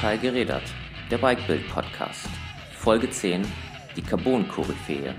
Teil 0.00 0.18
gerädert, 0.18 0.62
der 1.10 1.18
Bikebild 1.18 1.68
Podcast. 1.70 2.28
Folge 2.76 3.10
10, 3.10 3.42
die 3.96 4.02
Carbon-Koryphäe. 4.02 5.12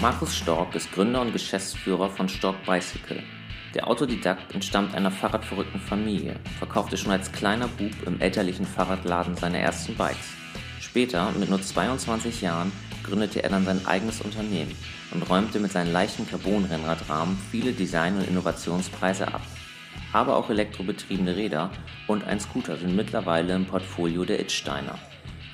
Markus 0.00 0.34
Stork 0.34 0.74
ist 0.74 0.90
Gründer 0.92 1.20
und 1.20 1.34
Geschäftsführer 1.34 2.08
von 2.08 2.26
Stork 2.26 2.64
Bicycle. 2.64 3.22
Der 3.74 3.86
Autodidakt 3.86 4.54
entstammt 4.54 4.94
einer 4.94 5.10
fahrradverrückten 5.10 5.80
Familie, 5.80 6.36
verkaufte 6.58 6.96
schon 6.96 7.12
als 7.12 7.30
kleiner 7.30 7.68
Bub 7.68 7.92
im 8.06 8.22
elterlichen 8.22 8.64
Fahrradladen 8.64 9.36
seine 9.36 9.58
ersten 9.58 9.94
Bikes. 9.94 10.32
Später, 10.80 11.32
mit 11.32 11.50
nur 11.50 11.60
22 11.60 12.40
Jahren, 12.40 12.72
gründete 13.04 13.42
er 13.42 13.50
dann 13.50 13.64
sein 13.64 13.86
eigenes 13.86 14.20
Unternehmen 14.20 14.74
und 15.12 15.22
räumte 15.30 15.60
mit 15.60 15.70
seinen 15.70 15.92
leichten 15.92 16.26
Carbon-Rennradrahmen 16.26 17.38
viele 17.50 17.72
Design- 17.72 18.16
und 18.16 18.26
Innovationspreise 18.26 19.28
ab. 19.28 19.42
Aber 20.12 20.36
auch 20.36 20.50
elektrobetriebene 20.50 21.36
Räder 21.36 21.70
und 22.08 22.24
ein 22.24 22.40
Scooter 22.40 22.76
sind 22.76 22.96
mittlerweile 22.96 23.54
im 23.54 23.66
Portfolio 23.66 24.24
der 24.24 24.40
Itsteiner. 24.40 24.98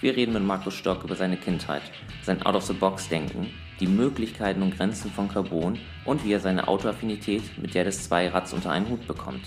Wir 0.00 0.16
reden 0.16 0.32
mit 0.32 0.44
Markus 0.44 0.74
Stock 0.74 1.04
über 1.04 1.14
seine 1.14 1.36
Kindheit, 1.36 1.82
sein 2.22 2.42
Out-of-the-Box-Denken, 2.42 3.50
die 3.80 3.86
Möglichkeiten 3.86 4.62
und 4.62 4.76
Grenzen 4.76 5.10
von 5.10 5.28
Carbon 5.28 5.78
und 6.06 6.24
wie 6.24 6.32
er 6.32 6.40
seine 6.40 6.68
Autoaffinität 6.68 7.58
mit 7.58 7.74
der 7.74 7.84
des 7.84 8.04
Zweirads 8.04 8.52
unter 8.54 8.70
einen 8.70 8.88
Hut 8.88 9.06
bekommt. 9.06 9.42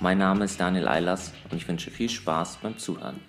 Mein 0.00 0.18
Name 0.18 0.44
ist 0.44 0.58
Daniel 0.58 0.88
Eilers 0.88 1.32
und 1.50 1.56
ich 1.56 1.68
wünsche 1.68 1.92
viel 1.92 2.08
Spaß 2.08 2.58
beim 2.62 2.78
Zuhören. 2.78 3.20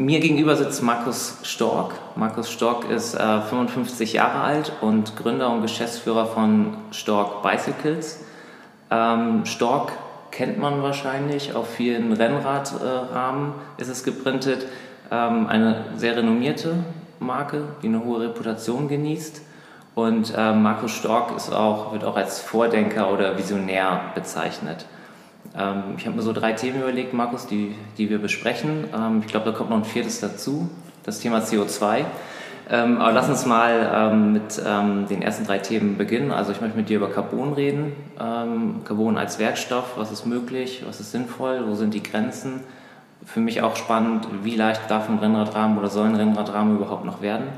Mir 0.00 0.20
gegenüber 0.20 0.56
sitzt 0.56 0.82
Markus 0.82 1.36
Stork. 1.42 1.92
Markus 2.16 2.50
Stork 2.50 2.88
ist 2.88 3.14
äh, 3.14 3.42
55 3.42 4.14
Jahre 4.14 4.40
alt 4.40 4.72
und 4.80 5.14
Gründer 5.14 5.52
und 5.52 5.60
Geschäftsführer 5.60 6.24
von 6.24 6.74
Stork 6.90 7.42
Bicycles. 7.42 8.24
Ähm, 8.90 9.44
Stork 9.44 9.92
kennt 10.30 10.58
man 10.58 10.82
wahrscheinlich, 10.82 11.54
auf 11.54 11.68
vielen 11.68 12.14
Rennradrahmen 12.14 13.52
ist 13.76 13.88
es 13.88 14.02
geprintet. 14.02 14.64
Ähm, 15.10 15.46
eine 15.48 15.84
sehr 15.96 16.16
renommierte 16.16 16.76
Marke, 17.18 17.64
die 17.82 17.88
eine 17.88 18.02
hohe 18.02 18.20
Reputation 18.22 18.88
genießt. 18.88 19.42
Und 19.94 20.32
äh, 20.34 20.54
Markus 20.54 20.92
Stork 20.92 21.36
ist 21.36 21.52
auch, 21.52 21.92
wird 21.92 22.04
auch 22.04 22.16
als 22.16 22.40
Vordenker 22.40 23.12
oder 23.12 23.36
Visionär 23.36 24.00
bezeichnet. 24.14 24.86
Ähm, 25.56 25.94
ich 25.96 26.06
habe 26.06 26.16
mir 26.16 26.22
so 26.22 26.32
drei 26.32 26.52
Themen 26.52 26.80
überlegt, 26.80 27.12
Markus, 27.12 27.46
die, 27.46 27.74
die 27.98 28.10
wir 28.10 28.18
besprechen. 28.18 28.84
Ähm, 28.94 29.22
ich 29.24 29.26
glaube, 29.26 29.50
da 29.50 29.56
kommt 29.56 29.70
noch 29.70 29.78
ein 29.78 29.84
viertes 29.84 30.20
dazu, 30.20 30.68
das 31.04 31.20
Thema 31.20 31.38
CO2. 31.38 32.04
Ähm, 32.72 32.98
aber 32.98 33.12
lass 33.12 33.28
uns 33.28 33.46
mal 33.46 33.90
ähm, 33.92 34.32
mit 34.32 34.62
ähm, 34.64 35.06
den 35.08 35.22
ersten 35.22 35.44
drei 35.44 35.58
Themen 35.58 35.98
beginnen. 35.98 36.30
Also 36.30 36.52
ich 36.52 36.60
möchte 36.60 36.76
mit 36.76 36.88
dir 36.88 36.98
über 36.98 37.10
Carbon 37.10 37.52
reden. 37.52 37.92
Ähm, 38.20 38.82
Carbon 38.84 39.18
als 39.18 39.40
Werkstoff, 39.40 39.96
was 39.96 40.12
ist 40.12 40.24
möglich, 40.24 40.84
was 40.86 41.00
ist 41.00 41.10
sinnvoll, 41.10 41.64
wo 41.66 41.74
sind 41.74 41.94
die 41.94 42.02
Grenzen? 42.02 42.60
Für 43.24 43.40
mich 43.40 43.60
auch 43.62 43.74
spannend, 43.74 44.28
wie 44.44 44.54
leicht 44.54 44.88
darf 44.88 45.08
ein 45.08 45.18
Rennradrahmen 45.18 45.78
oder 45.78 45.88
soll 45.88 46.06
ein 46.06 46.14
Rennradrahmen 46.14 46.76
überhaupt 46.76 47.04
noch 47.04 47.22
werden? 47.22 47.48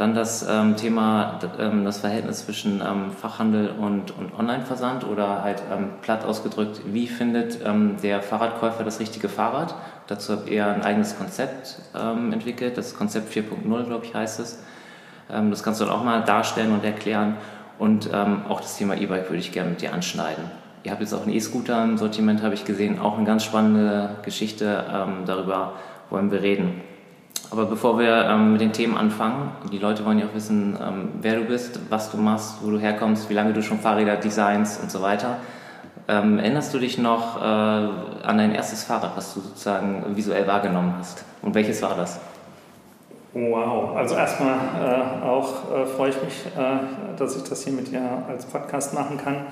Dann 0.00 0.14
das 0.14 0.46
ähm, 0.48 0.76
Thema, 0.76 1.38
ähm, 1.58 1.84
das 1.84 1.98
Verhältnis 1.98 2.46
zwischen 2.46 2.80
ähm, 2.80 3.10
Fachhandel 3.10 3.68
und, 3.78 4.16
und 4.16 4.32
Online-Versand 4.32 5.06
oder 5.06 5.42
halt 5.42 5.62
ähm, 5.70 5.90
platt 6.00 6.24
ausgedrückt, 6.24 6.80
wie 6.86 7.06
findet 7.06 7.58
der 8.02 8.22
Fahrradkäufer 8.22 8.82
das 8.82 8.98
richtige 8.98 9.28
Fahrrad? 9.28 9.74
Dazu 10.06 10.32
habe 10.32 10.48
ich 10.48 10.62
ein 10.62 10.82
eigenes 10.82 11.18
Konzept 11.18 11.80
entwickelt, 11.92 12.78
das 12.78 12.96
Konzept 12.96 13.30
4.0, 13.30 13.84
glaube 13.84 14.06
ich, 14.06 14.14
heißt 14.14 14.40
es. 14.40 14.62
das 15.28 15.62
kannst 15.62 15.80
du 15.80 15.84
dann 15.84 15.94
auch 15.94 16.02
mal 16.02 16.22
darstellen 16.22 16.72
und 16.72 16.82
erklären. 16.82 17.36
Und 17.78 18.12
auch 18.12 18.60
das 18.60 18.76
Thema 18.76 18.96
E-Bike 18.96 19.28
würde 19.28 19.38
ich 19.38 19.52
gerne 19.52 19.70
mit 19.70 19.82
dir 19.82 19.92
anschneiden. 19.92 20.44
Ihr 20.82 20.90
habt 20.90 21.00
jetzt 21.00 21.12
auch 21.12 21.22
einen 21.22 21.32
E-Scooter 21.32 21.84
im 21.84 21.98
Sortiment, 21.98 22.42
habe 22.42 22.54
ich 22.54 22.64
gesehen, 22.64 22.98
auch 22.98 23.16
eine 23.16 23.26
ganz 23.26 23.44
spannende 23.44 24.16
Geschichte. 24.22 24.84
darüber 25.26 25.74
wollen 26.08 26.32
wir 26.32 26.42
reden. 26.42 26.80
Aber 27.50 27.66
bevor 27.66 27.98
wir 27.98 28.26
ähm, 28.26 28.52
mit 28.52 28.60
den 28.60 28.72
Themen 28.72 28.96
anfangen, 28.96 29.50
die 29.72 29.78
Leute 29.78 30.04
wollen 30.04 30.20
ja 30.20 30.26
auch 30.26 30.34
wissen, 30.34 30.78
ähm, 30.80 31.08
wer 31.20 31.36
du 31.36 31.44
bist, 31.44 31.80
was 31.88 32.10
du 32.10 32.16
machst, 32.16 32.58
wo 32.62 32.70
du 32.70 32.78
herkommst, 32.78 33.28
wie 33.28 33.34
lange 33.34 33.52
du 33.52 33.62
schon 33.62 33.80
Fahrräder 33.80 34.16
designst 34.16 34.80
und 34.80 34.90
so 34.90 35.02
weiter. 35.02 35.38
Ähm, 36.06 36.38
erinnerst 36.38 36.72
du 36.72 36.78
dich 36.78 36.98
noch 36.98 37.40
äh, 37.40 37.44
an 37.44 38.38
dein 38.38 38.54
erstes 38.54 38.84
Fahrrad, 38.84 39.16
was 39.16 39.34
du 39.34 39.40
sozusagen 39.40 40.04
visuell 40.14 40.46
wahrgenommen 40.46 40.94
hast? 40.98 41.24
Und 41.42 41.54
welches 41.54 41.82
war 41.82 41.96
das? 41.96 42.20
Wow, 43.32 43.96
also 43.96 44.14
erstmal 44.14 44.54
äh, 44.54 45.24
auch 45.24 45.72
äh, 45.74 45.86
freue 45.86 46.10
ich 46.10 46.22
mich, 46.22 46.46
äh, 46.56 47.16
dass 47.16 47.36
ich 47.36 47.42
das 47.42 47.64
hier 47.64 47.72
mit 47.72 47.90
dir 47.90 48.02
als 48.28 48.46
Podcast 48.46 48.94
machen 48.94 49.18
kann. 49.18 49.46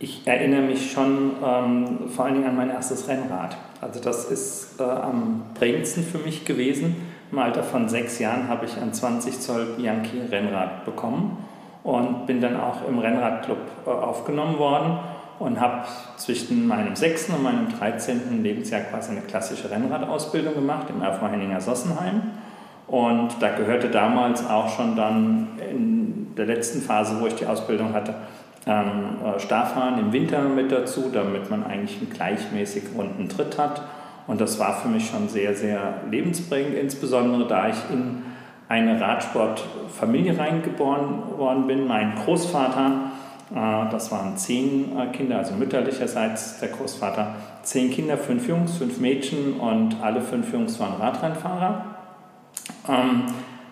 Ich 0.00 0.26
erinnere 0.26 0.62
mich 0.62 0.90
schon 0.90 1.32
ähm, 1.44 1.98
vor 2.08 2.24
allen 2.24 2.34
Dingen 2.34 2.48
an 2.48 2.56
mein 2.56 2.70
erstes 2.70 3.06
Rennrad. 3.06 3.56
Also 3.80 4.00
das 4.00 4.24
ist 4.24 4.80
äh, 4.80 4.82
am 4.82 5.42
prägendsten 5.54 6.02
für 6.02 6.18
mich 6.18 6.44
gewesen 6.44 7.11
im 7.32 7.38
Alter 7.38 7.62
von 7.62 7.88
sechs 7.88 8.18
Jahren 8.18 8.48
habe 8.48 8.66
ich 8.66 8.76
ein 8.80 8.92
20 8.92 9.40
Zoll 9.40 9.74
Bianchi 9.78 10.20
Rennrad 10.30 10.84
bekommen 10.84 11.38
und 11.82 12.26
bin 12.26 12.42
dann 12.42 12.60
auch 12.60 12.86
im 12.86 12.98
Rennradclub 12.98 13.58
äh, 13.86 13.90
aufgenommen 13.90 14.58
worden 14.58 14.98
und 15.38 15.58
habe 15.58 15.84
zwischen 16.18 16.68
meinem 16.68 16.94
6. 16.94 17.30
und 17.30 17.42
meinem 17.42 17.68
13. 17.78 18.42
Lebensjahr 18.42 18.82
quasi 18.82 19.12
eine 19.12 19.22
klassische 19.22 19.70
Rennradausbildung 19.70 20.54
gemacht 20.54 20.88
im 20.90 21.02
RV 21.02 21.22
Henninger 21.22 21.60
Sossenheim. 21.60 22.20
Und 22.86 23.30
da 23.40 23.48
gehörte 23.48 23.88
damals 23.88 24.46
auch 24.48 24.68
schon 24.68 24.94
dann 24.94 25.48
in 25.70 26.34
der 26.36 26.44
letzten 26.44 26.82
Phase, 26.82 27.18
wo 27.18 27.26
ich 27.26 27.34
die 27.34 27.46
Ausbildung 27.46 27.94
hatte, 27.94 28.14
ähm, 28.66 29.16
äh, 29.24 29.40
Starfahren 29.40 29.98
im 29.98 30.12
Winter 30.12 30.42
mit 30.42 30.70
dazu, 30.70 31.10
damit 31.10 31.50
man 31.50 31.64
eigentlich 31.64 31.98
einen 31.98 32.10
gleichmäßig 32.10 32.84
runden 32.94 33.28
Tritt 33.30 33.58
hat 33.58 33.82
und 34.32 34.40
das 34.40 34.58
war 34.58 34.74
für 34.80 34.88
mich 34.88 35.10
schon 35.10 35.28
sehr, 35.28 35.54
sehr 35.54 36.00
lebensprägend, 36.10 36.74
insbesondere 36.74 37.46
da 37.46 37.68
ich 37.68 37.76
in 37.92 38.22
eine 38.66 38.98
Radsportfamilie 38.98 40.38
reingeboren 40.38 41.36
worden 41.36 41.66
bin. 41.66 41.86
Mein 41.86 42.14
Großvater, 42.14 43.10
äh, 43.54 43.90
das 43.90 44.10
waren 44.10 44.38
zehn 44.38 44.96
äh, 44.98 45.12
Kinder, 45.14 45.36
also 45.36 45.52
mütterlicherseits 45.52 46.60
der 46.60 46.70
Großvater, 46.70 47.34
zehn 47.62 47.90
Kinder, 47.90 48.16
fünf 48.16 48.48
Jungs, 48.48 48.78
fünf 48.78 48.98
Mädchen 49.00 49.60
und 49.60 49.96
alle 50.02 50.22
fünf 50.22 50.50
Jungs 50.50 50.80
waren 50.80 50.94
Radrennfahrer. 50.98 51.84
Ähm, 52.88 53.24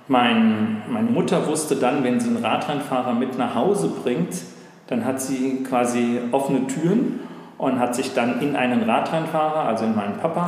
mein, 0.09 0.83
meine 0.91 1.11
Mutter 1.11 1.47
wusste 1.47 1.77
dann, 1.77 2.05
wenn 2.05 2.21
sie 2.21 2.29
einen 2.29 2.45
Radrennfahrer 2.45 3.15
mit 3.15 3.39
nach 3.39 3.55
Hause 3.55 3.91
bringt, 4.03 4.43
dann 4.89 5.07
hat 5.07 5.23
sie 5.23 5.63
quasi 5.67 6.21
offene 6.33 6.67
Türen 6.67 7.21
und 7.61 7.79
hat 7.79 7.95
sich 7.95 8.15
dann 8.15 8.41
in 8.41 8.57
einen 8.57 8.89
Radrennfahrer, 8.89 9.69
also 9.69 9.85
in 9.85 9.95
meinen 9.95 10.17
Papa, 10.17 10.47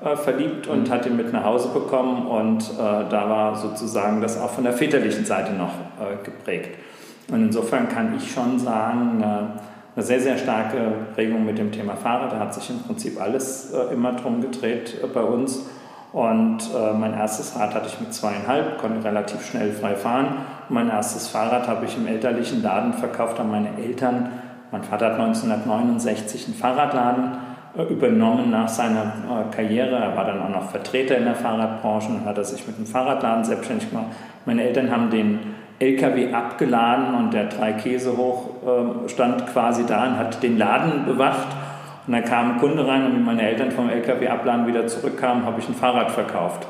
äh, 0.00 0.16
verliebt 0.16 0.66
und 0.66 0.88
mhm. 0.88 0.92
hat 0.92 1.06
ihn 1.06 1.16
mit 1.16 1.32
nach 1.32 1.44
Hause 1.44 1.68
bekommen 1.68 2.26
und 2.26 2.62
äh, 2.62 3.08
da 3.08 3.28
war 3.28 3.54
sozusagen 3.54 4.20
das 4.22 4.40
auch 4.40 4.50
von 4.50 4.64
der 4.64 4.72
väterlichen 4.72 5.26
Seite 5.26 5.52
noch 5.52 5.72
äh, 6.00 6.24
geprägt. 6.24 6.78
Und 7.30 7.42
insofern 7.42 7.88
kann 7.88 8.14
ich 8.16 8.32
schon 8.32 8.58
sagen, 8.58 9.22
eine 9.96 10.04
sehr, 10.04 10.20
sehr 10.20 10.36
starke 10.36 10.92
Prägung 11.14 11.44
mit 11.44 11.58
dem 11.58 11.70
Thema 11.70 11.96
Fahrrad. 11.96 12.32
Da 12.32 12.38
hat 12.38 12.54
sich 12.54 12.68
im 12.70 12.82
Prinzip 12.82 13.20
alles 13.20 13.72
äh, 13.72 13.92
immer 13.92 14.12
drum 14.12 14.40
gedreht 14.40 14.98
äh, 15.02 15.06
bei 15.06 15.22
uns. 15.22 15.66
Und 16.12 16.58
äh, 16.74 16.92
mein 16.92 17.14
erstes 17.14 17.58
Rad 17.58 17.74
hatte 17.74 17.88
ich 17.88 17.98
mit 18.00 18.14
zweieinhalb, 18.14 18.78
konnte 18.78 19.04
relativ 19.04 19.44
schnell 19.44 19.72
frei 19.72 19.94
fahren. 19.96 20.36
Und 20.68 20.74
mein 20.74 20.88
erstes 20.88 21.28
Fahrrad 21.28 21.66
habe 21.66 21.86
ich 21.86 21.96
im 21.96 22.06
elterlichen 22.06 22.62
Laden 22.62 22.92
verkauft 22.92 23.40
an 23.40 23.50
meine 23.50 23.76
Eltern 23.78 24.30
mein 24.74 24.82
Vater 24.82 25.06
hat 25.06 25.20
1969 25.20 26.46
einen 26.46 26.56
Fahrradladen 26.56 27.36
äh, 27.78 27.84
übernommen 27.84 28.50
nach 28.50 28.66
seiner 28.66 29.02
äh, 29.04 29.54
Karriere. 29.54 29.94
Er 29.94 30.16
war 30.16 30.24
dann 30.24 30.42
auch 30.42 30.48
noch 30.48 30.68
Vertreter 30.68 31.16
in 31.16 31.26
der 31.26 31.36
Fahrradbranche 31.36 32.08
und 32.08 32.24
hat 32.24 32.36
er 32.38 32.44
sich 32.44 32.66
mit 32.66 32.76
dem 32.76 32.84
Fahrradladen 32.84 33.44
selbstständig 33.44 33.90
gemacht. 33.90 34.06
Meine 34.46 34.64
Eltern 34.64 34.90
haben 34.90 35.10
den 35.10 35.38
LKW 35.78 36.32
abgeladen 36.32 37.14
und 37.14 37.32
der 37.32 37.44
drei 37.44 37.74
Käse 37.74 38.16
hoch 38.16 38.50
ähm, 38.66 39.08
stand 39.08 39.46
quasi 39.46 39.86
da 39.86 40.08
und 40.08 40.18
hat 40.18 40.42
den 40.42 40.58
Laden 40.58 41.04
bewacht. 41.04 41.54
Und 42.08 42.14
dann 42.14 42.24
kam 42.24 42.54
ein 42.54 42.58
Kunde 42.58 42.84
rein 42.84 43.06
und 43.06 43.16
wie 43.16 43.22
meine 43.22 43.42
Eltern 43.42 43.70
vom 43.70 43.88
LKW 43.88 44.26
abladen 44.26 44.66
wieder 44.66 44.88
zurückkamen, 44.88 45.44
habe 45.44 45.60
ich 45.60 45.68
ein 45.68 45.74
Fahrrad 45.74 46.10
verkauft. 46.10 46.66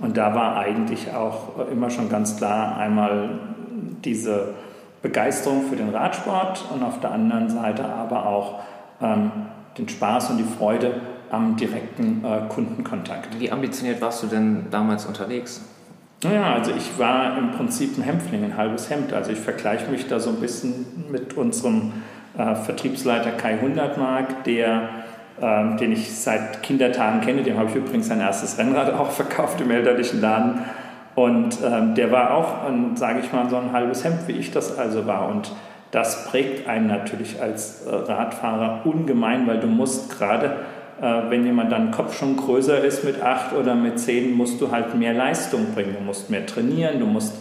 Und 0.00 0.16
da 0.16 0.34
war 0.34 0.56
eigentlich 0.56 1.14
auch 1.14 1.58
äh, 1.58 1.70
immer 1.70 1.90
schon 1.90 2.08
ganz 2.08 2.38
klar 2.38 2.78
einmal 2.78 3.28
diese 4.02 4.54
Begeisterung 5.02 5.62
für 5.68 5.76
den 5.76 5.90
Radsport 5.90 6.64
und 6.72 6.82
auf 6.82 7.00
der 7.00 7.10
anderen 7.10 7.50
Seite 7.50 7.84
aber 7.84 8.26
auch 8.26 8.60
ähm, 9.00 9.30
den 9.76 9.88
Spaß 9.88 10.30
und 10.30 10.38
die 10.38 10.44
Freude 10.44 11.00
am 11.30 11.56
direkten 11.56 12.24
äh, 12.24 12.48
Kundenkontakt. 12.48 13.40
Wie 13.40 13.50
ambitioniert 13.50 14.00
warst 14.00 14.22
du 14.22 14.26
denn 14.28 14.66
damals 14.70 15.06
unterwegs? 15.06 15.62
Naja, 16.22 16.54
also 16.54 16.70
ich 16.76 16.98
war 16.98 17.36
im 17.36 17.50
Prinzip 17.50 17.98
ein 17.98 18.02
Hämpfling, 18.02 18.44
ein 18.44 18.56
halbes 18.56 18.90
Hemd. 18.90 19.12
Also 19.12 19.32
ich 19.32 19.40
vergleiche 19.40 19.90
mich 19.90 20.06
da 20.06 20.20
so 20.20 20.30
ein 20.30 20.36
bisschen 20.36 20.86
mit 21.10 21.36
unserem 21.36 21.94
äh, 22.38 22.54
Vertriebsleiter 22.54 23.32
Kai 23.32 23.58
Hundertmark, 23.60 24.44
der, 24.44 24.88
äh, 25.40 25.76
den 25.78 25.90
ich 25.90 26.14
seit 26.14 26.62
Kindertagen 26.62 27.22
kenne. 27.22 27.42
Dem 27.42 27.58
habe 27.58 27.70
ich 27.70 27.74
übrigens 27.74 28.06
sein 28.06 28.20
erstes 28.20 28.56
Rennrad 28.56 28.92
auch 28.98 29.10
verkauft 29.10 29.60
im 29.60 29.70
elterlichen 29.70 30.20
Laden. 30.20 30.60
Und 31.14 31.58
ähm, 31.64 31.94
der 31.94 32.10
war 32.10 32.34
auch, 32.34 32.54
sage 32.94 33.20
ich 33.20 33.32
mal, 33.32 33.48
so 33.50 33.56
ein 33.56 33.72
halbes 33.72 34.04
Hemd, 34.04 34.26
wie 34.28 34.32
ich 34.32 34.50
das 34.50 34.78
also 34.78 35.06
war. 35.06 35.28
Und 35.28 35.52
das 35.90 36.24
prägt 36.24 36.66
einen 36.66 36.86
natürlich 36.86 37.40
als 37.40 37.86
äh, 37.86 37.94
Radfahrer 37.94 38.80
ungemein, 38.84 39.46
weil 39.46 39.60
du 39.60 39.66
musst 39.66 40.10
gerade, 40.16 40.56
äh, 41.00 41.22
wenn 41.28 41.44
jemand 41.44 41.70
dann 41.70 41.90
Kopf 41.90 42.18
schon 42.18 42.36
größer 42.36 42.82
ist 42.82 43.04
mit 43.04 43.22
acht 43.22 43.52
oder 43.52 43.74
mit 43.74 43.98
zehn, 43.98 44.34
musst 44.34 44.58
du 44.60 44.70
halt 44.70 44.94
mehr 44.94 45.12
Leistung 45.12 45.74
bringen. 45.74 45.94
Du 45.98 46.02
musst 46.02 46.30
mehr 46.30 46.46
trainieren, 46.46 46.98
du 46.98 47.06
musst 47.06 47.34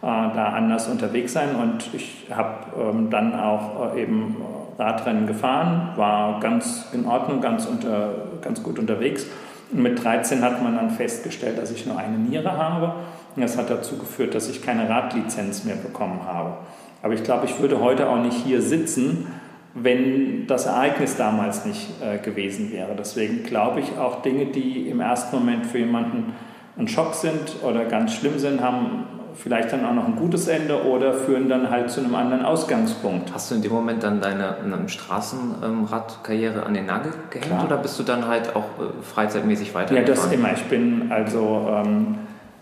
äh, 0.00 0.06
da 0.06 0.54
anders 0.56 0.88
unterwegs 0.88 1.34
sein. 1.34 1.54
Und 1.54 1.90
ich 1.92 2.28
habe 2.34 2.54
ähm, 2.80 3.10
dann 3.10 3.38
auch 3.38 3.94
eben 3.94 4.36
Radrennen 4.78 5.26
gefahren, 5.26 5.90
war 5.96 6.40
ganz 6.40 6.88
in 6.94 7.04
Ordnung, 7.04 7.42
ganz, 7.42 7.66
unter, 7.66 8.10
ganz 8.40 8.62
gut 8.62 8.78
unterwegs. 8.78 9.26
Und 9.70 9.82
mit 9.82 10.02
13 10.02 10.40
hat 10.40 10.62
man 10.62 10.76
dann 10.76 10.90
festgestellt, 10.90 11.58
dass 11.58 11.70
ich 11.72 11.84
nur 11.84 11.98
eine 11.98 12.16
Niere 12.16 12.56
habe. 12.56 12.94
Und 13.38 13.44
das 13.44 13.56
hat 13.56 13.70
dazu 13.70 13.96
geführt, 13.96 14.34
dass 14.34 14.48
ich 14.48 14.62
keine 14.62 14.88
Radlizenz 14.88 15.62
mehr 15.62 15.76
bekommen 15.76 16.22
habe. 16.26 16.54
Aber 17.02 17.14
ich 17.14 17.22
glaube, 17.22 17.46
ich 17.46 17.60
würde 17.60 17.80
heute 17.80 18.08
auch 18.08 18.20
nicht 18.20 18.36
hier 18.36 18.60
sitzen, 18.60 19.28
wenn 19.74 20.48
das 20.48 20.66
Ereignis 20.66 21.16
damals 21.16 21.64
nicht 21.64 22.02
äh, 22.02 22.18
gewesen 22.18 22.72
wäre. 22.72 22.96
Deswegen 22.98 23.44
glaube 23.44 23.78
ich 23.78 23.96
auch 23.96 24.22
Dinge, 24.22 24.46
die 24.46 24.88
im 24.88 25.00
ersten 25.00 25.36
Moment 25.36 25.66
für 25.66 25.78
jemanden 25.78 26.34
ein 26.76 26.88
Schock 26.88 27.14
sind 27.14 27.62
oder 27.62 27.84
ganz 27.84 28.12
schlimm 28.14 28.40
sind, 28.40 28.60
haben 28.60 29.04
vielleicht 29.34 29.72
dann 29.72 29.84
auch 29.84 29.94
noch 29.94 30.06
ein 30.06 30.16
gutes 30.16 30.48
Ende 30.48 30.84
oder 30.84 31.14
führen 31.14 31.48
dann 31.48 31.70
halt 31.70 31.90
zu 31.92 32.00
einem 32.00 32.16
anderen 32.16 32.44
Ausgangspunkt. 32.44 33.32
Hast 33.32 33.52
du 33.52 33.54
in 33.54 33.62
dem 33.62 33.72
Moment 33.72 34.02
dann 34.02 34.20
deine 34.20 34.56
Straßenradkarriere 34.88 36.64
an 36.64 36.74
den 36.74 36.86
Nagel 36.86 37.12
gehängt 37.30 37.52
Klar. 37.52 37.66
oder 37.66 37.76
bist 37.76 37.98
du 38.00 38.02
dann 38.02 38.26
halt 38.26 38.56
auch 38.56 38.64
äh, 38.64 39.02
freizeitmäßig 39.02 39.74
weitergefahren? 39.74 40.08
Ja, 40.08 40.24
das 40.24 40.32
immer. 40.32 40.52
Ich 40.54 40.64
bin 40.64 41.12
also 41.12 41.70
ähm, 41.72 42.18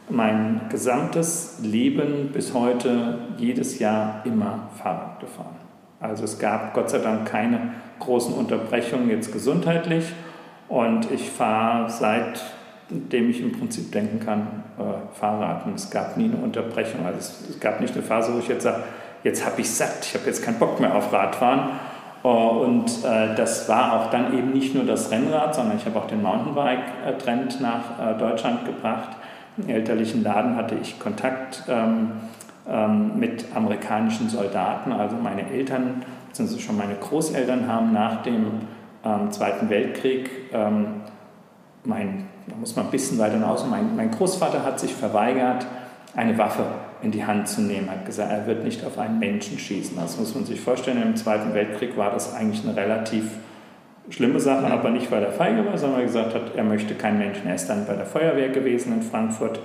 mein 0.08 0.62
gesamtes 0.70 1.58
Leben 1.62 2.31
bis 2.32 2.55
heute 2.55 3.19
jedes 3.38 3.79
Jahr 3.79 4.23
immer 4.25 4.69
Fahrrad 4.81 5.20
gefahren. 5.20 5.56
Also 6.00 6.25
es 6.25 6.38
gab 6.38 6.75
Gott 6.75 6.91
sei 6.91 6.99
Dank 6.99 7.26
keine 7.26 7.73
großen 7.99 8.35
Unterbrechungen 8.35 9.11
jetzt 9.11 9.32
gesundheitlich 9.32 10.12
und 10.69 11.11
ich 11.11 11.31
fahre 11.31 11.91
seitdem 11.91 13.31
ich 13.31 13.41
im 13.41 13.53
Prinzip 13.53 13.91
denken 13.93 14.20
kann, 14.20 14.62
äh, 14.79 15.19
Fahrrad 15.19 15.67
und 15.67 15.75
es 15.75 15.91
gab 15.91 16.17
nie 16.17 16.26
eine 16.26 16.37
Unterbrechung. 16.37 17.05
Also 17.05 17.19
es, 17.19 17.50
es 17.50 17.61
gab 17.61 17.81
nicht 17.81 17.94
eine 17.94 18.02
Phase, 18.02 18.35
wo 18.35 18.38
ich 18.38 18.49
jetzt 18.49 18.62
sage, 18.62 18.85
jetzt 19.25 19.44
habe 19.44 19.61
ich 19.61 19.70
satt, 19.70 19.99
ich 20.02 20.14
habe 20.14 20.26
jetzt 20.26 20.44
keinen 20.44 20.59
Bock 20.59 20.79
mehr 20.79 20.94
auf 20.94 21.12
Radfahren. 21.12 21.70
Äh, 22.23 22.29
und 22.29 23.05
äh, 23.05 23.35
das 23.35 23.69
war 23.69 23.94
auch 23.94 24.11
dann 24.11 24.37
eben 24.38 24.52
nicht 24.52 24.75
nur 24.75 24.85
das 24.85 25.11
Rennrad, 25.11 25.55
sondern 25.55 25.79
ich 25.79 25.87
habe 25.87 25.99
auch 25.99 26.06
den 26.06 26.23
Mountainbike-Trend 26.23 27.61
nach 27.61 27.99
äh, 27.99 28.19
Deutschland 28.19 28.64
gebracht 28.67 29.17
elterlichen 29.67 30.23
Laden 30.23 30.56
hatte 30.56 30.76
ich 30.81 30.99
Kontakt 30.99 31.64
ähm, 31.69 32.12
ähm, 32.69 33.19
mit 33.19 33.44
amerikanischen 33.55 34.29
Soldaten. 34.29 34.93
Also 34.93 35.17
meine 35.17 35.49
Eltern, 35.49 36.03
beziehungsweise 36.29 36.61
schon 36.61 36.76
meine 36.76 36.94
Großeltern 36.94 37.69
haben 37.69 37.93
nach 37.93 38.23
dem 38.23 38.47
ähm, 39.05 39.31
Zweiten 39.31 39.70
Weltkrieg, 39.70 40.31
ähm, 40.53 40.87
mein, 41.85 42.26
da 42.49 42.56
muss 42.56 42.75
man 42.76 42.87
ein 42.87 42.91
bisschen 42.91 43.19
weiter 43.19 43.35
hinaus, 43.35 43.64
mein, 43.70 43.94
mein 43.97 44.11
Großvater 44.11 44.64
hat 44.64 44.81
sich 44.81 44.94
verweigert, 44.94 45.67
eine 46.14 46.37
Waffe 46.38 46.64
in 47.02 47.12
die 47.12 47.25
Hand 47.25 47.47
zu 47.47 47.61
nehmen, 47.61 47.91
hat 47.91 48.06
gesagt, 48.06 48.32
er 48.32 48.47
wird 48.47 48.64
nicht 48.64 48.85
auf 48.85 48.99
einen 48.99 49.19
Menschen 49.19 49.59
schießen. 49.59 49.97
Das 49.97 50.19
muss 50.19 50.35
man 50.35 50.44
sich 50.44 50.61
vorstellen. 50.61 51.00
Im 51.02 51.14
Zweiten 51.14 51.55
Weltkrieg 51.55 51.97
war 51.97 52.11
das 52.11 52.35
eigentlich 52.35 52.67
eine 52.67 52.75
relativ 52.75 53.31
schlimme 54.11 54.41
Sache, 54.41 54.67
aber 54.67 54.91
nicht, 54.91 55.11
weil 55.11 55.23
er 55.23 55.32
feige 55.32 55.64
war, 55.67 55.76
sondern 55.76 55.99
weil 55.99 56.05
er 56.05 56.06
gesagt 56.06 56.35
hat, 56.35 56.56
er 56.56 56.64
möchte 56.64 56.94
keinen 56.94 57.19
Menschen. 57.19 57.47
Er 57.47 57.55
ist 57.55 57.69
dann 57.69 57.87
bei 57.87 57.94
der 57.94 58.06
Feuerwehr 58.06 58.49
gewesen 58.49 58.93
in 58.93 59.03
Frankfurt. 59.03 59.61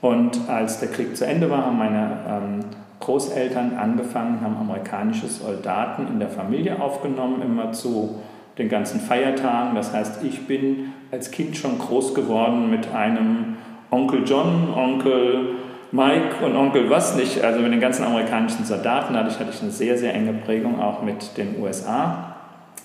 Und 0.00 0.48
als 0.48 0.80
der 0.80 0.88
Krieg 0.88 1.16
zu 1.16 1.26
Ende 1.26 1.50
war, 1.50 1.66
haben 1.66 1.78
meine 1.78 2.10
ähm, 2.28 2.60
Großeltern 3.00 3.76
angefangen, 3.76 4.40
haben 4.42 4.56
amerikanische 4.56 5.26
Soldaten 5.26 6.06
in 6.08 6.18
der 6.18 6.28
Familie 6.28 6.80
aufgenommen, 6.80 7.42
immer 7.42 7.72
zu 7.72 8.20
den 8.58 8.68
ganzen 8.68 9.00
Feiertagen. 9.00 9.74
Das 9.74 9.92
heißt, 9.92 10.24
ich 10.24 10.46
bin 10.46 10.92
als 11.10 11.30
Kind 11.30 11.56
schon 11.56 11.78
groß 11.78 12.14
geworden 12.14 12.70
mit 12.70 12.92
einem 12.94 13.56
Onkel 13.90 14.22
John, 14.26 14.72
Onkel 14.74 15.56
Mike 15.92 16.44
und 16.44 16.56
Onkel 16.56 16.90
was 16.90 17.16
nicht, 17.16 17.42
also 17.42 17.60
mit 17.60 17.72
den 17.72 17.80
ganzen 17.80 18.04
amerikanischen 18.04 18.64
Soldaten. 18.64 19.14
Dadurch 19.14 19.38
hatte 19.38 19.50
ich 19.52 19.62
eine 19.62 19.70
sehr, 19.70 19.96
sehr 19.96 20.14
enge 20.14 20.32
Prägung 20.32 20.80
auch 20.80 21.02
mit 21.02 21.36
den 21.36 21.60
USA. 21.60 22.34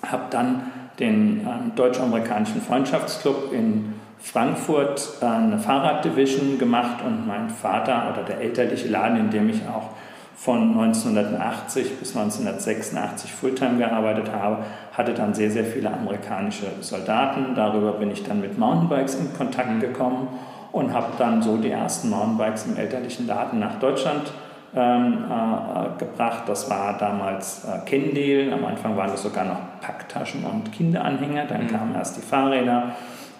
Habe 0.06 0.24
dann 0.30 0.71
den 0.98 1.40
ähm, 1.40 1.72
deutsch-amerikanischen 1.74 2.60
Freundschaftsclub 2.60 3.52
in 3.52 3.94
Frankfurt 4.20 5.18
äh, 5.20 5.24
eine 5.24 5.58
Fahrraddivision 5.58 6.58
gemacht 6.58 6.98
und 7.04 7.26
mein 7.26 7.50
Vater 7.50 8.12
oder 8.12 8.22
der 8.22 8.40
elterliche 8.40 8.88
Laden, 8.88 9.18
in 9.18 9.30
dem 9.30 9.48
ich 9.48 9.62
auch 9.68 9.90
von 10.36 10.72
1980 10.72 11.98
bis 11.98 12.16
1986 12.16 13.32
Fulltime 13.32 13.78
gearbeitet 13.78 14.32
habe, 14.32 14.64
hatte 14.92 15.14
dann 15.14 15.34
sehr, 15.34 15.50
sehr 15.50 15.64
viele 15.64 15.92
amerikanische 15.92 16.66
Soldaten. 16.80 17.54
Darüber 17.54 17.92
bin 17.92 18.10
ich 18.10 18.24
dann 18.24 18.40
mit 18.40 18.58
Mountainbikes 18.58 19.14
in 19.16 19.32
Kontakt 19.34 19.80
gekommen 19.80 20.28
und 20.72 20.92
habe 20.92 21.12
dann 21.18 21.42
so 21.42 21.58
die 21.58 21.70
ersten 21.70 22.10
Mountainbikes 22.10 22.66
im 22.66 22.76
elterlichen 22.76 23.26
Laden 23.26 23.60
nach 23.60 23.78
Deutschland 23.78 24.32
ähm, 24.74 25.24
äh, 25.28 25.98
gebracht. 25.98 26.44
Das 26.46 26.70
war 26.70 26.96
damals 26.98 27.64
äh, 27.64 27.84
Kendel. 27.84 28.52
Am 28.52 28.64
Anfang 28.64 28.96
waren 28.96 29.10
das 29.10 29.22
sogar 29.22 29.44
noch 29.44 29.58
Packtaschen 29.80 30.44
und 30.44 30.72
Kinderanhänger. 30.72 31.44
Dann 31.46 31.64
mhm. 31.64 31.68
kamen 31.68 31.94
erst 31.94 32.16
die 32.16 32.22
Fahrräder. 32.22 32.94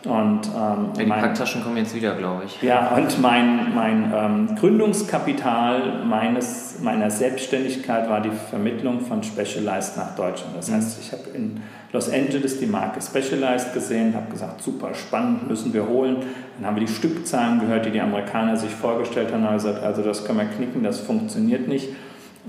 Und, 0.04 0.48
ähm, 0.48 0.52
ja, 0.54 0.76
die 0.98 1.06
mein, 1.06 1.20
Packtaschen 1.20 1.62
kommen 1.62 1.76
jetzt 1.76 1.94
wieder, 1.94 2.16
glaube 2.16 2.42
ich. 2.44 2.60
Ja, 2.60 2.88
und 2.88 3.20
mein, 3.20 3.72
mein 3.74 4.12
ähm, 4.14 4.56
Gründungskapital 4.56 6.04
meines, 6.04 6.80
meiner 6.82 7.08
Selbstständigkeit 7.08 8.10
war 8.10 8.20
die 8.20 8.32
Vermittlung 8.50 9.00
von 9.00 9.22
Specialized 9.22 9.96
nach 9.96 10.16
Deutschland. 10.16 10.56
Das 10.56 10.68
mhm. 10.68 10.74
heißt, 10.74 11.00
ich 11.00 11.12
habe 11.12 11.30
in 11.34 11.62
Los 11.92 12.10
Angeles 12.10 12.58
die 12.58 12.66
Marke 12.66 13.02
Specialized 13.02 13.74
gesehen, 13.74 14.14
habe 14.14 14.30
gesagt, 14.30 14.62
super 14.62 14.94
spannend, 14.94 15.46
müssen 15.48 15.74
wir 15.74 15.86
holen. 15.86 16.18
Dann 16.56 16.66
haben 16.66 16.76
wir 16.76 16.86
die 16.86 16.92
Stückzahlen 16.92 17.60
gehört, 17.60 17.84
die 17.84 17.90
die 17.90 18.00
Amerikaner 18.00 18.56
sich 18.56 18.70
vorgestellt 18.70 19.32
haben, 19.32 19.44
haben 19.44 19.54
gesagt, 19.54 19.82
also 19.82 20.02
das 20.02 20.24
können 20.24 20.38
wir 20.38 20.46
knicken, 20.46 20.82
das 20.82 21.00
funktioniert 21.00 21.68
nicht. 21.68 21.90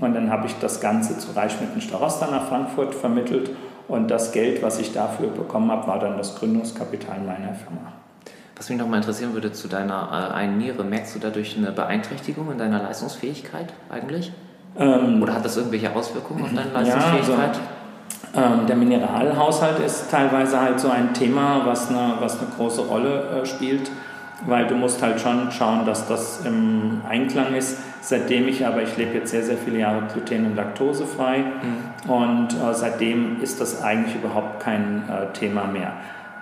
Und 0.00 0.14
dann 0.14 0.30
habe 0.30 0.46
ich 0.46 0.54
das 0.60 0.80
Ganze 0.80 1.18
zu 1.18 1.32
Reichschmitten 1.32 1.80
Starosta 1.80 2.28
nach 2.30 2.48
Frankfurt 2.48 2.94
vermittelt 2.94 3.50
und 3.86 4.10
das 4.10 4.32
Geld, 4.32 4.62
was 4.62 4.78
ich 4.78 4.92
dafür 4.92 5.28
bekommen 5.28 5.70
habe, 5.70 5.86
war 5.86 5.98
dann 5.98 6.16
das 6.16 6.36
Gründungskapital 6.36 7.18
meiner 7.20 7.54
Firma. 7.54 7.92
Was 8.56 8.70
mich 8.70 8.78
nochmal 8.78 9.00
interessieren 9.00 9.34
würde 9.34 9.52
zu 9.52 9.68
deiner 9.68 10.30
äh, 10.32 10.34
einen 10.34 10.58
Niere, 10.58 10.84
merkst 10.84 11.14
du 11.16 11.18
dadurch 11.18 11.56
eine 11.56 11.72
Beeinträchtigung 11.72 12.50
in 12.50 12.58
deiner 12.58 12.82
Leistungsfähigkeit 12.82 13.72
eigentlich? 13.90 14.32
Ähm, 14.78 15.22
Oder 15.22 15.34
hat 15.34 15.44
das 15.44 15.56
irgendwelche 15.56 15.94
Auswirkungen 15.94 16.44
auf 16.44 16.54
deine 16.54 16.70
Leistungsfähigkeit? 16.72 17.28
Ja, 17.28 17.46
also 17.46 17.60
ähm, 18.36 18.66
der 18.66 18.76
Mineralhaushalt 18.76 19.78
ist 19.78 20.10
teilweise 20.10 20.60
halt 20.60 20.80
so 20.80 20.90
ein 20.90 21.14
Thema, 21.14 21.62
was 21.64 21.90
eine, 21.90 22.14
was 22.20 22.38
eine 22.38 22.48
große 22.56 22.82
Rolle 22.82 23.42
äh, 23.42 23.46
spielt, 23.46 23.90
weil 24.46 24.66
du 24.66 24.74
musst 24.74 25.02
halt 25.02 25.20
schon 25.20 25.50
schauen, 25.52 25.86
dass 25.86 26.08
das 26.08 26.44
im 26.44 27.02
Einklang 27.08 27.54
ist. 27.54 27.78
Seitdem 28.00 28.48
ich 28.48 28.66
aber, 28.66 28.82
ich 28.82 28.96
lebe 28.96 29.14
jetzt 29.14 29.30
sehr, 29.30 29.42
sehr 29.42 29.56
viele 29.56 29.78
Jahre 29.78 30.02
gluten- 30.12 30.46
und 30.46 30.56
laktosefrei 30.56 31.38
mhm. 31.38 32.10
und 32.10 32.48
äh, 32.52 32.74
seitdem 32.74 33.40
ist 33.40 33.60
das 33.60 33.82
eigentlich 33.82 34.16
überhaupt 34.16 34.60
kein 34.60 35.04
äh, 35.08 35.32
Thema 35.32 35.64
mehr. 35.64 35.92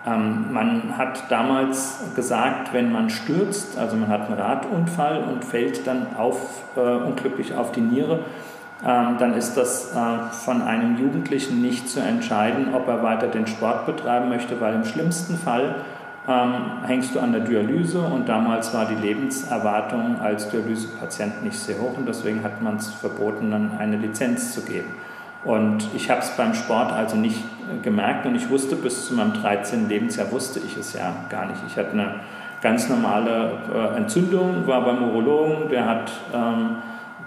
Ähm, 0.05 0.53
man 0.53 0.99
hat 0.99 1.31
damals 1.31 2.01
gesagt, 2.17 2.73
wenn 2.73 2.91
man 2.91 3.11
stürzt, 3.11 3.79
also 3.79 3.97
man 3.97 4.09
hat 4.09 4.27
einen 4.27 4.41
Radunfall 4.41 5.23
und 5.23 5.45
fällt 5.45 5.87
dann 5.87 6.17
auf, 6.17 6.65
äh, 6.77 6.81
unglücklich 6.81 7.55
auf 7.55 7.71
die 7.71 7.83
Niere, 7.83 8.21
dann 8.89 9.35
ist 9.35 9.55
das 9.55 9.95
äh, 9.95 10.33
von 10.33 10.61
einem 10.63 10.99
Jugendlichen 10.99 11.63
nicht 11.63 11.89
zu 11.89 12.01
entscheiden, 12.01 12.75
ob 12.75 12.89
er 12.89 13.03
weiter 13.03 13.29
den 13.29 13.47
Sport 13.47 13.87
betreiben 13.87 14.29
möchte, 14.29 14.61
weil 14.61 14.75
im 14.75 14.85
schlimmsten 14.85 15.37
Fall 15.37 15.77
ähm, 16.29 16.85
hängst 16.87 17.15
du 17.15 17.21
an 17.21 17.33
der 17.33 17.43
Dialyse 17.43 18.01
und 18.01 18.29
damals 18.29 18.75
war 18.75 18.87
die 18.87 18.95
Lebenserwartung 18.95 20.21
als 20.21 20.49
Dialysepatient 20.51 21.45
nicht 21.45 21.59
sehr 21.59 21.79
hoch 21.79 21.97
und 21.97 22.07
deswegen 22.09 22.43
hat 22.43 22.63
man 22.63 22.77
es 22.77 22.89
verboten, 22.89 23.51
dann 23.51 23.73
eine 23.79 23.97
Lizenz 23.97 24.53
zu 24.55 24.63
geben. 24.63 24.89
Und 25.45 25.89
ich 25.95 26.09
habe 26.09 26.21
es 26.21 26.31
beim 26.37 26.55
Sport 26.55 26.93
also 26.93 27.17
nicht 27.17 27.39
äh, 27.39 27.83
gemerkt 27.83 28.27
und 28.27 28.35
ich 28.35 28.51
wusste 28.51 28.77
bis 28.77 29.07
zu 29.07 29.15
meinem 29.15 29.33
13. 29.33 29.89
Lebensjahr 29.89 30.31
wusste 30.31 30.61
ich 30.61 30.77
es 30.77 30.93
ja 30.93 31.13
gar 31.29 31.47
nicht. 31.47 31.61
Ich 31.67 31.77
hatte 31.77 31.93
eine 31.93 32.15
ganz 32.61 32.89
normale 32.89 33.59
äh, 33.73 33.97
Entzündung, 33.97 34.67
war 34.67 34.85
beim 34.85 35.03
Urologen, 35.03 35.69
der 35.69 35.87
hat 35.87 36.13
ähm, 36.33 36.77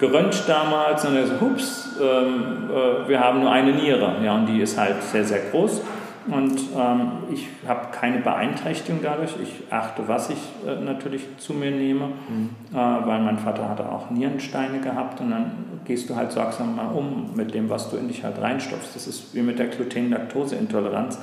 geröntgt 0.07 0.43
damals 0.47 1.05
und 1.05 1.15
er 1.15 1.27
so, 1.27 1.41
hups, 1.41 1.89
ähm, 2.01 2.69
äh, 2.69 3.07
wir 3.07 3.19
haben 3.19 3.41
nur 3.41 3.51
eine 3.51 3.71
Niere. 3.73 4.15
Ja, 4.23 4.35
und 4.35 4.47
die 4.47 4.59
ist 4.59 4.77
halt 4.77 5.01
sehr, 5.03 5.23
sehr 5.23 5.39
groß. 5.51 5.81
Und 6.27 6.59
ähm, 6.75 7.11
ich 7.31 7.47
habe 7.67 7.87
keine 7.91 8.17
Beeinträchtigung 8.19 9.01
dadurch. 9.03 9.35
Ich 9.43 9.71
achte, 9.71 10.07
was 10.07 10.31
ich 10.31 10.39
äh, 10.67 10.83
natürlich 10.83 11.23
zu 11.37 11.53
mir 11.53 11.69
nehme, 11.69 12.07
mhm. 12.07 12.49
äh, 12.73 12.77
weil 12.77 13.21
mein 13.21 13.37
Vater 13.37 13.69
hatte 13.69 13.87
auch 13.87 14.09
Nierensteine 14.09 14.79
gehabt. 14.79 15.21
Und 15.21 15.31
dann 15.31 15.51
gehst 15.85 16.09
du 16.09 16.15
halt 16.15 16.31
sorgsam 16.31 16.75
mal 16.75 16.87
um 16.87 17.35
mit 17.35 17.53
dem, 17.53 17.69
was 17.69 17.91
du 17.91 17.97
in 17.97 18.07
dich 18.07 18.23
halt 18.23 18.41
reinstopfst. 18.41 18.95
Das 18.95 19.05
ist 19.05 19.35
wie 19.35 19.41
mit 19.41 19.59
der 19.59 19.67
Gluten-Laktose-Intoleranz. 19.67 21.19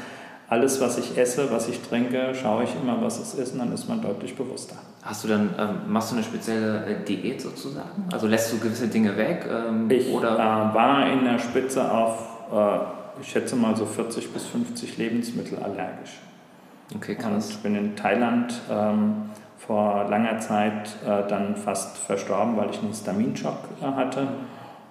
Alles, 0.53 0.83
was 0.83 0.99
ich 0.99 1.17
esse, 1.17 1.51
was 1.51 1.67
ich 1.69 1.81
trinke, 1.81 2.35
schaue 2.35 2.65
ich 2.65 2.71
immer, 2.83 3.01
was 3.01 3.19
es 3.19 3.33
ist 3.33 3.55
und 3.55 3.61
dann 3.61 3.73
ist 3.73 3.89
man 3.89 4.03
deutlich 4.03 4.37
bewusster. 4.37 4.77
Hast 5.03 5.25
du 5.25 5.29
dann, 5.29 5.55
ähm, 5.59 5.91
machst 5.91 6.11
du 6.11 6.17
eine 6.17 6.25
spezielle 6.25 6.85
äh, 6.85 7.05
Diät 7.05 7.41
sozusagen? 7.41 8.05
Also 8.13 8.27
lässt 8.27 8.53
du 8.53 8.59
gewisse 8.59 8.89
Dinge 8.89 9.17
weg? 9.17 9.49
Ähm, 9.51 9.91
ich 9.91 10.11
oder? 10.11 10.35
Äh, 10.35 10.75
war 10.75 11.11
in 11.11 11.25
der 11.25 11.39
Spitze 11.39 11.91
auf, 11.91 12.19
äh, 12.53 13.23
ich 13.23 13.31
schätze 13.31 13.57
mal 13.57 13.75
so 13.75 13.87
40 13.87 14.31
bis 14.31 14.45
50 14.45 14.99
Lebensmittel 14.99 15.59
allergisch. 15.59 16.21
Okay, 16.95 17.15
krass. 17.15 17.55
Und 17.55 17.63
bin 17.63 17.75
in 17.75 17.97
Thailand 17.97 18.53
ähm, 18.71 19.31
vor 19.57 20.07
langer 20.11 20.39
Zeit 20.39 20.91
äh, 21.07 21.27
dann 21.29 21.57
fast 21.57 21.97
verstorben, 21.97 22.59
weil 22.59 22.69
ich 22.69 22.79
einen 22.79 22.89
Histaminschock 22.89 23.57
äh, 23.81 23.87
hatte. 23.87 24.29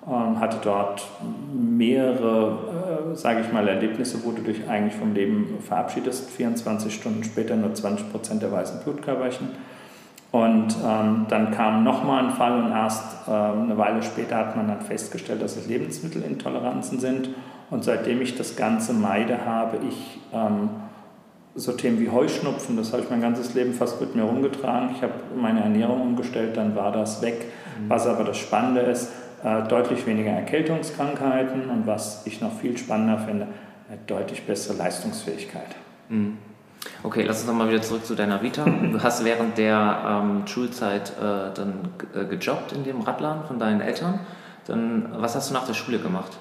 Ähm, 0.07 0.39
hatte 0.39 0.57
dort 0.63 1.07
mehrere, 1.53 3.11
äh, 3.11 3.15
sage 3.15 3.41
ich 3.41 3.53
mal, 3.53 3.67
Erlebnisse, 3.67 4.23
wo 4.23 4.31
du 4.31 4.41
dich 4.41 4.67
eigentlich 4.67 4.95
vom 4.95 5.13
Leben 5.13 5.59
verabschiedest. 5.61 6.29
24 6.31 6.93
Stunden 6.93 7.23
später 7.23 7.55
nur 7.55 7.73
20 7.73 8.11
Prozent 8.11 8.41
der 8.41 8.51
weißen 8.51 8.81
Blutkörperchen. 8.83 9.49
Und 10.31 10.75
ähm, 10.83 11.25
dann 11.27 11.51
kam 11.51 11.83
nochmal 11.83 12.23
ein 12.23 12.31
Fall 12.31 12.63
und 12.63 12.71
erst 12.71 13.27
äh, 13.27 13.31
eine 13.31 13.77
Weile 13.77 14.01
später 14.01 14.37
hat 14.37 14.55
man 14.55 14.69
dann 14.69 14.81
festgestellt, 14.81 15.41
dass 15.41 15.57
es 15.57 15.67
Lebensmittelintoleranzen 15.67 16.99
sind. 16.99 17.29
Und 17.69 17.83
seitdem 17.83 18.21
ich 18.21 18.35
das 18.35 18.55
Ganze 18.55 18.93
meide, 18.93 19.45
habe 19.45 19.77
ich 19.87 20.19
ähm, 20.33 20.69
so 21.53 21.73
Themen 21.73 21.99
wie 21.99 22.09
Heuschnupfen, 22.09 22.77
das 22.77 22.93
habe 22.93 23.03
ich 23.03 23.09
mein 23.09 23.21
ganzes 23.21 23.53
Leben 23.53 23.73
fast 23.73 23.99
mit 23.99 24.15
mir 24.15 24.23
rumgetragen. 24.23 24.91
Ich 24.95 25.03
habe 25.03 25.13
meine 25.35 25.61
Ernährung 25.61 26.01
umgestellt, 26.01 26.55
dann 26.55 26.75
war 26.75 26.91
das 26.93 27.21
weg. 27.21 27.45
Mhm. 27.79 27.89
Was 27.89 28.07
aber 28.07 28.23
das 28.23 28.37
Spannende 28.37 28.81
ist, 28.81 29.11
äh, 29.43 29.67
deutlich 29.67 30.05
weniger 30.05 30.31
Erkältungskrankheiten 30.31 31.69
und 31.69 31.87
was 31.87 32.25
ich 32.25 32.41
noch 32.41 32.53
viel 32.59 32.77
spannender 32.77 33.19
finde, 33.19 33.47
eine 33.89 33.99
deutlich 34.07 34.45
bessere 34.45 34.77
Leistungsfähigkeit. 34.77 35.75
Mhm. 36.09 36.37
Okay, 37.03 37.23
lass 37.23 37.39
uns 37.39 37.47
nochmal 37.47 37.69
wieder 37.69 37.81
zurück 37.81 38.05
zu 38.05 38.15
deiner 38.15 38.41
Vita. 38.41 38.65
Du 38.65 39.01
hast 39.03 39.23
während 39.23 39.57
der 39.57 40.21
ähm, 40.23 40.47
Schulzeit 40.47 41.11
äh, 41.11 41.53
dann 41.53 41.89
äh, 42.15 42.25
gejobbt 42.25 42.71
in 42.71 42.83
dem 42.83 43.01
Radladen 43.01 43.43
von 43.43 43.59
deinen 43.59 43.81
Eltern. 43.81 44.19
Dann, 44.65 45.09
was 45.17 45.35
hast 45.35 45.49
du 45.49 45.53
nach 45.53 45.65
der 45.65 45.73
Schule 45.73 45.99
gemacht? 45.99 46.37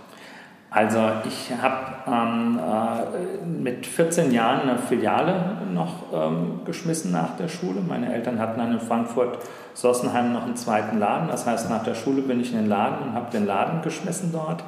Also 0.71 1.01
ich 1.27 1.51
habe 1.61 1.77
ähm, 2.07 2.59
äh, 2.59 3.45
mit 3.45 3.87
14 3.87 4.31
Jahren 4.31 4.69
eine 4.69 4.79
Filiale 4.79 5.59
noch 5.75 6.13
ähm, 6.13 6.61
geschmissen 6.65 7.11
nach 7.11 7.37
der 7.37 7.49
Schule. 7.49 7.81
Meine 7.81 8.15
Eltern 8.15 8.39
hatten 8.39 8.61
dann 8.61 8.73
in 8.73 8.81
Frankfurt 8.81 9.39
Sossenheim 9.75 10.33
noch 10.33 10.45
einen 10.45 10.55
zweiten 10.55 11.01
Laden. 11.01 11.29
Das 11.29 11.45
heißt, 11.45 11.69
nach 11.69 11.83
der 11.83 11.95
Schule 11.95 12.23
bin 12.23 12.41
ich 12.41 12.53
in 12.53 12.59
den 12.59 12.69
Laden 12.69 13.09
und 13.09 13.15
habe 13.15 13.33
den 13.33 13.47
Laden 13.47 13.83
geschmissen 13.83 14.31
dort. 14.33 14.63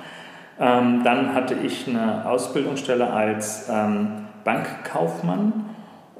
Ähm, 0.59 1.03
dann 1.05 1.35
hatte 1.35 1.55
ich 1.55 1.87
eine 1.89 2.27
Ausbildungsstelle 2.29 3.09
als 3.09 3.69
ähm, 3.71 4.27
Bankkaufmann 4.43 5.62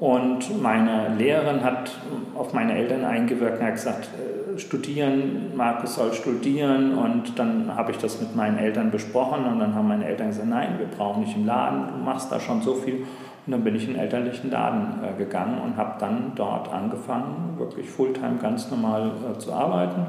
und 0.03 0.61
meine 0.61 1.15
Lehrerin 1.17 1.63
hat 1.63 1.91
auf 2.35 2.51
meine 2.51 2.75
Eltern 2.75 3.05
eingewirkt 3.05 3.61
und 3.61 3.65
hat 3.65 3.75
gesagt, 3.75 4.09
äh, 4.09 4.59
studieren, 4.59 5.55
Markus 5.55 5.95
soll 5.95 6.11
studieren. 6.11 6.97
Und 6.97 7.39
dann 7.39 7.73
habe 7.73 7.91
ich 7.91 7.99
das 7.99 8.19
mit 8.19 8.35
meinen 8.35 8.57
Eltern 8.57 8.91
besprochen 8.91 9.45
und 9.45 9.59
dann 9.59 9.73
haben 9.73 9.87
meine 9.87 10.05
Eltern 10.05 10.27
gesagt, 10.27 10.49
nein, 10.49 10.75
wir 10.77 10.87
brauchen 10.87 11.23
nicht 11.23 11.37
im 11.37 11.45
Laden, 11.45 11.85
du 11.87 12.03
machst 12.03 12.29
da 12.33 12.41
schon 12.41 12.61
so 12.61 12.73
viel. 12.73 13.05
Und 13.45 13.51
dann 13.53 13.63
bin 13.63 13.77
ich 13.77 13.87
in 13.87 13.93
den 13.93 14.01
elterlichen 14.01 14.51
Laden 14.51 14.99
äh, 15.05 15.17
gegangen 15.17 15.61
und 15.61 15.77
habe 15.77 15.93
dann 16.01 16.33
dort 16.35 16.69
angefangen, 16.69 17.53
wirklich 17.57 17.89
Fulltime 17.89 18.39
ganz 18.41 18.69
normal 18.69 19.09
äh, 19.33 19.39
zu 19.39 19.53
arbeiten. 19.53 20.07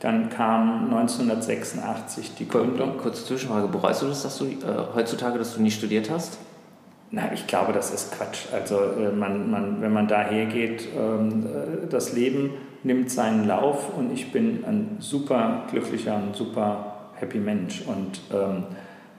Dann 0.00 0.30
kam 0.30 0.92
1986 0.92 2.34
die 2.34 2.48
Gründung. 2.48 2.96
Kurze 2.98 3.24
Zwischenfrage, 3.24 3.68
bereust 3.68 4.02
du 4.02 4.06
das, 4.06 4.24
dass 4.24 4.36
du 4.36 4.46
äh, 4.46 4.56
heutzutage, 4.96 5.38
dass 5.38 5.54
du 5.54 5.62
nie 5.62 5.70
studiert 5.70 6.10
hast? 6.10 6.38
Na, 7.10 7.32
ich 7.32 7.46
glaube, 7.46 7.72
das 7.72 7.90
ist 7.92 8.12
Quatsch. 8.12 8.52
Also 8.52 8.76
äh, 8.76 9.10
man, 9.10 9.50
man, 9.50 9.80
wenn 9.80 9.92
man 9.92 10.08
daher 10.08 10.46
geht, 10.46 10.88
ähm, 10.94 11.46
äh, 11.46 11.86
das 11.88 12.12
Leben 12.12 12.50
nimmt 12.82 13.10
seinen 13.10 13.46
Lauf 13.46 13.96
und 13.96 14.12
ich 14.12 14.30
bin 14.30 14.64
ein 14.66 14.96
super 15.00 15.64
glücklicher 15.70 16.16
und 16.16 16.36
super 16.36 16.94
happy 17.14 17.38
Mensch. 17.38 17.82
Und 17.86 18.20
ähm, 18.32 18.64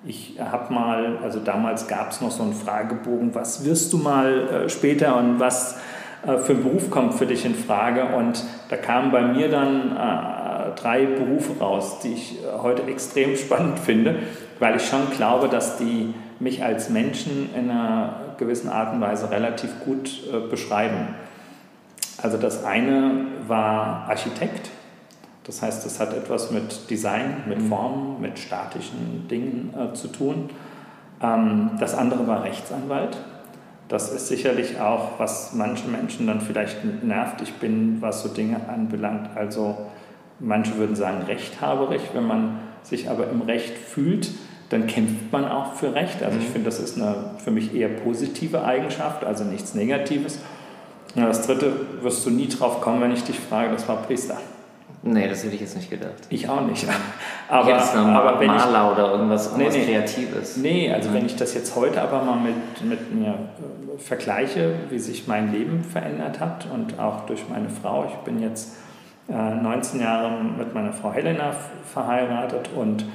ich 0.05 0.36
habe 0.39 0.74
mal, 0.74 1.17
also 1.24 1.39
damals 1.39 1.88
gab 1.88 2.12
es 2.12 2.22
noch 2.22 2.31
so 2.31 2.43
einen 2.43 2.53
Fragebogen, 2.53 3.34
was 3.34 3.65
wirst 3.65 3.91
du 3.91 3.98
mal 3.98 4.48
äh, 4.48 4.69
später 4.69 5.17
und 5.17 5.39
was 5.39 5.77
äh, 6.25 6.38
für 6.38 6.53
ein 6.53 6.63
Beruf 6.63 6.91
kommt 6.91 7.15
für 7.15 7.25
dich 7.25 7.43
in 7.43 7.55
Frage? 7.55 8.15
Und 8.15 8.43
da 8.69 8.77
kamen 8.77 9.12
bei 9.12 9.24
mir 9.24 9.50
dann 9.50 9.91
äh, 9.91 10.75
drei 10.79 11.05
Berufe 11.05 11.60
raus, 11.60 12.00
die 12.03 12.13
ich 12.13 12.43
äh, 12.43 12.60
heute 12.62 12.84
extrem 12.84 13.36
spannend 13.36 13.79
finde, 13.79 14.17
weil 14.60 14.75
ich 14.75 14.86
schon 14.86 15.10
glaube, 15.17 15.50
dass 15.50 15.77
die 15.77 16.13
mich 16.39 16.63
als 16.63 16.89
Menschen 16.89 17.53
in 17.55 17.69
einer 17.69 18.36
gewissen 18.38 18.69
Art 18.69 18.93
und 18.93 19.01
Weise 19.01 19.29
relativ 19.29 19.69
gut 19.84 20.22
äh, 20.31 20.48
beschreiben. 20.50 21.15
Also 22.22 22.38
das 22.38 22.63
eine 22.63 23.27
war 23.48 24.10
Architekt, 24.10 24.69
das 25.50 25.63
heißt, 25.63 25.84
es 25.88 26.00
hat 26.00 26.13
etwas 26.13 26.51
mit 26.51 26.91
Design, 26.91 27.43
mit 27.48 27.60
mhm. 27.60 27.69
Formen, 27.69 28.22
mit 28.22 28.38
statischen 28.38 29.27
Dingen 29.27 29.74
äh, 29.75 29.96
zu 29.96 30.08
tun. 30.08 30.51
Ähm, 31.24 31.72
das 31.79 31.96
andere 31.96 32.27
war 32.27 32.43
Rechtsanwalt. 32.43 33.17
Das 33.88 34.12
ist 34.12 34.27
sicherlich 34.27 34.79
auch, 34.79 35.17
was 35.17 35.53
manche 35.55 35.88
Menschen 35.88 36.27
dann 36.27 36.39
vielleicht 36.39 37.03
nervt. 37.03 37.41
Ich 37.41 37.53
bin, 37.53 38.00
was 38.00 38.22
so 38.22 38.29
Dinge 38.29 38.69
anbelangt, 38.69 39.36
also 39.36 39.75
manche 40.39 40.77
würden 40.77 40.96
sagen 40.96 41.24
rechthaberig, 41.24 42.01
wenn 42.13 42.27
man 42.27 42.60
sich 42.84 43.10
aber 43.10 43.27
im 43.31 43.41
Recht 43.41 43.75
fühlt, 43.75 44.29
dann 44.69 44.88
kämpft 44.88 45.31
man 45.31 45.47
auch 45.47 45.73
für 45.73 45.93
Recht. 45.93 46.23
Also 46.23 46.38
ich 46.38 46.47
mhm. 46.47 46.51
finde, 46.51 46.65
das 46.65 46.79
ist 46.79 46.97
eine 46.97 47.31
für 47.43 47.51
mich 47.51 47.73
eher 47.73 47.89
positive 47.89 48.63
Eigenschaft, 48.63 49.23
also 49.25 49.43
nichts 49.43 49.73
Negatives. 49.73 50.39
Und 51.15 51.23
das 51.23 51.45
Dritte 51.45 51.73
wirst 52.01 52.25
du 52.25 52.29
nie 52.29 52.47
drauf 52.47 52.81
kommen, 52.81 53.01
wenn 53.01 53.11
ich 53.11 53.23
dich 53.23 53.39
frage, 53.39 53.71
das 53.71 53.88
war 53.88 53.97
Priester. 54.03 54.38
Nee, 55.01 55.27
das 55.29 55.43
hätte 55.43 55.55
ich 55.55 55.61
jetzt 55.61 55.77
nicht 55.77 55.89
gedacht. 55.89 56.27
Ich 56.29 56.49
auch 56.49 56.61
nicht. 56.61 56.85
Aber, 57.47 57.69
jetzt 57.69 57.95
aber 57.95 58.39
wenn 58.39 58.47
Maler 58.47 58.91
ich, 58.91 58.97
oder 58.97 59.11
irgendwas, 59.13 59.47
irgendwas 59.47 59.73
nee, 59.73 59.79
nee, 59.79 59.85
Kreatives. 59.85 60.57
Nee, 60.57 60.93
also 60.93 61.09
mhm. 61.09 61.13
wenn 61.15 61.25
ich 61.25 61.35
das 61.35 61.55
jetzt 61.55 61.75
heute 61.75 61.99
aber 62.01 62.21
mal 62.21 62.38
mit, 62.38 62.83
mit 62.83 63.15
mir 63.15 63.29
äh, 63.29 63.97
vergleiche, 63.97 64.75
wie 64.89 64.99
sich 64.99 65.25
mein 65.27 65.51
Leben 65.51 65.83
verändert 65.83 66.39
hat 66.39 66.67
und 66.71 66.99
auch 66.99 67.25
durch 67.25 67.49
meine 67.49 67.69
Frau. 67.69 68.05
Ich 68.07 68.15
bin 68.17 68.39
jetzt 68.39 68.75
äh, 69.29 69.33
19 69.33 69.99
Jahre 70.01 70.43
mit 70.43 70.75
meiner 70.75 70.93
Frau 70.93 71.11
Helena 71.11 71.55
verheiratet 71.91 72.69
und 72.75 73.05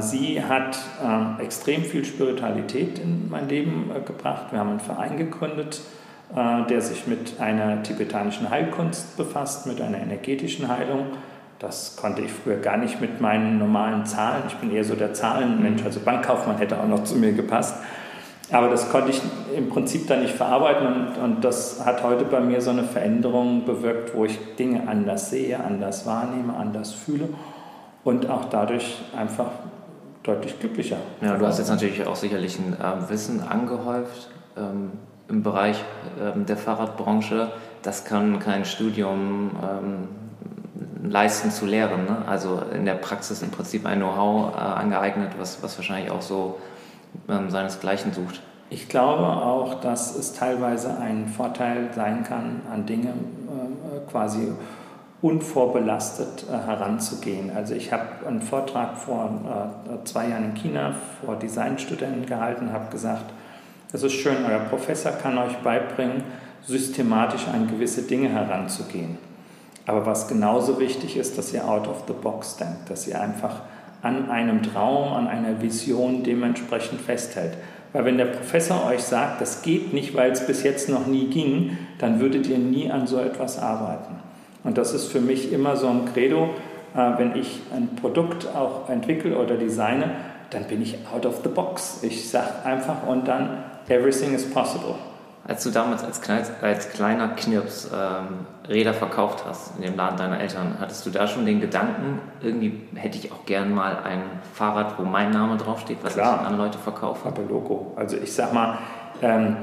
sie 0.00 0.42
hat 0.42 0.78
äh, 1.02 1.42
extrem 1.42 1.82
viel 1.82 2.04
Spiritualität 2.04 2.98
in 2.98 3.28
mein 3.28 3.48
Leben 3.48 3.90
äh, 3.94 4.00
gebracht. 4.00 4.52
Wir 4.52 4.60
haben 4.60 4.70
einen 4.70 4.80
Verein 4.80 5.16
gegründet, 5.16 5.80
der 6.34 6.80
sich 6.80 7.06
mit 7.06 7.38
einer 7.38 7.82
tibetanischen 7.82 8.50
Heilkunst 8.50 9.16
befasst, 9.16 9.66
mit 9.66 9.80
einer 9.80 9.98
energetischen 9.98 10.68
Heilung. 10.68 11.06
Das 11.58 11.96
konnte 11.96 12.22
ich 12.22 12.32
früher 12.32 12.56
gar 12.56 12.76
nicht 12.76 13.00
mit 13.00 13.20
meinen 13.20 13.58
normalen 13.58 14.04
Zahlen. 14.06 14.42
Ich 14.48 14.54
bin 14.54 14.72
eher 14.72 14.84
so 14.84 14.94
der 14.94 15.14
Zahlenmensch, 15.14 15.82
mhm. 15.82 15.86
also 15.86 16.00
Bankkaufmann 16.00 16.58
hätte 16.58 16.80
auch 16.80 16.88
noch 16.88 17.04
zu 17.04 17.16
mir 17.16 17.32
gepasst. 17.32 17.76
Aber 18.50 18.68
das 18.68 18.90
konnte 18.90 19.10
ich 19.10 19.20
im 19.56 19.68
Prinzip 19.68 20.06
dann 20.06 20.22
nicht 20.22 20.34
verarbeiten 20.34 20.86
und, 20.86 21.18
und 21.22 21.44
das 21.44 21.84
hat 21.84 22.02
heute 22.02 22.24
bei 22.24 22.40
mir 22.40 22.60
so 22.60 22.70
eine 22.70 22.84
Veränderung 22.84 23.64
bewirkt, 23.64 24.14
wo 24.14 24.24
ich 24.24 24.38
Dinge 24.56 24.88
anders 24.88 25.30
sehe, 25.30 25.58
anders 25.62 26.04
wahrnehme, 26.04 26.54
anders 26.54 26.92
fühle 26.92 27.28
und 28.04 28.28
auch 28.28 28.44
dadurch 28.46 29.02
einfach 29.16 29.50
deutlich 30.22 30.58
glücklicher. 30.60 30.98
Ja, 31.20 31.36
du 31.36 31.46
hast 31.46 31.58
jetzt 31.58 31.70
natürlich 31.70 32.06
auch 32.06 32.16
sicherlich 32.16 32.58
ein 32.58 32.74
äh, 32.74 33.10
Wissen 33.10 33.42
angehäuft 33.42 34.30
ähm, 34.56 34.92
im 35.28 35.42
Bereich 35.42 35.82
ähm, 36.20 36.46
der 36.46 36.56
Fahrradbranche. 36.56 37.52
Das 37.82 38.04
kann 38.04 38.38
kein 38.38 38.64
Studium 38.64 39.50
ähm, 39.62 41.10
leisten 41.10 41.50
zu 41.50 41.66
lehren. 41.66 42.04
Ne? 42.04 42.24
Also 42.26 42.62
in 42.74 42.84
der 42.84 42.94
Praxis 42.94 43.42
im 43.42 43.50
Prinzip 43.50 43.86
ein 43.86 43.98
Know-how 43.98 44.54
äh, 44.54 44.58
angeeignet, 44.58 45.32
was, 45.38 45.62
was 45.62 45.76
wahrscheinlich 45.76 46.10
auch 46.10 46.22
so 46.22 46.58
ähm, 47.28 47.50
seinesgleichen 47.50 48.12
sucht. 48.12 48.42
Ich 48.70 48.88
glaube 48.88 49.26
auch, 49.26 49.80
dass 49.80 50.16
es 50.16 50.32
teilweise 50.32 50.96
ein 50.98 51.28
Vorteil 51.28 51.90
sein 51.94 52.24
kann, 52.24 52.62
an 52.72 52.86
Dinge 52.86 53.08
äh, 53.10 54.10
quasi 54.10 54.52
unvorbelastet 55.24 56.44
äh, 56.50 56.52
heranzugehen. 56.52 57.50
Also 57.56 57.74
ich 57.74 57.90
habe 57.94 58.26
einen 58.28 58.42
Vortrag 58.42 58.98
vor 58.98 59.30
äh, 59.90 60.04
zwei 60.04 60.28
Jahren 60.28 60.50
in 60.50 60.54
China 60.54 60.94
vor 61.24 61.36
Designstudenten 61.36 62.26
gehalten, 62.26 62.74
habe 62.74 62.90
gesagt, 62.90 63.32
es 63.90 64.02
ist 64.02 64.12
schön, 64.12 64.36
euer 64.46 64.58
Professor 64.58 65.12
kann 65.12 65.38
euch 65.38 65.56
beibringen, 65.58 66.24
systematisch 66.62 67.48
an 67.48 67.68
gewisse 67.68 68.02
Dinge 68.02 68.28
heranzugehen. 68.28 69.16
Aber 69.86 70.04
was 70.04 70.28
genauso 70.28 70.78
wichtig 70.78 71.16
ist, 71.16 71.38
dass 71.38 71.54
ihr 71.54 71.66
out 71.66 71.88
of 71.88 72.04
the 72.06 72.12
box 72.12 72.56
denkt, 72.56 72.90
dass 72.90 73.08
ihr 73.08 73.18
einfach 73.18 73.62
an 74.02 74.30
einem 74.30 74.62
Traum, 74.62 75.14
an 75.14 75.26
einer 75.26 75.62
Vision 75.62 76.22
dementsprechend 76.22 77.00
festhält. 77.00 77.56
Weil 77.94 78.04
wenn 78.04 78.18
der 78.18 78.26
Professor 78.26 78.84
euch 78.90 79.02
sagt, 79.02 79.40
das 79.40 79.62
geht 79.62 79.94
nicht, 79.94 80.14
weil 80.14 80.32
es 80.32 80.46
bis 80.46 80.64
jetzt 80.64 80.90
noch 80.90 81.06
nie 81.06 81.28
ging, 81.28 81.78
dann 81.98 82.20
würdet 82.20 82.46
ihr 82.46 82.58
nie 82.58 82.90
an 82.90 83.06
so 83.06 83.18
etwas 83.18 83.58
arbeiten. 83.58 84.16
Und 84.64 84.78
das 84.78 84.92
ist 84.92 85.12
für 85.12 85.20
mich 85.20 85.52
immer 85.52 85.76
so 85.76 85.88
ein 85.88 86.06
Credo, 86.12 86.50
äh, 86.94 87.18
wenn 87.18 87.36
ich 87.36 87.60
ein 87.74 87.96
Produkt 87.96 88.48
auch 88.54 88.88
entwickle 88.88 89.36
oder 89.38 89.56
designe, 89.56 90.10
dann 90.50 90.64
bin 90.64 90.82
ich 90.82 90.98
out 91.14 91.26
of 91.26 91.40
the 91.42 91.48
box. 91.48 92.00
Ich 92.02 92.28
sage 92.28 92.64
einfach 92.64 93.06
und 93.06 93.28
dann, 93.28 93.64
everything 93.88 94.34
is 94.34 94.48
possible. 94.50 94.94
Als 95.46 95.62
du 95.62 95.70
damals 95.70 96.02
als, 96.02 96.22
als 96.62 96.90
kleiner 96.92 97.28
Knirps 97.28 97.90
ähm, 97.94 98.46
Räder 98.66 98.94
verkauft 98.94 99.44
hast 99.46 99.76
in 99.76 99.82
dem 99.82 99.94
Laden 99.94 100.16
deiner 100.16 100.40
Eltern, 100.40 100.76
hattest 100.80 101.04
du 101.04 101.10
da 101.10 101.26
schon 101.26 101.44
den 101.44 101.60
Gedanken, 101.60 102.20
irgendwie 102.40 102.80
hätte 102.94 103.18
ich 103.18 103.30
auch 103.30 103.44
gern 103.44 103.74
mal 103.74 103.98
ein 104.04 104.22
Fahrrad, 104.54 104.98
wo 104.98 105.02
mein 105.02 105.30
Name 105.30 105.58
draufsteht, 105.58 105.98
was 106.02 106.14
Klar. 106.14 106.40
ich 106.40 106.46
an 106.46 106.56
Leute 106.56 106.78
verkaufe? 106.78 107.28
Aber 107.28 107.42
Logo. 107.42 107.92
Also 107.96 108.16
ich 108.16 108.32
sag 108.32 108.54
mal, 108.54 108.78
ähm, 109.20 109.56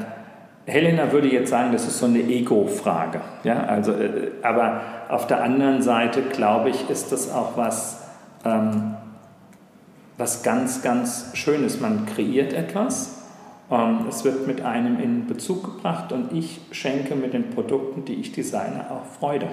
Helena 0.66 1.12
würde 1.12 1.28
jetzt 1.28 1.50
sagen, 1.50 1.72
das 1.72 1.88
ist 1.88 2.00
so 2.00 2.06
eine 2.06 2.20
Ego-Frage. 2.20 3.22
Ja? 3.44 3.64
Also, 3.64 3.94
äh, 3.94 4.32
aber 4.44 4.82
auf 5.10 5.28
der 5.28 5.44
anderen 5.44 5.82
Seite, 5.82 6.22
glaube 6.22 6.70
ich, 6.70 6.90
ist 6.90 7.12
das 7.12 7.32
auch 7.32 7.58
was, 7.58 8.04
ähm, 8.46 8.96
was 10.18 10.44
ganz, 10.44 10.82
ganz 10.82 11.32
Schönes. 11.34 11.80
Man 11.80 12.06
kreiert 12.06 12.54
etwas, 12.54 13.22
ähm, 13.72 14.06
es 14.10 14.24
wird 14.24 14.46
mit 14.46 14.62
einem 14.62 15.00
in 15.00 15.28
Bezug 15.28 15.64
gebracht 15.64 16.12
und 16.12 16.32
ich 16.34 16.60
schenke 16.72 17.16
mit 17.16 17.34
den 17.34 17.50
Produkten, 17.50 18.06
die 18.06 18.16
ich 18.16 18.32
designe, 18.32 18.86
auch 18.92 19.06
Freude. 19.20 19.48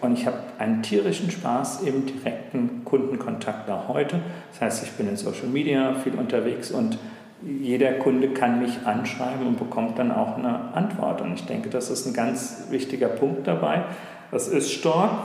Und 0.00 0.14
ich 0.14 0.26
habe 0.26 0.38
einen 0.58 0.82
tierischen 0.82 1.30
Spaß 1.30 1.82
im 1.82 2.06
direkten 2.06 2.84
Kundenkontakt 2.84 3.70
auch 3.70 3.86
heute. 3.88 4.20
Das 4.50 4.60
heißt, 4.60 4.84
ich 4.84 4.92
bin 4.92 5.08
in 5.08 5.16
Social 5.16 5.46
Media 5.46 5.94
viel 5.94 6.14
unterwegs 6.14 6.72
und 6.72 6.98
jeder 7.44 7.92
Kunde 7.94 8.28
kann 8.28 8.60
mich 8.60 8.86
anschreiben 8.86 9.46
und 9.46 9.58
bekommt 9.58 9.98
dann 9.98 10.12
auch 10.12 10.36
eine 10.36 10.74
Antwort. 10.74 11.20
Und 11.20 11.34
ich 11.34 11.46
denke, 11.46 11.68
das 11.68 11.90
ist 11.90 12.06
ein 12.06 12.14
ganz 12.14 12.66
wichtiger 12.70 13.08
Punkt 13.08 13.46
dabei. 13.46 13.82
Das 14.30 14.48
ist 14.48 14.72
stark. 14.72 15.24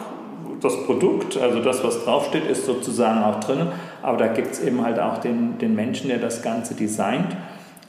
Das 0.62 0.86
Produkt, 0.86 1.38
also 1.38 1.62
das, 1.62 1.83
was 1.83 2.03
draufsteht, 2.03 2.45
ist 2.45 2.65
sozusagen 2.65 3.24
auch 3.24 3.39
drin. 3.39 3.67
Aber 4.01 4.17
da 4.17 4.27
gibt 4.27 4.51
es 4.53 4.63
eben 4.63 4.83
halt 4.83 5.00
auch 5.00 5.19
den, 5.19 5.57
den 5.59 5.75
Menschen, 5.75 6.09
der 6.09 6.19
das 6.19 6.41
Ganze 6.41 6.74
designt 6.74 7.36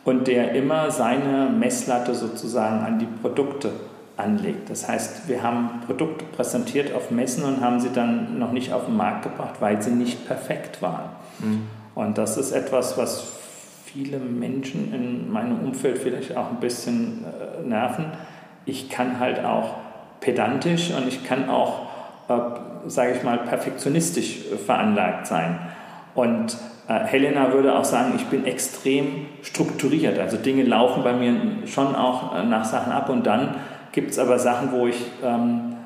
und 0.04 0.26
der 0.26 0.52
immer 0.52 0.90
seine 0.90 1.50
Messlatte 1.50 2.14
sozusagen 2.14 2.84
an 2.84 2.98
die 2.98 3.06
Produkte 3.06 3.70
anlegt. 4.16 4.68
Das 4.68 4.88
heißt, 4.88 5.28
wir 5.28 5.42
haben 5.42 5.82
Produkte 5.86 6.24
präsentiert 6.24 6.92
auf 6.94 7.10
Messen 7.10 7.44
und 7.44 7.60
haben 7.60 7.80
sie 7.80 7.90
dann 7.94 8.38
noch 8.38 8.52
nicht 8.52 8.72
auf 8.72 8.86
den 8.86 8.96
Markt 8.96 9.22
gebracht, 9.22 9.56
weil 9.60 9.80
sie 9.80 9.90
nicht 9.90 10.26
perfekt 10.26 10.82
waren. 10.82 11.10
Mhm. 11.38 11.62
Und 11.94 12.18
das 12.18 12.36
ist 12.36 12.52
etwas, 12.52 12.98
was 12.98 13.37
viele 13.92 14.18
Menschen 14.18 14.92
in 14.92 15.32
meinem 15.32 15.60
Umfeld 15.60 15.98
vielleicht 15.98 16.36
auch 16.36 16.50
ein 16.50 16.60
bisschen 16.60 17.24
äh, 17.24 17.66
nerven. 17.66 18.06
Ich 18.66 18.88
kann 18.90 19.18
halt 19.18 19.44
auch 19.44 19.74
pedantisch 20.20 20.90
und 20.90 21.08
ich 21.08 21.24
kann 21.24 21.48
auch, 21.48 21.86
äh, 22.28 22.38
sage 22.86 23.12
ich 23.16 23.22
mal, 23.22 23.38
perfektionistisch 23.38 24.40
veranlagt 24.66 25.26
sein. 25.26 25.58
Und 26.14 26.58
äh, 26.88 27.00
Helena 27.04 27.52
würde 27.52 27.78
auch 27.78 27.84
sagen, 27.84 28.12
ich 28.16 28.26
bin 28.26 28.44
extrem 28.44 29.26
strukturiert. 29.42 30.18
Also 30.18 30.36
Dinge 30.36 30.64
laufen 30.64 31.02
bei 31.02 31.12
mir 31.12 31.66
schon 31.66 31.94
auch 31.94 32.36
äh, 32.36 32.44
nach 32.44 32.64
Sachen 32.64 32.92
ab 32.92 33.08
und 33.08 33.26
dann 33.26 33.54
gibt 33.92 34.10
es 34.10 34.18
aber 34.18 34.38
Sachen, 34.38 34.72
wo 34.72 34.86
ich 34.86 35.02
ähm, 35.24 35.76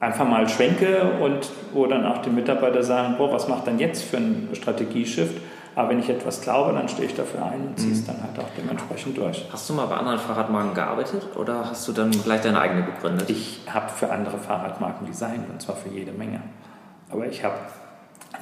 einfach 0.00 0.26
mal 0.26 0.48
schwenke 0.48 1.12
und 1.20 1.50
wo 1.72 1.86
dann 1.86 2.06
auch 2.06 2.18
die 2.18 2.30
Mitarbeiter 2.30 2.82
sagen, 2.82 3.14
boah, 3.18 3.32
was 3.32 3.48
macht 3.48 3.66
dann 3.66 3.78
jetzt 3.78 4.02
für 4.02 4.16
ein 4.16 4.48
Strategieshift? 4.52 5.36
Aber 5.74 5.88
wenn 5.88 5.98
ich 5.98 6.08
etwas 6.08 6.40
glaube, 6.40 6.72
dann 6.72 6.88
stehe 6.88 7.08
ich 7.08 7.14
dafür 7.14 7.44
ein 7.44 7.68
und 7.68 7.78
ziehe 7.78 7.92
es 7.92 8.02
mhm. 8.02 8.06
dann 8.06 8.22
halt 8.22 8.38
auch 8.38 8.50
dementsprechend 8.56 9.16
durch. 9.16 9.44
Hast 9.52 9.68
du 9.68 9.74
mal 9.74 9.86
bei 9.86 9.96
anderen 9.96 10.18
Fahrradmarken 10.18 10.74
gearbeitet 10.74 11.26
oder 11.36 11.68
hast 11.68 11.86
du 11.88 11.92
dann 11.92 12.10
gleich 12.10 12.42
deine 12.42 12.60
eigene 12.60 12.84
gegründet? 12.84 13.28
Ich 13.28 13.60
habe 13.68 13.88
für 13.88 14.10
andere 14.10 14.38
Fahrradmarken 14.38 15.06
designt 15.06 15.50
und 15.50 15.60
zwar 15.60 15.76
für 15.76 15.88
jede 15.88 16.12
Menge. 16.12 16.40
Aber 17.10 17.26
ich 17.26 17.44
habe 17.44 17.56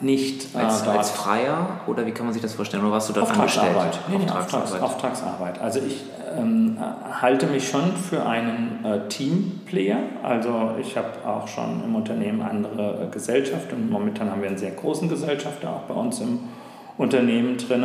nicht 0.00 0.54
äh, 0.54 0.58
als, 0.58 0.86
als, 0.86 1.10
Freier 1.10 1.80
oder 1.86 2.06
wie 2.06 2.12
kann 2.12 2.26
man 2.26 2.32
sich 2.32 2.42
das 2.42 2.54
vorstellen? 2.54 2.82
Oder 2.82 2.92
warst 2.92 3.08
du 3.08 3.12
dort 3.12 3.30
Auftragsarbeit. 3.30 3.76
angestellt? 3.76 4.04
Nee, 4.08 4.18
nee, 4.18 4.30
Auftragsarbeit. 4.30 4.82
Auftragsarbeit. 4.82 5.60
Also 5.60 5.80
ich 5.80 6.04
ähm, 6.36 6.78
halte 7.20 7.46
mich 7.46 7.68
schon 7.68 7.96
für 7.96 8.24
einen 8.26 8.84
äh, 8.84 9.08
Teamplayer. 9.08 9.98
Also 10.22 10.74
ich 10.80 10.96
habe 10.96 11.08
auch 11.26 11.46
schon 11.46 11.84
im 11.84 11.94
Unternehmen 11.94 12.42
andere 12.42 13.04
äh, 13.04 13.10
Gesellschaften. 13.10 13.90
Momentan 13.90 14.30
haben 14.30 14.40
wir 14.40 14.48
einen 14.48 14.58
sehr 14.58 14.72
großen 14.72 15.08
Gesellschafter 15.08 15.70
auch 15.70 15.82
bei 15.82 15.94
uns 15.94 16.20
im 16.20 16.40
Unternehmen 17.02 17.58
drin. 17.58 17.84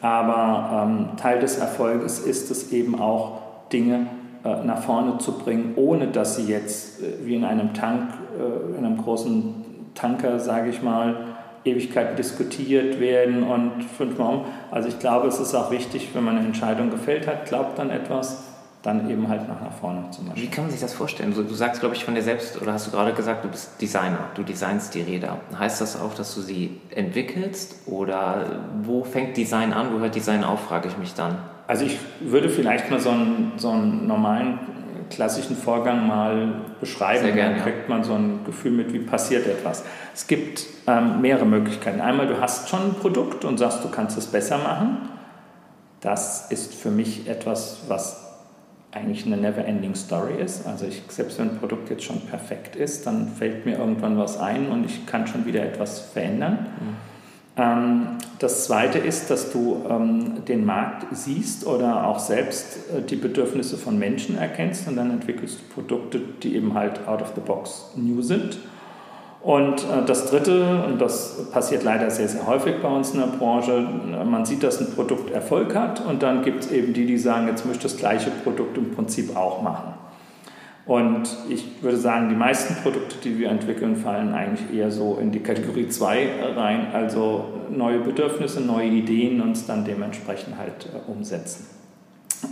Aber 0.00 0.86
ähm, 0.86 1.16
Teil 1.16 1.38
des 1.38 1.58
Erfolges 1.58 2.20
ist 2.20 2.50
es 2.50 2.72
eben 2.72 3.00
auch, 3.00 3.40
Dinge 3.72 4.06
äh, 4.44 4.64
nach 4.64 4.82
vorne 4.82 5.18
zu 5.18 5.38
bringen, 5.38 5.72
ohne 5.76 6.08
dass 6.08 6.36
sie 6.36 6.46
jetzt 6.46 7.00
äh, 7.00 7.24
wie 7.24 7.36
in 7.36 7.44
einem 7.44 7.74
Tank, 7.74 8.10
äh, 8.38 8.78
in 8.78 8.84
einem 8.84 8.98
großen 8.98 9.54
Tanker, 9.94 10.38
sage 10.38 10.70
ich 10.70 10.82
mal, 10.82 11.16
Ewigkeiten 11.64 12.16
diskutiert 12.16 12.98
werden 12.98 13.44
und 13.44 13.84
fünfmal 13.84 14.34
um. 14.34 14.44
Also 14.70 14.88
ich 14.88 14.98
glaube, 14.98 15.28
es 15.28 15.38
ist 15.38 15.54
auch 15.54 15.70
wichtig, 15.70 16.08
wenn 16.12 16.24
man 16.24 16.36
eine 16.36 16.46
Entscheidung 16.46 16.90
gefällt 16.90 17.26
hat, 17.26 17.46
glaubt 17.46 17.78
dann 17.78 17.90
etwas, 17.90 18.51
dann 18.82 19.08
eben 19.08 19.28
halt 19.28 19.48
nach, 19.48 19.60
nach 19.60 19.72
vorne 19.72 20.10
zu 20.10 20.22
machen. 20.22 20.36
Wie 20.36 20.48
kann 20.48 20.64
man 20.64 20.70
sich 20.72 20.80
das 20.80 20.92
vorstellen? 20.92 21.32
Du, 21.34 21.42
du 21.42 21.54
sagst, 21.54 21.80
glaube 21.80 21.94
ich, 21.94 22.04
von 22.04 22.14
dir 22.14 22.22
selbst, 22.22 22.60
oder 22.60 22.72
hast 22.72 22.88
du 22.88 22.90
gerade 22.90 23.12
gesagt, 23.12 23.44
du 23.44 23.48
bist 23.48 23.80
Designer, 23.80 24.30
du 24.34 24.42
designst 24.42 24.94
die 24.94 25.02
Räder. 25.02 25.38
Heißt 25.56 25.80
das 25.80 26.00
auch, 26.00 26.14
dass 26.14 26.34
du 26.34 26.40
sie 26.40 26.80
entwickelst 26.90 27.76
oder 27.86 28.60
wo 28.82 29.04
fängt 29.04 29.36
Design 29.36 29.72
an, 29.72 29.94
wo 29.94 30.00
hört 30.00 30.14
Design 30.14 30.42
auf, 30.42 30.60
frage 30.64 30.88
ich 30.88 30.98
mich 30.98 31.14
dann. 31.14 31.38
Also 31.68 31.84
ich 31.84 31.98
würde 32.20 32.48
vielleicht 32.48 32.90
mal 32.90 32.98
so 32.98 33.10
einen, 33.10 33.52
so 33.56 33.70
einen 33.70 34.06
normalen 34.08 34.58
klassischen 35.10 35.56
Vorgang 35.56 36.06
mal 36.06 36.62
beschreiben. 36.80 37.24
Sehr 37.24 37.32
gerne, 37.32 37.56
dann 37.56 37.64
kriegt 37.64 37.88
man 37.88 38.02
so 38.02 38.14
ein 38.14 38.40
Gefühl 38.44 38.72
mit, 38.72 38.92
wie 38.92 38.98
passiert 38.98 39.46
etwas. 39.46 39.84
Es 40.14 40.26
gibt 40.26 40.64
ähm, 40.86 41.20
mehrere 41.20 41.46
Möglichkeiten. 41.46 42.00
Einmal, 42.00 42.26
du 42.26 42.40
hast 42.40 42.68
schon 42.68 42.80
ein 42.80 42.94
Produkt 42.94 43.44
und 43.44 43.58
sagst, 43.58 43.84
du 43.84 43.88
kannst 43.90 44.18
es 44.18 44.26
besser 44.26 44.58
machen. 44.58 45.08
Das 46.00 46.50
ist 46.50 46.74
für 46.74 46.90
mich 46.90 47.28
etwas, 47.28 47.82
was 47.86 48.21
eigentlich 48.92 49.26
eine 49.26 49.38
never-ending 49.38 49.94
Story 49.94 50.34
ist. 50.42 50.66
Also 50.66 50.86
ich, 50.86 51.02
selbst 51.08 51.38
wenn 51.38 51.50
ein 51.50 51.58
Produkt 51.58 51.90
jetzt 51.90 52.04
schon 52.04 52.20
perfekt 52.20 52.76
ist, 52.76 53.06
dann 53.06 53.28
fällt 53.28 53.64
mir 53.64 53.78
irgendwann 53.78 54.18
was 54.18 54.38
ein 54.38 54.68
und 54.68 54.84
ich 54.84 55.06
kann 55.06 55.26
schon 55.26 55.46
wieder 55.46 55.64
etwas 55.64 56.00
verändern. 56.00 56.66
Mhm. 56.78 57.12
Ähm, 57.56 58.06
das 58.38 58.64
Zweite 58.64 58.98
ist, 58.98 59.30
dass 59.30 59.50
du 59.52 59.84
ähm, 59.88 60.44
den 60.46 60.64
Markt 60.64 61.06
siehst 61.14 61.66
oder 61.66 62.06
auch 62.06 62.18
selbst 62.18 62.90
äh, 62.90 63.02
die 63.02 63.16
Bedürfnisse 63.16 63.76
von 63.76 63.98
Menschen 63.98 64.36
erkennst 64.36 64.88
und 64.88 64.96
dann 64.96 65.10
entwickelst 65.10 65.60
du 65.60 65.74
Produkte, 65.74 66.20
die 66.42 66.54
eben 66.56 66.74
halt 66.74 67.06
out 67.06 67.22
of 67.22 67.32
the 67.34 67.40
box 67.40 67.92
new 67.96 68.22
sind. 68.22 68.58
Und 69.42 69.80
äh, 69.80 70.04
das 70.06 70.30
Dritte, 70.30 70.84
und 70.86 71.00
das 71.00 71.50
passiert 71.50 71.82
leider 71.82 72.10
sehr, 72.10 72.28
sehr 72.28 72.46
häufig 72.46 72.76
bei 72.80 72.88
uns 72.88 73.12
in 73.12 73.20
der 73.20 73.26
Branche, 73.26 73.80
man 74.24 74.44
sieht, 74.44 74.62
dass 74.62 74.80
ein 74.80 74.94
Produkt 74.94 75.32
Erfolg 75.32 75.74
hat 75.74 76.04
und 76.06 76.22
dann 76.22 76.42
gibt 76.42 76.64
es 76.64 76.70
eben 76.70 76.92
die, 76.92 77.06
die 77.06 77.18
sagen, 77.18 77.48
jetzt 77.48 77.66
möchte 77.66 77.86
ich 77.86 77.92
das 77.92 78.00
gleiche 78.00 78.30
Produkt 78.30 78.78
im 78.78 78.92
Prinzip 78.92 79.36
auch 79.36 79.62
machen. 79.62 79.94
Und 80.84 81.36
ich 81.48 81.82
würde 81.82 81.96
sagen, 81.96 82.28
die 82.28 82.34
meisten 82.34 82.74
Produkte, 82.82 83.16
die 83.22 83.38
wir 83.38 83.50
entwickeln, 83.50 83.96
fallen 83.96 84.34
eigentlich 84.34 84.76
eher 84.76 84.90
so 84.90 85.16
in 85.20 85.30
die 85.30 85.38
Kategorie 85.38 85.88
2 85.88 86.54
rein, 86.56 86.88
also 86.92 87.44
neue 87.70 88.00
Bedürfnisse, 88.00 88.60
neue 88.60 88.88
Ideen 88.88 89.40
uns 89.40 89.66
dann 89.66 89.84
dementsprechend 89.84 90.58
halt 90.58 90.88
äh, 90.92 91.10
umsetzen. 91.10 91.66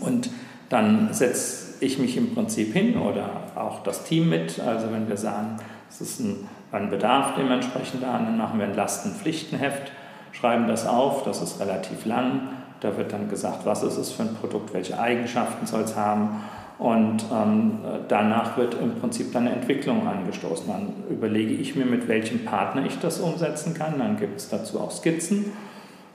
Und 0.01 0.31
dann 0.69 1.13
setze 1.13 1.85
ich 1.85 1.99
mich 1.99 2.17
im 2.17 2.35
Prinzip 2.35 2.73
hin 2.73 2.97
oder 2.97 3.29
auch 3.57 3.83
das 3.83 4.05
Team 4.05 4.29
mit. 4.29 4.61
Also 4.61 4.93
wenn 4.93 5.09
wir 5.09 5.17
sagen, 5.17 5.57
es 5.89 6.01
ist 6.01 6.21
ein, 6.21 6.49
ein 6.73 6.91
Bedarf 6.91 7.35
dementsprechend 7.37 8.03
da, 8.03 8.13
dann 8.13 8.37
machen 8.37 8.59
wir 8.59 8.67
ein 8.67 8.75
Lastenpflichtenheft, 8.75 9.93
schreiben 10.33 10.69
das 10.69 10.87
auf, 10.87 11.25
das 11.25 11.43
ist 11.43 11.61
relativ 11.61 12.07
lang. 12.07 12.49
Da 12.81 12.97
wird 12.97 13.13
dann 13.13 13.29
gesagt, 13.29 13.67
was 13.67 13.83
ist 13.83 13.99
es 13.99 14.11
für 14.11 14.23
ein 14.23 14.35
Produkt, 14.37 14.73
welche 14.73 14.99
Eigenschaften 14.99 15.67
soll 15.67 15.83
es 15.83 15.97
haben 15.97 16.41
und 16.81 17.27
ähm, 17.31 17.73
danach 18.09 18.57
wird 18.57 18.75
im 18.81 18.95
Prinzip 18.95 19.35
dann 19.35 19.47
eine 19.47 19.57
Entwicklung 19.57 20.09
angestoßen. 20.09 20.67
Dann 20.67 20.95
überlege 21.11 21.53
ich 21.53 21.77
mir, 21.77 21.85
mit 21.85 22.09
welchem 22.09 22.47
Partner 22.47 22.87
ich 22.87 22.99
das 22.99 23.21
umsetzen 23.21 23.75
kann. 23.75 23.99
Dann 23.99 24.17
gibt 24.17 24.39
es 24.39 24.49
dazu 24.49 24.81
auch 24.81 24.91
Skizzen. 24.91 25.53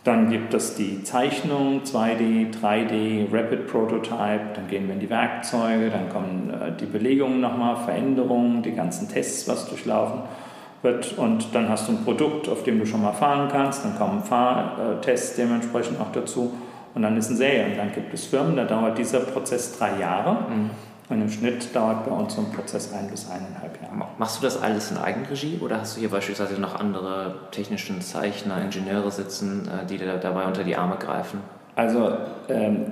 Dann 0.03 0.31
gibt 0.31 0.55
es 0.55 0.75
die 0.75 1.03
Zeichnung, 1.03 1.81
2D, 1.83 2.51
3D, 2.59 3.31
Rapid 3.31 3.67
Prototype. 3.67 4.55
Dann 4.55 4.67
gehen 4.67 4.87
wir 4.87 4.95
in 4.95 4.99
die 4.99 5.09
Werkzeuge. 5.09 5.91
Dann 5.91 6.09
kommen 6.09 6.49
äh, 6.49 6.71
die 6.75 6.87
Belegungen 6.87 7.41
nochmal, 7.41 7.75
Veränderungen, 7.75 8.63
die 8.63 8.71
ganzen 8.71 9.07
Tests, 9.07 9.47
was 9.47 9.69
durchlaufen 9.69 10.21
wird. 10.85 11.17
Und 11.17 11.53
dann 11.53 11.67
hast 11.67 11.89
du 11.89 11.91
ein 11.91 12.05
Produkt, 12.05 12.47
auf 12.47 12.63
dem 12.63 12.79
du 12.79 12.85
schon 12.85 13.01
mal 13.01 13.11
fahren 13.11 13.49
kannst. 13.51 13.83
Dann 13.83 13.97
kommen 13.97 14.23
Fahrtests 14.23 15.35
dementsprechend 15.35 15.99
auch 15.99 16.13
dazu. 16.13 16.53
Und 16.93 17.01
dann 17.01 17.17
ist 17.17 17.29
ein 17.29 17.35
Serie. 17.35 17.65
Und 17.65 17.77
dann 17.77 17.91
gibt 17.91 18.13
es 18.13 18.25
Firmen, 18.25 18.55
da 18.55 18.63
dauert 18.63 18.97
dieser 18.97 19.19
Prozess 19.19 19.77
drei 19.77 19.99
Jahre. 19.99 20.49
Mhm. 20.49 20.69
Und 21.07 21.21
im 21.21 21.29
Schnitt 21.29 21.75
dauert 21.75 22.05
bei 22.05 22.11
uns 22.11 22.33
so 22.33 22.41
ein 22.41 22.51
Prozess 22.51 22.91
ein 22.91 23.07
bis 23.09 23.29
eineinhalb 23.29 23.79
Jahre. 23.81 24.09
Machst 24.17 24.37
du 24.37 24.45
das 24.45 24.61
alles 24.61 24.89
in 24.89 24.97
Eigenregie 24.97 25.59
oder 25.61 25.81
hast 25.81 25.95
du 25.95 25.99
hier 25.99 26.09
beispielsweise 26.09 26.59
noch 26.59 26.79
andere 26.79 27.35
technischen 27.51 28.01
Zeichner, 28.01 28.61
Ingenieure 28.63 29.11
sitzen, 29.11 29.67
äh, 29.67 29.85
die 29.85 29.97
dir 29.97 30.17
dabei 30.17 30.45
unter 30.45 30.63
die 30.63 30.75
Arme 30.75 30.95
greifen? 30.95 31.41
Also 31.75 32.11
ähm, 32.49 32.85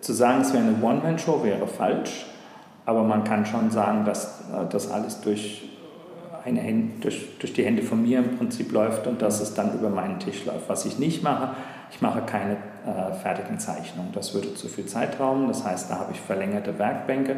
zu 0.00 0.12
sagen, 0.12 0.42
es 0.42 0.52
wäre 0.52 0.62
eine 0.62 0.82
One-Man-Show 0.82 1.42
wäre 1.42 1.66
falsch, 1.66 2.26
aber 2.86 3.02
man 3.02 3.24
kann 3.24 3.44
schon 3.44 3.70
sagen, 3.70 4.04
dass 4.04 4.44
äh, 4.50 4.66
das 4.70 4.90
alles 4.90 5.20
durch 5.20 5.68
Hände, 6.56 7.00
durch, 7.00 7.28
durch 7.38 7.52
die 7.52 7.64
Hände 7.64 7.82
von 7.82 8.02
mir 8.02 8.18
im 8.18 8.36
Prinzip 8.36 8.72
läuft 8.72 9.06
und 9.06 9.22
dass 9.22 9.40
es 9.40 9.54
dann 9.54 9.78
über 9.78 9.90
meinen 9.90 10.18
Tisch 10.18 10.44
läuft. 10.46 10.68
Was 10.68 10.86
ich 10.86 10.98
nicht 10.98 11.22
mache, 11.22 11.50
ich 11.90 12.00
mache 12.00 12.22
keine 12.22 12.54
äh, 12.86 13.14
fertigen 13.22 13.58
Zeichnungen. 13.58 14.12
Das 14.12 14.34
würde 14.34 14.54
zu 14.54 14.68
viel 14.68 14.86
Zeit 14.86 15.18
rauben. 15.20 15.48
Das 15.48 15.64
heißt, 15.64 15.90
da 15.90 15.98
habe 15.98 16.12
ich 16.12 16.20
verlängerte 16.20 16.78
Werkbänke. 16.78 17.36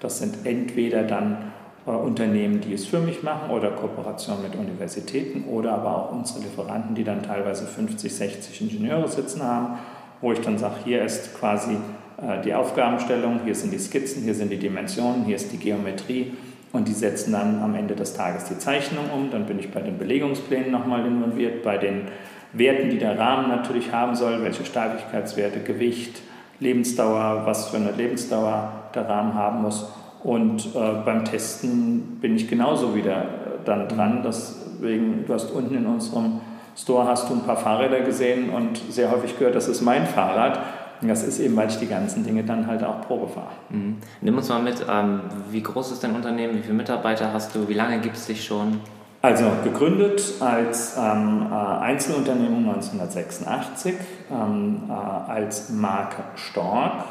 Das 0.00 0.18
sind 0.18 0.44
entweder 0.44 1.02
dann 1.02 1.52
äh, 1.86 1.90
Unternehmen, 1.90 2.60
die 2.60 2.74
es 2.74 2.86
für 2.86 3.00
mich 3.00 3.22
machen 3.22 3.50
oder 3.50 3.70
Kooperationen 3.70 4.42
mit 4.42 4.56
Universitäten 4.56 5.44
oder 5.44 5.72
aber 5.72 5.96
auch 5.96 6.12
unsere 6.12 6.40
Lieferanten, 6.40 6.94
die 6.94 7.04
dann 7.04 7.22
teilweise 7.22 7.66
50, 7.66 8.14
60 8.14 8.60
Ingenieure 8.60 9.08
sitzen 9.08 9.42
haben, 9.42 9.78
wo 10.20 10.32
ich 10.32 10.40
dann 10.40 10.58
sage, 10.58 10.74
hier 10.84 11.04
ist 11.04 11.38
quasi 11.38 11.76
äh, 12.20 12.40
die 12.42 12.54
Aufgabenstellung, 12.54 13.40
hier 13.44 13.54
sind 13.54 13.72
die 13.72 13.78
Skizzen, 13.78 14.22
hier 14.22 14.34
sind 14.34 14.50
die 14.50 14.58
Dimensionen, 14.58 15.24
hier 15.24 15.36
ist 15.36 15.52
die 15.52 15.58
Geometrie 15.58 16.32
und 16.72 16.88
die 16.88 16.92
setzen 16.92 17.32
dann 17.32 17.62
am 17.62 17.74
Ende 17.74 17.94
des 17.94 18.14
Tages 18.14 18.44
die 18.44 18.58
Zeichnung 18.58 19.10
um. 19.14 19.30
Dann 19.30 19.46
bin 19.46 19.58
ich 19.58 19.70
bei 19.70 19.80
den 19.80 19.98
Belegungsplänen 19.98 20.70
nochmal 20.70 21.06
involviert, 21.06 21.62
bei 21.62 21.78
den 21.78 22.08
Werten, 22.52 22.90
die 22.90 22.98
der 22.98 23.18
Rahmen 23.18 23.48
natürlich 23.48 23.92
haben 23.92 24.14
soll, 24.14 24.42
welche 24.42 24.64
Steifigkeitswerte, 24.64 25.60
Gewicht, 25.60 26.22
Lebensdauer, 26.60 27.42
was 27.44 27.68
für 27.68 27.76
eine 27.76 27.92
Lebensdauer 27.92 28.72
der 28.94 29.08
Rahmen 29.08 29.34
haben 29.34 29.62
muss. 29.62 29.86
Und 30.22 30.66
äh, 30.74 31.02
beim 31.04 31.24
Testen 31.24 32.18
bin 32.20 32.36
ich 32.36 32.48
genauso 32.48 32.94
wieder 32.94 33.22
äh, 33.22 33.24
dann 33.64 33.88
dran. 33.88 34.22
Deswegen, 34.24 35.24
du 35.26 35.34
hast 35.34 35.50
unten 35.50 35.76
in 35.76 35.86
unserem 35.86 36.40
Store 36.76 37.06
hast 37.06 37.28
du 37.28 37.34
ein 37.34 37.42
paar 37.42 37.56
Fahrräder 37.56 38.00
gesehen 38.00 38.50
und 38.50 38.78
sehr 38.90 39.10
häufig 39.10 39.38
gehört, 39.38 39.54
das 39.54 39.68
ist 39.68 39.82
mein 39.82 40.06
Fahrrad. 40.06 40.58
Und 41.02 41.08
das 41.08 41.24
ist 41.24 41.40
eben, 41.40 41.56
weil 41.56 41.68
ich 41.68 41.76
die 41.78 41.88
ganzen 41.88 42.24
Dinge 42.24 42.44
dann 42.44 42.68
halt 42.68 42.84
auch 42.84 43.00
Probe 43.02 43.26
fahre. 43.26 43.48
Mhm. 43.70 43.96
Nimm 44.20 44.36
uns 44.36 44.48
mal 44.48 44.62
mit, 44.62 44.86
ähm, 44.88 45.22
wie 45.50 45.62
groß 45.62 45.90
ist 45.90 46.04
dein 46.04 46.14
Unternehmen, 46.14 46.54
wie 46.54 46.62
viele 46.62 46.74
Mitarbeiter 46.74 47.32
hast 47.32 47.54
du, 47.56 47.68
wie 47.68 47.74
lange 47.74 47.98
gibt 48.00 48.16
es 48.16 48.26
dich 48.26 48.44
schon? 48.44 48.80
Also 49.20 49.44
gegründet 49.62 50.34
als 50.40 50.96
ähm, 50.96 51.46
äh, 51.50 51.54
Einzelunternehmung 51.54 52.68
1986, 52.68 53.94
ähm, 54.30 54.82
äh, 54.88 54.92
als 54.92 55.70
Marke 55.70 56.22
Stork. 56.36 57.04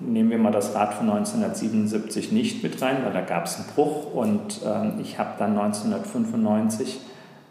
Nehmen 0.00 0.30
wir 0.30 0.38
mal 0.38 0.52
das 0.52 0.74
Rad 0.74 0.94
von 0.94 1.10
1977 1.10 2.32
nicht 2.32 2.62
mit 2.62 2.80
rein, 2.80 2.98
weil 3.04 3.12
da 3.12 3.20
gab 3.20 3.44
es 3.44 3.56
einen 3.56 3.66
Bruch 3.74 4.14
und 4.14 4.60
ähm, 4.64 4.94
ich 5.00 5.18
habe 5.18 5.32
dann 5.38 5.58
1995 5.58 7.00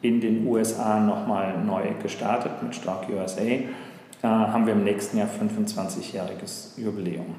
in 0.01 0.21
den 0.21 0.47
USA 0.47 0.99
nochmal 0.99 1.55
neu 1.63 1.83
gestartet 2.01 2.63
mit 2.63 2.73
Stork 2.75 3.07
USA 3.09 3.43
äh, 4.21 4.27
haben 4.27 4.65
wir 4.65 4.73
im 4.73 4.83
nächsten 4.83 5.17
Jahr 5.17 5.27
25-jähriges 5.27 6.79
Jubiläum. 6.79 7.35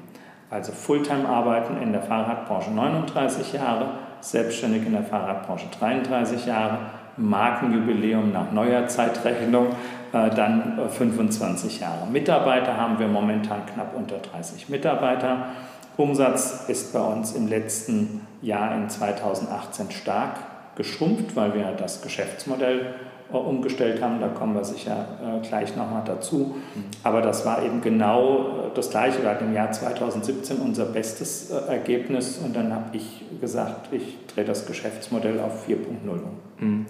Also 0.49 0.71
Fulltime 0.71 1.27
arbeiten 1.27 1.81
in 1.81 1.93
der 1.93 2.01
Fahrradbranche 2.01 2.71
39 2.71 3.53
Jahre, 3.53 3.91
selbstständig 4.19 4.85
in 4.85 4.93
der 4.93 5.03
Fahrradbranche 5.03 5.67
33 5.79 6.45
Jahre, 6.45 6.79
Markenjubiläum 7.17 8.31
nach 8.31 8.51
neuer 8.51 8.87
Zeitrechnung 8.87 9.67
äh, 10.13 10.29
dann 10.29 10.89
25 10.89 11.77
äh, 11.77 11.81
Jahre. 11.83 12.07
Mitarbeiter 12.11 12.75
haben 12.75 12.99
wir 12.99 13.07
momentan 13.07 13.65
knapp 13.65 13.95
unter 13.95 14.17
30 14.17 14.69
Mitarbeiter. 14.69 15.49
Umsatz 15.97 16.65
ist 16.67 16.93
bei 16.93 17.01
uns 17.01 17.33
im 17.33 17.47
letzten 17.47 18.25
Jahr 18.41 18.75
in 18.75 18.89
2018 18.89 19.91
stark 19.91 20.37
geschrumpft, 20.75 21.35
weil 21.35 21.53
wir 21.53 21.71
das 21.77 22.01
Geschäftsmodell 22.01 22.95
umgestellt 23.39 24.01
haben. 24.01 24.19
Da 24.19 24.27
kommen 24.27 24.55
wir 24.55 24.63
sicher 24.63 25.05
äh, 25.21 25.47
gleich 25.47 25.75
nochmal 25.75 26.03
dazu. 26.05 26.55
Mhm. 26.75 26.83
Aber 27.03 27.21
das 27.21 27.45
war 27.45 27.63
eben 27.63 27.81
genau 27.81 28.39
äh, 28.39 28.75
das 28.75 28.89
Gleiche. 28.89 29.21
Wir 29.21 29.29
hatten 29.29 29.45
im 29.45 29.53
Jahr 29.53 29.71
2017 29.71 30.57
unser 30.57 30.85
bestes 30.85 31.51
äh, 31.51 31.55
Ergebnis 31.71 32.39
und 32.43 32.55
dann 32.55 32.73
habe 32.73 32.95
ich 32.97 33.23
gesagt, 33.39 33.89
ich 33.91 34.17
drehe 34.33 34.45
das 34.45 34.65
Geschäftsmodell 34.65 35.39
auf 35.39 35.67
4.0 35.67 35.77
um. 36.09 36.67
Mhm. 36.67 36.85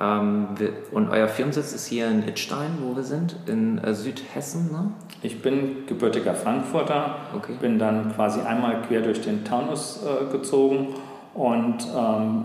Ähm, 0.00 0.48
und 0.90 1.10
euer 1.10 1.28
Firmensitz 1.28 1.72
ist 1.72 1.86
hier 1.86 2.08
in 2.08 2.26
Ittstein, 2.26 2.78
wo 2.82 2.96
wir 2.96 3.04
sind, 3.04 3.36
in 3.46 3.78
äh, 3.78 3.94
Südhessen, 3.94 4.72
ne? 4.72 4.90
Ich 5.22 5.40
bin 5.40 5.86
gebürtiger 5.86 6.34
Frankfurter, 6.34 7.16
okay. 7.36 7.52
bin 7.60 7.78
dann 7.78 8.12
quasi 8.14 8.40
einmal 8.40 8.82
quer 8.82 9.02
durch 9.02 9.20
den 9.20 9.44
Taunus 9.44 10.00
äh, 10.02 10.32
gezogen 10.32 10.88
und 11.34 11.86
ähm, 11.96 12.44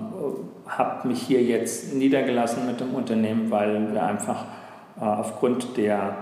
habe 0.67 1.08
mich 1.08 1.21
hier 1.21 1.41
jetzt 1.41 1.93
niedergelassen 1.93 2.65
mit 2.65 2.80
dem 2.80 2.93
Unternehmen, 2.93 3.50
weil 3.52 3.93
wir 3.93 4.04
einfach 4.04 4.45
äh, 5.00 5.04
aufgrund 5.04 5.78
der, 5.78 6.15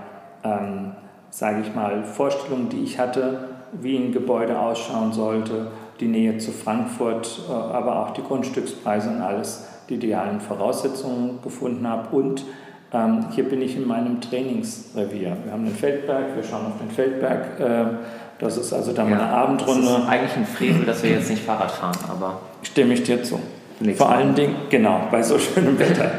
ähm, 0.44 0.92
sage 1.30 1.62
ich 1.62 1.74
mal, 1.74 2.04
Vorstellungen, 2.04 2.68
die 2.68 2.82
ich 2.82 2.98
hatte, 2.98 3.48
wie 3.72 3.96
ein 3.96 4.12
Gebäude 4.12 4.58
ausschauen 4.58 5.12
sollte, 5.12 5.68
die 6.00 6.08
Nähe 6.08 6.38
zu 6.38 6.52
Frankfurt, 6.52 7.40
äh, 7.48 7.52
aber 7.52 8.04
auch 8.04 8.10
die 8.10 8.22
Grundstückspreise 8.22 9.10
und 9.10 9.20
alles, 9.20 9.66
die 9.88 9.94
idealen 9.94 10.40
Voraussetzungen 10.40 11.40
gefunden 11.42 11.86
habe. 11.88 12.14
Und 12.16 12.44
ähm, 12.92 13.26
hier 13.30 13.44
bin 13.48 13.62
ich 13.62 13.76
in 13.76 13.86
meinem 13.86 14.20
Trainingsrevier. 14.20 15.36
Wir 15.44 15.52
haben 15.52 15.64
den 15.64 15.74
Feldberg, 15.74 16.36
wir 16.36 16.42
schauen 16.42 16.66
auf 16.66 16.78
den 16.78 16.90
Feldberg. 16.90 17.60
Äh, 17.60 17.86
das 18.38 18.56
ist 18.58 18.72
also 18.72 18.92
dann 18.92 19.10
ja, 19.10 19.18
eine 19.18 19.28
Abendrunde. 19.28 19.86
Das 19.86 19.98
ist 19.98 20.08
eigentlich 20.08 20.36
ein 20.36 20.46
Frevel, 20.46 20.84
dass 20.84 21.02
wir 21.02 21.10
jetzt 21.10 21.30
nicht 21.30 21.44
Fahrrad 21.44 21.70
fahren, 21.70 21.98
aber. 22.08 22.40
Stimme 22.62 22.94
ich 22.94 23.02
dir 23.02 23.22
zu. 23.22 23.40
Vor 23.96 24.10
allen 24.10 24.34
Dingen, 24.34 24.56
genau, 24.70 25.08
bei 25.10 25.22
so 25.22 25.38
schönem 25.38 25.78
Wetter. 25.78 26.10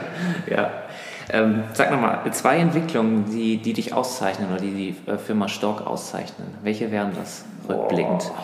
ja. 0.49 0.69
Ähm, 1.29 1.63
sag 1.73 1.91
nochmal, 1.91 2.21
zwei 2.31 2.57
Entwicklungen, 2.57 3.25
die, 3.29 3.57
die 3.57 3.73
dich 3.73 3.93
auszeichnen 3.93 4.49
oder 4.49 4.61
die 4.61 4.71
die 5.05 5.11
äh, 5.11 5.17
Firma 5.17 5.49
Stork 5.49 5.85
auszeichnen. 5.85 6.47
Welche 6.63 6.89
wären 6.89 7.11
das 7.15 7.43
rückblickend? 7.67 8.31
Oh. 8.31 8.41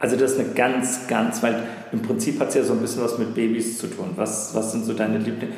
Also 0.00 0.16
das 0.16 0.32
ist 0.32 0.40
eine 0.40 0.48
ganz, 0.50 1.06
ganz, 1.06 1.42
weil 1.42 1.62
im 1.92 2.02
Prinzip 2.02 2.40
hat 2.40 2.48
es 2.48 2.56
ja 2.56 2.62
so 2.64 2.72
ein 2.72 2.80
bisschen 2.80 3.04
was 3.04 3.18
mit 3.18 3.34
Babys 3.34 3.78
zu 3.78 3.86
tun. 3.86 4.10
Was, 4.16 4.54
was 4.54 4.72
sind 4.72 4.84
so 4.84 4.92
deine 4.94 5.18
Lieblings... 5.18 5.54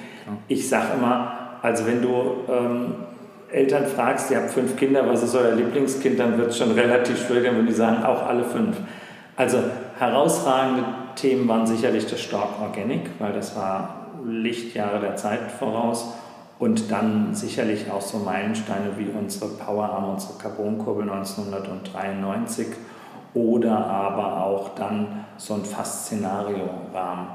Ich 0.48 0.68
sage 0.68 0.88
immer, 0.98 1.58
also 1.62 1.86
wenn 1.86 2.02
du 2.02 2.12
ähm, 2.48 2.94
Eltern 3.50 3.86
fragst, 3.86 4.30
ihr 4.30 4.38
habt 4.38 4.50
fünf 4.50 4.76
Kinder, 4.76 5.06
was 5.06 5.22
ist 5.22 5.34
euer 5.34 5.54
Lieblingskind, 5.54 6.18
dann 6.18 6.36
wird 6.36 6.50
es 6.50 6.58
schon 6.58 6.72
relativ 6.72 7.24
schwierig, 7.26 7.44
wenn 7.44 7.66
die 7.66 7.72
sagen, 7.72 8.04
auch 8.04 8.26
alle 8.26 8.44
fünf. 8.44 8.76
Also 9.36 9.58
herausragende 9.98 10.84
Themen 11.14 11.46
waren 11.48 11.66
sicherlich 11.66 12.06
das 12.06 12.20
Stark 12.20 12.60
Organic, 12.60 13.02
weil 13.18 13.32
das 13.32 13.54
war 13.56 14.06
Lichtjahre 14.24 15.00
der 15.00 15.16
Zeit 15.16 15.50
voraus. 15.58 16.14
Und 16.58 16.90
dann 16.90 17.34
sicherlich 17.34 17.90
auch 17.90 18.00
so 18.00 18.16
Meilensteine 18.18 18.92
wie 18.96 19.08
unsere 19.08 19.50
Powerarm, 19.50 20.14
unsere 20.14 20.38
Carbonkurbel 20.38 21.02
1993 21.02 22.68
oder 23.34 23.76
aber 23.76 24.42
auch 24.42 24.74
dann 24.74 25.26
so 25.36 25.52
ein 25.52 25.64
Fast-Szenario-Rahmen. 25.64 27.26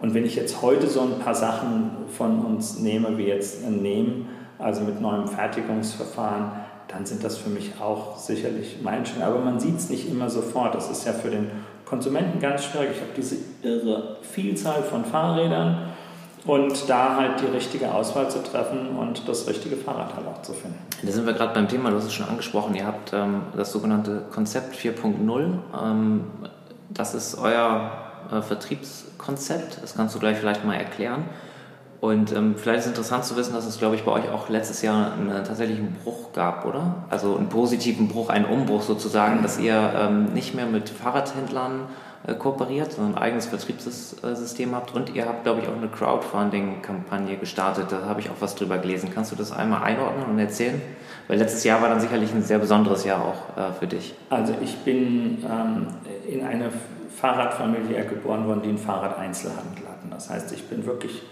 Und 0.00 0.14
wenn 0.14 0.24
ich 0.24 0.36
jetzt 0.36 0.62
heute 0.62 0.86
so 0.86 1.00
ein 1.00 1.18
paar 1.18 1.34
Sachen 1.34 1.90
von 2.16 2.44
uns 2.44 2.78
nehme, 2.78 3.18
wie 3.18 3.24
jetzt 3.24 3.68
Nehmen, 3.68 4.28
also 4.58 4.82
mit 4.82 5.00
neuem 5.00 5.26
Fertigungsverfahren, 5.28 6.52
dann 6.88 7.04
sind 7.04 7.22
das 7.22 7.36
für 7.36 7.50
mich 7.50 7.72
auch 7.80 8.16
sicherlich 8.16 8.80
Meilensteine. 8.82 9.26
Aber 9.26 9.40
man 9.40 9.60
sieht 9.60 9.76
es 9.76 9.90
nicht 9.90 10.08
immer 10.08 10.30
sofort. 10.30 10.74
Das 10.74 10.90
ist 10.90 11.06
ja 11.06 11.12
für 11.12 11.30
den 11.30 11.50
Konsumenten 11.84 12.40
ganz 12.40 12.64
schwierig. 12.64 12.90
Ich 12.94 13.00
habe 13.00 13.10
diese 13.16 13.36
irre 13.62 14.16
Vielzahl 14.22 14.82
von 14.82 15.04
Fahrrädern 15.04 15.88
und 16.44 16.88
da 16.88 17.16
halt 17.16 17.40
die 17.40 17.46
richtige 17.46 17.92
Auswahl 17.92 18.30
zu 18.30 18.42
treffen 18.42 18.96
und 18.96 19.28
das 19.28 19.46
richtige 19.46 19.76
Fahrrad 19.76 20.14
halt 20.16 20.26
auch 20.26 20.42
zu 20.42 20.52
finden. 20.52 20.78
Da 21.02 21.12
sind 21.12 21.26
wir 21.26 21.34
gerade 21.34 21.52
beim 21.52 21.68
Thema, 21.68 21.90
du 21.90 21.96
hast 21.96 22.06
es 22.06 22.14
schon 22.14 22.28
angesprochen, 22.28 22.74
ihr 22.74 22.86
habt 22.86 23.12
ähm, 23.12 23.42
das 23.56 23.72
sogenannte 23.72 24.22
Konzept 24.30 24.74
4.0. 24.74 25.58
Ähm, 25.82 26.24
das 26.90 27.14
ist 27.14 27.36
euer 27.38 27.90
äh, 28.32 28.40
Vertriebskonzept, 28.40 29.82
das 29.82 29.94
kannst 29.94 30.14
du 30.14 30.18
gleich 30.18 30.38
vielleicht 30.38 30.64
mal 30.64 30.74
erklären. 30.74 31.24
Und 32.00 32.32
ähm, 32.32 32.54
vielleicht 32.56 32.80
ist 32.80 32.84
es 32.84 32.90
interessant 32.90 33.24
zu 33.24 33.36
wissen, 33.36 33.54
dass 33.54 33.66
es, 33.66 33.78
glaube 33.78 33.96
ich, 33.96 34.04
bei 34.04 34.12
euch 34.12 34.30
auch 34.30 34.48
letztes 34.48 34.82
Jahr 34.82 35.12
einen, 35.14 35.30
tatsächlichen 35.44 35.96
Bruch 36.04 36.32
gab, 36.32 36.64
oder? 36.64 37.06
Also 37.10 37.36
einen 37.36 37.48
positiven 37.48 38.06
Bruch, 38.08 38.28
einen 38.28 38.44
Umbruch 38.44 38.82
sozusagen, 38.82 39.42
dass 39.42 39.58
ihr 39.58 39.92
ähm, 39.96 40.26
nicht 40.26 40.54
mehr 40.54 40.66
mit 40.66 40.88
Fahrradhändlern 40.90 41.88
äh, 42.26 42.34
kooperiert, 42.34 42.92
sondern 42.92 43.16
ein 43.16 43.22
eigenes 43.22 43.46
Vertriebssystem 43.46 44.76
habt 44.76 44.94
und 44.94 45.14
ihr 45.14 45.26
habt, 45.26 45.42
glaube 45.42 45.60
ich, 45.60 45.68
auch 45.68 45.76
eine 45.76 45.88
Crowdfunding-Kampagne 45.88 47.36
gestartet. 47.36 47.86
Da 47.90 48.06
habe 48.06 48.20
ich 48.20 48.30
auch 48.30 48.36
was 48.38 48.54
drüber 48.54 48.78
gelesen. 48.78 49.10
Kannst 49.12 49.32
du 49.32 49.36
das 49.36 49.50
einmal 49.50 49.82
einordnen 49.82 50.24
und 50.26 50.38
erzählen? 50.38 50.80
Weil 51.26 51.38
letztes 51.38 51.64
Jahr 51.64 51.82
war 51.82 51.88
dann 51.88 52.00
sicherlich 52.00 52.32
ein 52.32 52.42
sehr 52.42 52.60
besonderes 52.60 53.04
Jahr 53.04 53.24
auch 53.24 53.58
äh, 53.58 53.72
für 53.72 53.88
dich. 53.88 54.14
Also 54.30 54.54
ich 54.62 54.76
bin 54.78 55.44
ähm, 55.44 55.88
in 56.28 56.44
eine 56.44 56.70
Fahrradfamilie 57.20 58.04
geboren 58.04 58.46
worden, 58.46 58.62
die 58.62 58.68
einen 58.68 58.78
Fahrradeinzelhandel 58.78 59.88
hatten. 59.88 60.10
Das 60.10 60.30
heißt, 60.30 60.52
ich 60.52 60.64
bin 60.68 60.86
wirklich 60.86 61.22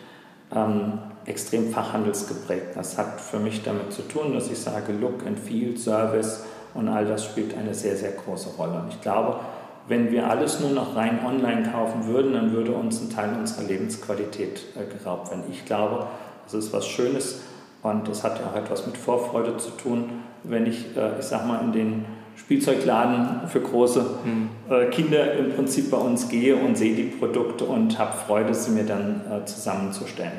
ähm, 0.55 0.99
extrem 1.25 1.71
fachhandelsgeprägt. 1.71 2.77
Das 2.77 2.99
hat 2.99 3.21
für 3.21 3.39
mich 3.39 3.63
damit 3.63 3.93
zu 3.93 4.03
tun, 4.03 4.33
dass 4.33 4.51
ich 4.51 4.59
sage, 4.59 4.93
Look 4.93 5.27
and 5.27 5.39
Feel, 5.39 5.77
Service 5.77 6.45
und 6.75 6.89
all 6.89 7.05
das 7.05 7.25
spielt 7.25 7.57
eine 7.57 7.75
sehr, 7.75 7.97
sehr 7.97 8.13
große 8.13 8.51
Rolle. 8.51 8.81
Und 8.81 8.89
ich 8.91 9.01
glaube, 9.01 9.41
wenn 9.89 10.11
wir 10.11 10.29
alles 10.29 10.61
nur 10.61 10.71
noch 10.71 10.97
rein 10.97 11.21
online 11.25 11.71
kaufen 11.71 12.07
würden, 12.07 12.33
dann 12.33 12.53
würde 12.53 12.73
uns 12.73 13.01
ein 13.01 13.11
Teil 13.11 13.31
unserer 13.39 13.67
Lebensqualität 13.67 14.63
äh, 14.77 14.85
geraubt 14.93 15.31
werden. 15.31 15.45
Ich 15.51 15.65
glaube, 15.65 16.07
das 16.45 16.55
ist 16.55 16.73
was 16.73 16.87
Schönes 16.87 17.41
und 17.83 18.09
das 18.09 18.25
hat 18.25 18.41
ja 18.41 18.47
auch 18.51 18.57
etwas 18.57 18.87
mit 18.87 18.97
Vorfreude 18.97 19.57
zu 19.57 19.71
tun, 19.71 20.23
wenn 20.43 20.67
ich, 20.67 20.97
äh, 20.97 21.19
ich 21.19 21.27
sag 21.27 21.47
mal, 21.47 21.61
in 21.61 21.73
den 21.73 22.05
Spielzeugladen 22.37 23.49
für 23.49 23.61
große 23.61 24.05
mhm. 24.25 24.90
Kinder 24.90 25.33
im 25.33 25.53
Prinzip 25.55 25.90
bei 25.90 25.96
uns 25.96 26.29
gehe 26.29 26.55
und 26.57 26.77
sehe 26.77 26.94
die 26.94 27.05
Produkte 27.05 27.64
und 27.64 27.99
habe 27.99 28.12
Freude, 28.16 28.55
sie 28.55 28.70
mir 28.72 28.85
dann 28.85 29.22
äh, 29.31 29.44
zusammenzustellen. 29.46 30.33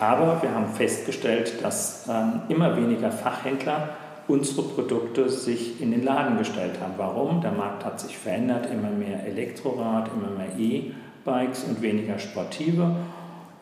Aber 0.00 0.42
wir 0.42 0.54
haben 0.54 0.66
festgestellt, 0.66 1.62
dass 1.62 2.08
ähm, 2.08 2.40
immer 2.48 2.76
weniger 2.76 3.12
Fachhändler 3.12 3.90
unsere 4.28 4.62
Produkte 4.62 5.28
sich 5.28 5.80
in 5.80 5.90
den 5.90 6.04
Laden 6.04 6.38
gestellt 6.38 6.80
haben. 6.80 6.94
Warum? 6.96 7.40
Der 7.42 7.52
Markt 7.52 7.84
hat 7.84 8.00
sich 8.00 8.16
verändert, 8.16 8.68
immer 8.72 8.90
mehr 8.90 9.26
Elektrorad, 9.26 10.08
immer 10.14 10.30
mehr 10.30 10.56
E-Bikes 10.58 11.64
und 11.64 11.82
weniger 11.82 12.18
Sportive. 12.18 12.94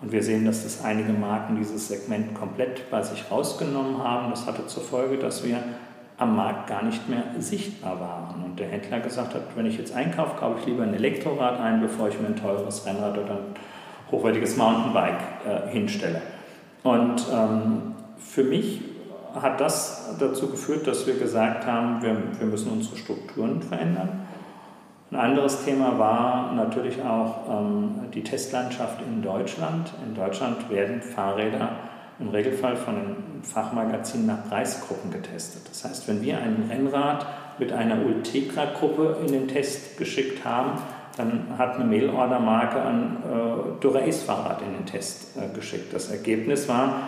Und 0.01 0.13
wir 0.13 0.23
sehen, 0.23 0.45
dass 0.45 0.63
das 0.63 0.85
einige 0.85 1.13
Marken 1.13 1.57
dieses 1.57 1.89
Segment 1.89 2.35
komplett 2.35 2.89
bei 2.91 3.03
sich 3.03 3.25
rausgenommen 3.31 3.99
haben. 3.99 4.31
Das 4.31 4.47
hatte 4.47 4.67
zur 4.67 4.85
Folge, 4.85 5.17
dass 5.17 5.45
wir 5.45 5.59
am 6.19 6.35
Markt 6.35 6.67
gar 6.67 6.83
nicht 6.83 7.09
mehr 7.09 7.23
sichtbar 7.39 8.01
waren. 8.01 8.45
Und 8.45 8.59
der 8.59 8.69
Händler 8.69 9.01
gesagt 9.01 9.35
hat, 9.35 9.43
wenn 9.55 9.67
ich 9.67 9.79
jetzt 9.79 9.95
einkaufe, 9.95 10.37
kaufe 10.37 10.59
ich 10.61 10.67
lieber 10.67 10.83
ein 10.83 10.95
Elektrorad 10.95 11.61
ein, 11.61 11.81
bevor 11.81 12.09
ich 12.09 12.21
mir 12.21 12.27
ein 12.27 12.37
teures 12.37 12.85
Rennrad 12.85 13.17
oder 13.17 13.35
ein 13.35 13.55
hochwertiges 14.11 14.57
Mountainbike 14.57 15.21
äh, 15.47 15.71
hinstelle. 15.71 16.21
Und 16.83 17.25
ähm, 17.33 17.95
für 18.19 18.43
mich 18.43 18.83
hat 19.35 19.61
das 19.61 20.17
dazu 20.19 20.49
geführt, 20.49 20.87
dass 20.87 21.07
wir 21.07 21.19
gesagt 21.19 21.67
haben, 21.67 22.03
wir, 22.03 22.17
wir 22.39 22.47
müssen 22.47 22.73
unsere 22.73 22.97
Strukturen 22.97 23.63
verändern. 23.63 24.27
Ein 25.11 25.17
anderes 25.17 25.65
Thema 25.65 25.99
war 25.99 26.53
natürlich 26.53 27.03
auch 27.03 27.49
ähm, 27.49 28.11
die 28.13 28.25
Testlandschaft 28.25 29.01
in 29.03 29.23
Deutschland. 29.23 29.93
In 30.07 30.15
Deutschland 30.15 30.69
werden 30.69 31.01
Fahrräder 31.01 31.71
im 32.21 32.29
Regelfall 32.29 32.77
von 32.77 32.95
den 32.95 33.43
Fachmagazinen 33.43 34.27
nach 34.27 34.49
Preisgruppen 34.49 35.11
getestet. 35.11 35.63
Das 35.69 35.85
heißt, 35.85 36.09
wenn 36.09 36.23
wir 36.23 36.39
ein 36.39 36.67
Rennrad 36.69 37.27
mit 37.59 37.73
einer 37.73 38.05
Ultegra-Gruppe 38.05 39.19
in 39.25 39.33
den 39.33 39.49
Test 39.49 39.97
geschickt 39.99 40.45
haben, 40.45 40.81
dann 41.17 41.59
hat 41.59 41.75
eine 41.75 41.85
Mailorder-Marke 41.85 42.81
ein 42.81 43.17
äh, 43.25 43.81
Dura-Ace-Fahrrad 43.81 44.63
in 44.63 44.73
den 44.73 44.87
Test 44.87 45.37
äh, 45.37 45.53
geschickt. 45.55 45.93
Das 45.93 46.11
Ergebnis 46.11 46.69
war, 46.69 47.01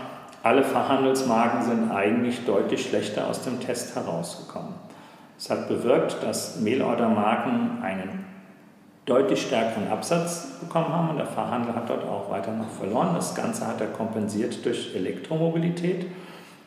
alle 0.43 0.65
Fachhandelsmarken 0.65 1.63
sind 1.63 1.91
eigentlich 1.91 2.45
deutlich 2.45 2.89
schlechter 2.89 3.29
aus 3.29 3.43
dem 3.43 3.61
Test 3.61 3.95
herausgekommen. 3.95 4.75
Das 5.37 5.51
hat 5.51 5.69
bewirkt, 5.69 6.23
dass 6.23 6.61
Mailorder-Marken 6.61 7.83
einen 7.83 8.27
deutlich 9.07 9.43
stärkeren 9.43 9.89
Absatz 9.89 10.59
bekommen 10.61 10.89
haben 10.89 11.11
und 11.11 11.17
der 11.19 11.27
Fachhandel 11.27 11.75
hat 11.75 11.89
dort 11.89 12.05
auch 12.05 12.31
weiter 12.31 12.53
noch 12.53 12.69
verloren. 12.69 13.15
Das 13.15 13.35
Ganze 13.35 13.67
hat 13.67 13.81
er 13.81 13.89
kompensiert 13.89 14.65
durch 14.65 14.95
Elektromobilität. 14.95 16.07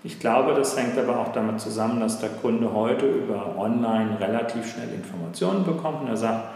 Ich 0.04 0.20
glaube, 0.20 0.54
das 0.54 0.78
hängt 0.78 0.98
aber 0.98 1.20
auch 1.20 1.32
damit 1.32 1.62
zusammen, 1.62 2.02
dass 2.02 2.20
der 2.20 2.30
Kunde 2.30 2.74
heute 2.74 3.06
über 3.06 3.56
Online 3.58 4.20
relativ 4.20 4.70
schnell 4.70 4.90
Informationen 4.94 5.64
bekommt 5.64 6.02
und 6.02 6.08
er 6.10 6.18
sagt, 6.18 6.50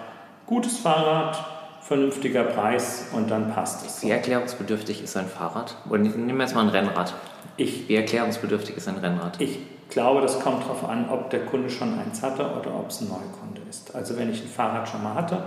gutes 0.46 0.78
Fahrrad, 0.80 1.38
vernünftiger 1.82 2.44
Preis 2.44 3.08
und 3.14 3.32
dann 3.32 3.54
passt 3.54 3.86
es. 3.86 4.04
Wie 4.04 4.12
erklärungsbedürftig 4.12 5.02
ist 5.02 5.16
ein 5.16 5.28
Fahrrad? 5.28 5.78
Oder 5.90 6.00
nehmen 6.00 6.36
wir 6.36 6.44
jetzt 6.44 6.56
mal 6.56 6.62
ein 6.62 6.70
Rennrad. 6.70 7.14
Ich, 7.56 7.88
Wie 7.88 7.96
erklärungsbedürftig 7.96 8.76
ist 8.76 8.90
ein 8.90 8.98
Rennrad? 8.98 9.40
Ich 9.40 9.60
glaube, 9.90 10.20
das 10.20 10.42
kommt 10.42 10.64
darauf 10.64 10.88
an, 10.88 11.10
ob 11.10 11.30
der 11.30 11.46
Kunde 11.46 11.70
schon 11.70 11.98
eins 11.98 12.22
hatte 12.22 12.44
oder 12.60 12.76
ob 12.76 12.90
es 12.90 13.00
ein 13.00 13.08
Neukunde 13.08 13.62
ist. 13.70 13.96
Also 13.96 14.18
wenn 14.18 14.30
ich 14.30 14.42
ein 14.42 14.50
Fahrrad 14.50 14.90
schon 14.90 15.02
mal 15.02 15.14
hatte, 15.14 15.42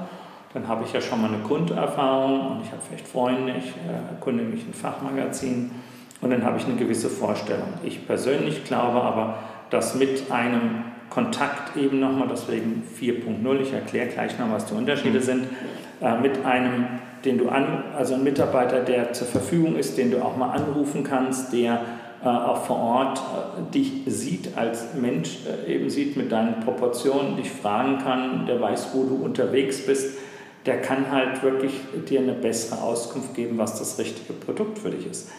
dann 0.53 0.67
habe 0.67 0.85
ich 0.85 0.93
ja 0.93 1.01
schon 1.01 1.23
mal 1.23 1.29
eine 1.29 1.43
Grunderfahrung 1.43 2.41
und 2.41 2.63
ich 2.65 2.73
habe 2.73 2.83
vielleicht 2.87 3.07
Freunde, 3.07 3.55
ich 3.59 3.69
äh, 3.69 4.13
erkunde 4.15 4.43
mich 4.43 4.67
ein 4.67 4.75
Fachmagazin 4.75 5.71
und 6.21 6.31
dann 6.31 6.45
habe 6.45 6.59
ich 6.59 6.67
eine 6.67 6.77
gewisse 6.77 7.09
Vorstellung. 7.09 7.69
Ich 7.85 8.07
persönlich 8.07 8.65
glaube 8.65 9.01
aber, 9.01 9.39
dass 9.71 9.95
mit 9.95 10.31
einem 10.31 10.85
Kontakt 11.09 11.77
eben 11.77 12.01
nochmal, 12.01 12.29
deswegen 12.31 12.83
4.0, 13.01 13.61
ich 13.61 13.73
erkläre 13.73 14.09
gleich 14.09 14.39
noch, 14.39 14.51
was 14.51 14.67
die 14.67 14.75
Unterschiede 14.75 15.19
mhm. 15.19 15.23
sind, 15.23 15.47
äh, 16.01 16.19
mit 16.19 16.45
einem, 16.45 16.87
den 17.25 17.39
du 17.39 17.49
an, 17.49 17.85
also 17.97 18.15
ein 18.15 18.25
Mitarbeiter, 18.25 18.81
der 18.81 19.13
zur 19.13 19.29
Verfügung 19.29 19.77
ist, 19.77 19.99
den 19.99 20.11
du 20.11 20.23
auch 20.23 20.37
mal 20.37 20.51
anrufen 20.51 21.05
kannst, 21.05 21.53
der 21.53 21.81
äh, 22.25 22.29
auch 22.29 22.65
vor 22.65 22.77
Ort 22.77 23.19
äh, 23.19 23.73
dich 23.73 24.03
sieht, 24.07 24.57
als 24.57 24.95
Mensch 24.95 25.39
eben 25.67 25.91
sieht 25.91 26.17
mit 26.17 26.33
deinen 26.33 26.61
Proportionen, 26.61 27.37
dich 27.37 27.51
fragen 27.51 27.99
kann, 27.99 28.47
der 28.47 28.61
weiß, 28.61 28.89
wo 28.95 29.05
du 29.05 29.15
unterwegs 29.15 29.87
bist, 29.87 30.19
der 30.67 30.81
kann 30.81 31.11
halt 31.11 31.43
wirklich 31.43 31.73
dir 32.09 32.21
eine 32.21 32.33
bessere 32.33 32.83
Auskunft 32.83 33.35
geben, 33.35 33.59
was 33.59 33.79
das 33.79 33.99
richtige 33.99 34.33
Produkt 34.33 34.79
für 34.79 34.91
dich 34.91 35.07
ist. 35.07 35.31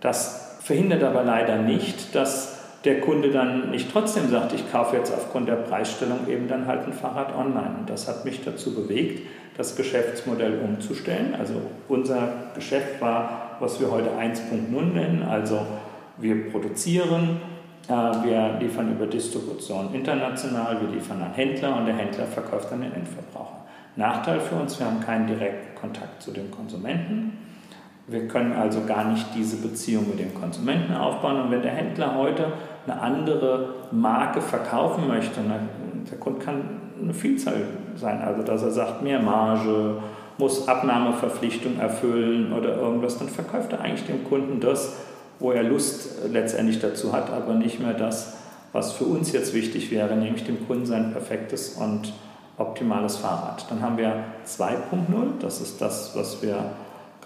Das 0.00 0.58
verhindert 0.62 1.02
aber 1.02 1.24
leider 1.24 1.56
nicht, 1.56 2.14
dass 2.14 2.58
der 2.84 3.00
Kunde 3.00 3.30
dann 3.30 3.70
nicht 3.70 3.90
trotzdem 3.92 4.30
sagt, 4.30 4.52
ich 4.52 4.70
kaufe 4.70 4.96
jetzt 4.96 5.12
aufgrund 5.12 5.48
der 5.48 5.56
Preisstellung 5.56 6.28
eben 6.28 6.46
dann 6.46 6.66
halt 6.66 6.86
ein 6.86 6.92
Fahrrad 6.92 7.34
online. 7.34 7.74
Und 7.80 7.90
das 7.90 8.06
hat 8.06 8.24
mich 8.24 8.44
dazu 8.44 8.74
bewegt, 8.74 9.26
das 9.56 9.74
Geschäftsmodell 9.74 10.60
umzustellen. 10.60 11.34
Also 11.36 11.54
unser 11.88 12.28
Geschäft 12.54 13.00
war, 13.00 13.56
was 13.58 13.80
wir 13.80 13.90
heute 13.90 14.10
1.0 14.10 14.80
nennen. 14.80 15.22
Also 15.22 15.66
wir 16.18 16.50
produzieren, 16.50 17.40
äh, 17.88 17.92
wir 17.92 18.58
liefern 18.60 18.92
über 18.92 19.06
Distribution 19.06 19.92
international, 19.92 20.80
wir 20.80 20.88
liefern 20.94 21.20
an 21.20 21.32
Händler 21.32 21.76
und 21.76 21.86
der 21.86 21.96
Händler 21.96 22.26
verkauft 22.26 22.70
an 22.72 22.82
den 22.82 22.92
Endverbraucher. 22.92 23.64
Nachteil 23.96 24.40
für 24.40 24.54
uns, 24.54 24.78
wir 24.78 24.86
haben 24.86 25.00
keinen 25.00 25.26
direkten 25.26 25.74
Kontakt 25.78 26.22
zu 26.22 26.30
den 26.30 26.50
Konsumenten. 26.50 27.38
Wir 28.06 28.26
können 28.26 28.54
also 28.54 28.84
gar 28.86 29.04
nicht 29.04 29.26
diese 29.34 29.56
Beziehung 29.56 30.08
mit 30.08 30.18
dem 30.18 30.34
Konsumenten 30.34 30.94
aufbauen. 30.94 31.42
Und 31.42 31.50
wenn 31.50 31.62
der 31.62 31.72
Händler 31.72 32.14
heute 32.16 32.52
eine 32.86 33.00
andere 33.00 33.74
Marke 33.90 34.40
verkaufen 34.40 35.08
möchte, 35.08 35.40
der 36.10 36.18
Kunde 36.18 36.44
kann 36.44 36.62
eine 37.02 37.12
Vielzahl 37.12 37.62
sein, 37.96 38.22
also 38.22 38.42
dass 38.42 38.62
er 38.62 38.70
sagt, 38.70 39.02
mehr 39.02 39.20
Marge, 39.20 39.96
muss 40.38 40.68
Abnahmeverpflichtung 40.68 41.78
erfüllen 41.80 42.52
oder 42.52 42.76
irgendwas, 42.76 43.18
dann 43.18 43.28
verkauft 43.28 43.72
er 43.72 43.80
eigentlich 43.80 44.06
dem 44.06 44.24
Kunden 44.24 44.60
das, 44.60 44.96
wo 45.40 45.52
er 45.52 45.64
Lust 45.64 46.28
letztendlich 46.32 46.80
dazu 46.80 47.12
hat, 47.12 47.30
aber 47.30 47.54
nicht 47.54 47.80
mehr 47.80 47.94
das, 47.94 48.38
was 48.72 48.92
für 48.92 49.04
uns 49.04 49.32
jetzt 49.32 49.54
wichtig 49.54 49.90
wäre, 49.90 50.14
nämlich 50.16 50.44
dem 50.44 50.66
Kunden 50.66 50.86
sein 50.86 51.12
perfektes 51.12 51.70
und 51.70 52.12
optimales 52.58 53.16
Fahrrad. 53.16 53.64
Dann 53.70 53.80
haben 53.80 53.96
wir 53.96 54.24
2.0, 54.46 55.40
das 55.40 55.60
ist 55.60 55.80
das, 55.80 56.14
was 56.16 56.42
wir 56.42 56.56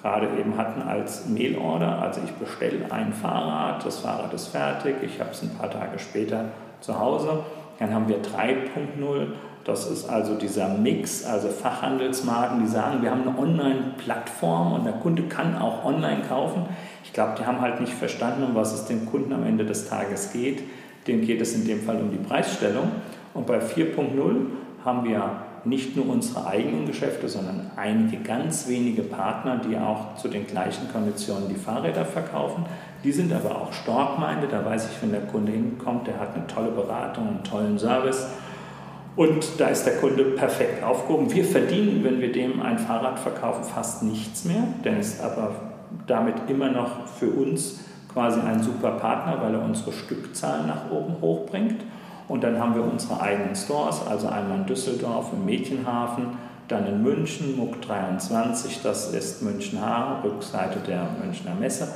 gerade 0.00 0.28
eben 0.38 0.56
hatten 0.56 0.82
als 0.82 1.26
Mailorder. 1.28 2.02
Also 2.02 2.20
ich 2.24 2.32
bestelle 2.32 2.90
ein 2.90 3.12
Fahrrad, 3.12 3.84
das 3.84 3.98
Fahrrad 3.98 4.32
ist 4.34 4.48
fertig, 4.48 4.96
ich 5.02 5.20
habe 5.20 5.30
es 5.30 5.42
ein 5.42 5.50
paar 5.50 5.70
Tage 5.70 5.98
später 5.98 6.46
zu 6.80 6.98
Hause. 6.98 7.40
Dann 7.78 7.94
haben 7.94 8.08
wir 8.08 8.18
3.0, 8.22 9.28
das 9.64 9.90
ist 9.90 10.08
also 10.08 10.34
dieser 10.34 10.68
Mix, 10.68 11.24
also 11.24 11.48
Fachhandelsmarken, 11.48 12.60
die 12.60 12.68
sagen, 12.68 13.02
wir 13.02 13.10
haben 13.10 13.22
eine 13.22 13.38
Online-Plattform 13.38 14.72
und 14.72 14.84
der 14.84 14.94
Kunde 14.94 15.22
kann 15.24 15.56
auch 15.56 15.84
online 15.84 16.22
kaufen. 16.28 16.66
Ich 17.04 17.12
glaube, 17.12 17.34
die 17.38 17.46
haben 17.46 17.60
halt 17.60 17.80
nicht 17.80 17.92
verstanden, 17.92 18.42
um 18.42 18.54
was 18.54 18.72
es 18.72 18.86
dem 18.86 19.06
Kunden 19.06 19.32
am 19.32 19.44
Ende 19.44 19.64
des 19.64 19.88
Tages 19.88 20.32
geht. 20.32 20.62
Dem 21.06 21.22
geht 21.22 21.40
es 21.40 21.54
in 21.54 21.64
dem 21.64 21.82
Fall 21.82 21.96
um 21.96 22.10
die 22.10 22.16
Preisstellung. 22.16 22.90
Und 23.34 23.46
bei 23.46 23.58
4.0 23.58 24.46
haben 24.84 25.04
wir 25.04 25.42
nicht 25.64 25.96
nur 25.96 26.08
unsere 26.08 26.46
eigenen 26.46 26.86
Geschäfte, 26.86 27.28
sondern 27.28 27.70
einige 27.76 28.18
ganz 28.18 28.68
wenige 28.68 29.02
Partner, 29.02 29.58
die 29.58 29.76
auch 29.76 30.16
zu 30.16 30.28
den 30.28 30.46
gleichen 30.46 30.90
Konditionen 30.92 31.48
die 31.48 31.54
Fahrräder 31.54 32.04
verkaufen. 32.04 32.64
Die 33.04 33.12
sind 33.12 33.32
aber 33.32 33.62
auch 33.62 33.72
Storkmeinde, 33.72 34.48
da 34.48 34.64
weiß 34.64 34.90
ich, 34.90 35.02
wenn 35.02 35.12
der 35.12 35.22
Kunde 35.22 35.52
hinkommt, 35.52 36.06
der 36.06 36.18
hat 36.18 36.34
eine 36.34 36.46
tolle 36.46 36.70
Beratung, 36.70 37.28
einen 37.28 37.44
tollen 37.44 37.78
Service. 37.78 38.26
Und 39.14 39.60
da 39.60 39.68
ist 39.68 39.84
der 39.84 39.98
Kunde 39.98 40.24
perfekt 40.24 40.82
aufgehoben. 40.82 41.32
Wir 41.32 41.44
verdienen, 41.44 42.02
wenn 42.02 42.20
wir 42.20 42.32
dem 42.32 42.62
ein 42.62 42.78
Fahrrad 42.78 43.18
verkaufen, 43.18 43.62
fast 43.62 44.02
nichts 44.02 44.44
mehr. 44.44 44.64
Der 44.84 44.98
ist 44.98 45.22
aber 45.22 45.54
damit 46.06 46.34
immer 46.48 46.70
noch 46.70 47.06
für 47.06 47.28
uns 47.28 47.80
quasi 48.12 48.40
ein 48.40 48.62
super 48.62 48.92
Partner, 48.92 49.40
weil 49.42 49.54
er 49.54 49.62
unsere 49.62 49.92
Stückzahl 49.92 50.66
nach 50.66 50.90
oben 50.90 51.20
hochbringt. 51.20 51.82
Und 52.28 52.44
dann 52.44 52.58
haben 52.58 52.74
wir 52.74 52.84
unsere 52.84 53.20
eigenen 53.20 53.54
Stores, 53.54 54.00
also 54.06 54.28
einmal 54.28 54.58
in 54.58 54.66
Düsseldorf 54.66 55.32
im 55.32 55.44
Mädchenhafen, 55.44 56.38
dann 56.68 56.86
in 56.86 57.02
München, 57.02 57.56
MUG 57.56 57.80
23, 57.82 58.80
das 58.82 59.12
ist 59.12 59.42
München 59.42 59.80
Haar, 59.80 60.22
Rückseite 60.24 60.78
der 60.80 61.08
Münchner 61.22 61.54
Messe. 61.54 61.88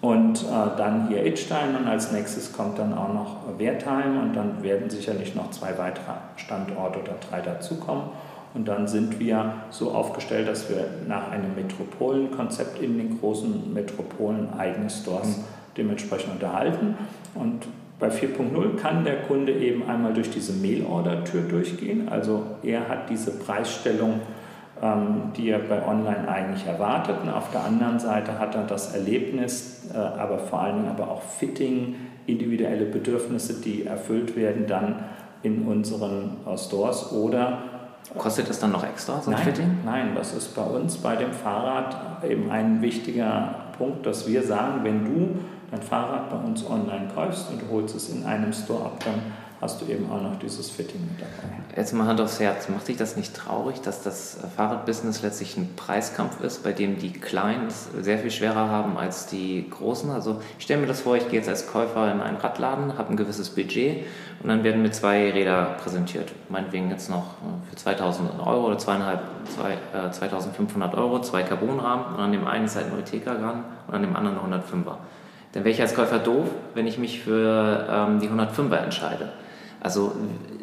Und 0.00 0.42
äh, 0.42 0.46
dann 0.78 1.08
hier 1.08 1.26
Idstein 1.26 1.76
und 1.76 1.86
als 1.86 2.10
nächstes 2.10 2.52
kommt 2.52 2.78
dann 2.78 2.94
auch 2.94 3.12
noch 3.12 3.58
Wertheim 3.58 4.18
und 4.18 4.34
dann 4.34 4.62
werden 4.62 4.88
sicherlich 4.88 5.34
noch 5.34 5.50
zwei 5.50 5.76
weitere 5.76 6.12
Standorte 6.36 7.00
oder 7.00 7.16
drei 7.28 7.40
dazukommen. 7.40 8.04
Und 8.54 8.66
dann 8.66 8.88
sind 8.88 9.20
wir 9.20 9.54
so 9.70 9.92
aufgestellt, 9.92 10.48
dass 10.48 10.68
wir 10.68 10.86
nach 11.06 11.30
einem 11.30 11.54
Metropolenkonzept 11.54 12.80
in 12.80 12.98
den 12.98 13.20
großen 13.20 13.72
Metropolen 13.72 14.54
eigene 14.58 14.90
Stores 14.90 15.36
mhm. 15.36 15.44
dementsprechend 15.76 16.32
unterhalten. 16.32 16.96
Und 17.34 17.66
bei 18.00 18.08
4.0 18.08 18.76
kann 18.76 19.04
der 19.04 19.22
Kunde 19.22 19.52
eben 19.52 19.88
einmal 19.88 20.14
durch 20.14 20.30
diese 20.30 20.54
Mail-Order-Tür 20.54 21.42
durchgehen. 21.42 22.08
Also 22.08 22.42
er 22.62 22.88
hat 22.88 23.10
diese 23.10 23.38
Preisstellung, 23.38 24.20
ähm, 24.82 25.32
die 25.36 25.50
er 25.50 25.58
bei 25.58 25.86
Online 25.86 26.26
eigentlich 26.26 26.66
erwartet. 26.66 27.16
Und 27.22 27.28
auf 27.28 27.50
der 27.50 27.64
anderen 27.64 27.98
Seite 27.98 28.38
hat 28.38 28.54
er 28.54 28.62
das 28.62 28.94
Erlebnis, 28.94 29.90
äh, 29.94 29.98
aber 29.98 30.38
vor 30.38 30.62
allen 30.62 30.76
Dingen 30.76 30.88
aber 30.88 31.10
auch 31.10 31.22
Fitting, 31.22 31.94
individuelle 32.26 32.86
Bedürfnisse, 32.86 33.60
die 33.60 33.84
erfüllt 33.84 34.34
werden, 34.34 34.66
dann 34.66 35.04
in 35.42 35.66
unseren 35.66 36.38
äh, 36.46 36.56
Stores 36.56 37.12
oder 37.12 37.58
Kostet 38.16 38.48
das 38.48 38.58
dann 38.58 38.72
noch 38.72 38.82
extra, 38.82 39.20
so 39.20 39.30
ein 39.30 39.36
nein, 39.36 39.44
Fitting? 39.44 39.78
Nein, 39.84 40.08
das 40.16 40.34
ist 40.34 40.56
bei 40.56 40.62
uns 40.62 40.96
bei 40.96 41.14
dem 41.16 41.32
Fahrrad 41.32 42.24
eben 42.28 42.50
ein 42.50 42.82
wichtiger 42.82 43.54
Punkt, 43.78 44.04
dass 44.04 44.26
wir 44.26 44.42
sagen, 44.42 44.80
wenn 44.82 45.04
du 45.04 45.38
dein 45.70 45.82
Fahrrad 45.82 46.30
bei 46.30 46.36
uns 46.36 46.66
online 46.66 47.08
kaufst 47.14 47.50
und 47.50 47.62
du 47.62 47.68
holst 47.70 47.94
es 47.94 48.08
in 48.08 48.24
einem 48.24 48.52
Store 48.52 48.86
ab, 48.86 49.02
dann 49.04 49.20
hast 49.60 49.82
du 49.82 49.86
eben 49.86 50.10
auch 50.10 50.22
noch 50.22 50.38
dieses 50.38 50.70
Fitting 50.70 51.02
mit 51.02 51.20
dabei. 51.20 51.76
Jetzt 51.76 51.92
mal 51.92 52.06
Hand 52.06 52.20
aufs 52.20 52.40
Herz, 52.40 52.68
macht 52.70 52.88
dich 52.88 52.96
das 52.96 53.16
nicht 53.16 53.34
traurig, 53.34 53.82
dass 53.82 54.02
das 54.02 54.38
Fahrradbusiness 54.56 55.20
letztlich 55.22 55.56
ein 55.58 55.74
Preiskampf 55.76 56.40
ist, 56.40 56.62
bei 56.62 56.72
dem 56.72 56.98
die 56.98 57.12
Kleinen 57.12 57.66
es 57.66 57.88
sehr 58.00 58.18
viel 58.18 58.30
schwerer 58.30 58.68
haben 58.68 58.96
als 58.96 59.26
die 59.26 59.68
Großen? 59.68 60.10
Also 60.10 60.40
ich 60.58 60.64
stelle 60.64 60.80
mir 60.80 60.86
das 60.86 61.02
vor, 61.02 61.16
ich 61.16 61.28
gehe 61.28 61.38
jetzt 61.38 61.48
als 61.48 61.66
Käufer 61.66 62.10
in 62.10 62.20
einen 62.20 62.38
Radladen, 62.38 62.96
habe 62.96 63.10
ein 63.10 63.16
gewisses 63.16 63.50
Budget 63.50 64.06
und 64.42 64.48
dann 64.48 64.64
werden 64.64 64.80
mir 64.80 64.92
zwei 64.92 65.30
Räder 65.30 65.76
präsentiert. 65.82 66.32
Meinetwegen 66.48 66.88
jetzt 66.90 67.10
noch 67.10 67.24
äh, 67.24 67.68
für 67.68 67.76
2000 67.76 68.40
Euro 68.40 68.66
oder 68.66 68.78
zweieinhalb, 68.78 69.20
zwei, 69.54 69.74
äh, 69.98 70.10
2500 70.10 70.94
Euro, 70.94 71.20
zwei 71.20 71.42
Carbonrahmen 71.42 72.14
und 72.14 72.20
an 72.20 72.32
dem 72.32 72.46
einen 72.46 72.64
ist 72.64 72.76
halt 72.76 72.86
ein 72.86 72.94
Ultegra 72.94 73.34
dran 73.34 73.64
und 73.86 73.94
an 73.94 74.00
dem 74.00 74.16
anderen 74.16 74.38
eine 74.38 74.56
105er. 74.56 74.96
Dann 75.52 75.64
wäre 75.64 75.74
ich 75.74 75.80
als 75.80 75.94
Käufer 75.94 76.18
doof, 76.18 76.46
wenn 76.74 76.86
ich 76.86 76.98
mich 76.98 77.20
für 77.20 77.86
ähm, 77.90 78.20
die 78.20 78.28
105er 78.28 78.76
entscheide. 78.76 79.30
Also 79.80 80.12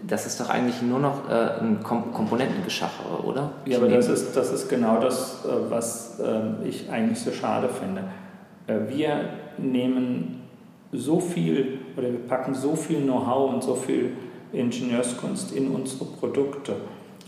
das 0.06 0.26
ist 0.26 0.40
doch 0.40 0.50
eigentlich 0.50 0.82
nur 0.82 1.00
noch 1.00 1.30
äh, 1.30 1.60
ein 1.60 1.84
Kom 1.84 2.14
Komponentengeschachere, 2.14 3.24
oder? 3.24 3.52
Ja, 3.66 3.78
aber 3.78 3.90
das 3.90 4.08
ist, 4.08 4.36
das 4.36 4.52
ist 4.52 4.70
genau 4.70 5.00
das, 5.00 5.46
äh, 5.46 5.50
was 5.70 6.20
äh, 6.20 6.68
ich 6.68 6.90
eigentlich 6.90 7.20
so 7.20 7.32
schade 7.32 7.68
finde. 7.68 8.04
Äh, 8.68 8.90
wir 8.96 9.30
nehmen 9.58 10.44
so 10.92 11.20
viel 11.20 11.80
oder 11.98 12.12
wir 12.12 12.20
packen 12.20 12.54
so 12.54 12.76
viel 12.76 13.02
Know-how 13.02 13.54
und 13.54 13.64
so 13.64 13.76
viel 13.76 14.12
Ingenieurskunst 14.54 15.52
in 15.52 15.72
unsere 15.72 16.06
Produkte 16.06 16.76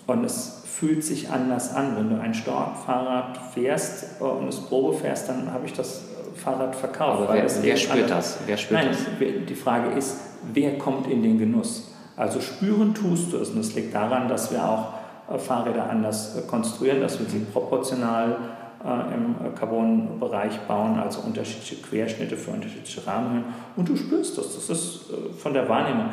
und 0.07 0.23
es 0.23 0.63
fühlt 0.65 1.03
sich 1.03 1.29
anders 1.29 1.73
an. 1.75 1.97
Wenn 1.97 2.09
du 2.09 2.21
ein 2.21 2.33
Stork-Fahrrad 2.33 3.37
fährst 3.53 4.21
und 4.21 4.47
es 4.47 4.61
Probe 4.61 4.93
fährst, 4.95 5.27
dann 5.27 5.51
habe 5.51 5.65
ich 5.65 5.73
das 5.73 6.08
Fahrrad 6.39 6.75
verkauft. 6.75 7.23
Aber 7.23 7.33
wer, 7.33 7.47
wer 7.61 7.77
spürt 7.77 8.09
das? 8.09 8.39
Wer 8.45 8.57
spürt 8.57 8.79
Nein, 8.79 8.89
das? 8.89 9.45
die 9.47 9.55
Frage 9.55 9.97
ist, 9.97 10.17
wer 10.53 10.77
kommt 10.77 11.07
in 11.07 11.21
den 11.21 11.37
Genuss? 11.37 11.91
Also 12.19 12.41
spüren 12.41 12.93
tust 12.93 13.31
du 13.31 13.37
es 13.37 13.51
und 13.51 13.59
es 13.59 13.75
liegt 13.75 13.95
daran, 13.95 14.27
dass 14.27 14.51
wir 14.51 14.63
auch 14.63 14.93
äh, 15.33 15.37
Fahrräder 15.37 15.89
anders 15.89 16.35
äh, 16.35 16.41
konstruieren, 16.41 16.99
dass 17.01 17.19
wir 17.19 17.25
sie 17.27 17.39
proportional 17.39 18.35
äh, 18.83 19.13
im 19.13 19.55
Carbon-Bereich 19.55 20.59
bauen, 20.67 20.99
also 20.99 21.21
unterschiedliche 21.21 21.81
Querschnitte 21.81 22.35
für 22.35 22.51
unterschiedliche 22.51 23.05
Rahmenhöhen. 23.05 23.45
Und 23.75 23.87
du 23.87 23.95
spürst 23.95 24.37
das, 24.37 24.55
das 24.55 24.69
ist 24.69 25.01
von 25.37 25.53
der 25.53 25.67
Wahrnehmung. 25.69 26.09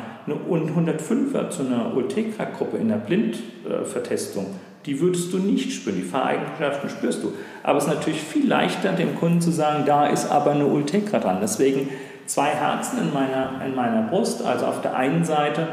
Und 0.49 0.71
105er 0.71 1.49
zu 1.49 1.63
einer 1.63 1.93
Ultegra-Gruppe 1.95 2.77
in 2.77 2.89
der 2.89 2.97
Blindvertestung, 2.97 4.47
die 4.87 4.99
würdest 5.01 5.31
du 5.33 5.37
nicht 5.37 5.71
spüren. 5.71 5.97
Die 5.97 6.01
Fahreigenschaften 6.01 6.89
spürst 6.89 7.21
du. 7.21 7.33
Aber 7.61 7.77
es 7.77 7.83
ist 7.83 7.93
natürlich 7.93 8.21
viel 8.21 8.47
leichter, 8.47 8.93
dem 8.93 9.15
Kunden 9.15 9.41
zu 9.41 9.51
sagen, 9.51 9.83
da 9.85 10.07
ist 10.07 10.31
aber 10.31 10.51
eine 10.51 10.65
Ultegra 10.65 11.19
dran. 11.19 11.39
Deswegen 11.41 11.89
zwei 12.25 12.47
Herzen 12.47 12.99
in 12.99 13.13
meiner, 13.13 13.61
in 13.65 13.75
meiner 13.75 14.03
Brust. 14.03 14.43
Also 14.43 14.65
auf 14.65 14.81
der 14.81 14.95
einen 14.95 15.25
Seite, 15.25 15.67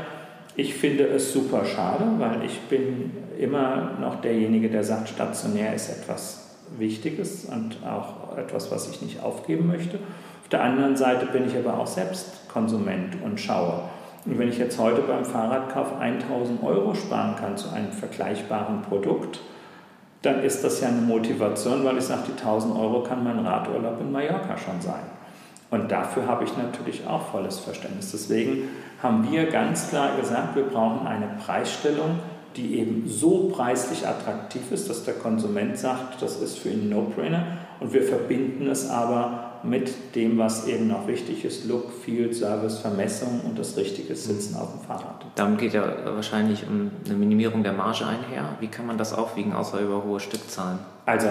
ich 0.56 0.74
finde 0.74 1.04
es 1.04 1.32
super 1.32 1.64
schade, 1.64 2.04
weil 2.18 2.44
ich 2.44 2.60
bin 2.62 3.12
immer 3.38 3.92
noch 4.00 4.20
derjenige, 4.20 4.68
der 4.68 4.82
sagt, 4.82 5.08
stationär 5.08 5.74
ist 5.74 5.88
etwas 5.88 6.56
Wichtiges 6.76 7.44
und 7.44 7.78
auch 7.86 8.36
etwas, 8.36 8.72
was 8.72 8.90
ich 8.90 9.00
nicht 9.00 9.22
aufgeben 9.22 9.68
möchte. 9.68 9.98
Auf 10.42 10.48
der 10.50 10.62
anderen 10.62 10.96
Seite 10.96 11.26
bin 11.26 11.46
ich 11.46 11.56
aber 11.56 11.78
auch 11.78 11.86
selbst 11.86 12.48
Konsument 12.48 13.16
und 13.22 13.40
schaue. 13.40 13.82
Und 14.26 14.38
wenn 14.38 14.48
ich 14.48 14.58
jetzt 14.58 14.78
heute 14.78 15.02
beim 15.02 15.24
Fahrradkauf 15.24 15.98
1000 16.00 16.62
Euro 16.62 16.94
sparen 16.94 17.36
kann 17.36 17.56
zu 17.56 17.70
einem 17.70 17.92
vergleichbaren 17.92 18.82
Produkt, 18.82 19.40
dann 20.22 20.42
ist 20.42 20.64
das 20.64 20.80
ja 20.80 20.88
eine 20.88 21.02
Motivation, 21.02 21.84
weil 21.84 21.98
ich 21.98 22.04
sage, 22.04 22.22
die 22.28 22.40
1000 22.40 22.74
Euro 22.74 23.02
kann 23.02 23.22
mein 23.22 23.40
Radurlaub 23.40 24.00
in 24.00 24.10
Mallorca 24.10 24.56
schon 24.56 24.80
sein. 24.80 25.02
Und 25.70 25.90
dafür 25.90 26.26
habe 26.26 26.44
ich 26.44 26.56
natürlich 26.56 27.06
auch 27.06 27.26
volles 27.32 27.58
Verständnis. 27.58 28.12
Deswegen 28.12 28.68
haben 29.02 29.30
wir 29.30 29.46
ganz 29.46 29.90
klar 29.90 30.16
gesagt, 30.16 30.56
wir 30.56 30.62
brauchen 30.62 31.06
eine 31.06 31.28
Preisstellung, 31.44 32.20
die 32.56 32.78
eben 32.78 33.08
so 33.08 33.50
preislich 33.54 34.06
attraktiv 34.06 34.70
ist, 34.70 34.88
dass 34.88 35.04
der 35.04 35.14
Konsument 35.14 35.76
sagt, 35.76 36.22
das 36.22 36.40
ist 36.40 36.58
für 36.58 36.70
ihn 36.70 36.86
ein 36.86 36.90
No-Brainer. 36.90 37.44
Und 37.80 37.92
wir 37.92 38.04
verbinden 38.04 38.68
es 38.70 38.88
aber 38.88 39.43
mit 39.64 40.14
dem, 40.14 40.38
was 40.38 40.66
eben 40.66 40.88
noch 40.88 41.06
wichtig 41.06 41.44
ist, 41.44 41.66
Look, 41.66 41.92
Feel, 41.92 42.32
Service, 42.32 42.78
Vermessung 42.78 43.40
und 43.44 43.58
das 43.58 43.76
richtige 43.76 44.14
Sitzen 44.14 44.56
auf 44.56 44.72
dem 44.72 44.80
Fahrrad. 44.80 45.24
Damit 45.34 45.58
geht 45.60 45.74
ja 45.74 45.84
wahrscheinlich 46.04 46.66
um 46.68 46.90
eine 47.04 47.14
Minimierung 47.14 47.62
der 47.62 47.72
Marge 47.72 48.06
einher. 48.06 48.56
Wie 48.60 48.68
kann 48.68 48.86
man 48.86 48.98
das 48.98 49.12
aufwiegen, 49.12 49.52
außer 49.52 49.80
über 49.80 50.04
hohe 50.04 50.20
Stückzahlen? 50.20 50.78
Also 51.06 51.28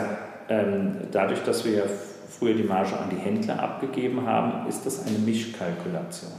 ähm, 0.50 0.96
dadurch, 1.12 1.44
dass 1.44 1.64
wir 1.66 1.86
früher 2.28 2.56
die 2.56 2.64
Marge 2.64 2.98
an 2.98 3.10
die 3.10 3.18
Händler 3.18 3.62
abgegeben 3.62 4.26
haben, 4.26 4.68
ist 4.68 4.86
das 4.86 5.06
eine 5.06 5.18
Mischkalkulation. 5.20 6.32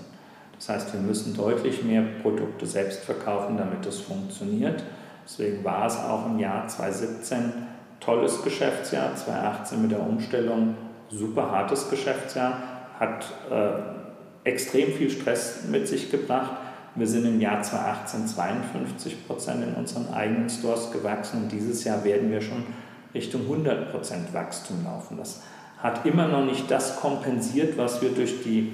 Das 0.56 0.68
heißt, 0.68 0.92
wir 0.92 1.00
müssen 1.00 1.36
deutlich 1.36 1.82
mehr 1.82 2.02
Produkte 2.22 2.66
selbst 2.66 3.04
verkaufen, 3.04 3.56
damit 3.56 3.84
das 3.84 3.98
funktioniert. 4.00 4.82
Deswegen 5.24 5.64
war 5.64 5.86
es 5.86 5.96
auch 5.96 6.26
im 6.26 6.38
Jahr 6.38 6.66
2017 6.66 7.52
tolles 8.00 8.42
Geschäftsjahr, 8.42 9.14
2018 9.14 9.82
mit 9.82 9.90
der 9.90 10.00
Umstellung 10.00 10.74
super 11.16 11.50
hartes 11.50 11.90
Geschäftsjahr, 11.90 12.62
hat 12.98 13.26
äh, 13.50 14.48
extrem 14.48 14.92
viel 14.92 15.10
Stress 15.10 15.64
mit 15.70 15.88
sich 15.88 16.10
gebracht. 16.10 16.52
Wir 16.94 17.06
sind 17.06 17.24
im 17.26 17.40
Jahr 17.40 17.62
2018 17.62 18.28
52 18.28 19.26
Prozent 19.26 19.64
in 19.64 19.74
unseren 19.74 20.12
eigenen 20.12 20.48
Stores 20.48 20.92
gewachsen 20.92 21.44
und 21.44 21.52
dieses 21.52 21.82
Jahr 21.84 22.04
werden 22.04 22.30
wir 22.30 22.40
schon 22.40 22.64
Richtung 23.12 23.42
100 23.42 23.90
Prozent 23.90 24.32
Wachstum 24.32 24.84
laufen. 24.84 25.16
Das 25.16 25.42
hat 25.82 26.06
immer 26.06 26.28
noch 26.28 26.44
nicht 26.44 26.70
das 26.70 27.00
kompensiert, 27.00 27.76
was 27.76 28.00
wir 28.00 28.10
durch 28.10 28.42
die 28.42 28.72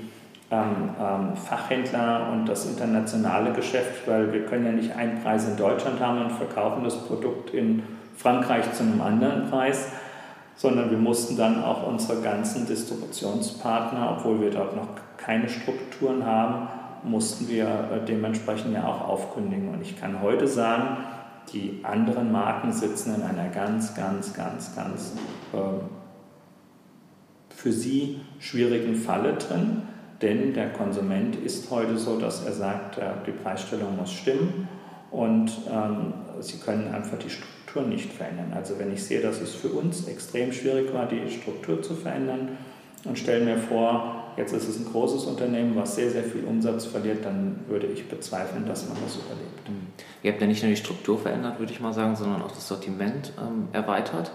ähm, 0.50 0.90
ähm, 1.00 1.36
Fachhändler 1.36 2.28
und 2.32 2.46
das 2.46 2.66
internationale 2.66 3.52
Geschäft, 3.52 4.06
weil 4.06 4.32
wir 4.32 4.44
können 4.46 4.66
ja 4.66 4.72
nicht 4.72 4.96
einen 4.96 5.22
Preis 5.22 5.46
in 5.48 5.56
Deutschland 5.56 6.00
haben 6.00 6.24
und 6.24 6.32
verkaufen 6.32 6.84
das 6.84 6.96
Produkt 7.06 7.54
in 7.54 7.82
Frankreich 8.16 8.72
zu 8.72 8.82
einem 8.82 9.00
anderen 9.00 9.48
Preis, 9.48 9.92
sondern 10.60 10.90
wir 10.90 10.98
mussten 10.98 11.36
dann 11.36 11.64
auch 11.64 11.86
unsere 11.86 12.20
ganzen 12.20 12.66
Distributionspartner, 12.66 14.16
obwohl 14.18 14.40
wir 14.42 14.50
dort 14.50 14.76
noch 14.76 14.88
keine 15.16 15.48
Strukturen 15.48 16.26
haben, 16.26 16.68
mussten 17.02 17.48
wir 17.48 17.64
äh, 17.64 18.04
dementsprechend 18.06 18.74
ja 18.74 18.86
auch 18.86 19.08
aufkündigen. 19.08 19.68
Und 19.70 19.80
ich 19.80 19.98
kann 19.98 20.20
heute 20.20 20.46
sagen, 20.46 20.98
die 21.52 21.80
anderen 21.82 22.30
Marken 22.30 22.72
sitzen 22.72 23.14
in 23.14 23.22
einer 23.22 23.48
ganz, 23.48 23.94
ganz, 23.94 24.34
ganz, 24.34 24.76
ganz 24.76 25.12
äh, 25.54 25.56
für 27.54 27.72
sie 27.72 28.20
schwierigen 28.38 28.96
Falle 28.96 29.34
drin 29.34 29.82
denn 30.22 30.52
der 30.52 30.70
Konsument 30.70 31.36
ist 31.36 31.70
heute 31.70 31.96
so, 31.96 32.18
dass 32.18 32.44
er 32.44 32.52
sagt, 32.52 32.98
äh, 32.98 33.02
die 33.26 33.32
Preisstellung 33.32 33.96
muss 33.96 34.12
stimmen 34.12 34.68
und 35.10 35.50
ähm, 35.70 36.12
sie 36.40 36.58
können 36.58 36.92
einfach 36.92 37.18
die 37.18 37.30
Struktur 37.70 37.88
nicht 37.88 38.12
verändern. 38.12 38.52
Also 38.54 38.78
wenn 38.78 38.92
ich 38.92 39.02
sehe, 39.02 39.20
dass 39.20 39.40
es 39.40 39.54
für 39.54 39.68
uns 39.68 40.08
extrem 40.08 40.52
schwierig 40.52 40.92
war, 40.92 41.06
die 41.06 41.30
Struktur 41.30 41.80
zu 41.82 41.94
verändern 41.94 42.58
und 43.04 43.18
stelle 43.18 43.44
mir 43.44 43.58
vor, 43.58 44.32
jetzt 44.36 44.52
ist 44.52 44.68
es 44.68 44.78
ein 44.78 44.86
großes 44.90 45.24
Unternehmen, 45.24 45.76
was 45.76 45.94
sehr, 45.94 46.10
sehr 46.10 46.24
viel 46.24 46.44
Umsatz 46.44 46.86
verliert, 46.86 47.24
dann 47.24 47.60
würde 47.68 47.86
ich 47.86 48.08
bezweifeln, 48.08 48.66
dass 48.66 48.88
man 48.88 48.98
das 49.04 49.16
überlebt. 49.16 49.68
Mhm. 49.68 49.86
Ihr 50.22 50.32
habt 50.32 50.40
ja 50.40 50.46
nicht 50.48 50.62
nur 50.62 50.70
die 50.70 50.76
Struktur 50.76 51.18
verändert, 51.18 51.58
würde 51.60 51.72
ich 51.72 51.80
mal 51.80 51.92
sagen, 51.92 52.16
sondern 52.16 52.42
auch 52.42 52.50
das 52.50 52.66
Sortiment 52.66 53.32
ähm, 53.38 53.68
erweitert. 53.72 54.32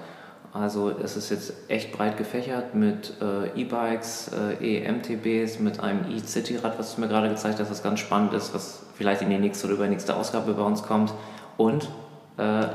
Also 0.53 0.89
es 0.89 1.17
ist 1.17 1.29
jetzt 1.29 1.53
echt 1.67 1.91
breit 1.91 2.15
gefächert 2.17 2.73
mit 2.73 3.15
äh, 3.19 3.59
E-Bikes, 3.59 4.31
äh, 4.61 4.85
E-MTBs, 4.85 5.59
mit 5.59 5.81
einem 5.81 6.09
E-City-Rad, 6.09 6.79
was 6.79 6.95
du 6.95 7.01
mir 7.01 7.09
gerade 7.09 7.27
gezeigt 7.27 7.59
hast, 7.59 7.69
was 7.69 7.83
ganz 7.83 7.99
spannend 7.99 8.33
ist, 8.33 8.53
was 8.53 8.83
vielleicht 8.95 9.21
in 9.21 9.29
die 9.29 9.37
nächste 9.37 9.67
oder 9.67 9.75
übernächste 9.75 10.15
Ausgabe 10.15 10.53
bei 10.53 10.63
uns 10.63 10.83
kommt. 10.83 11.13
Und 11.57 11.89
äh, 12.37 12.67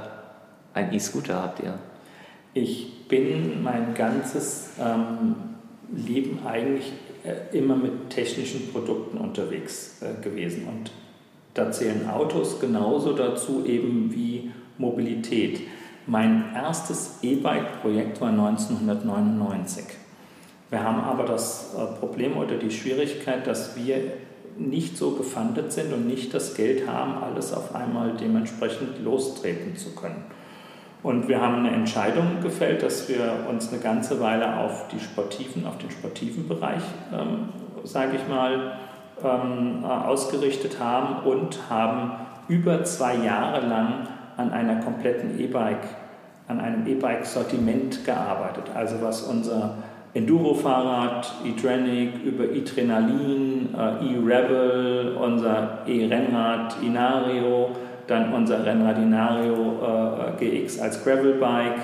ein 0.74 0.92
E-Scooter 0.92 1.42
habt 1.42 1.60
ihr. 1.60 1.78
Ich 2.54 3.06
bin 3.08 3.62
mein 3.62 3.94
ganzes 3.94 4.70
ähm, 4.80 5.34
Leben 5.92 6.40
eigentlich 6.46 6.92
äh, 7.24 7.56
immer 7.56 7.76
mit 7.76 8.10
technischen 8.10 8.72
Produkten 8.72 9.18
unterwegs 9.18 10.00
äh, 10.00 10.22
gewesen. 10.22 10.66
Und 10.66 10.92
da 11.54 11.70
zählen 11.70 12.08
Autos 12.08 12.60
genauso 12.60 13.12
dazu 13.12 13.64
eben 13.66 14.12
wie 14.12 14.50
Mobilität. 14.78 15.60
Mein 16.06 16.54
erstes 16.54 17.18
E-Bike-Projekt 17.22 18.20
war 18.20 18.30
1999. 18.30 19.84
Wir 20.70 20.82
haben 20.82 21.00
aber 21.00 21.24
das 21.24 21.74
äh, 21.74 21.98
Problem 21.98 22.36
oder 22.36 22.56
die 22.56 22.70
Schwierigkeit, 22.70 23.46
dass 23.46 23.76
wir 23.76 24.12
nicht 24.56 24.96
so 24.96 25.12
gefundet 25.12 25.72
sind 25.72 25.92
und 25.92 26.06
nicht 26.06 26.32
das 26.34 26.54
Geld 26.54 26.86
haben, 26.86 27.22
alles 27.22 27.52
auf 27.52 27.74
einmal 27.74 28.14
dementsprechend 28.20 29.02
lostreten 29.02 29.76
zu 29.76 29.90
können. 29.94 30.24
Und 31.02 31.28
wir 31.28 31.40
haben 31.40 31.64
eine 31.64 31.70
Entscheidung 31.70 32.42
gefällt, 32.42 32.82
dass 32.82 33.08
wir 33.08 33.46
uns 33.48 33.72
eine 33.72 33.80
ganze 33.80 34.20
Weile 34.20 34.58
auf 34.58 34.88
die 34.88 35.00
sportiven, 35.00 35.66
auf 35.66 35.78
den 35.78 35.90
sportiven 35.90 36.46
Bereich, 36.46 36.82
ähm, 37.12 37.48
sage 37.84 38.16
ich 38.16 38.28
mal, 38.28 38.72
ähm, 39.24 39.84
ausgerichtet 39.84 40.78
haben 40.78 41.26
und 41.26 41.58
haben 41.70 42.12
über 42.48 42.84
zwei 42.84 43.16
Jahre 43.16 43.66
lang 43.66 44.08
an 44.36 44.50
einer 44.50 44.76
kompletten 44.76 45.38
E-Bike, 45.38 45.86
an 46.48 46.60
einem 46.60 46.86
E-Bike-Sortiment 46.86 48.04
gearbeitet. 48.04 48.64
Also 48.74 48.96
was 49.00 49.22
unser 49.22 49.76
Enduro-Fahrrad, 50.12 51.32
e-Trenic, 51.44 52.24
über 52.24 52.44
e-Trenalin, 52.44 53.74
äh, 53.74 54.06
e-Rebel, 54.06 55.16
unser 55.16 55.78
E-Rennrad 55.86 56.76
Inario, 56.82 57.70
dann 58.10 58.32
unser 58.34 58.64
Rennrad 58.64 58.98
Inario 58.98 59.78
äh, 60.38 60.60
GX 60.64 60.80
als 60.80 61.04
Gravelbike. 61.04 61.78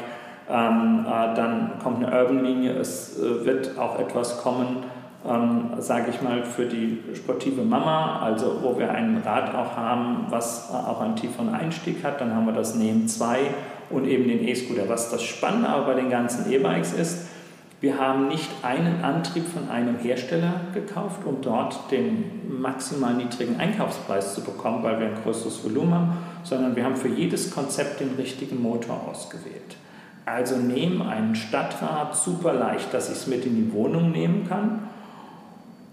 Ähm, 0.49 1.07
äh, 1.07 1.35
dann 1.35 1.73
kommt 1.83 2.05
eine 2.05 2.23
Urban-Linie, 2.23 2.73
es 2.73 3.19
äh, 3.19 3.45
wird 3.45 3.79
auch 3.79 3.99
etwas 3.99 4.43
kommen, 4.43 4.85
ähm, 5.29 5.71
sage 5.79 6.11
ich 6.11 6.23
mal, 6.23 6.43
für 6.45 6.67
die 6.67 7.03
sportive 7.15 7.63
Mama, 7.63 8.21
also 8.23 8.59
wo 8.63 8.79
wir 8.79 8.91
ein 8.91 9.23
Rad 9.25 9.55
auch 9.55 9.77
haben, 9.77 10.27
was 10.31 10.71
äh, 10.71 10.75
auch 10.75 11.01
einen 11.01 11.17
tieferen 11.17 11.53
Einstieg 11.53 12.05
hat. 12.05 12.21
Dann 12.21 12.35
haben 12.35 12.47
wir 12.47 12.53
das 12.53 12.75
NEM 12.77 13.09
2 13.09 13.39
und 13.91 14.07
eben 14.07 14.29
den 14.29 14.47
E-Scooter. 14.47 14.89
Was 14.89 15.11
das 15.11 15.23
Spannende 15.23 15.69
aber 15.69 15.87
bei 15.87 15.95
den 15.95 16.11
ganzen 16.11 16.51
E-Bikes 16.51 16.93
ist, 16.93 17.27
wir 17.87 18.01
haben 18.01 18.27
nicht 18.27 18.51
einen 18.63 19.05
Antrieb 19.05 19.47
von 19.47 19.71
einem 19.71 19.97
Hersteller 19.97 20.61
gekauft, 20.75 21.21
um 21.25 21.41
dort 21.41 21.89
den 21.93 22.61
maximal 22.61 23.15
niedrigen 23.15 23.61
Einkaufspreis 23.61 24.35
zu 24.35 24.41
bekommen, 24.41 24.83
weil 24.83 24.99
wir 24.99 25.07
ein 25.07 25.23
größeres 25.23 25.63
Volumen 25.63 25.95
haben, 25.95 26.17
sondern 26.43 26.75
wir 26.75 26.83
haben 26.83 26.97
für 26.97 27.07
jedes 27.07 27.53
Konzept 27.53 28.01
den 28.01 28.17
richtigen 28.17 28.61
Motor 28.61 29.07
ausgewählt. 29.09 29.77
Also 30.25 30.57
nehmen 30.57 31.01
einen 31.01 31.37
Stadtrad 31.37 32.17
super 32.17 32.55
leicht, 32.55 32.93
dass 32.93 33.09
ich 33.09 33.19
es 33.19 33.27
mit 33.29 33.47
in 33.47 33.55
die 33.55 33.73
Wohnung 33.73 34.11
nehmen 34.11 34.49
kann 34.49 34.89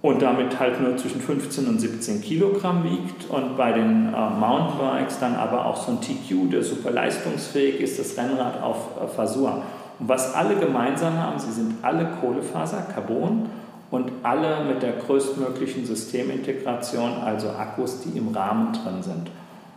und 0.02 0.24
damit 0.24 0.60
halt 0.60 0.82
nur 0.82 0.98
zwischen 0.98 1.22
15 1.22 1.68
und 1.68 1.80
17 1.80 2.22
Kilogramm 2.24 2.84
wiegt 2.86 3.30
und 3.30 3.56
bei 3.56 3.72
den 3.72 4.12
äh, 4.12 4.30
Mountainbikes 4.40 5.20
dann 5.20 5.36
aber 5.36 5.68
auch 5.68 5.78
so 5.78 5.92
ein 5.92 6.02
TQ, 6.02 6.50
der 6.50 6.64
super 6.64 6.90
leistungsfähig 6.90 7.80
ist, 7.82 8.00
das 8.00 8.18
Rennrad 8.18 8.64
auf 8.64 9.00
äh, 9.00 9.08
Fasur. 9.08 9.62
Und 10.00 10.10
was 10.10 10.34
alle 10.34 10.56
gemeinsam 10.56 11.18
haben, 11.18 11.40
sie 11.40 11.52
sind 11.52 11.76
alle 11.84 12.08
Kohlefaser, 12.20 12.88
Carbon 12.94 13.50
und 13.92 14.12
alle 14.24 14.66
mit 14.66 14.82
der 14.82 14.94
größtmöglichen 14.94 15.86
Systemintegration, 15.86 17.14
also 17.24 17.50
Akkus, 17.50 18.02
die 18.02 18.18
im 18.18 18.30
Rahmen 18.30 18.74
drin 18.74 19.04
sind. 19.04 19.30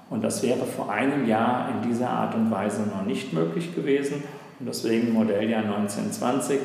Und 0.09 0.23
das 0.23 0.43
wäre 0.43 0.65
vor 0.65 0.91
einem 0.91 1.27
Jahr 1.27 1.69
in 1.71 1.89
dieser 1.89 2.09
Art 2.09 2.35
und 2.35 2.51
Weise 2.51 2.83
noch 2.83 3.05
nicht 3.05 3.33
möglich 3.33 3.75
gewesen. 3.75 4.23
Und 4.59 4.67
deswegen 4.67 5.13
Modelljahr 5.13 5.65
1920, 5.65 6.61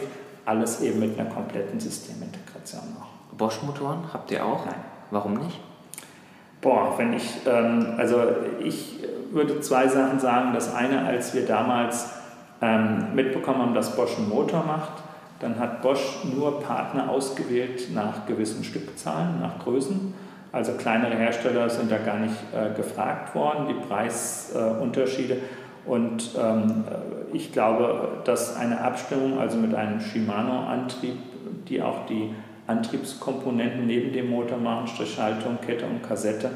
alles 0.46 0.82
eben 0.82 1.00
mit 1.00 1.20
einer 1.20 1.30
kompletten 1.30 1.80
Systemintegration 1.80 2.82
noch. 2.98 3.38
Bosch-Motoren 3.38 4.04
habt 4.14 4.32
ihr 4.32 4.46
auch? 4.46 4.66
Nein. 4.66 4.76
Warum 5.10 5.34
nicht? 5.34 5.60
Boah, 6.62 6.94
wenn 6.98 7.14
ich, 7.14 7.28
ähm, 7.46 7.96
also 7.98 8.22
ich 8.64 9.00
würde 9.32 9.60
zwei 9.62 9.88
Sachen 9.88 10.20
sagen. 10.20 10.54
Das 10.54 10.74
eine, 10.74 11.06
als 11.06 11.34
wir 11.34 11.46
damals 11.46 12.10
ähm, 12.62 13.16
mitbekommen 13.16 13.60
haben, 13.60 13.74
dass 13.74 13.96
Bosch 13.96 14.18
einen 14.18 14.30
Motor 14.30 14.64
macht, 14.66 14.92
dann 15.40 15.60
hat 15.60 15.82
Bosch 15.82 16.20
nur 16.36 16.62
Partner 16.62 17.10
ausgewählt 17.10 17.94
nach 17.94 18.28
gewissen 18.28 18.64
Stückzahlen, 18.64 19.42
nach 19.42 19.60
Größen. 19.60 20.14
Also 20.52 20.74
kleinere 20.74 21.16
Hersteller 21.16 21.70
sind 21.70 21.92
da 21.92 21.98
gar 21.98 22.18
nicht 22.18 22.36
äh, 22.54 22.76
gefragt 22.76 23.34
worden, 23.34 23.68
die 23.70 23.88
Preisunterschiede. 23.88 25.36
Äh, 25.36 25.90
und 25.90 26.32
ähm, 26.40 26.84
ich 27.34 27.52
glaube, 27.52 28.22
dass 28.26 28.56
eine 28.56 28.82
Abstimmung, 28.82 29.40
also 29.40 29.58
mit 29.58 29.74
einem 29.74 30.00
Shimano-Antrieb, 30.00 31.18
die 31.68 31.82
auch 31.82 32.06
die 32.06 32.36
Antriebskomponenten 32.68 33.88
neben 33.88 34.14
dem 34.14 34.30
Motor 34.30 34.58
machen, 34.58 34.88
Strichhaltung, 34.88 35.58
Kette 35.66 35.86
und 35.86 36.04
Kassette, 36.04 36.52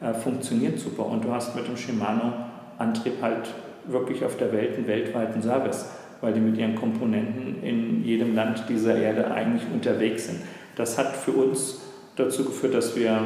äh, 0.00 0.14
funktioniert 0.14 0.78
super. 0.78 1.04
Und 1.06 1.24
du 1.24 1.32
hast 1.32 1.54
mit 1.54 1.66
dem 1.68 1.76
Shimano-Antrieb 1.76 3.20
halt 3.20 3.52
wirklich 3.92 4.24
auf 4.24 4.36
der 4.36 4.52
Welt 4.52 4.76
einen 4.76 4.86
weltweiten 4.86 5.42
Service, 5.42 5.86
weil 6.20 6.32
die 6.32 6.40
mit 6.40 6.56
ihren 6.56 6.74
Komponenten 6.74 7.62
in 7.62 8.04
jedem 8.04 8.34
Land 8.34 8.64
dieser 8.68 8.96
Erde 8.96 9.30
eigentlich 9.30 9.62
unterwegs 9.72 10.26
sind. 10.26 10.40
Das 10.76 10.98
hat 10.98 11.16
für 11.16 11.32
uns 11.32 11.80
dazu 12.16 12.44
geführt, 12.44 12.74
dass 12.74 12.96
wir 12.96 13.20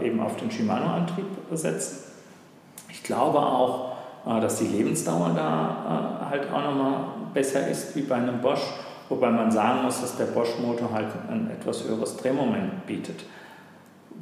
äh, 0.00 0.06
eben 0.06 0.20
auf 0.20 0.36
den 0.36 0.50
Shimano-Antrieb 0.50 1.26
setzen. 1.52 2.04
Ich 2.90 3.02
glaube 3.02 3.38
auch, 3.38 3.92
äh, 4.26 4.40
dass 4.40 4.58
die 4.58 4.66
Lebensdauer 4.66 5.32
da 5.34 6.22
äh, 6.26 6.30
halt 6.30 6.52
auch 6.52 6.64
nochmal 6.64 7.04
besser 7.34 7.68
ist 7.68 7.94
wie 7.96 8.02
bei 8.02 8.16
einem 8.16 8.40
Bosch, 8.40 8.62
wobei 9.08 9.30
man 9.30 9.50
sagen 9.50 9.84
muss, 9.84 10.00
dass 10.00 10.16
der 10.16 10.26
Bosch-Motor 10.26 10.92
halt 10.92 11.08
ein 11.30 11.50
etwas 11.50 11.84
höheres 11.84 12.16
Drehmoment 12.16 12.86
bietet 12.86 13.24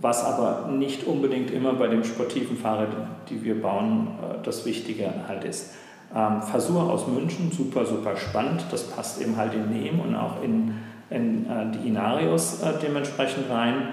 was 0.00 0.24
aber 0.24 0.68
nicht 0.70 1.06
unbedingt 1.06 1.50
immer 1.50 1.74
bei 1.74 1.86
dem 1.86 2.04
sportiven 2.04 2.56
Fahrrad, 2.56 2.88
die 3.28 3.44
wir 3.44 3.60
bauen, 3.60 4.08
äh, 4.22 4.44
das 4.44 4.64
Wichtige 4.64 5.12
halt 5.28 5.44
ist. 5.44 5.74
Ähm, 6.14 6.42
Fasur 6.42 6.90
aus 6.90 7.06
München, 7.06 7.52
super, 7.52 7.84
super 7.86 8.16
spannend. 8.16 8.64
Das 8.70 8.84
passt 8.84 9.20
eben 9.20 9.36
halt 9.36 9.54
in 9.54 9.70
Nehm 9.70 10.00
und 10.00 10.16
auch 10.16 10.42
in, 10.42 10.74
in 11.10 11.46
äh, 11.46 11.70
die 11.70 11.88
Inarios 11.88 12.62
äh, 12.62 12.72
dementsprechend 12.82 13.50
rein. 13.50 13.88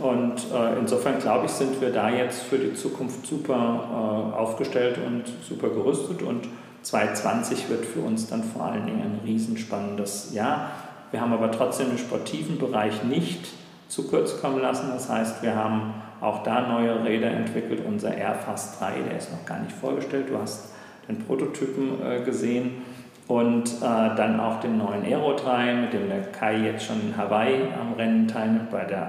Und 0.00 0.46
äh, 0.52 0.78
insofern 0.78 1.18
glaube 1.18 1.46
ich, 1.46 1.52
sind 1.52 1.80
wir 1.80 1.92
da 1.92 2.08
jetzt 2.08 2.42
für 2.42 2.58
die 2.58 2.74
Zukunft 2.74 3.26
super 3.26 3.54
äh, 3.54 4.38
aufgestellt 4.38 4.98
und 5.04 5.24
super 5.46 5.68
gerüstet. 5.68 6.22
Und 6.22 6.48
2020 6.82 7.68
wird 7.68 7.84
für 7.84 8.00
uns 8.00 8.28
dann 8.28 8.42
vor 8.42 8.64
allen 8.64 8.86
Dingen 8.86 9.02
ein 9.02 9.20
riesenspannendes 9.24 10.32
Jahr. 10.32 10.70
Wir 11.10 11.20
haben 11.20 11.32
aber 11.32 11.50
trotzdem 11.50 11.90
im 11.90 11.98
sportiven 11.98 12.58
Bereich 12.58 13.04
nicht 13.04 13.48
zu 13.90 14.06
kurz 14.08 14.40
kommen 14.40 14.62
lassen. 14.62 14.88
Das 14.94 15.10
heißt, 15.10 15.42
wir 15.42 15.54
haben 15.54 15.92
auch 16.20 16.42
da 16.42 16.68
neue 16.68 17.04
Räder 17.04 17.30
entwickelt. 17.30 17.82
Unser 17.86 18.16
Airfast 18.16 18.80
3, 18.80 19.00
der 19.08 19.18
ist 19.18 19.30
noch 19.32 19.44
gar 19.44 19.58
nicht 19.60 19.72
vorgestellt. 19.72 20.30
Du 20.30 20.38
hast 20.38 20.70
den 21.08 21.18
Prototypen 21.18 22.00
äh, 22.02 22.20
gesehen. 22.24 22.82
Und 23.26 23.68
äh, 23.68 24.14
dann 24.16 24.40
auch 24.40 24.60
den 24.60 24.78
neuen 24.78 25.04
Aero 25.04 25.34
3, 25.34 25.74
mit 25.74 25.92
dem 25.92 26.08
der 26.08 26.22
Kai 26.32 26.56
jetzt 26.56 26.86
schon 26.86 27.00
in 27.00 27.16
Hawaii 27.16 27.68
am 27.80 27.92
Rennen 27.94 28.26
teilnimmt 28.26 28.70
bei 28.70 28.84
der 28.84 29.08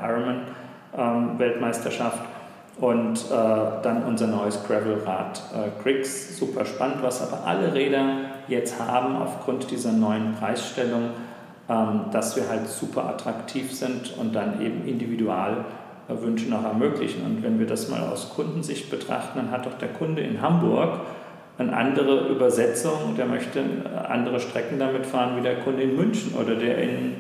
Ironman-Weltmeisterschaft. 0.94 2.20
Ähm, 2.20 2.26
und 2.80 3.20
äh, 3.20 3.82
dann 3.84 4.04
unser 4.08 4.28
neues 4.28 4.64
Gravelrad 4.64 5.42
äh, 5.54 5.70
Griggs, 5.82 6.38
super 6.38 6.66
spannend, 6.66 7.02
was 7.02 7.22
aber 7.22 7.46
alle 7.46 7.74
Räder 7.74 8.06
jetzt 8.48 8.80
haben 8.80 9.16
aufgrund 9.18 9.70
dieser 9.72 9.92
neuen 9.92 10.36
Preisstellung 10.36 11.10
dass 12.12 12.36
wir 12.36 12.50
halt 12.50 12.68
super 12.68 13.06
attraktiv 13.06 13.74
sind 13.74 14.18
und 14.18 14.36
dann 14.36 14.62
eben 14.62 14.86
Individualwünsche 14.86 16.50
noch 16.50 16.64
ermöglichen. 16.64 17.26
Und 17.26 17.44
wenn 17.44 17.60
wir 17.60 17.68
das 17.68 17.90
mal 17.90 18.02
aus 18.02 18.32
Kundensicht 18.36 18.90
betrachten, 18.90 19.40
dann 19.40 19.52
hat 19.52 19.66
doch 19.66 19.78
der 19.78 19.90
Kunde 19.90 20.22
in 20.22 20.42
Hamburg 20.42 21.00
eine 21.58 21.76
andere 21.76 22.28
Übersetzung, 22.30 23.16
der 23.18 23.26
möchte 23.26 23.62
andere 24.08 24.40
Strecken 24.40 24.80
damit 24.80 25.06
fahren 25.06 25.38
wie 25.38 25.42
der 25.42 25.60
Kunde 25.60 25.84
in 25.84 25.96
München 25.96 26.34
oder 26.34 26.56
der 26.56 26.78
in 26.78 27.16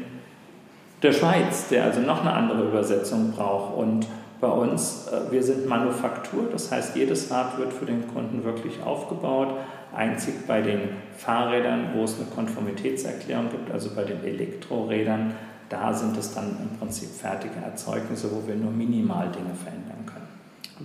der 1.03 1.13
Schweiz, 1.13 1.67
der 1.69 1.85
also 1.85 1.99
noch 2.01 2.21
eine 2.21 2.33
andere 2.33 2.63
Übersetzung 2.63 3.31
braucht. 3.31 3.75
Und 3.77 4.07
bei 4.39 4.49
uns, 4.49 5.07
äh, 5.07 5.31
wir 5.31 5.43
sind 5.43 5.67
Manufaktur, 5.67 6.45
das 6.51 6.71
heißt, 6.71 6.95
jedes 6.95 7.31
Rad 7.31 7.57
wird 7.57 7.73
für 7.73 7.85
den 7.85 8.07
Kunden 8.07 8.43
wirklich 8.43 8.81
aufgebaut. 8.83 9.49
Einzig 9.93 10.47
bei 10.47 10.61
den 10.61 10.89
Fahrrädern, 11.17 11.89
wo 11.93 12.03
es 12.03 12.15
eine 12.15 12.25
Konformitätserklärung 12.25 13.49
gibt, 13.49 13.71
also 13.71 13.93
bei 13.95 14.03
den 14.03 14.23
Elektrorädern, 14.23 15.35
da 15.69 15.93
sind 15.93 16.17
es 16.17 16.33
dann 16.33 16.57
im 16.61 16.77
Prinzip 16.77 17.09
fertige 17.09 17.55
Erzeugnisse, 17.63 18.29
wo 18.31 18.47
wir 18.47 18.55
nur 18.55 18.71
minimal 18.71 19.29
Dinge 19.31 19.53
verändern 19.53 20.05
können. 20.05 20.27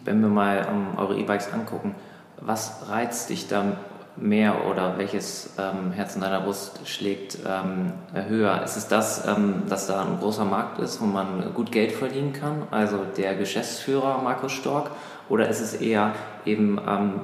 Wenn 0.05 0.21
wir 0.21 0.29
mal 0.29 0.67
um, 0.71 0.99
eure 0.99 1.19
E-Bikes 1.19 1.53
angucken, 1.53 1.95
was 2.41 2.89
reizt 2.89 3.31
dich 3.31 3.49
da 3.49 3.79
mehr 4.17 4.67
oder 4.67 4.97
welches 4.99 5.55
ähm, 5.59 5.93
Herz 5.93 6.15
in 6.15 6.23
deiner 6.23 6.41
Brust 6.41 6.89
schlägt 6.89 7.39
ähm, 7.47 7.93
höher? 8.29 8.63
Ist 8.63 8.77
es 8.77 8.89
das, 8.89 9.27
ähm, 9.27 9.65
dass 9.69 9.87
da 9.87 10.03
ein 10.03 10.19
großer 10.21 10.45
Markt 10.45 10.79
ist, 10.79 11.01
wo 11.01 11.07
man 11.07 11.53
gut 11.55 11.71
Geld 11.71 11.93
verdienen 11.93 12.33
kann, 12.33 12.63
also 12.71 12.99
der 13.17 13.35
Geschäftsführer 13.35 14.23
Markus 14.23 14.53
Stork? 14.53 14.91
Oder 15.29 15.49
ist 15.49 15.61
es 15.61 15.75
eher 15.75 16.13
eben 16.45 16.79
ähm, 16.87 17.21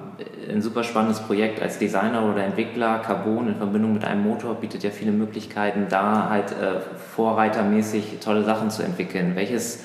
ein 0.51 0.61
super 0.61 0.83
spannendes 0.83 1.21
Projekt 1.21 1.63
als 1.63 1.79
Designer 1.79 2.25
oder 2.25 2.43
Entwickler? 2.43 2.99
Carbon 2.99 3.49
in 3.49 3.57
Verbindung 3.57 3.93
mit 3.95 4.05
einem 4.05 4.25
Motor 4.25 4.57
bietet 4.57 4.83
ja 4.83 4.91
viele 4.91 5.13
Möglichkeiten, 5.13 5.87
da 5.89 6.29
halt 6.29 6.51
äh, 6.51 6.81
vorreitermäßig 7.15 8.19
tolle 8.21 8.43
Sachen 8.43 8.71
zu 8.71 8.83
entwickeln. 8.83 9.37
Welches, 9.37 9.85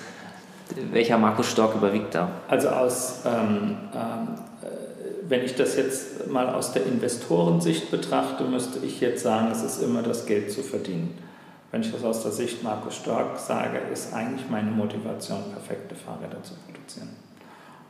welcher 0.91 1.18
Markus 1.18 1.51
Stork 1.51 1.76
überwiegt 1.76 2.15
da? 2.15 2.30
Also 2.47 2.70
aus 2.70 3.22
ähm, 3.26 3.78
ähm 3.93 4.28
wenn 5.30 5.43
ich 5.43 5.55
das 5.55 5.76
jetzt 5.76 6.28
mal 6.28 6.49
aus 6.49 6.72
der 6.72 6.86
Investorensicht 6.86 7.91
betrachte, 7.91 8.45
müsste 8.45 8.80
ich 8.80 9.01
jetzt 9.01 9.24
sagen, 9.24 9.49
es 9.51 9.61
ist 9.61 9.82
immer 9.84 10.01
das 10.01 10.26
Geld 10.26 10.51
zu 10.51 10.63
verdienen. 10.63 11.18
Wenn 11.72 11.82
ich 11.82 11.91
das 11.91 12.03
aus 12.03 12.24
der 12.24 12.32
Sicht 12.32 12.63
Markus 12.63 12.95
Stork 12.95 13.38
sage, 13.38 13.80
ist 13.91 14.13
eigentlich 14.13 14.49
meine 14.49 14.72
Motivation, 14.72 15.43
perfekte 15.51 15.95
Fahrräder 15.95 16.41
zu 16.43 16.53
produzieren. 16.65 17.09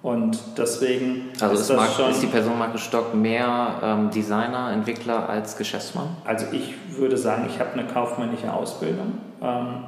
Und 0.04 0.38
deswegen 0.58 1.30
also 1.42 1.56
ist, 1.56 1.70
das 1.70 1.96
schon, 1.96 2.12
ist 2.12 2.22
die 2.22 2.28
Person 2.28 2.58
Markus 2.58 2.82
Stock 2.82 3.16
mehr 3.16 3.80
ähm, 3.82 4.10
Designer, 4.12 4.72
Entwickler 4.72 5.28
als 5.28 5.58
Geschäftsmann? 5.58 6.08
Also 6.24 6.46
ich 6.52 6.76
würde 6.98 7.18
sagen, 7.18 7.46
ich 7.50 7.60
habe 7.60 7.74
eine 7.74 7.86
kaufmännische 7.86 8.54
Ausbildung. 8.54 9.14
Ähm, 9.42 9.84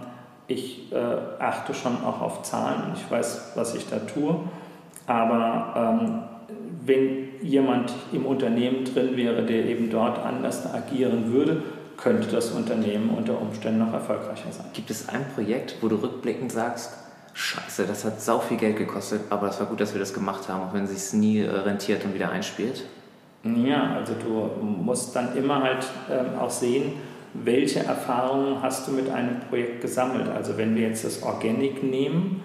ich 0.47 0.91
äh, 0.91 0.95
achte 1.39 1.75
schon 1.75 2.03
auch 2.03 2.21
auf 2.21 2.41
Zahlen, 2.41 2.93
ich 2.95 3.09
weiß, 3.09 3.51
was 3.53 3.75
ich 3.75 3.87
da 3.87 3.99
tue, 3.99 4.35
aber 5.05 5.99
ähm, 5.99 6.23
wenn 6.83 7.27
jemand 7.43 7.93
im 8.11 8.25
Unternehmen 8.25 8.83
drin 8.85 9.15
wäre, 9.15 9.43
der 9.43 9.65
eben 9.65 9.91
dort 9.91 10.17
anders 10.17 10.73
agieren 10.73 11.31
würde, 11.31 11.61
könnte 11.97 12.29
das 12.29 12.51
Unternehmen 12.51 13.11
unter 13.15 13.39
Umständen 13.39 13.79
noch 13.79 13.93
erfolgreicher 13.93 14.51
sein. 14.51 14.65
Gibt 14.73 14.89
es 14.89 15.07
ein 15.07 15.25
Projekt, 15.35 15.75
wo 15.81 15.87
du 15.87 15.97
rückblickend 15.97 16.51
sagst, 16.51 16.97
Scheiße, 17.39 17.85
das 17.87 18.03
hat 18.03 18.21
sau 18.21 18.39
viel 18.39 18.57
Geld 18.57 18.75
gekostet, 18.75 19.21
aber 19.29 19.47
es 19.47 19.61
war 19.61 19.67
gut, 19.67 19.79
dass 19.79 19.93
wir 19.93 19.99
das 19.99 20.13
gemacht 20.13 20.49
haben, 20.49 20.61
auch 20.61 20.73
wenn 20.73 20.83
es 20.83 21.11
sich 21.11 21.17
nie 21.17 21.39
äh, 21.39 21.49
rentiert 21.49 22.03
und 22.03 22.13
wieder 22.13 22.29
einspielt? 22.31 22.83
Ja, 23.43 23.95
also 23.95 24.13
du 24.13 24.51
musst 24.61 25.15
dann 25.15 25.37
immer 25.37 25.63
halt 25.63 25.87
ähm, 26.11 26.37
auch 26.37 26.49
sehen, 26.49 26.93
welche 27.33 27.79
Erfahrungen 27.79 28.61
hast 28.61 28.89
du 28.89 28.91
mit 28.91 29.09
einem 29.09 29.39
Projekt 29.47 29.79
gesammelt. 29.79 30.27
Also 30.27 30.57
wenn 30.57 30.75
wir 30.75 30.89
jetzt 30.89 31.05
das 31.05 31.23
Organic 31.23 31.81
nehmen, 31.81 32.41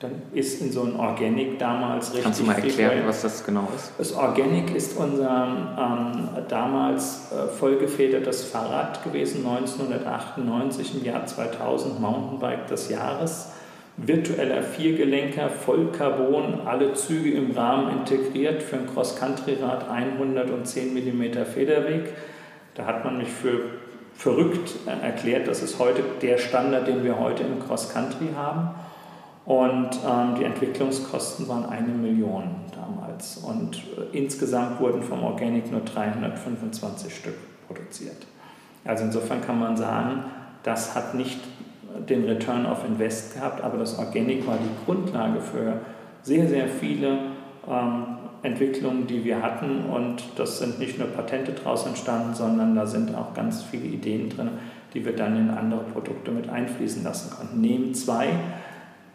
dann 0.00 0.10
ist 0.32 0.60
in 0.60 0.72
so 0.72 0.82
ein 0.82 0.96
Organic 0.96 1.60
damals 1.60 2.08
richtig. 2.08 2.24
Kannst 2.24 2.40
du 2.40 2.44
mal 2.44 2.56
erklären, 2.56 3.04
was 3.06 3.22
das 3.22 3.46
genau 3.46 3.68
ist? 3.76 3.92
Das 3.96 4.12
Organic 4.12 4.74
ist 4.74 4.96
unser 4.96 5.46
ähm, 5.78 6.28
damals 6.48 7.30
äh, 7.30 7.46
vollgefedertes 7.46 8.42
Fahrrad 8.42 9.04
gewesen, 9.04 9.46
1998 9.46 10.96
im 10.96 11.04
Jahr 11.04 11.24
2000 11.24 12.00
Mountainbike 12.00 12.66
des 12.66 12.88
Jahres. 12.88 13.51
Virtueller 13.96 14.62
Viergelenker, 14.62 15.50
Vollcarbon, 15.50 16.60
alle 16.66 16.94
Züge 16.94 17.32
im 17.32 17.50
Rahmen 17.50 17.98
integriert 17.98 18.62
für 18.62 18.76
ein 18.76 18.86
Cross-Country-Rad 18.86 19.88
110 19.90 20.94
mm 20.94 21.44
Federweg. 21.44 22.14
Da 22.74 22.86
hat 22.86 23.04
man 23.04 23.18
mich 23.18 23.28
für 23.28 23.60
verrückt 24.14 24.74
äh, 24.86 25.04
erklärt, 25.04 25.48
das 25.48 25.62
ist 25.62 25.78
heute 25.78 26.02
der 26.20 26.38
Standard, 26.38 26.86
den 26.86 27.04
wir 27.04 27.18
heute 27.18 27.42
im 27.42 27.60
Cross-Country 27.60 28.30
haben. 28.36 28.70
Und 29.44 29.90
ähm, 30.08 30.36
die 30.38 30.44
Entwicklungskosten 30.44 31.48
waren 31.48 31.66
eine 31.66 31.88
Million 31.88 32.44
damals. 32.74 33.38
Und 33.38 33.76
äh, 33.76 34.16
insgesamt 34.16 34.80
wurden 34.80 35.02
vom 35.02 35.24
Organic 35.24 35.70
nur 35.70 35.80
325 35.80 37.14
Stück 37.14 37.34
produziert. 37.66 38.26
Also 38.84 39.04
insofern 39.04 39.40
kann 39.40 39.58
man 39.58 39.76
sagen, 39.76 40.24
das 40.62 40.94
hat 40.94 41.14
nicht 41.14 41.40
den 42.08 42.24
Return 42.24 42.66
of 42.66 42.84
Invest 42.84 43.34
gehabt, 43.34 43.62
aber 43.62 43.78
das 43.78 43.98
Organic 43.98 44.46
war 44.46 44.56
die 44.56 44.84
Grundlage 44.84 45.40
für 45.40 45.80
sehr, 46.22 46.46
sehr 46.48 46.68
viele 46.68 47.18
ähm, 47.68 48.18
Entwicklungen, 48.42 49.06
die 49.06 49.24
wir 49.24 49.42
hatten. 49.42 49.86
Und 49.86 50.22
das 50.36 50.58
sind 50.58 50.78
nicht 50.78 50.98
nur 50.98 51.08
Patente 51.08 51.52
daraus 51.52 51.86
entstanden, 51.86 52.34
sondern 52.34 52.74
da 52.74 52.86
sind 52.86 53.14
auch 53.14 53.34
ganz 53.34 53.62
viele 53.62 53.86
Ideen 53.86 54.28
drin, 54.28 54.50
die 54.94 55.04
wir 55.04 55.14
dann 55.14 55.36
in 55.36 55.50
andere 55.50 55.82
Produkte 55.84 56.30
mit 56.30 56.48
einfließen 56.48 57.04
lassen 57.04 57.30
konnten. 57.30 57.60
NEM 57.60 57.94
2 57.94 58.28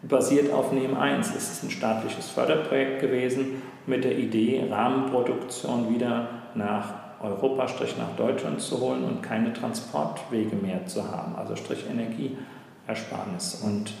basiert 0.02 0.52
auf 0.52 0.72
NEM 0.72 0.96
1. 0.96 1.34
Es 1.34 1.52
ist 1.52 1.64
ein 1.64 1.70
staatliches 1.70 2.30
Förderprojekt 2.30 3.00
gewesen 3.00 3.62
mit 3.86 4.04
der 4.04 4.16
Idee, 4.16 4.64
Rahmenproduktion 4.70 5.92
wieder 5.92 6.28
nach 6.54 6.94
Europa, 7.20 7.66
Strich 7.66 7.96
nach 7.98 8.14
Deutschland 8.16 8.60
zu 8.60 8.80
holen 8.80 9.02
und 9.04 9.22
keine 9.22 9.52
Transportwege 9.52 10.54
mehr 10.56 10.86
zu 10.86 11.10
haben, 11.10 11.34
also 11.36 11.56
Strich 11.56 11.84
Energieersparnis. 12.88 13.62
Und 13.62 13.92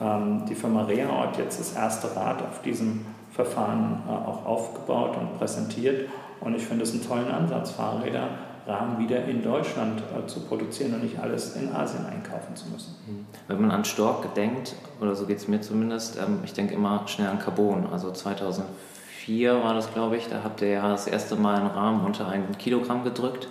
ähm, 0.00 0.44
die 0.48 0.54
Firma 0.54 0.84
Rea 0.84 1.08
hat 1.08 1.38
jetzt 1.38 1.60
das 1.60 1.74
erste 1.74 2.14
Rad 2.16 2.42
auf 2.42 2.62
diesem 2.62 3.04
Verfahren 3.32 4.02
äh, 4.08 4.10
auch 4.10 4.44
aufgebaut 4.46 5.16
und 5.18 5.38
präsentiert. 5.38 6.08
Und 6.40 6.54
ich 6.54 6.62
finde 6.62 6.84
es 6.84 6.92
einen 6.92 7.06
tollen 7.06 7.30
Ansatz, 7.30 7.72
Fahrräder 7.72 8.30
Rahmen 8.66 8.98
wieder 8.98 9.24
in 9.24 9.42
Deutschland 9.42 10.00
äh, 10.00 10.26
zu 10.26 10.40
produzieren 10.40 10.94
und 10.94 11.02
nicht 11.02 11.18
alles 11.18 11.56
in 11.56 11.74
Asien 11.74 12.04
einkaufen 12.06 12.54
zu 12.54 12.68
müssen. 12.68 12.94
Mhm. 13.06 13.26
Wenn 13.48 13.60
man 13.60 13.70
an 13.70 13.84
Stork 13.84 14.34
denkt, 14.34 14.74
oder 15.00 15.14
so 15.14 15.26
geht 15.26 15.38
es 15.38 15.48
mir 15.48 15.60
zumindest, 15.60 16.18
ähm, 16.18 16.40
ich 16.44 16.52
denke 16.52 16.74
immer 16.74 17.06
schnell 17.06 17.28
an 17.28 17.38
Carbon. 17.38 17.86
Also 17.90 18.10
2004 18.10 19.62
war 19.62 19.74
das, 19.74 19.92
glaube 19.92 20.16
ich, 20.16 20.28
da 20.28 20.42
habt 20.44 20.60
ihr 20.60 20.68
ja 20.68 20.88
das 20.88 21.06
erste 21.06 21.36
Mal 21.36 21.56
einen 21.56 21.68
Rahmen 21.68 22.04
unter 22.04 22.28
ein 22.28 22.56
Kilogramm 22.58 23.02
gedrückt. 23.02 23.48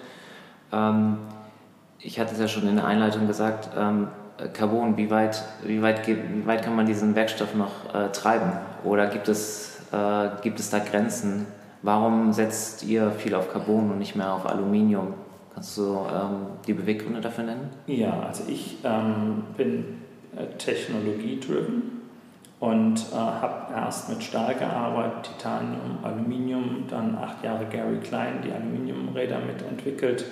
Ähm, 0.71 1.17
ich 1.99 2.19
hatte 2.19 2.33
es 2.33 2.39
ja 2.39 2.47
schon 2.47 2.67
in 2.67 2.75
der 2.75 2.85
Einleitung 2.85 3.27
gesagt, 3.27 3.71
ähm, 3.77 4.07
Carbon, 4.53 4.97
wie 4.97 5.09
weit, 5.09 5.43
wie, 5.63 5.81
weit, 5.81 6.07
wie 6.07 6.45
weit 6.45 6.63
kann 6.63 6.75
man 6.75 6.85
diesen 6.85 7.15
Werkstoff 7.15 7.55
noch 7.55 7.93
äh, 7.93 8.09
treiben? 8.11 8.51
Oder 8.83 9.07
gibt 9.07 9.27
es, 9.27 9.79
äh, 9.91 10.29
gibt 10.41 10.59
es 10.59 10.69
da 10.69 10.79
Grenzen? 10.79 11.45
Warum 11.81 12.33
setzt 12.33 12.83
ihr 12.83 13.11
viel 13.11 13.35
auf 13.35 13.51
Carbon 13.51 13.91
und 13.91 13.99
nicht 13.99 14.15
mehr 14.15 14.33
auf 14.33 14.45
Aluminium? 14.45 15.13
Kannst 15.53 15.77
du 15.77 15.83
ähm, 15.83 16.47
die 16.67 16.73
Beweggründe 16.73 17.21
dafür 17.21 17.45
nennen? 17.45 17.69
Ja, 17.87 18.19
also 18.27 18.43
ich 18.47 18.77
ähm, 18.83 19.43
bin 19.57 19.99
äh, 20.35 20.45
technologie-driven 20.57 21.99
und 22.59 23.05
äh, 23.11 23.15
habe 23.15 23.73
erst 23.73 24.09
mit 24.09 24.21
Stahl 24.21 24.55
gearbeitet, 24.55 25.31
Titanium, 25.37 25.99
Aluminium, 26.03 26.83
dann 26.89 27.17
acht 27.17 27.43
Jahre 27.43 27.65
Gary 27.65 27.97
Klein 27.97 28.39
die 28.43 28.51
Aluminiumräder 28.51 29.39
mitentwickelt, 29.39 30.25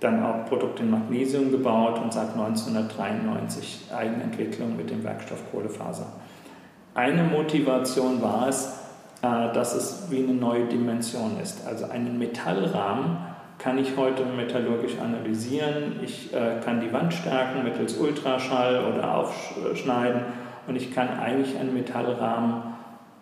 dann 0.00 0.24
auch 0.24 0.46
Produkte 0.46 0.82
in 0.82 0.90
Magnesium 0.90 1.50
gebaut 1.50 2.00
und 2.02 2.12
seit 2.12 2.30
1993 2.30 3.88
Eigenentwicklung 3.94 4.76
mit 4.76 4.90
dem 4.90 5.04
Werkstoff 5.04 5.42
Kohlefaser. 5.52 6.06
Eine 6.94 7.22
Motivation 7.22 8.20
war 8.20 8.48
es, 8.48 8.80
äh, 9.22 9.52
dass 9.52 9.74
es 9.74 10.10
wie 10.10 10.24
eine 10.24 10.34
neue 10.34 10.64
Dimension 10.64 11.38
ist. 11.40 11.66
Also 11.66 11.84
einen 11.86 12.18
Metallrahmen 12.18 13.18
kann 13.58 13.78
ich 13.78 13.96
heute 13.96 14.24
metallurgisch 14.24 14.98
analysieren. 14.98 16.00
Ich 16.02 16.32
äh, 16.32 16.60
kann 16.64 16.80
die 16.80 16.92
Wand 16.92 17.12
stärken 17.12 17.62
mittels 17.62 17.96
Ultraschall 17.98 18.82
oder 18.90 19.14
aufschneiden 19.16 20.22
und 20.66 20.76
ich 20.76 20.94
kann 20.94 21.08
eigentlich 21.20 21.58
einen 21.58 21.74
Metallrahmen 21.74 22.62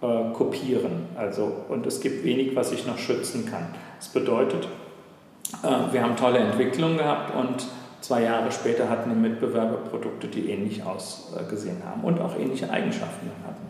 äh, 0.01 0.33
kopieren. 0.33 1.07
Also, 1.17 1.53
und 1.69 1.87
es 1.87 2.01
gibt 2.01 2.25
wenig, 2.25 2.55
was 2.55 2.71
ich 2.71 2.87
noch 2.87 2.99
schützen 2.99 3.47
kann. 3.47 3.67
Das 3.99 4.09
bedeutet, 4.09 4.69
wir 5.63 6.03
haben 6.03 6.17
tolle 6.17 6.39
Entwicklungen 6.39 6.99
gehabt 6.99 7.35
und 7.35 7.67
zwei 8.01 8.23
Jahre 8.23 8.53
später 8.53 8.89
hatten 8.89 9.11
die 9.11 9.17
Mitbewerber 9.17 9.79
Produkte, 9.79 10.29
die 10.29 10.51
ähnlich 10.51 10.83
ausgesehen 10.85 11.83
haben 11.85 12.03
und 12.05 12.21
auch 12.21 12.37
ähnliche 12.39 12.71
Eigenschaften 12.71 13.31
hatten. 13.47 13.67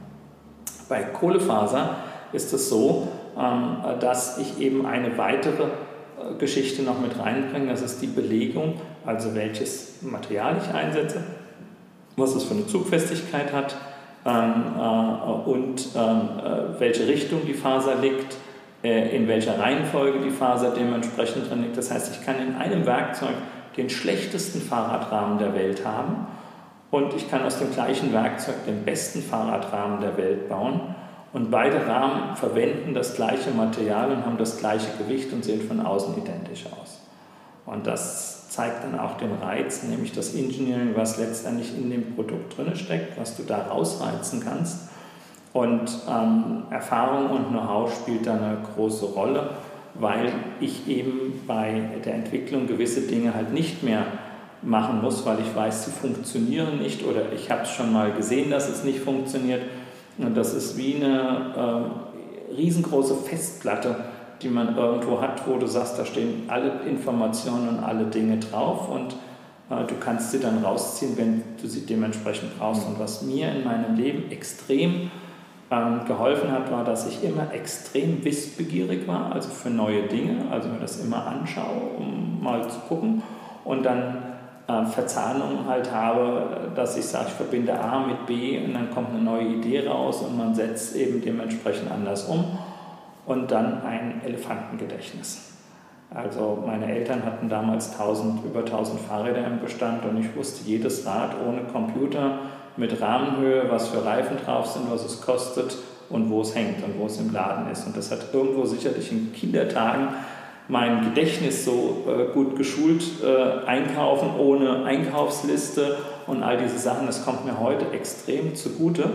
Bei 0.89 1.03
Kohlefaser 1.03 1.97
ist 2.33 2.53
es 2.53 2.69
so, 2.69 3.09
ähm, 3.39 3.77
dass 4.01 4.39
ich 4.39 4.59
eben 4.61 4.87
eine 4.87 5.17
weitere 5.19 5.65
äh, 5.65 6.35
Geschichte 6.39 6.83
noch 6.83 7.01
mit 7.01 7.19
reinbringe. 7.19 7.71
Das 7.71 7.83
ist 7.83 8.01
die 8.03 8.07
Belegung, 8.07 8.75
also 9.07 9.35
welches 9.35 10.03
Material 10.03 10.57
ich 10.63 10.75
einsetze, 10.75 11.23
was 12.17 12.35
es 12.35 12.45
für 12.45 12.55
eine 12.55 12.67
Zugfestigkeit 12.67 13.53
hat 13.53 13.77
ähm, 14.25 14.65
äh, 14.77 15.51
und 15.51 15.89
ähm, 15.97 16.21
äh, 16.45 16.81
welche 16.81 17.07
Richtung 17.07 17.41
die 17.47 17.55
Faser 17.55 17.97
liegt, 17.97 18.37
in 18.89 19.29
welcher 19.29 19.59
Reihenfolge 19.59 20.21
die 20.21 20.31
Faser 20.31 20.73
dementsprechend 20.77 21.51
drin 21.51 21.63
liegt. 21.63 21.77
Das 21.77 21.91
heißt, 21.91 22.15
ich 22.15 22.25
kann 22.25 22.37
in 22.41 22.57
einem 22.57 22.87
Werkzeug 22.87 23.35
den 23.77 23.91
schlechtesten 23.91 24.61
Fahrradrahmen 24.61 25.39
der 25.39 25.55
Welt 25.55 25.85
haben 25.85 26.27
und 26.91 27.15
ich 27.15 27.31
kann 27.31 27.43
aus 27.43 27.59
dem 27.59 27.73
gleichen 27.73 28.13
Werkzeug 28.13 28.65
den 28.67 28.85
besten 28.85 29.23
Fahrradrahmen 29.23 30.01
der 30.01 30.17
Welt 30.17 30.49
bauen. 30.49 30.81
Und 31.33 31.51
beide 31.51 31.87
Rahmen 31.87 32.37
verwenden 32.37 32.95
das 32.95 33.15
gleiche 33.15 33.51
Material 33.51 34.11
und 34.11 34.25
haben 34.25 34.39
das 34.39 34.59
gleiche 34.59 34.89
Gewicht 34.97 35.33
und 35.33 35.45
sehen 35.45 35.61
von 35.61 35.85
außen 35.85 36.17
identisch 36.17 36.65
aus. 36.67 37.01
Und 37.67 37.87
das 37.87 38.49
zeigt 38.49 38.83
dann 38.83 38.99
auch 38.99 39.19
den 39.19 39.35
Reiz, 39.43 39.83
nämlich 39.83 40.13
das 40.13 40.35
Engineering, 40.35 40.93
was 40.97 41.19
letztendlich 41.19 41.77
in 41.77 41.91
dem 41.91 42.15
Produkt 42.15 42.57
drin 42.57 42.75
steckt, 42.75 43.21
was 43.21 43.37
du 43.37 43.43
da 43.43 43.67
rausreizen 43.67 44.43
kannst. 44.43 44.89
Und 45.53 45.91
ähm, 46.09 46.65
Erfahrung 46.71 47.31
und 47.31 47.49
Know-how 47.51 47.93
spielt 47.93 48.27
da 48.27 48.35
eine 48.35 48.59
große 48.75 49.07
Rolle, 49.07 49.51
weil 49.95 50.33
ich 50.61 50.87
eben 50.89 51.43
bei 51.47 51.83
der 52.05 52.15
Entwicklung 52.15 52.67
gewisse 52.67 53.03
Dinge 53.03 53.35
halt 53.35 53.53
nicht 53.53 53.83
mehr 53.83 54.05
machen 54.61 55.01
muss, 55.01 55.25
weil 55.25 55.39
ich 55.41 55.55
weiß, 55.55 55.87
sie 55.87 55.91
funktionieren 55.91 56.79
nicht 56.79 57.05
oder 57.05 57.33
ich 57.33 57.51
habe 57.51 57.63
es 57.63 57.71
schon 57.71 57.93
mal 57.93 58.13
gesehen, 58.13 58.51
dass 58.51 58.69
es 58.69 58.85
nicht 58.85 59.01
funktioniert 59.01 59.63
das 60.19 60.55
ist 60.55 60.77
wie 60.77 60.97
eine 60.97 61.91
äh, 62.51 62.55
riesengroße 62.55 63.15
Festplatte, 63.15 63.97
die 64.43 64.49
man 64.49 64.77
irgendwo 64.77 65.21
hat, 65.21 65.47
wo 65.47 65.57
du 65.59 65.67
sagst, 65.67 65.99
da 65.99 66.05
stehen 66.05 66.45
alle 66.49 66.83
Informationen 66.89 67.69
und 67.69 67.79
alle 67.79 68.07
Dinge 68.07 68.39
drauf 68.39 68.89
und 68.89 69.13
äh, 69.71 69.87
du 69.87 69.95
kannst 70.01 70.33
sie 70.33 70.41
dann 70.41 70.65
rausziehen, 70.65 71.17
wenn 71.17 71.43
du 71.61 71.69
sie 71.69 71.87
dementsprechend 71.87 72.59
brauchst. 72.59 72.87
Und 72.87 72.99
was 72.99 73.23
mir 73.23 73.53
in 73.53 73.65
meinem 73.65 73.97
Leben 73.97 74.31
extrem 74.31 75.11
ähm, 75.71 76.01
geholfen 76.07 76.51
hat, 76.51 76.71
war, 76.71 76.85
dass 76.85 77.07
ich 77.07 77.23
immer 77.23 77.53
extrem 77.53 78.25
wissbegierig 78.25 79.07
war, 79.07 79.33
also 79.33 79.51
für 79.51 79.71
neue 79.71 80.03
Dinge, 80.05 80.51
also 80.51 80.69
mir 80.69 80.81
das 80.81 81.05
immer 81.05 81.27
anschaue, 81.27 81.97
um 81.99 82.43
mal 82.43 82.67
zu 82.69 82.79
gucken 82.89 83.23
und 83.65 83.85
dann 83.85 84.23
äh, 84.67 84.85
Verzahnung 84.87 85.67
halt 85.67 85.93
habe, 85.93 86.71
dass 86.75 86.97
ich 86.97 87.05
sage, 87.05 87.27
ich 87.29 87.35
verbinde 87.35 87.79
A 87.79 88.07
mit 88.07 88.27
B 88.27 88.59
und 88.65 88.75
dann 88.75 88.91
kommt 88.91 89.11
eine 89.11 89.21
neue 89.21 89.47
Idee 89.47 89.87
raus 89.87 90.23
und 90.23 90.39
man 90.39 90.55
setzt 90.55 90.97
eben 90.97 91.21
dementsprechend 91.21 91.91
anders 91.91 92.25
um 92.25 92.59
und 93.27 93.51
dann 93.51 93.83
ein 93.83 94.23
Elefantengedächtnis. 94.25 95.53
Also 96.15 96.63
meine 96.67 96.91
Eltern 96.91 97.23
hatten 97.25 97.51
damals 97.51 97.93
1000, 97.93 98.43
über 98.47 98.61
1000 98.61 98.99
Fahrräder 99.01 99.47
im 99.47 99.61
Bestand 99.61 100.07
und 100.07 100.19
ich 100.19 100.35
wusste 100.35 100.67
jedes 100.67 101.07
Rad 101.07 101.37
ohne 101.47 101.63
Computer 101.65 102.39
mit 102.79 103.01
Rahmenhöhe, 103.01 103.65
was 103.69 103.89
für 103.89 104.05
Reifen 104.05 104.37
drauf 104.45 104.67
sind, 104.67 104.91
was 104.91 105.05
es 105.05 105.21
kostet 105.21 105.77
und 106.09 106.31
wo 106.31 106.41
es 106.41 106.55
hängt 106.55 106.83
und 106.85 106.99
wo 106.99 107.07
es 107.07 107.19
im 107.19 107.33
Laden 107.33 107.71
ist. 107.71 107.87
Und 107.87 107.97
das 107.97 108.11
hat 108.11 108.33
irgendwo 108.33 108.65
sicherlich 108.65 109.13
in 109.13 109.33
Kindertagen 109.33 110.09
mein 110.69 111.03
Gedächtnis 111.03 111.65
so 111.65 112.05
äh, 112.07 112.33
gut 112.33 112.57
geschult, 112.57 113.03
äh, 113.25 113.67
einkaufen 113.67 114.31
ohne 114.39 114.85
Einkaufsliste 114.85 115.97
und 116.27 116.43
all 116.43 116.59
diese 116.59 116.79
Sachen, 116.79 117.07
das 117.07 117.25
kommt 117.25 117.47
mir 117.47 117.59
heute 117.59 117.91
extrem 117.93 118.55
zugute, 118.55 119.09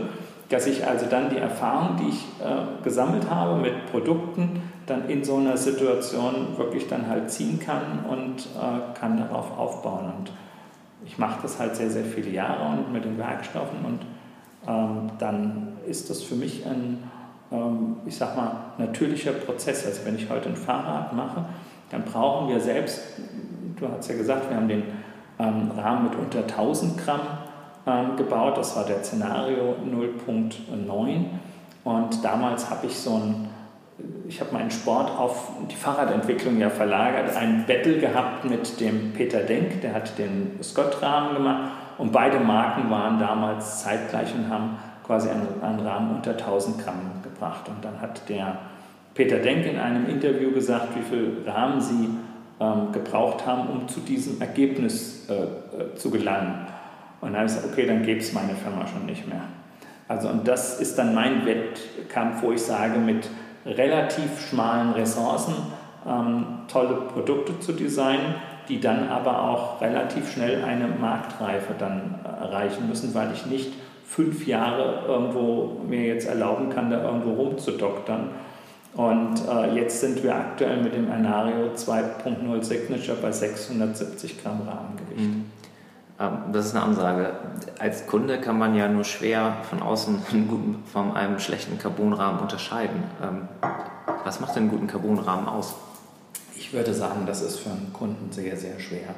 dass 0.49 0.65
ich 0.65 0.85
also 0.85 1.05
dann 1.05 1.29
die 1.29 1.37
Erfahrung, 1.37 1.97
die 1.97 2.09
ich 2.09 2.25
äh, 2.43 2.83
gesammelt 2.83 3.29
habe 3.29 3.61
mit 3.61 3.91
Produkten, 3.91 4.61
dann 4.87 5.09
in 5.09 5.23
so 5.23 5.37
einer 5.37 5.55
Situation 5.55 6.57
wirklich 6.57 6.87
dann 6.87 7.07
halt 7.07 7.31
ziehen 7.31 7.59
kann 7.59 8.03
und 8.09 8.41
äh, 8.41 8.99
kann 8.99 9.17
darauf 9.17 9.57
aufbauen. 9.57 10.11
Und 10.17 10.31
ich 11.05 11.17
mache 11.17 11.41
das 11.41 11.59
halt 11.59 11.75
sehr, 11.75 11.89
sehr 11.89 12.05
viele 12.05 12.29
Jahre 12.29 12.77
und 12.77 12.93
mit 12.93 13.05
den 13.05 13.17
Werkstoffen 13.17 13.85
und 13.85 13.99
ähm, 14.67 15.11
dann 15.19 15.73
ist 15.87 16.09
das 16.09 16.21
für 16.23 16.35
mich 16.35 16.65
ein, 16.65 17.03
ähm, 17.51 17.97
ich 18.05 18.15
sag 18.15 18.35
mal, 18.37 18.51
natürlicher 18.77 19.31
Prozess. 19.33 19.85
Also 19.85 20.05
wenn 20.05 20.15
ich 20.15 20.29
heute 20.29 20.49
ein 20.49 20.55
Fahrrad 20.55 21.13
mache, 21.13 21.45
dann 21.89 22.03
brauchen 22.03 22.49
wir 22.49 22.59
selbst, 22.59 23.01
du 23.77 23.87
hast 23.87 24.09
ja 24.09 24.15
gesagt, 24.15 24.49
wir 24.49 24.57
haben 24.57 24.67
den 24.67 24.83
ähm, 25.39 25.71
Rahmen 25.77 26.05
mit 26.05 26.15
unter 26.15 26.39
1000 26.39 26.97
Gramm 26.97 27.21
ähm, 27.85 28.15
gebaut, 28.15 28.57
das 28.57 28.75
war 28.75 28.85
der 28.85 29.03
Szenario 29.03 29.75
0.9 29.85 31.25
und 31.83 32.23
damals 32.23 32.69
habe 32.69 32.87
ich 32.87 32.97
so 32.97 33.15
ein 33.15 33.49
ich 34.27 34.39
habe 34.39 34.53
meinen 34.53 34.71
Sport 34.71 35.11
auf 35.11 35.51
die 35.69 35.75
Fahrradentwicklung 35.75 36.59
ja 36.59 36.69
verlagert, 36.69 37.35
ein 37.35 37.65
Battle 37.67 37.99
gehabt 37.99 38.45
mit 38.45 38.79
dem 38.79 39.13
Peter 39.13 39.39
Denk, 39.39 39.81
der 39.81 39.93
hat 39.93 40.17
den 40.17 40.59
Scott-Rahmen 40.61 41.35
gemacht 41.35 41.71
und 41.97 42.11
beide 42.11 42.39
Marken 42.39 42.89
waren 42.89 43.19
damals 43.19 43.83
zeitgleich 43.83 44.33
und 44.33 44.49
haben 44.49 44.77
quasi 45.05 45.29
einen, 45.29 45.61
einen 45.61 45.79
Rahmen 45.81 46.15
unter 46.15 46.31
1000 46.31 46.83
Gramm 46.83 47.21
gebracht. 47.21 47.67
Und 47.69 47.83
dann 47.83 47.99
hat 48.01 48.27
der 48.29 48.57
Peter 49.13 49.37
Denk 49.37 49.65
in 49.65 49.77
einem 49.79 50.07
Interview 50.07 50.51
gesagt, 50.51 50.95
wie 50.95 51.03
viel 51.03 51.43
Rahmen 51.45 51.79
sie 51.81 52.09
ähm, 52.59 52.91
gebraucht 52.91 53.45
haben, 53.45 53.69
um 53.69 53.87
zu 53.87 53.99
diesem 53.99 54.41
Ergebnis 54.41 55.27
äh, 55.29 55.33
äh, 55.33 55.95
zu 55.95 56.09
gelangen. 56.09 56.67
Und 57.21 57.33
dann 57.33 57.41
habe 57.41 57.45
ich 57.45 57.55
gesagt, 57.55 57.73
okay, 57.73 57.85
dann 57.85 58.03
gäbe 58.03 58.19
es 58.19 58.33
meine 58.33 58.55
Firma 58.55 58.87
schon 58.87 59.05
nicht 59.05 59.27
mehr. 59.27 59.41
Also 60.07 60.29
und 60.29 60.47
das 60.47 60.79
ist 60.79 60.97
dann 60.97 61.13
mein 61.13 61.45
Wettkampf, 61.45 62.41
wo 62.41 62.51
ich 62.51 62.61
sage, 62.61 62.99
mit 62.99 63.29
relativ 63.65 64.49
schmalen 64.49 64.91
Ressourcen 64.93 65.55
ähm, 66.07 66.45
tolle 66.67 66.95
Produkte 67.13 67.59
zu 67.59 67.73
designen, 67.73 68.35
die 68.69 68.79
dann 68.79 69.09
aber 69.09 69.41
auch 69.41 69.81
relativ 69.81 70.31
schnell 70.31 70.63
eine 70.63 70.87
Marktreife 70.87 71.73
dann 71.77 72.19
erreichen 72.39 72.87
müssen, 72.87 73.13
weil 73.13 73.31
ich 73.33 73.45
nicht 73.45 73.73
fünf 74.05 74.45
Jahre 74.47 75.03
irgendwo 75.07 75.81
mir 75.87 76.05
jetzt 76.05 76.27
erlauben 76.27 76.69
kann, 76.69 76.89
da 76.89 77.03
irgendwo 77.03 77.31
rumzudoktern. 77.33 78.29
Und 78.95 79.41
äh, 79.49 79.75
jetzt 79.75 80.01
sind 80.01 80.23
wir 80.23 80.35
aktuell 80.35 80.81
mit 80.83 80.93
dem 80.93 81.11
Anario 81.11 81.71
2.0 81.75 82.63
Signature 82.63 83.17
bei 83.19 83.31
670 83.31 84.43
Gramm 84.43 84.61
Rahmengewicht. 84.67 85.19
Mhm. 85.19 85.45
Ähm, 86.19 86.37
das 86.51 86.67
ist 86.67 86.75
eine 86.75 86.83
Ansage. 86.83 87.31
Als 87.79 88.07
Kunde 88.07 88.39
kann 88.39 88.57
man 88.57 88.75
ja 88.75 88.87
nur 88.87 89.03
schwer 89.03 89.57
von 89.69 89.81
außen 89.81 90.21
einen 90.31 90.47
guten, 90.47 90.83
von 90.85 91.15
einem 91.15 91.39
schlechten 91.39 91.77
Carbonrahmen 91.77 92.41
unterscheiden. 92.41 93.03
Ähm, 93.21 93.47
was 94.23 94.39
macht 94.39 94.55
denn 94.55 94.63
einen 94.63 94.71
guten 94.71 94.87
Carbonrahmen 94.87 95.47
aus? 95.47 95.75
Ich 96.55 96.73
würde 96.73 96.93
sagen, 96.93 97.25
das 97.25 97.41
ist 97.41 97.59
für 97.59 97.71
einen 97.71 97.91
Kunden 97.93 98.31
sehr, 98.31 98.55
sehr 98.57 98.79
schwer, 98.79 99.15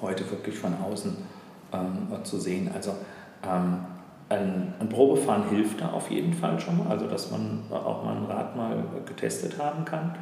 heute 0.00 0.30
wirklich 0.30 0.58
von 0.58 0.74
außen 0.82 1.16
ähm, 1.72 2.24
zu 2.24 2.38
sehen. 2.38 2.70
Also 2.72 2.94
ähm, 3.42 3.78
ein, 4.28 4.72
ein, 4.78 4.88
Probefahren 4.88 5.48
hilft 5.48 5.80
da 5.80 5.90
auf 5.90 6.10
jeden 6.10 6.32
Fall 6.32 6.58
schon 6.60 6.78
mal, 6.78 6.88
also 6.88 7.06
dass 7.06 7.30
man 7.30 7.62
auch 7.70 8.04
mal 8.04 8.16
ein 8.16 8.24
Rad 8.24 8.56
mal 8.56 8.84
getestet 9.06 9.58
haben 9.58 9.84
kann. 9.84 10.16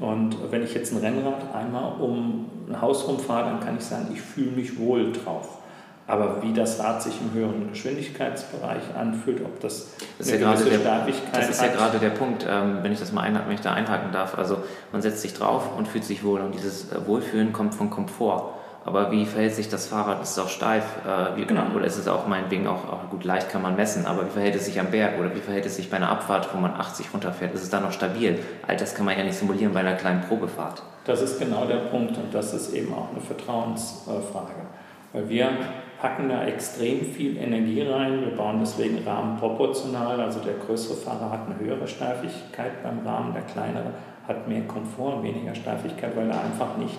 Und 0.00 0.36
wenn 0.50 0.62
ich 0.62 0.74
jetzt 0.74 0.92
ein 0.92 0.98
Rennrad 0.98 1.54
einmal 1.54 2.00
um 2.00 2.46
ein 2.68 2.80
Haus 2.80 3.06
rumfahre, 3.06 3.50
dann 3.50 3.60
kann 3.60 3.76
ich 3.76 3.84
sagen, 3.84 4.08
ich 4.12 4.20
fühle 4.20 4.52
mich 4.52 4.78
wohl 4.78 5.12
drauf. 5.12 5.58
Aber 6.06 6.42
wie 6.42 6.54
das 6.54 6.78
Rad 6.78 7.02
sich 7.02 7.20
im 7.20 7.38
höheren 7.38 7.68
Geschwindigkeitsbereich 7.70 8.94
anfühlt, 8.98 9.44
ob 9.44 9.60
das, 9.60 9.88
das 10.16 10.28
eine 10.28 10.40
ja 10.40 10.52
gewisse 10.52 10.70
der, 10.70 10.78
Sterbigkeit 10.78 11.42
Das 11.42 11.50
ist 11.50 11.60
ja 11.60 11.68
gerade 11.68 11.98
der 11.98 12.10
Punkt, 12.10 12.46
ähm, 12.48 12.78
wenn 12.80 12.92
ich 12.92 12.98
das 12.98 13.12
mal 13.12 13.22
ein, 13.22 13.38
wenn 13.46 13.54
ich 13.54 13.60
da 13.60 13.74
einhaken 13.74 14.10
darf. 14.10 14.38
Also 14.38 14.56
man 14.90 15.02
setzt 15.02 15.20
sich 15.20 15.34
drauf 15.34 15.76
und 15.76 15.86
fühlt 15.86 16.04
sich 16.04 16.24
wohl 16.24 16.40
und 16.40 16.54
dieses 16.54 16.90
äh, 16.92 17.06
Wohlfühlen 17.06 17.52
kommt 17.52 17.74
von 17.74 17.90
Komfort. 17.90 18.54
Aber 18.88 19.12
wie 19.12 19.26
verhält 19.26 19.54
sich 19.54 19.68
das 19.68 19.86
Fahrrad? 19.86 20.22
Ist 20.22 20.30
es 20.30 20.38
auch 20.38 20.48
steif? 20.48 20.82
Äh, 21.06 21.36
wie, 21.36 21.44
genau. 21.44 21.64
Oder 21.76 21.84
ist 21.84 21.98
es 21.98 22.08
auch 22.08 22.26
meinetwegen 22.26 22.66
auch, 22.66 22.90
auch, 22.90 23.10
gut 23.10 23.22
leicht 23.22 23.50
kann 23.50 23.60
man 23.60 23.76
messen, 23.76 24.06
aber 24.06 24.24
wie 24.24 24.30
verhält 24.30 24.54
es 24.54 24.64
sich 24.64 24.80
am 24.80 24.90
Berg? 24.90 25.20
Oder 25.20 25.34
wie 25.34 25.40
verhält 25.40 25.66
es 25.66 25.76
sich 25.76 25.90
bei 25.90 25.98
einer 25.98 26.08
Abfahrt, 26.08 26.48
wo 26.54 26.58
man 26.58 26.72
80 26.72 27.12
runterfährt? 27.12 27.52
Ist 27.52 27.64
es 27.64 27.68
dann 27.68 27.82
noch 27.82 27.92
stabil? 27.92 28.38
All 28.66 28.78
das 28.78 28.94
kann 28.94 29.04
man 29.04 29.18
ja 29.18 29.24
nicht 29.24 29.34
simulieren 29.34 29.74
bei 29.74 29.80
einer 29.80 29.92
kleinen 29.92 30.22
Probefahrt. 30.22 30.82
Das 31.04 31.20
ist 31.20 31.38
genau 31.38 31.66
der 31.66 31.90
Punkt 31.90 32.16
und 32.16 32.32
das 32.32 32.54
ist 32.54 32.72
eben 32.72 32.94
auch 32.94 33.10
eine 33.10 33.20
Vertrauensfrage. 33.20 34.54
Weil 35.12 35.28
wir 35.28 35.50
packen 36.00 36.30
da 36.30 36.44
extrem 36.46 37.02
viel 37.02 37.36
Energie 37.36 37.82
rein. 37.82 38.22
Wir 38.22 38.34
bauen 38.34 38.56
deswegen 38.60 39.06
Rahmen 39.06 39.36
proportional. 39.36 40.18
Also 40.18 40.40
der 40.40 40.54
größere 40.54 40.96
Fahrer 40.96 41.30
hat 41.30 41.40
eine 41.44 41.58
höhere 41.58 41.86
Steifigkeit 41.86 42.82
beim 42.82 43.06
Rahmen, 43.06 43.34
der 43.34 43.42
kleinere 43.42 43.92
hat 44.26 44.46
mehr 44.46 44.62
Komfort, 44.62 45.22
weniger 45.22 45.54
Steifigkeit, 45.54 46.14
weil 46.14 46.30
er 46.30 46.42
einfach 46.42 46.76
nicht 46.76 46.98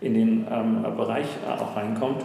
in 0.00 0.14
den 0.14 0.46
ähm, 0.50 0.82
Bereich 0.96 1.26
äh, 1.46 1.60
auch 1.60 1.76
reinkommt. 1.76 2.24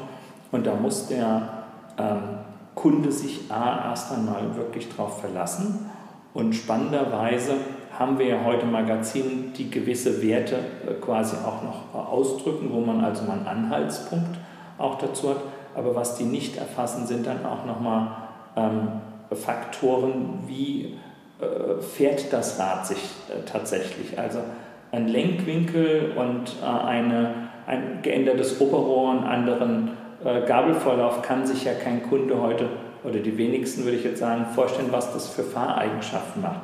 Und 0.51 0.65
da 0.65 0.75
muss 0.75 1.07
der 1.07 1.49
ähm, 1.97 2.39
Kunde 2.75 3.11
sich 3.11 3.51
A, 3.51 3.89
erst 3.89 4.11
einmal 4.11 4.55
wirklich 4.55 4.89
darauf 4.89 5.21
verlassen. 5.21 5.89
Und 6.33 6.53
spannenderweise 6.53 7.53
haben 7.97 8.17
wir 8.17 8.25
ja 8.25 8.43
heute 8.43 8.65
Magazine, 8.65 9.51
die 9.55 9.69
gewisse 9.69 10.21
Werte 10.23 10.55
äh, 10.55 10.93
quasi 11.01 11.35
auch 11.37 11.61
noch 11.63 11.93
äh, 11.93 11.97
ausdrücken, 11.97 12.69
wo 12.71 12.81
man 12.81 13.03
also 13.03 13.23
mal 13.23 13.37
einen 13.37 13.47
Anhaltspunkt 13.47 14.37
auch 14.77 14.97
dazu 14.97 15.29
hat. 15.29 15.37
Aber 15.75 15.95
was 15.95 16.17
die 16.17 16.23
nicht 16.23 16.57
erfassen, 16.57 17.07
sind 17.07 17.25
dann 17.25 17.45
auch 17.45 17.65
nochmal 17.65 18.07
ähm, 18.55 18.87
Faktoren, 19.31 20.39
wie 20.47 20.97
äh, 21.39 21.81
fährt 21.81 22.31
das 22.31 22.59
Rad 22.59 22.85
sich 22.85 23.09
äh, 23.29 23.43
tatsächlich. 23.45 24.17
Also 24.19 24.39
ein 24.91 25.07
Lenkwinkel 25.07 26.13
und 26.15 26.55
äh, 26.61 26.65
eine 26.65 27.42
ein 27.67 27.99
geändertes 28.01 28.59
Oberrohr, 28.59 29.11
einen 29.11 29.23
anderen 29.23 29.91
äh, 30.23 30.45
Gabelvorlauf 30.45 31.21
kann 31.21 31.45
sich 31.45 31.65
ja 31.65 31.73
kein 31.73 32.03
Kunde 32.03 32.41
heute 32.41 32.69
oder 33.03 33.19
die 33.19 33.37
wenigsten 33.37 33.83
würde 33.83 33.97
ich 33.97 34.03
jetzt 34.03 34.19
sagen 34.19 34.45
vorstellen, 34.53 34.89
was 34.91 35.13
das 35.13 35.29
für 35.29 35.43
Fahreigenschaften 35.43 36.41
macht. 36.41 36.61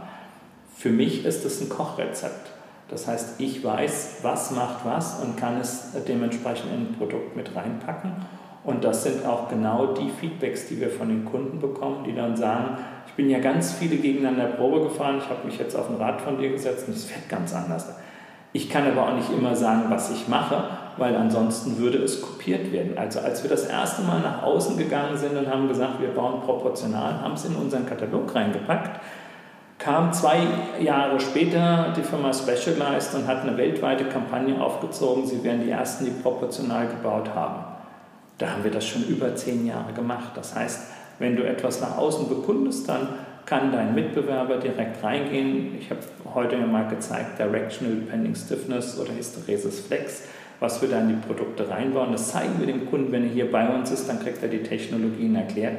Für 0.76 0.90
mich 0.90 1.26
ist 1.26 1.44
es 1.46 1.62
ein 1.62 1.70
Kochrezept. 1.70 2.52
Das 2.90 3.08
heißt, 3.08 3.40
ich 3.40 3.64
weiß, 3.64 4.20
was 4.24 4.52
macht 4.52 4.86
was 4.86 5.22
und 5.22 5.38
kann 5.38 5.60
es 5.60 5.92
dementsprechend 6.08 6.72
in 6.74 6.80
ein 6.80 6.96
Produkt 6.98 7.36
mit 7.36 7.56
reinpacken. 7.56 8.14
Und 8.64 8.84
das 8.84 9.04
sind 9.04 9.26
auch 9.26 9.48
genau 9.50 9.94
die 9.94 10.10
Feedbacks, 10.10 10.68
die 10.68 10.80
wir 10.80 10.90
von 10.90 11.10
den 11.10 11.26
Kunden 11.26 11.60
bekommen, 11.60 12.04
die 12.06 12.16
dann 12.16 12.36
sagen, 12.36 12.78
ich 13.08 13.14
bin 13.14 13.30
ja 13.30 13.40
ganz 13.40 13.74
viele 13.74 13.98
gegeneinander 13.98 14.46
Probe 14.56 14.82
gefahren, 14.82 15.20
ich 15.20 15.30
habe 15.30 15.46
mich 15.46 15.58
jetzt 15.60 15.76
auf 15.76 15.90
ein 15.90 15.98
Rad 15.98 16.22
von 16.22 16.38
dir 16.38 16.50
gesetzt 16.50 16.88
und 16.88 16.96
es 16.96 17.06
fährt 17.06 17.30
ganz 17.30 17.54
anders. 17.54 17.94
Ich 18.54 18.70
kann 18.70 18.88
aber 18.88 19.08
auch 19.08 19.16
nicht 19.16 19.32
immer 19.32 19.56
sagen, 19.56 19.84
was 19.90 20.12
ich 20.12 20.28
mache, 20.28 20.64
weil 20.98 21.16
ansonsten 21.16 21.78
würde 21.78 21.98
es 22.00 22.22
kopiert 22.22 22.72
werden. 22.72 22.98
Also 22.98 23.20
als 23.20 23.44
wir 23.44 23.50
das 23.50 23.66
erste 23.66 24.02
Mal 24.02 24.20
nach 24.20 24.44
außen 24.44 24.78
gegangen 24.78 25.18
sind 25.18 25.38
und 25.38 25.50
haben 25.50 25.68
gesagt, 25.68 26.02
wir 26.02 26.10
bauen 26.10 26.42
proportional, 26.42 27.22
haben 27.22 27.34
es 27.34 27.46
in 27.46 27.56
unseren 27.56 27.86
Katalog 27.86 28.34
reingepackt, 28.34 29.00
kam 29.78 30.12
zwei 30.12 30.40
Jahre 30.82 31.20
später 31.20 31.94
die 31.96 32.04
Firma 32.04 32.34
Specialized 32.34 33.16
und 33.16 33.28
hat 33.28 33.44
eine 33.44 33.58
weltweite 33.58 34.06
Kampagne 34.06 34.62
aufgezogen, 34.62 35.26
sie 35.26 35.44
wären 35.44 35.64
die 35.64 35.72
ersten, 35.72 36.06
die 36.06 36.12
proportional 36.12 36.88
gebaut 36.88 37.30
haben. 37.34 37.64
Da 38.38 38.52
haben 38.52 38.64
wir 38.64 38.72
das 38.72 38.86
schon 38.86 39.04
über 39.04 39.36
zehn 39.36 39.66
Jahre 39.66 39.94
gemacht. 39.94 40.32
Das 40.36 40.56
heißt, 40.56 40.92
wenn 41.20 41.36
du 41.36 41.44
etwas 41.44 41.82
nach 41.82 41.98
außen 41.98 42.28
bekundest, 42.30 42.88
dann 42.88 43.08
kann 43.46 43.72
dein 43.72 43.96
Mitbewerber 43.96 44.58
direkt 44.58 45.04
reingehen. 45.04 45.76
Ich 45.80 45.90
habe 45.90 46.02
heute 46.34 46.56
ja 46.56 46.66
mal 46.66 46.88
gezeigt, 46.88 47.40
Directional 47.40 47.98
Pending 48.04 48.36
Stiffness 48.36 49.00
oder 49.00 49.14
Hysteresis 49.16 49.80
Flex, 49.80 50.24
was 50.60 50.82
wir 50.82 50.90
da 50.90 51.00
in 51.00 51.10
die 51.10 51.28
Produkte 51.28 51.70
reinbauen. 51.70 52.12
Das 52.12 52.30
zeigen 52.30 52.60
wir 52.60 52.68
dem 52.68 52.90
Kunden, 52.90 53.12
wenn 53.12 53.24
er 53.24 53.30
hier 53.30 53.52
bei 53.52 53.68
uns 53.70 53.92
ist, 53.92 54.10
dann 54.10 54.20
kriegt 54.20 54.42
er 54.44 54.50
die 54.50 54.64
Technologien 54.64 55.36
erklärt. 55.36 55.78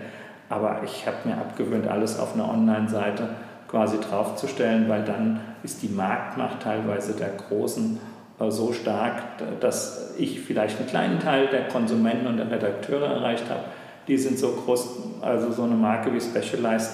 Aber 0.49 0.81
ich 0.85 1.07
habe 1.07 1.17
mir 1.25 1.35
abgewöhnt, 1.37 1.87
alles 1.87 2.19
auf 2.19 2.35
einer 2.35 2.49
Online-Seite 2.49 3.29
quasi 3.69 3.99
draufzustellen, 4.01 4.89
weil 4.89 5.05
dann 5.05 5.41
ist 5.63 5.83
die 5.83 5.89
Marktmacht 5.89 6.63
teilweise 6.63 7.13
der 7.13 7.29
Großen 7.29 8.01
äh, 8.41 8.51
so 8.51 8.73
stark, 8.73 9.23
dass 9.61 10.15
ich 10.19 10.41
vielleicht 10.41 10.79
einen 10.79 10.89
kleinen 10.89 11.21
Teil 11.21 11.47
der 11.49 11.69
Konsumenten 11.69 12.27
und 12.27 12.39
der 12.39 12.51
Redakteure 12.51 13.07
erreicht 13.07 13.49
habe. 13.49 13.65
Die 14.09 14.19
sind 14.19 14.39
so 14.39 14.49
groß, 14.49 14.89
also 15.21 15.53
so 15.53 15.63
eine 15.63 15.77
Marke 15.77 16.13
wie 16.13 16.21
Specialized 16.21 16.91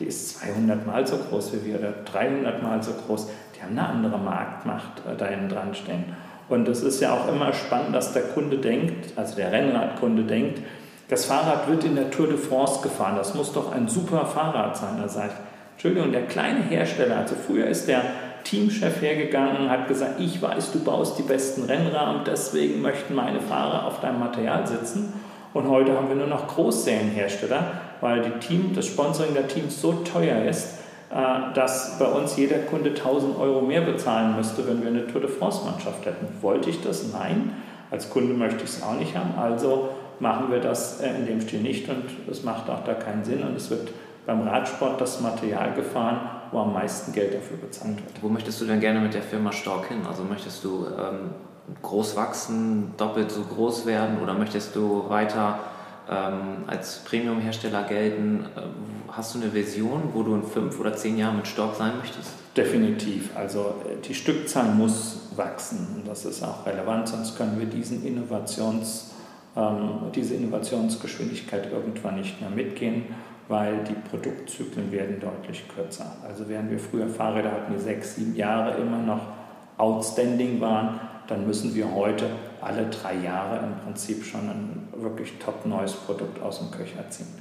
die 0.00 0.06
ist 0.06 0.40
200 0.40 0.86
Mal 0.86 1.06
so 1.06 1.18
groß 1.18 1.52
wie 1.52 1.66
wir 1.66 1.78
oder 1.78 1.92
300 2.06 2.62
Mal 2.62 2.82
so 2.82 2.92
groß. 2.92 3.28
Die 3.54 3.62
haben 3.62 3.78
eine 3.78 3.86
andere 3.86 4.18
Marktmacht 4.18 5.02
äh, 5.06 5.14
da 5.16 5.26
hinten 5.26 5.50
dran 5.50 5.74
stehen. 5.74 6.04
Und 6.50 6.68
es 6.68 6.82
ist 6.82 7.00
ja 7.00 7.14
auch 7.14 7.28
immer 7.28 7.52
spannend, 7.52 7.94
dass 7.94 8.12
der 8.12 8.22
Kunde 8.22 8.58
denkt, 8.58 9.16
also 9.16 9.36
der 9.36 9.52
Rennradkunde 9.52 10.24
denkt, 10.24 10.60
das 11.08 11.24
Fahrrad 11.24 11.68
wird 11.68 11.84
in 11.84 11.94
der 11.94 12.10
Tour 12.10 12.26
de 12.26 12.36
France 12.36 12.82
gefahren, 12.82 13.14
das 13.16 13.34
muss 13.34 13.52
doch 13.52 13.72
ein 13.72 13.88
super 13.88 14.26
Fahrrad 14.26 14.76
sein. 14.76 14.98
Da 15.00 15.08
sage 15.08 15.28
ich, 15.28 15.34
Entschuldigung, 15.74 16.10
der 16.10 16.26
kleine 16.26 16.60
Hersteller, 16.60 17.18
also 17.18 17.36
früher 17.46 17.66
ist 17.66 17.86
der 17.86 18.02
Teamchef 18.42 19.00
hergegangen 19.00 19.58
und 19.58 19.70
hat 19.70 19.86
gesagt, 19.86 20.18
ich 20.18 20.42
weiß, 20.42 20.72
du 20.72 20.80
baust 20.82 21.18
die 21.18 21.22
besten 21.22 21.64
Rennrahmen, 21.64 22.22
deswegen 22.26 22.82
möchten 22.82 23.14
meine 23.14 23.40
Fahrer 23.40 23.86
auf 23.86 24.00
deinem 24.00 24.18
Material 24.18 24.66
sitzen. 24.66 25.12
Und 25.54 25.68
heute 25.68 25.96
haben 25.96 26.08
wir 26.08 26.16
nur 26.16 26.26
noch 26.26 26.48
Großserienhersteller, 26.48 27.72
weil 28.00 28.22
die 28.22 28.38
Team, 28.44 28.72
das 28.74 28.86
Sponsoring 28.86 29.34
der 29.34 29.46
Teams 29.46 29.80
so 29.80 29.92
teuer 29.92 30.44
ist, 30.44 30.79
dass 31.10 31.98
bei 31.98 32.06
uns 32.06 32.36
jeder 32.36 32.58
Kunde 32.58 32.90
1000 32.90 33.36
Euro 33.38 33.62
mehr 33.62 33.80
bezahlen 33.80 34.36
müsste, 34.36 34.66
wenn 34.68 34.80
wir 34.80 34.88
eine 34.88 35.08
Tour 35.08 35.20
de 35.20 35.30
France-Mannschaft 35.30 36.06
hätten. 36.06 36.28
Wollte 36.40 36.70
ich 36.70 36.82
das? 36.82 37.12
Nein. 37.12 37.52
Als 37.90 38.10
Kunde 38.10 38.34
möchte 38.34 38.62
ich 38.62 38.70
es 38.70 38.82
auch 38.82 38.94
nicht 38.94 39.16
haben. 39.16 39.34
Also 39.36 39.88
machen 40.20 40.52
wir 40.52 40.60
das 40.60 41.00
äh, 41.00 41.08
in 41.16 41.26
dem 41.26 41.40
Stil 41.40 41.62
nicht 41.62 41.88
und 41.88 42.04
es 42.30 42.44
macht 42.44 42.70
auch 42.70 42.84
da 42.84 42.94
keinen 42.94 43.24
Sinn. 43.24 43.42
Und 43.42 43.56
es 43.56 43.70
wird 43.70 43.88
beim 44.24 44.42
Radsport 44.46 45.00
das 45.00 45.20
Material 45.20 45.74
gefahren, 45.74 46.20
wo 46.52 46.60
am 46.60 46.72
meisten 46.72 47.12
Geld 47.12 47.34
dafür 47.34 47.56
bezahlt 47.56 47.96
wird. 47.96 48.22
Wo 48.22 48.28
möchtest 48.28 48.60
du 48.60 48.66
denn 48.66 48.78
gerne 48.78 49.00
mit 49.00 49.14
der 49.14 49.22
Firma 49.22 49.50
Stork 49.50 49.88
hin? 49.88 50.02
Also 50.08 50.22
möchtest 50.22 50.62
du 50.62 50.86
ähm, 50.86 51.30
groß 51.82 52.14
wachsen, 52.14 52.94
doppelt 52.96 53.32
so 53.32 53.42
groß 53.42 53.86
werden 53.86 54.18
oder 54.22 54.34
möchtest 54.34 54.76
du 54.76 55.08
weiter 55.08 55.58
ähm, 56.10 56.64
als 56.66 57.04
Premium-Hersteller 57.04 57.84
gelten. 57.84 58.46
Ähm, 58.56 58.62
hast 59.08 59.34
du 59.34 59.40
eine 59.40 59.54
Vision, 59.54 60.10
wo 60.12 60.22
du 60.22 60.34
in 60.34 60.42
fünf 60.42 60.78
oder 60.80 60.94
zehn 60.94 61.16
Jahren 61.16 61.36
mit 61.36 61.46
Stork 61.46 61.76
sein 61.76 61.92
möchtest? 61.98 62.32
Definitiv. 62.56 63.30
Also 63.36 63.74
äh, 63.88 64.00
die 64.04 64.14
Stückzahl 64.14 64.74
muss 64.74 65.30
wachsen. 65.36 66.02
Das 66.04 66.24
ist 66.24 66.42
auch 66.42 66.66
relevant, 66.66 67.08
sonst 67.08 67.36
können 67.36 67.58
wir 67.60 67.66
diesen 67.66 68.04
Innovations, 68.04 69.12
ähm, 69.56 70.10
diese 70.14 70.34
Innovationsgeschwindigkeit 70.34 71.70
irgendwann 71.72 72.16
nicht 72.16 72.40
mehr 72.40 72.50
mitgehen, 72.50 73.04
weil 73.46 73.84
die 73.84 73.94
Produktzyklen 73.94 74.90
werden 74.90 75.20
deutlich 75.20 75.64
kürzer. 75.68 76.16
Also 76.26 76.48
während 76.48 76.72
wir 76.72 76.80
früher 76.80 77.08
Fahrräder 77.08 77.52
hatten, 77.52 77.72
die 77.72 77.80
sechs, 77.80 78.16
sieben 78.16 78.34
Jahre 78.34 78.76
immer 78.78 78.98
noch 78.98 79.20
outstanding 79.76 80.60
waren, 80.60 81.00
dann 81.28 81.46
müssen 81.46 81.74
wir 81.76 81.94
heute 81.94 82.26
alle 82.60 82.86
drei 82.86 83.14
Jahre 83.14 83.64
im 83.64 83.76
Prinzip 83.84 84.24
schon 84.24 84.40
ein 84.40 84.88
wirklich 85.02 85.38
top 85.38 85.66
neues 85.66 85.92
Produkt 85.92 86.42
aus 86.42 86.58
dem 86.58 86.70
Köcher 86.70 87.08
ziehen. 87.10 87.40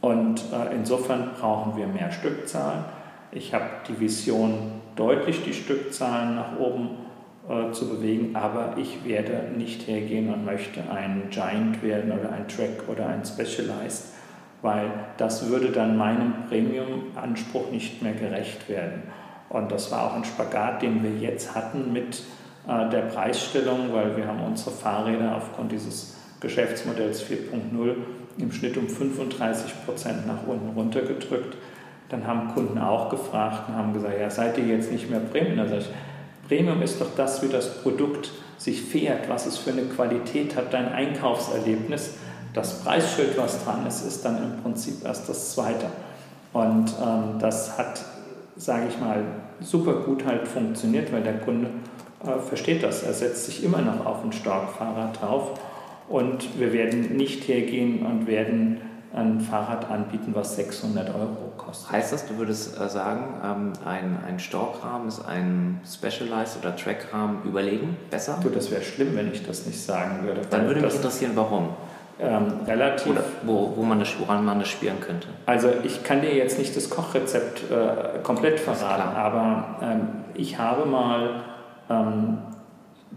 Und 0.00 0.40
äh, 0.52 0.74
insofern 0.74 1.30
brauchen 1.40 1.76
wir 1.76 1.86
mehr 1.86 2.12
Stückzahlen. 2.12 2.84
Ich 3.32 3.54
habe 3.54 3.64
die 3.88 3.98
Vision, 3.98 4.80
deutlich 4.96 5.42
die 5.44 5.54
Stückzahlen 5.54 6.36
nach 6.36 6.58
oben 6.58 6.90
äh, 7.48 7.72
zu 7.72 7.88
bewegen, 7.88 8.36
aber 8.36 8.74
ich 8.76 9.04
werde 9.04 9.50
nicht 9.56 9.88
hergehen 9.88 10.32
und 10.32 10.44
möchte 10.44 10.82
ein 10.90 11.28
Giant 11.30 11.82
werden 11.82 12.12
oder 12.12 12.32
ein 12.32 12.48
Track 12.48 12.88
oder 12.88 13.06
ein 13.08 13.24
Specialized, 13.24 14.14
weil 14.62 14.90
das 15.16 15.48
würde 15.48 15.70
dann 15.72 15.96
meinem 15.96 16.46
Premium-Anspruch 16.48 17.70
nicht 17.70 18.02
mehr 18.02 18.14
gerecht 18.14 18.68
werden. 18.68 19.02
Und 19.48 19.72
das 19.72 19.90
war 19.90 20.06
auch 20.06 20.14
ein 20.14 20.24
Spagat, 20.24 20.82
den 20.82 21.02
wir 21.02 21.12
jetzt 21.18 21.54
hatten 21.54 21.92
mit 21.92 22.22
äh, 22.68 22.88
der 22.90 23.02
Preisstellung, 23.02 23.92
weil 23.92 24.16
wir 24.16 24.26
haben 24.26 24.40
unsere 24.40 24.70
Fahrräder 24.70 25.36
aufgrund 25.36 25.72
dieses 25.72 26.13
Geschäftsmodells 26.44 27.24
4.0 27.24 27.94
im 28.38 28.52
Schnitt 28.52 28.76
um 28.76 28.88
35 28.88 29.84
Prozent 29.84 30.26
nach 30.26 30.46
unten 30.46 30.68
runtergedrückt. 30.76 31.56
Dann 32.10 32.26
haben 32.26 32.54
Kunden 32.54 32.78
auch 32.78 33.08
gefragt 33.08 33.68
und 33.68 33.74
haben 33.74 33.94
gesagt, 33.94 34.14
ja, 34.20 34.30
seid 34.30 34.58
ihr 34.58 34.66
jetzt 34.66 34.92
nicht 34.92 35.10
mehr 35.10 35.20
Premium? 35.20 35.56
Da 35.56 35.66
sage 35.66 35.80
ich, 35.80 36.48
Premium 36.48 36.82
ist 36.82 37.00
doch 37.00 37.14
das, 37.16 37.42
wie 37.42 37.48
das 37.48 37.82
Produkt 37.82 38.30
sich 38.58 38.82
fährt, 38.82 39.28
was 39.28 39.46
es 39.46 39.56
für 39.56 39.70
eine 39.70 39.82
Qualität 39.82 40.54
hat, 40.54 40.72
dein 40.72 40.92
Einkaufserlebnis. 40.92 42.14
Das 42.52 42.84
Preisschild, 42.84 43.36
was 43.36 43.64
dran 43.64 43.86
ist, 43.86 44.06
ist 44.06 44.24
dann 44.24 44.36
im 44.36 44.62
Prinzip 44.62 45.04
erst 45.04 45.28
das 45.28 45.54
Zweite. 45.54 45.86
Und 46.52 46.94
ähm, 47.02 47.38
das 47.40 47.76
hat, 47.78 48.04
sage 48.56 48.84
ich 48.88 49.00
mal, 49.00 49.24
super 49.60 49.94
gut 49.94 50.24
halt 50.24 50.46
funktioniert, 50.46 51.12
weil 51.12 51.22
der 51.22 51.38
Kunde 51.38 51.70
äh, 52.22 52.38
versteht 52.46 52.82
das. 52.82 53.02
Er 53.02 53.14
setzt 53.14 53.46
sich 53.46 53.64
immer 53.64 53.80
noch 53.80 54.04
auf 54.06 54.22
ein 54.22 54.32
Starkfahrrad 54.32 55.20
drauf 55.20 55.58
und 56.08 56.58
wir 56.58 56.72
werden 56.72 57.16
nicht 57.16 57.48
hergehen 57.48 58.04
und 58.04 58.26
werden 58.26 58.80
ein 59.14 59.40
Fahrrad 59.40 59.90
anbieten, 59.90 60.32
was 60.34 60.56
600 60.56 61.14
Euro 61.14 61.52
kostet. 61.56 61.92
Heißt 61.92 62.12
das, 62.12 62.26
du 62.26 62.36
würdest 62.36 62.78
äh, 62.80 62.88
sagen, 62.88 63.34
ähm, 63.44 63.72
ein, 63.84 64.18
ein 64.26 64.38
Storkrahmen 64.40 65.06
ist 65.06 65.24
ein 65.24 65.80
Specialized 65.86 66.58
oder 66.60 66.74
Trackrahmen 66.74 67.42
überlegen, 67.44 67.96
besser? 68.10 68.38
Du, 68.42 68.48
das 68.48 68.70
wäre 68.70 68.82
schlimm, 68.82 69.14
wenn 69.14 69.32
ich 69.32 69.46
das 69.46 69.66
nicht 69.66 69.80
sagen 69.80 70.24
würde. 70.24 70.40
Dann 70.50 70.66
würde 70.66 70.80
mich 70.80 70.94
interessieren, 70.94 71.32
warum. 71.36 71.70
Ähm, 72.18 72.60
relativ. 72.66 73.12
Oder 73.12 73.24
wo, 73.42 73.72
wo 73.76 73.82
man 73.82 73.98
das, 74.00 74.08
woran 74.18 74.44
man 74.44 74.60
das 74.60 74.68
spüren 74.68 75.00
könnte. 75.00 75.28
Also 75.46 75.68
ich 75.82 76.04
kann 76.04 76.20
dir 76.20 76.34
jetzt 76.34 76.58
nicht 76.58 76.76
das 76.76 76.90
Kochrezept 76.90 77.64
äh, 77.70 78.20
komplett 78.22 78.60
verraten, 78.60 79.16
aber 79.16 79.78
ähm, 79.82 80.08
ich 80.34 80.58
habe 80.58 80.86
mal 80.86 81.42
ähm, 81.90 82.38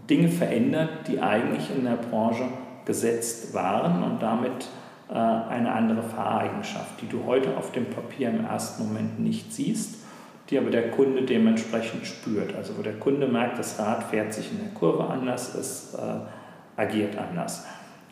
Dinge 0.08 0.28
verändert, 0.28 0.90
die 1.06 1.20
eigentlich 1.20 1.70
in 1.76 1.84
der 1.84 1.96
Branche 1.96 2.44
gesetzt 2.88 3.54
waren 3.54 4.02
und 4.02 4.20
damit 4.20 4.66
äh, 5.10 5.14
eine 5.14 5.70
andere 5.72 6.02
Fahreigenschaft, 6.02 7.00
die 7.00 7.08
du 7.08 7.24
heute 7.26 7.56
auf 7.56 7.70
dem 7.70 7.84
Papier 7.84 8.30
im 8.30 8.44
ersten 8.44 8.88
Moment 8.88 9.20
nicht 9.20 9.52
siehst, 9.52 9.96
die 10.50 10.58
aber 10.58 10.70
der 10.70 10.90
Kunde 10.90 11.22
dementsprechend 11.22 12.06
spürt. 12.06 12.56
Also 12.56 12.76
wo 12.76 12.82
der 12.82 12.94
Kunde 12.94 13.28
merkt, 13.28 13.58
das 13.58 13.78
Rad 13.78 14.02
fährt 14.04 14.32
sich 14.32 14.50
in 14.50 14.58
der 14.58 14.72
Kurve 14.74 15.04
anders, 15.04 15.54
es 15.54 15.94
äh, 15.94 16.80
agiert 16.80 17.16
anders. 17.16 17.66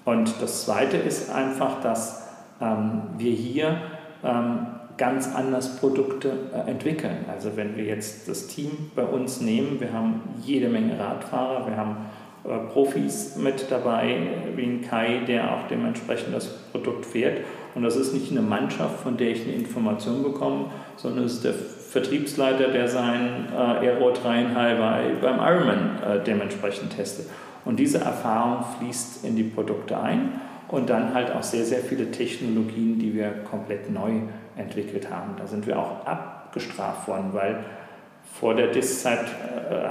Und 0.05 0.41
das 0.41 0.67
Zweite 0.67 0.99
ist 0.99 1.35
einfach, 1.35 1.81
dass 1.81 2.29
ähm, 2.61 3.03
wir 3.17 3.33
hier 3.33 3.81
ähm, 4.23 4.67
ganz 4.99 5.35
anders 5.35 5.77
Produkte 5.79 6.33
äh, 6.55 6.71
entwickeln. 6.71 7.25
Also 7.31 7.57
wenn 7.57 7.77
wir 7.77 7.85
jetzt 7.85 8.29
das 8.29 8.47
Team 8.47 8.91
bei 8.95 9.05
uns 9.05 9.41
nehmen, 9.41 9.81
wir 9.81 9.93
haben 9.93 10.21
jede 10.43 10.69
Menge 10.69 10.99
Radfahrer, 10.99 11.67
wir 11.67 11.77
haben 11.77 11.97
Profis 12.73 13.37
mit 13.37 13.71
dabei, 13.71 14.19
wie 14.55 14.63
ein 14.63 14.83
Kai, 14.83 15.21
der 15.27 15.53
auch 15.53 15.67
dementsprechend 15.69 16.35
das 16.35 16.47
Produkt 16.71 17.05
fährt. 17.05 17.41
Und 17.75 17.83
das 17.83 17.97
ist 17.97 18.15
nicht 18.15 18.31
eine 18.31 18.43
Mannschaft, 18.43 19.01
von 19.01 19.17
der 19.17 19.31
ich 19.31 19.43
eine 19.43 19.53
Information 19.53 20.23
bekomme, 20.23 20.67
sondern 20.97 21.25
es 21.25 21.35
ist 21.35 21.45
der 21.45 21.55
Vertriebsleiter, 21.55 22.69
der 22.69 22.89
sein 22.89 23.49
äh, 23.53 23.57
Aero 23.57 24.11
3,5 24.11 25.21
beim 25.21 25.39
Ironman 25.41 25.99
äh, 26.03 26.25
dementsprechend 26.25 26.95
testet. 26.95 27.27
Und 27.65 27.79
diese 27.81 27.99
Erfahrung 27.99 28.65
fließt 28.79 29.25
in 29.25 29.35
die 29.35 29.43
Produkte 29.43 30.01
ein 30.01 30.41
und 30.69 30.89
dann 30.89 31.15
halt 31.15 31.33
auch 31.33 31.43
sehr, 31.43 31.65
sehr 31.65 31.81
viele 31.81 32.11
Technologien, 32.11 32.99
die 32.99 33.15
wir 33.15 33.31
komplett 33.51 33.91
neu 33.91 34.13
entwickelt 34.57 35.11
haben. 35.11 35.35
Da 35.39 35.47
sind 35.47 35.67
wir 35.67 35.79
auch 35.79 36.07
abgestraft 36.07 37.09
worden, 37.09 37.31
weil 37.33 37.65
vor 38.41 38.55
der 38.55 38.69
Diszeit 38.69 39.27
äh, 39.71 39.89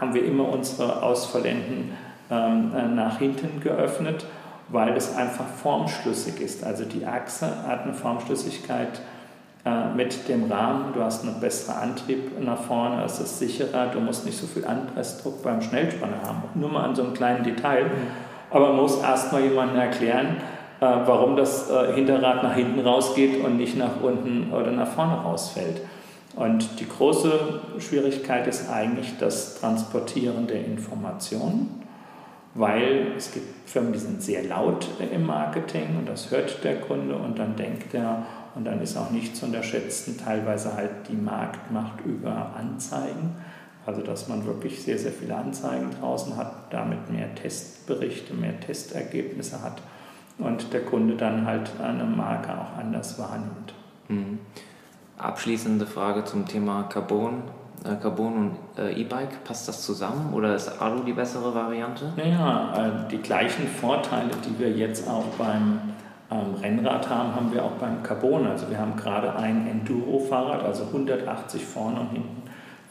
haben 0.00 0.14
wir 0.14 0.24
immer 0.24 0.48
unsere 0.48 1.02
Ausfallenden 1.02 1.92
ähm, 2.30 2.94
nach 2.94 3.18
hinten 3.18 3.60
geöffnet, 3.60 4.24
weil 4.68 4.96
es 4.96 5.16
einfach 5.16 5.46
formschlüssig 5.46 6.40
ist. 6.40 6.64
Also 6.64 6.84
die 6.84 7.04
Achse 7.04 7.48
hat 7.66 7.82
eine 7.82 7.94
Formschlüssigkeit 7.94 9.00
äh, 9.64 9.94
mit 9.94 10.28
dem 10.28 10.50
Rahmen. 10.50 10.92
Du 10.94 11.02
hast 11.02 11.24
einen 11.24 11.40
besseren 11.40 11.90
Antrieb 11.90 12.40
nach 12.40 12.60
vorne, 12.60 13.02
es 13.04 13.18
ist 13.18 13.38
sicherer, 13.40 13.88
du 13.88 14.00
musst 14.00 14.24
nicht 14.24 14.38
so 14.38 14.46
viel 14.46 14.64
Anpressdruck 14.64 15.42
beim 15.42 15.60
Schnellspanner 15.60 16.22
haben. 16.24 16.42
Nur 16.54 16.70
mal 16.70 16.84
an 16.84 16.94
so 16.94 17.02
einem 17.02 17.14
kleinen 17.14 17.42
Detail. 17.42 17.86
Aber 18.50 18.68
man 18.68 18.76
muss 18.76 19.02
erst 19.02 19.32
mal 19.32 19.42
jemandem 19.42 19.78
erklären, 19.78 20.36
äh, 20.80 20.86
warum 21.04 21.36
das 21.36 21.68
äh, 21.68 21.92
Hinterrad 21.94 22.42
nach 22.42 22.54
hinten 22.54 22.80
rausgeht 22.80 23.44
und 23.44 23.56
nicht 23.56 23.76
nach 23.76 24.00
unten 24.00 24.52
oder 24.52 24.70
nach 24.70 24.88
vorne 24.88 25.16
rausfällt. 25.16 25.80
Und 26.36 26.78
die 26.78 26.88
große 26.88 27.60
Schwierigkeit 27.78 28.46
ist 28.46 28.70
eigentlich 28.70 29.18
das 29.18 29.58
Transportieren 29.58 30.46
der 30.46 30.64
Informationen, 30.64 31.82
weil 32.54 33.12
es 33.16 33.32
gibt 33.32 33.68
Firmen, 33.68 33.92
die 33.92 33.98
sind 33.98 34.22
sehr 34.22 34.44
laut 34.44 34.86
im 35.12 35.26
Marketing 35.26 35.96
und 35.98 36.08
das 36.08 36.30
hört 36.30 36.62
der 36.64 36.80
Kunde 36.80 37.16
und 37.16 37.38
dann 37.38 37.56
denkt 37.56 37.94
er, 37.94 38.26
und 38.54 38.64
dann 38.64 38.80
ist 38.80 38.96
auch 38.96 39.10
nicht 39.10 39.36
zu 39.36 39.46
unterschätzen, 39.46 40.18
teilweise 40.18 40.74
halt 40.74 41.08
die 41.08 41.14
Marktmacht 41.14 42.04
über 42.04 42.54
Anzeigen. 42.56 43.36
Also 43.86 44.02
dass 44.02 44.28
man 44.28 44.44
wirklich 44.44 44.82
sehr, 44.82 44.98
sehr 44.98 45.12
viele 45.12 45.36
Anzeigen 45.36 45.90
draußen 46.00 46.36
hat, 46.36 46.72
damit 46.72 47.10
mehr 47.10 47.34
Testberichte, 47.34 48.34
mehr 48.34 48.58
Testergebnisse 48.60 49.62
hat 49.62 49.80
und 50.38 50.72
der 50.72 50.82
Kunde 50.82 51.16
dann 51.16 51.46
halt 51.46 51.70
eine 51.80 52.04
Marke 52.04 52.52
auch 52.52 52.78
anders 52.78 53.18
wahrnimmt. 53.18 53.74
Mhm. 54.08 54.38
Abschließende 55.20 55.86
Frage 55.86 56.24
zum 56.24 56.46
Thema 56.46 56.84
Carbon. 56.84 57.42
Äh, 57.84 57.96
Carbon 57.96 58.36
und 58.36 58.56
äh, 58.78 59.00
E-Bike, 59.00 59.44
passt 59.44 59.68
das 59.68 59.82
zusammen 59.82 60.34
oder 60.34 60.54
ist 60.54 60.80
Alu 60.80 61.02
die 61.02 61.12
bessere 61.12 61.54
Variante? 61.54 62.12
Naja, 62.16 63.06
äh, 63.06 63.10
die 63.10 63.18
gleichen 63.18 63.66
Vorteile, 63.66 64.30
die 64.44 64.58
wir 64.58 64.70
jetzt 64.70 65.08
auch 65.08 65.24
beim 65.38 65.80
ähm, 66.30 66.54
Rennrad 66.60 67.08
haben, 67.08 67.34
haben 67.34 67.52
wir 67.52 67.64
auch 67.64 67.72
beim 67.72 68.02
Carbon. 68.02 68.46
Also 68.46 68.68
wir 68.70 68.78
haben 68.78 68.96
gerade 68.96 69.34
ein 69.34 69.66
Enduro-Fahrrad, 69.66 70.62
also 70.62 70.84
180 70.84 71.64
vorne 71.64 72.00
und 72.00 72.10
hinten 72.10 72.42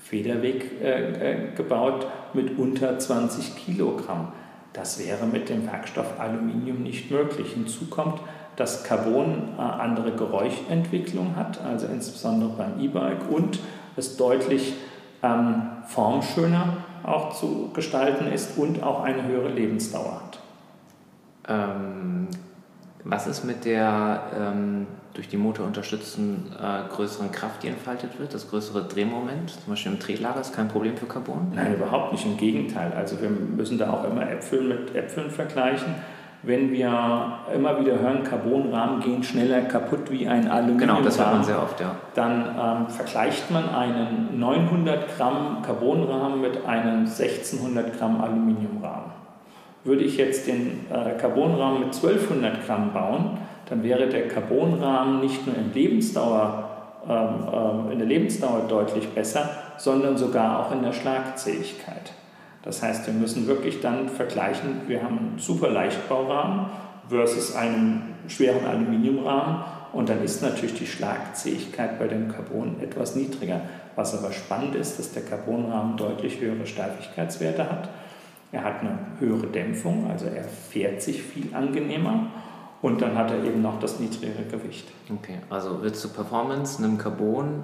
Federweg 0.01 1.55
gebaut 1.55 2.07
mit 2.33 2.57
unter 2.57 2.97
20 2.97 3.55
Kilogramm. 3.55 4.29
Das 4.73 4.97
wäre 4.97 5.27
mit 5.27 5.49
dem 5.49 5.67
Werkstoff 5.67 6.19
Aluminium 6.19 6.81
nicht 6.81 7.11
möglich. 7.11 7.53
Hinzu 7.53 7.85
kommt, 7.91 8.19
dass 8.59 8.83
Carbon 8.83 9.49
äh, 9.57 9.61
andere 9.61 10.11
Geräuschentwicklung 10.11 11.37
hat, 11.37 11.63
also 11.63 11.87
insbesondere 11.87 12.49
beim 12.49 12.79
E-Bike 12.79 13.29
und 13.31 13.59
es 13.95 14.17
deutlich 14.17 14.73
ähm, 15.23 15.61
formschöner 15.87 16.77
auch 17.03 17.33
zu 17.33 17.69
gestalten 17.73 18.27
ist 18.27 18.57
und 18.57 18.83
auch 18.83 19.03
eine 19.03 19.23
höhere 19.23 19.47
Lebensdauer 19.47 20.21
hat. 20.21 20.39
Ähm, 21.47 22.27
was 23.05 23.27
ist 23.27 23.45
mit 23.45 23.63
der 23.63 24.23
ähm, 24.37 24.87
durch 25.13 25.29
die 25.29 25.37
Motor 25.37 25.65
unterstützten 25.65 26.51
äh, 26.61 26.93
größeren 26.93 27.31
Kraft, 27.31 27.63
die 27.63 27.69
entfaltet 27.69 28.19
wird, 28.19 28.33
das 28.33 28.49
größere 28.49 28.83
Drehmoment, 28.87 29.51
zum 29.51 29.71
Beispiel 29.71 29.93
im 29.93 29.99
Tretlager, 29.99 30.41
ist 30.41 30.53
kein 30.53 30.67
Problem 30.67 30.97
für 30.97 31.05
Carbon? 31.05 31.53
Nein, 31.55 31.75
überhaupt 31.75 32.11
nicht. 32.11 32.25
Im 32.25 32.35
Gegenteil. 32.35 32.91
Also 32.91 33.21
wir 33.21 33.29
müssen 33.29 33.77
da 33.77 33.91
auch 33.91 34.03
immer 34.03 34.29
Äpfel 34.29 34.61
mit 34.61 34.95
Äpfeln 34.95 35.31
vergleichen. 35.31 35.95
Wenn 36.41 36.71
wir 36.71 37.39
immer 37.53 37.79
wieder 37.81 37.99
hören, 37.99 38.23
Carbonrahmen 38.23 39.01
gehen 39.01 39.21
schneller 39.23 39.61
kaputt 39.63 40.09
wie 40.09 40.25
ein 40.25 40.47
Aluminiumrahmen, 40.47 40.79
genau, 40.79 41.01
das 41.01 41.19
hört 41.19 41.33
man 41.33 41.43
sehr 41.43 41.61
oft, 41.61 41.81
ja. 41.81 41.95
dann 42.15 42.55
ähm, 42.57 42.87
vergleicht 42.87 43.51
man 43.51 43.67
einen 43.67 44.39
900 44.39 45.17
Gramm 45.17 45.61
Carbonrahmen 45.61 46.39
mit 46.39 46.65
einem 46.65 46.99
1600 46.99 47.97
Gramm 47.97 48.21
Aluminiumrahmen. 48.21 49.11
Würde 49.83 50.03
ich 50.03 50.15
jetzt 50.15 50.47
den 50.47 50.85
äh, 50.89 51.17
Carbonrahmen 51.19 51.81
mit 51.81 51.93
1200 51.93 52.65
Gramm 52.65 52.93
bauen, 52.93 53.37
dann 53.69 53.83
wäre 53.83 54.07
der 54.07 54.29
Carbonrahmen 54.29 55.19
nicht 55.19 55.45
nur 55.45 55.57
in, 55.57 55.73
Lebensdauer, 55.73 56.69
ähm, 57.07 57.47
ähm, 57.51 57.91
in 57.91 57.99
der 57.99 58.07
Lebensdauer 58.07 58.61
deutlich 58.69 59.09
besser, 59.09 59.49
sondern 59.77 60.15
sogar 60.15 60.59
auch 60.59 60.71
in 60.71 60.83
der 60.83 60.93
Schlagzähigkeit. 60.93 62.13
Das 62.69 62.83
heißt, 62.83 63.07
wir 63.07 63.15
müssen 63.15 63.47
wirklich 63.47 63.81
dann 63.81 64.09
vergleichen, 64.09 64.81
wir 64.87 65.01
haben 65.01 65.17
einen 65.17 65.39
super 65.39 65.69
Leichtbaurahmen 65.69 66.67
versus 67.07 67.55
einen 67.55 68.13
schweren 68.27 68.63
Aluminiumrahmen 68.63 69.63
und 69.91 70.09
dann 70.09 70.23
ist 70.23 70.43
natürlich 70.43 70.75
die 70.75 70.85
Schlagzähigkeit 70.85 71.97
bei 71.97 72.07
dem 72.07 72.31
Carbon 72.31 72.79
etwas 72.79 73.15
niedriger. 73.15 73.61
Was 73.95 74.15
aber 74.15 74.31
spannend 74.31 74.75
ist, 74.75 74.99
dass 74.99 75.13
der 75.13 75.23
Carbonrahmen 75.23 75.97
deutlich 75.97 76.39
höhere 76.39 76.67
Steifigkeitswerte 76.67 77.67
hat 77.67 77.89
er 78.51 78.63
hat 78.63 78.81
eine 78.81 78.97
höhere 79.19 79.47
Dämpfung, 79.47 80.09
also 80.09 80.25
er 80.25 80.43
fährt 80.43 81.01
sich 81.01 81.21
viel 81.21 81.53
angenehmer 81.53 82.27
und 82.81 83.01
dann 83.01 83.15
hat 83.15 83.31
er 83.31 83.43
eben 83.43 83.61
noch 83.61 83.79
das 83.79 83.99
niedrigere 83.99 84.43
Gewicht. 84.49 84.87
Okay, 85.11 85.37
also 85.49 85.81
willst 85.81 86.03
du 86.03 86.09
Performance, 86.09 86.81
nimm 86.81 86.97
Carbon? 86.97 87.63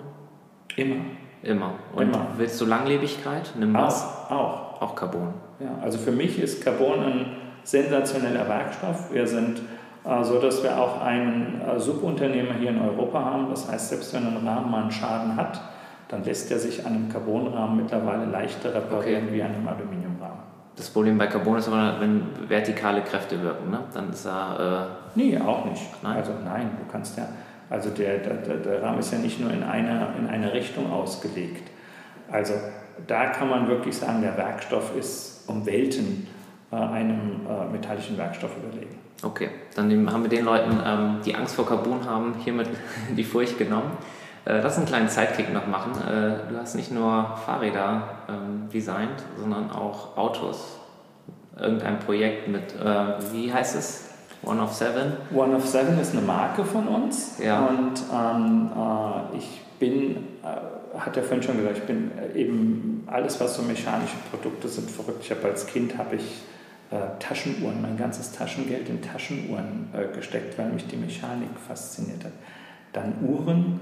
Immer. 0.75 0.97
Immer. 1.41 1.73
Und 1.95 2.03
Immer. 2.03 2.27
willst 2.37 2.59
du 2.61 2.65
Langlebigkeit? 2.65 3.53
Nimm 3.57 3.73
was? 3.73 4.03
Auch. 4.03 4.31
Auch, 4.31 4.64
auch 4.81 4.95
Carbon. 4.95 5.33
Ja, 5.59 5.77
also 5.81 5.97
für 5.97 6.11
mich 6.11 6.39
ist 6.39 6.63
Carbon 6.63 7.03
ein 7.03 7.25
sensationeller 7.63 8.47
Werkstoff. 8.47 9.13
Wir 9.13 9.27
sind 9.27 9.61
äh, 10.05 10.23
so, 10.23 10.39
dass 10.39 10.63
wir 10.63 10.79
auch 10.79 11.01
einen 11.01 11.61
äh, 11.61 11.79
Subunternehmer 11.79 12.53
hier 12.53 12.69
in 12.69 12.81
Europa 12.81 13.23
haben. 13.23 13.49
Das 13.49 13.69
heißt, 13.69 13.89
selbst 13.89 14.13
wenn 14.13 14.25
ein 14.27 14.47
Rahmen 14.47 14.69
mal 14.71 14.83
einen 14.83 14.91
Schaden 14.91 15.35
hat, 15.35 15.61
dann 16.07 16.23
lässt 16.23 16.51
er 16.51 16.59
sich 16.59 16.85
an 16.85 16.93
einem 16.93 17.09
Carbonrahmen 17.09 17.77
mittlerweile 17.77 18.25
leichter 18.25 18.73
reparieren 18.73 19.23
okay. 19.25 19.33
wie 19.33 19.43
an 19.43 19.55
einem 19.55 19.67
Aluminiumrahmen. 19.67 20.45
Das 20.75 20.89
Problem 20.89 21.17
bei 21.17 21.27
Carbon 21.27 21.57
ist 21.57 21.67
aber, 21.67 21.99
wenn 21.99 22.23
vertikale 22.47 23.01
Kräfte 23.01 23.41
wirken, 23.41 23.71
ne? 23.71 23.79
dann 23.93 24.09
ist 24.09 24.25
er. 24.25 24.89
Äh 25.15 25.17
nee, 25.17 25.39
auch 25.39 25.65
nicht. 25.65 25.81
Nein? 26.03 26.17
Also 26.17 26.33
nein, 26.43 26.69
du 26.77 26.91
kannst 26.91 27.17
ja. 27.17 27.27
Also 27.69 27.89
der, 27.89 28.19
der, 28.19 28.57
der 28.57 28.83
Rahmen 28.83 28.99
ist 28.99 29.11
ja 29.11 29.17
nicht 29.17 29.39
nur 29.39 29.51
in 29.51 29.63
eine, 29.63 30.09
in 30.19 30.27
eine 30.27 30.53
Richtung 30.53 30.91
ausgelegt. 30.91 31.71
Also 32.29 32.53
da 33.07 33.27
kann 33.27 33.49
man 33.49 33.67
wirklich 33.67 33.97
sagen, 33.97 34.21
der 34.21 34.37
Werkstoff 34.37 34.95
ist 34.95 35.43
um 35.47 35.65
Welten 35.65 36.27
äh, 36.71 36.75
einem 36.75 37.41
äh, 37.47 37.71
metallischen 37.71 38.17
Werkstoff 38.17 38.51
überlegen. 38.57 38.95
Okay, 39.23 39.49
dann 39.75 40.11
haben 40.11 40.23
wir 40.23 40.29
den 40.29 40.45
Leuten, 40.45 40.77
ähm, 40.85 41.17
die 41.25 41.35
Angst 41.35 41.55
vor 41.55 41.65
Carbon 41.65 42.05
haben, 42.05 42.35
hiermit 42.43 42.69
die 43.17 43.23
Furcht 43.23 43.57
genommen. 43.57 43.91
Äh, 44.45 44.59
lass 44.61 44.77
einen 44.77 44.85
kleinen 44.85 45.09
Sidekick 45.09 45.51
noch 45.51 45.67
machen. 45.67 45.93
Äh, 46.01 46.51
du 46.51 46.57
hast 46.59 46.75
nicht 46.75 46.91
nur 46.91 47.35
Fahrräder 47.45 48.03
ähm, 48.29 48.69
designt, 48.71 49.23
sondern 49.37 49.71
auch 49.71 50.17
Autos. 50.17 50.79
Irgendein 51.59 51.99
Projekt 51.99 52.47
mit, 52.47 52.75
äh, 52.75 53.33
wie 53.33 53.51
heißt 53.51 53.75
es? 53.75 54.09
One 54.43 54.61
of 54.61 54.73
Seven? 54.73 55.13
One 55.33 55.55
of 55.55 55.65
Seven 55.65 55.97
ist 55.99 56.13
eine 56.13 56.21
Marke 56.21 56.63
von 56.63 56.87
uns. 56.87 57.39
Ja. 57.39 57.65
Und 57.65 58.03
ähm, 58.13 58.69
äh, 58.75 59.37
ich 59.37 59.61
bin, 59.79 60.27
hat 60.99 61.17
er 61.17 61.23
vorhin 61.23 61.43
schon 61.43 61.57
gesagt, 61.57 61.77
ich 61.77 61.83
bin 61.83 62.11
äh, 62.17 62.39
eben 62.39 63.03
alles, 63.07 63.39
was 63.39 63.55
so 63.55 63.63
mechanische 63.63 64.17
Produkte 64.31 64.67
sind, 64.67 64.89
verrückt. 64.89 65.19
Ich 65.23 65.31
habe 65.31 65.45
als 65.45 65.67
Kind 65.67 65.97
habe 65.97 66.15
ich 66.15 66.41
Taschenuhren, 67.19 67.81
mein 67.81 67.97
ganzes 67.97 68.31
Taschengeld 68.31 68.87
in 68.87 69.01
Taschenuhren 69.01 69.89
gesteckt, 70.13 70.57
weil 70.57 70.69
mich 70.69 70.85
die 70.87 70.95
Mechanik 70.95 71.49
fasziniert 71.67 72.23
hat. 72.23 72.31
Dann 72.93 73.15
Uhren 73.27 73.81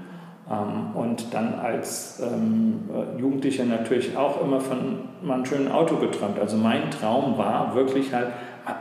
ähm, 0.50 0.94
und 0.94 1.32
dann 1.32 1.54
als 1.54 2.20
ähm, 2.20 2.88
äh, 2.92 3.18
Jugendlicher 3.18 3.64
natürlich 3.64 4.16
auch 4.16 4.42
immer 4.42 4.60
von 4.60 5.08
einem 5.26 5.44
schönen 5.46 5.72
Auto 5.72 5.96
geträumt. 5.96 6.38
Also 6.38 6.56
mein 6.56 6.90
Traum 6.90 7.38
war 7.38 7.74
wirklich 7.74 8.12
halt 8.12 8.28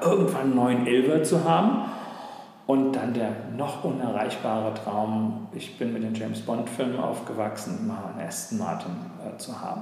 irgendwann 0.02 0.42
einen 0.42 0.56
neuen 0.56 0.88
Elver 0.88 1.24
zu 1.24 1.46
haben. 1.46 1.86
Und 2.66 2.94
dann 2.94 3.14
der 3.14 3.30
noch 3.58 3.84
unerreichbare 3.84 4.74
Traum, 4.74 5.48
ich 5.54 5.78
bin 5.78 5.92
mit 5.92 6.04
den 6.04 6.16
James 6.16 6.42
Bond-Filmen 6.42 6.98
aufgewachsen, 6.98 7.88
mal 7.88 8.14
einen 8.14 8.26
Aston 8.26 8.58
Martin 8.58 8.92
äh, 9.22 9.38
zu 9.38 9.60
haben. 9.60 9.82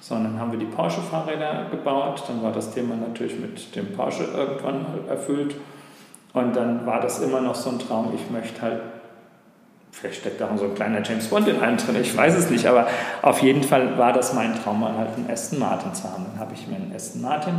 So, 0.00 0.14
und 0.14 0.24
dann 0.24 0.38
haben 0.38 0.52
wir 0.52 0.58
die 0.58 0.66
Porsche-Fahrräder 0.66 1.66
gebaut, 1.70 2.24
dann 2.28 2.42
war 2.42 2.52
das 2.52 2.72
Thema 2.72 2.94
natürlich 2.96 3.38
mit 3.38 3.74
dem 3.76 3.92
Porsche 3.92 4.24
irgendwann 4.24 4.86
erfüllt. 5.08 5.56
Und 6.32 6.56
dann 6.56 6.86
war 6.86 7.00
das 7.00 7.20
immer 7.20 7.40
noch 7.40 7.54
so 7.54 7.70
ein 7.70 7.78
Traum, 7.78 8.12
ich 8.14 8.30
möchte 8.30 8.62
halt 8.62 8.80
Vielleicht 9.94 10.22
steckt 10.22 10.40
da 10.40 10.50
auch 10.50 10.58
so 10.58 10.64
ein 10.64 10.74
kleiner 10.74 11.02
James 11.04 11.28
Bond 11.28 11.46
in 11.46 11.60
einem 11.60 11.76
drin, 11.76 11.94
ich 12.00 12.16
weiß 12.16 12.34
es 12.34 12.50
nicht, 12.50 12.66
aber 12.66 12.88
auf 13.22 13.40
jeden 13.42 13.62
Fall 13.62 13.96
war 13.96 14.12
das 14.12 14.34
mein 14.34 14.52
Traum, 14.60 14.80
mal 14.80 14.98
halt 14.98 15.10
einen 15.16 15.30
Aston 15.30 15.60
Martin 15.60 15.94
zu 15.94 16.02
haben. 16.02 16.26
Dann 16.32 16.40
habe 16.40 16.52
ich 16.52 16.66
mir 16.66 16.74
einen 16.74 16.92
Aston 16.92 17.22
Martin 17.22 17.54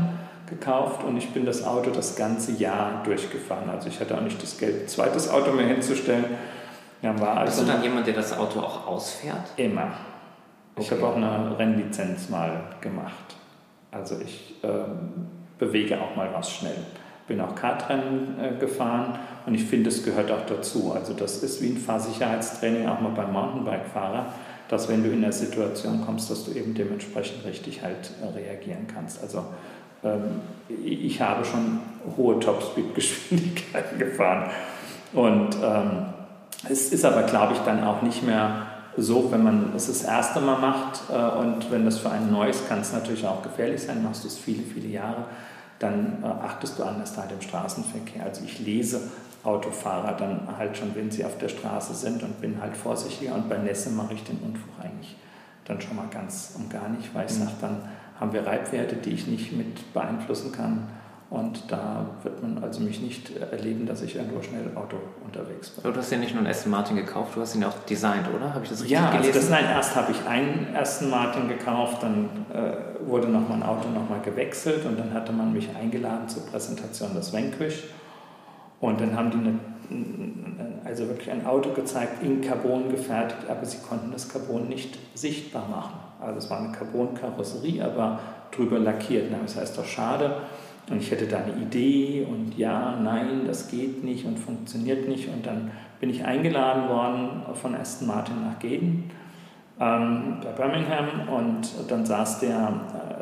gekauft 0.47 1.03
und 1.03 1.17
ich 1.17 1.31
bin 1.31 1.45
das 1.45 1.65
Auto 1.65 1.89
das 1.89 2.15
ganze 2.15 2.53
Jahr 2.53 3.03
durchgefahren. 3.03 3.69
Also 3.69 3.89
ich 3.89 3.99
hatte 3.99 4.17
auch 4.17 4.21
nicht 4.21 4.41
das 4.41 4.57
Geld, 4.57 4.83
ein 4.83 4.87
zweites 4.87 5.29
Auto 5.29 5.51
mehr 5.51 5.67
hinzustellen. 5.67 6.25
Dann 7.01 7.19
war 7.19 7.37
also 7.37 7.57
Bist 7.57 7.69
du 7.69 7.73
dann 7.73 7.83
jemand, 7.83 8.07
der 8.07 8.15
das 8.15 8.37
Auto 8.37 8.59
auch 8.59 8.87
ausfährt? 8.87 9.51
Immer. 9.57 9.91
Ich 10.77 10.91
okay. 10.91 11.01
habe 11.01 11.11
auch 11.11 11.15
eine 11.15 11.57
Rennlizenz 11.57 12.29
mal 12.29 12.63
gemacht. 12.81 13.35
Also 13.91 14.17
ich 14.19 14.55
äh, 14.63 14.67
bewege 15.57 16.01
auch 16.01 16.15
mal 16.15 16.29
was 16.33 16.51
schnell 16.51 16.77
bin 17.27 17.41
auch 17.41 17.55
Kartrennen 17.55 18.35
äh, 18.39 18.59
gefahren 18.59 19.17
und 19.45 19.55
ich 19.55 19.63
finde, 19.63 19.89
es 19.89 20.03
gehört 20.03 20.31
auch 20.31 20.45
dazu. 20.45 20.93
Also 20.93 21.13
das 21.13 21.41
ist 21.43 21.61
wie 21.61 21.69
ein 21.69 21.77
Fahrsicherheitstraining 21.77 22.87
auch 22.87 23.01
mal 23.01 23.09
beim 23.09 23.33
Mountainbike-Fahrer, 23.33 24.27
dass 24.67 24.89
wenn 24.89 25.03
du 25.03 25.09
in 25.09 25.21
der 25.21 25.31
Situation 25.31 26.03
kommst, 26.05 26.29
dass 26.29 26.45
du 26.45 26.51
eben 26.51 26.73
dementsprechend 26.73 27.45
richtig 27.45 27.81
halt 27.81 28.11
äh, 28.21 28.27
reagieren 28.27 28.87
kannst. 28.93 29.21
Also 29.21 29.45
ich 30.83 31.21
habe 31.21 31.45
schon 31.45 31.79
hohe 32.17 32.39
Topspeed-Geschwindigkeiten 32.39 33.99
gefahren 33.99 34.49
und 35.13 35.55
ähm, 35.61 36.05
es 36.69 36.91
ist 36.91 37.05
aber, 37.05 37.23
glaube 37.23 37.53
ich, 37.53 37.59
dann 37.59 37.83
auch 37.83 38.01
nicht 38.01 38.23
mehr 38.23 38.67
so, 38.97 39.31
wenn 39.31 39.43
man 39.43 39.73
es 39.75 39.87
das 39.87 40.03
erste 40.03 40.39
Mal 40.39 40.59
macht 40.59 41.01
äh, 41.11 41.37
und 41.39 41.69
wenn 41.69 41.85
das 41.85 41.99
für 41.99 42.09
einen 42.09 42.31
neu 42.31 42.49
ist, 42.49 42.67
kann 42.67 42.79
es 42.79 42.93
natürlich 42.93 43.25
auch 43.25 43.41
gefährlich 43.41 43.81
sein, 43.81 44.03
machst 44.03 44.23
du 44.23 44.27
es 44.27 44.37
viele, 44.37 44.63
viele 44.63 44.87
Jahre 44.87 45.25
dann 45.79 46.23
äh, 46.23 46.27
achtest 46.27 46.79
du 46.79 46.83
anders 46.83 47.17
halt 47.17 47.31
im 47.31 47.41
Straßenverkehr. 47.41 48.23
Also 48.23 48.43
ich 48.45 48.59
lese 48.59 49.01
Autofahrer 49.43 50.13
dann 50.13 50.47
halt 50.57 50.77
schon, 50.77 50.95
wenn 50.95 51.11
sie 51.11 51.25
auf 51.25 51.37
der 51.37 51.49
Straße 51.49 51.93
sind 51.93 52.23
und 52.23 52.41
bin 52.41 52.61
halt 52.61 52.77
vorsichtiger. 52.77 53.35
Und 53.35 53.49
bei 53.49 53.57
Nässe 53.57 53.89
mache 53.91 54.13
ich 54.13 54.23
den 54.23 54.37
Unfug 54.37 54.71
eigentlich 54.81 55.15
dann 55.65 55.81
schon 55.81 55.95
mal 55.95 56.07
ganz 56.09 56.53
und 56.55 56.69
gar 56.69 56.89
nicht, 56.89 57.13
weil 57.13 57.25
ich 57.25 57.33
mhm. 57.33 57.39
sage, 57.39 57.51
dann 57.61 57.77
haben 58.19 58.33
wir 58.33 58.45
Reibwerte, 58.45 58.95
die 58.95 59.11
ich 59.11 59.27
nicht 59.27 59.51
mit 59.55 59.93
beeinflussen 59.93 60.51
kann. 60.51 60.87
Und 61.29 61.71
da 61.71 62.05
wird 62.21 62.41
man 62.41 62.63
also 62.63 62.81
mich 62.81 63.01
nicht 63.01 63.35
erleben, 63.35 63.87
dass 63.87 64.03
ich 64.03 64.15
irgendwo 64.15 64.41
schnell 64.43 64.69
Auto 64.75 64.97
unterwegs 65.25 65.71
bin. 65.71 65.91
Du 65.91 65.97
hast 65.99 66.11
ja 66.11 66.19
nicht 66.19 66.33
nur 66.33 66.39
einen 66.39 66.51
Aston 66.51 66.71
Martin 66.71 66.95
gekauft, 66.95 67.35
du 67.35 67.41
hast 67.41 67.55
ihn 67.55 67.63
auch 67.63 67.77
designt, 67.89 68.27
oder? 68.33 68.53
Habe 68.53 68.63
ich 68.63 68.69
das 68.69 68.81
richtig 68.81 68.97
ja, 68.97 69.09
gelesen? 69.09 69.33
Ja, 69.33 69.39
also 69.39 69.51
nein, 69.51 69.65
erst 69.65 69.95
habe 69.95 70.11
ich 70.11 70.27
einen 70.27 70.75
Aston 70.75 71.09
Martin 71.09 71.49
gekauft, 71.49 72.03
dann 72.03 72.29
äh, 72.53 73.07
wurde 73.09 73.27
noch 73.27 73.49
mein 73.49 73.63
Auto 73.63 73.89
nochmal 73.89 74.21
gewechselt 74.21 74.85
und 74.85 74.99
dann 74.99 75.13
hatte 75.13 75.33
man 75.33 75.51
mich 75.51 75.67
eingeladen 75.75 76.29
zur 76.29 76.45
Präsentation 76.45 77.15
des 77.15 77.33
Vanquish. 77.33 77.85
Und 78.79 79.01
dann 79.01 79.15
haben 79.17 79.31
die 79.31 79.37
eine, 79.37 80.79
also 80.85 81.07
wirklich 81.07 81.31
ein 81.31 81.45
Auto 81.45 81.71
gezeigt, 81.71 82.21
in 82.23 82.41
Carbon 82.41 82.89
gefertigt, 82.89 83.49
aber 83.49 83.65
sie 83.65 83.79
konnten 83.79 84.11
das 84.11 84.29
Carbon 84.29 84.69
nicht 84.69 84.99
sichtbar 85.15 85.67
machen. 85.67 86.04
Also 86.21 86.39
es 86.39 86.49
war 86.49 86.59
eine 86.59 86.71
Carbon-Karosserie, 86.71 87.83
aber 87.83 88.19
drüber 88.51 88.79
lackiert. 88.79 89.31
Das 89.43 89.57
heißt 89.57 89.77
doch 89.77 89.85
schade 89.85 90.37
und 90.89 91.01
ich 91.01 91.11
hätte 91.11 91.25
da 91.25 91.37
eine 91.37 91.61
Idee 91.61 92.27
und 92.29 92.57
ja, 92.57 92.97
nein, 93.01 93.41
das 93.47 93.69
geht 93.69 94.03
nicht 94.03 94.25
und 94.25 94.37
funktioniert 94.37 95.07
nicht. 95.07 95.27
Und 95.29 95.45
dann 95.45 95.71
bin 95.99 96.09
ich 96.09 96.23
eingeladen 96.23 96.89
worden 96.89 97.29
von 97.53 97.75
Aston 97.75 98.07
Martin 98.07 98.35
nach 98.43 98.59
Gaden 98.59 99.09
ähm, 99.79 100.37
bei 100.43 100.51
Birmingham 100.51 101.27
und 101.27 101.69
dann 101.89 102.05
saß 102.05 102.39
der 102.39 102.73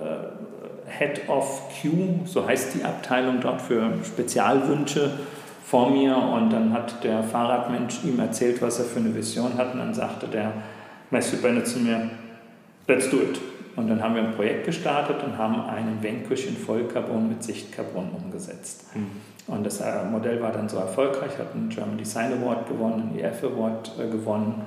äh, 0.01 0.91
Head 0.91 1.29
of 1.29 1.69
Q, 1.81 2.25
so 2.25 2.45
heißt 2.45 2.75
die 2.75 2.83
Abteilung 2.83 3.39
dort 3.39 3.61
für 3.61 3.93
Spezialwünsche, 4.03 5.11
vor 5.65 5.89
mir 5.89 6.15
und 6.17 6.51
dann 6.51 6.73
hat 6.73 7.03
der 7.03 7.23
Fahrradmensch 7.23 8.03
ihm 8.03 8.19
erzählt, 8.19 8.61
was 8.61 8.79
er 8.79 8.85
für 8.85 8.99
eine 8.99 9.15
Vision 9.15 9.57
hat 9.57 9.73
und 9.73 9.79
dann 9.79 9.93
sagte 9.93 10.27
der 10.27 10.51
Matthew 11.09 11.37
Bennett 11.41 11.67
zu 11.67 11.79
mir, 11.79 12.09
let's 12.87 13.09
do 13.09 13.17
it. 13.17 13.39
Und 13.75 13.87
dann 13.87 14.03
haben 14.03 14.15
wir 14.15 14.21
ein 14.21 14.35
Projekt 14.35 14.65
gestartet 14.65 15.23
und 15.23 15.37
haben 15.37 15.61
einen 15.61 16.03
Vanquish 16.03 16.45
in 16.45 16.55
Vollcarbon 16.55 17.27
mit 17.27 17.43
Sichtcarbon 17.43 18.09
umgesetzt. 18.11 18.85
Mhm. 18.95 19.07
Und 19.47 19.65
das 19.65 19.81
äh, 19.81 20.05
Modell 20.05 20.41
war 20.41 20.51
dann 20.51 20.69
so 20.69 20.77
erfolgreich, 20.77 21.37
hat 21.37 21.53
einen 21.53 21.69
German 21.69 21.97
Design 21.97 22.33
Award 22.33 22.67
gewonnen, 22.67 23.09
einen 23.09 23.19
EF 23.19 23.43
Award 23.43 23.91
äh, 23.99 24.09
gewonnen. 24.09 24.61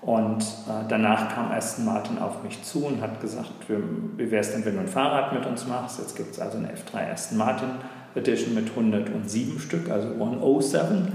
Und 0.00 0.42
äh, 0.42 0.86
danach 0.88 1.34
kam 1.34 1.50
Aston 1.50 1.84
Martin 1.84 2.18
auf 2.18 2.42
mich 2.42 2.62
zu 2.62 2.86
und 2.86 3.00
hat 3.00 3.20
gesagt, 3.20 3.50
wie 3.68 4.30
wäre 4.30 4.40
es 4.40 4.52
denn, 4.52 4.64
wenn 4.64 4.74
du 4.74 4.80
ein 4.80 4.88
Fahrrad 4.88 5.32
mit 5.32 5.46
uns 5.46 5.66
machst? 5.66 5.98
Jetzt 5.98 6.14
gibt 6.14 6.32
es 6.32 6.40
also 6.40 6.58
eine 6.58 6.68
F3 6.68 7.10
Aston 7.10 7.38
Martin 7.38 7.68
Edition 8.14 8.54
mit 8.54 8.70
107 8.70 9.58
Stück, 9.58 9.90
also 9.90 10.08
107. 10.08 11.12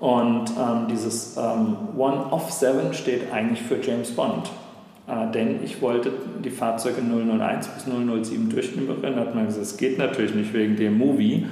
Und 0.00 0.50
ähm, 0.50 0.86
dieses 0.90 1.36
ähm, 1.36 1.76
One 1.96 2.30
of 2.30 2.50
Seven 2.50 2.94
steht 2.94 3.32
eigentlich 3.32 3.62
für 3.62 3.80
James 3.80 4.10
Bond. 4.10 4.50
Äh, 5.08 5.30
denn 5.32 5.64
ich 5.64 5.80
wollte 5.80 6.12
die 6.44 6.50
Fahrzeuge 6.50 7.00
001 7.00 7.68
bis 7.68 7.84
007 7.86 8.50
durchnummerieren. 8.50 9.16
Da 9.16 9.20
hat 9.22 9.34
man 9.34 9.46
gesagt, 9.46 9.64
es 9.64 9.76
geht 9.76 9.98
natürlich 9.98 10.34
nicht 10.34 10.52
wegen 10.52 10.76
dem 10.76 10.98
Movie. 10.98 11.46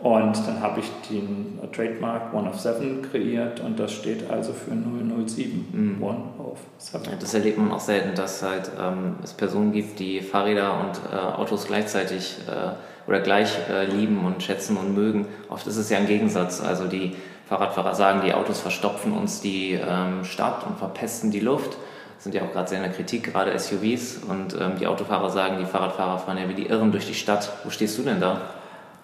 Und 0.00 0.46
dann 0.46 0.60
habe 0.60 0.78
ich 0.78 0.86
den 1.10 1.58
Trademark 1.72 2.32
One 2.32 2.48
of 2.48 2.60
Seven 2.60 3.02
kreiert 3.02 3.58
und 3.58 3.80
das 3.80 3.92
steht 3.92 4.30
also 4.30 4.52
für 4.52 4.70
007. 4.70 5.66
Mhm. 5.72 6.02
One 6.02 6.22
of 6.38 6.58
Seven. 6.76 7.04
Ja, 7.10 7.16
das 7.18 7.34
erlebt 7.34 7.58
man 7.58 7.72
auch 7.72 7.80
selten, 7.80 8.14
dass 8.14 8.44
halt, 8.44 8.70
ähm, 8.80 9.16
es 9.24 9.32
Personen 9.32 9.72
gibt, 9.72 9.98
die 9.98 10.20
Fahrräder 10.20 10.78
und 10.80 11.00
äh, 11.12 11.16
Autos 11.16 11.66
gleichzeitig 11.66 12.36
äh, 12.46 13.08
oder 13.08 13.20
gleich 13.20 13.56
äh, 13.68 13.86
lieben 13.86 14.24
und 14.24 14.40
schätzen 14.40 14.76
und 14.76 14.94
mögen. 14.94 15.26
Oft 15.48 15.66
ist 15.66 15.76
es 15.76 15.90
ja 15.90 15.98
ein 15.98 16.06
Gegensatz. 16.06 16.60
Also 16.60 16.86
die 16.86 17.16
Fahrradfahrer 17.48 17.96
sagen, 17.96 18.20
die 18.24 18.34
Autos 18.34 18.60
verstopfen 18.60 19.12
uns 19.12 19.40
die 19.40 19.72
ähm, 19.72 20.22
Stadt 20.22 20.64
und 20.64 20.78
verpesten 20.78 21.32
die 21.32 21.40
Luft. 21.40 21.76
Sind 22.18 22.34
ja 22.34 22.42
auch 22.42 22.52
gerade 22.52 22.68
sehr 22.68 22.78
in 22.78 22.84
der 22.84 22.92
Kritik, 22.92 23.32
gerade 23.32 23.56
SUVs. 23.58 24.18
Und 24.28 24.54
ähm, 24.60 24.72
die 24.78 24.86
Autofahrer 24.86 25.30
sagen, 25.30 25.58
die 25.58 25.66
Fahrradfahrer 25.66 26.18
fahren 26.18 26.38
ja 26.38 26.48
wie 26.48 26.54
die 26.54 26.66
Irren 26.66 26.90
durch 26.90 27.06
die 27.06 27.14
Stadt. 27.14 27.50
Wo 27.64 27.70
stehst 27.70 27.96
du 27.98 28.02
denn 28.02 28.20
da? 28.20 28.40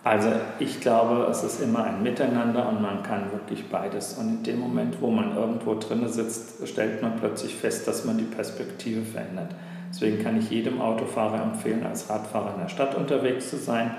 Also 0.04 0.28
ich 0.58 0.80
glaube, 0.80 1.26
es 1.30 1.42
ist 1.42 1.62
immer 1.62 1.84
ein 1.84 2.02
Miteinander 2.02 2.68
und 2.68 2.82
man 2.82 3.02
kann 3.02 3.32
wirklich 3.32 3.70
beides. 3.70 4.14
Und 4.14 4.28
in 4.28 4.42
dem 4.42 4.60
Moment, 4.60 5.00
wo 5.00 5.10
man 5.10 5.34
irgendwo 5.34 5.74
drin 5.76 6.06
sitzt, 6.08 6.68
stellt 6.68 7.00
man 7.00 7.16
plötzlich 7.16 7.54
fest, 7.54 7.88
dass 7.88 8.04
man 8.04 8.18
die 8.18 8.24
Perspektive 8.24 9.02
verändert. 9.02 9.54
Deswegen 9.88 10.22
kann 10.22 10.38
ich 10.38 10.50
jedem 10.50 10.82
Autofahrer 10.82 11.40
empfehlen, 11.42 11.86
als 11.86 12.10
Radfahrer 12.10 12.54
in 12.54 12.60
der 12.60 12.68
Stadt 12.68 12.94
unterwegs 12.96 13.48
zu 13.48 13.56
sein. 13.56 13.92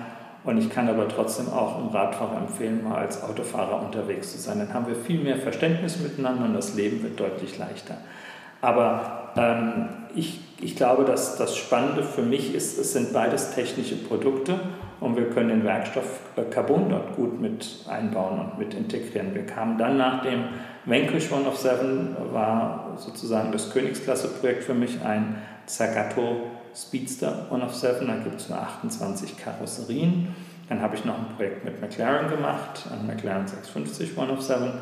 Und 0.43 0.59
ich 0.59 0.69
kann 0.69 0.87
aber 0.87 1.07
trotzdem 1.07 1.49
auch 1.49 1.79
einem 1.79 1.87
Radfahrer 1.87 2.37
empfehlen, 2.37 2.83
mal 2.83 2.97
als 2.97 3.23
Autofahrer 3.23 3.81
unterwegs 3.81 4.31
zu 4.31 4.37
sein. 4.37 4.59
Dann 4.59 4.73
haben 4.75 4.85
wir 4.85 4.95
viel 4.95 5.19
mehr 5.19 5.37
Verständnis 5.37 5.99
miteinander 5.99 6.45
und 6.45 6.53
das 6.53 6.75
Leben 6.75 7.01
wird 7.01 7.19
deutlich 7.19 7.57
leichter. 7.57 7.97
Aber 8.65 9.29
ähm, 9.37 9.89
ich, 10.15 10.39
ich 10.59 10.75
glaube, 10.75 11.05
dass 11.05 11.37
das 11.37 11.55
Spannende 11.55 12.01
für 12.01 12.23
mich 12.23 12.55
ist, 12.55 12.79
es 12.79 12.93
sind 12.93 13.13
beides 13.13 13.53
technische 13.53 13.95
Produkte 13.95 14.59
und 14.99 15.15
wir 15.15 15.29
können 15.29 15.49
den 15.49 15.63
Werkstoff 15.63 16.21
Carbon 16.49 16.89
dort 16.89 17.15
gut 17.15 17.39
mit 17.39 17.85
einbauen 17.87 18.39
und 18.39 18.57
mit 18.57 18.73
integrieren. 18.73 19.35
Wir 19.35 19.45
kamen 19.45 19.77
dann 19.77 19.97
nach 19.97 20.23
dem 20.23 20.45
Vanquish 20.85 21.31
One 21.31 21.47
of 21.47 21.57
Seven, 21.57 22.15
war 22.31 22.95
sozusagen 22.97 23.51
das 23.51 23.71
Königsklasse-Projekt 23.71 24.63
für 24.63 24.73
mich 24.73 24.99
ein 25.05 25.35
Zagato 25.67 26.37
Speedster 26.75 27.45
One 27.51 27.63
of 27.63 27.75
Seven, 27.75 28.07
da 28.07 28.15
gibt 28.15 28.41
es 28.41 28.49
nur 28.49 28.57
28 28.57 29.37
Karosserien. 29.37 30.33
Dann 30.69 30.81
habe 30.81 30.95
ich 30.95 31.05
noch 31.05 31.19
ein 31.19 31.35
Projekt 31.35 31.63
mit 31.63 31.79
McLaren 31.79 32.29
gemacht, 32.29 32.87
ein 32.91 33.05
McLaren 33.05 33.47
650 33.47 34.17
One 34.17 34.31
of 34.31 34.41
Seven. 34.41 34.73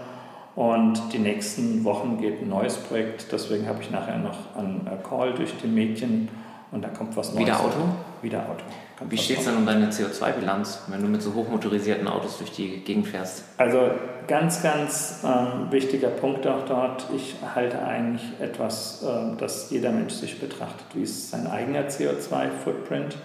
Und 0.55 1.01
die 1.11 1.19
nächsten 1.19 1.83
Wochen 1.83 2.19
geht 2.19 2.41
ein 2.41 2.49
neues 2.49 2.77
Projekt, 2.77 3.31
deswegen 3.31 3.67
habe 3.67 3.81
ich 3.81 3.89
nachher 3.89 4.19
noch 4.19 4.55
einen 4.55 4.87
Call 5.07 5.33
durch 5.33 5.51
die 5.57 5.67
Mädchen 5.67 6.29
und 6.71 6.83
da 6.83 6.89
kommt 6.89 7.15
was 7.15 7.33
Neues. 7.33 7.47
Wieder 7.47 7.59
Auto? 7.59 7.79
Wieder 8.21 8.39
Auto. 8.39 8.63
Wie 9.09 9.17
steht 9.17 9.39
es 9.39 9.45
denn 9.45 9.57
um 9.57 9.65
deine 9.65 9.89
CO2-Bilanz, 9.89 10.83
wenn 10.87 11.01
du 11.01 11.07
mit 11.07 11.21
so 11.21 11.33
hochmotorisierten 11.33 12.07
Autos 12.07 12.37
durch 12.37 12.51
die 12.51 12.79
Gegend 12.83 13.07
fährst? 13.07 13.43
Also 13.57 13.91
ganz, 14.27 14.61
ganz 14.63 15.23
ähm, 15.23 15.71
wichtiger 15.71 16.07
Punkt 16.07 16.47
auch 16.47 16.65
dort. 16.65 17.05
Ich 17.15 17.35
halte 17.53 17.83
eigentlich 17.83 18.23
etwas, 18.39 19.03
äh, 19.03 19.37
dass 19.37 19.71
jeder 19.71 19.91
Mensch 19.91 20.13
sich 20.13 20.39
betrachtet, 20.39 20.85
wie 20.93 21.03
ist 21.03 21.31
sein 21.31 21.47
eigener 21.47 21.81
CO2-Footprint, 21.87 23.17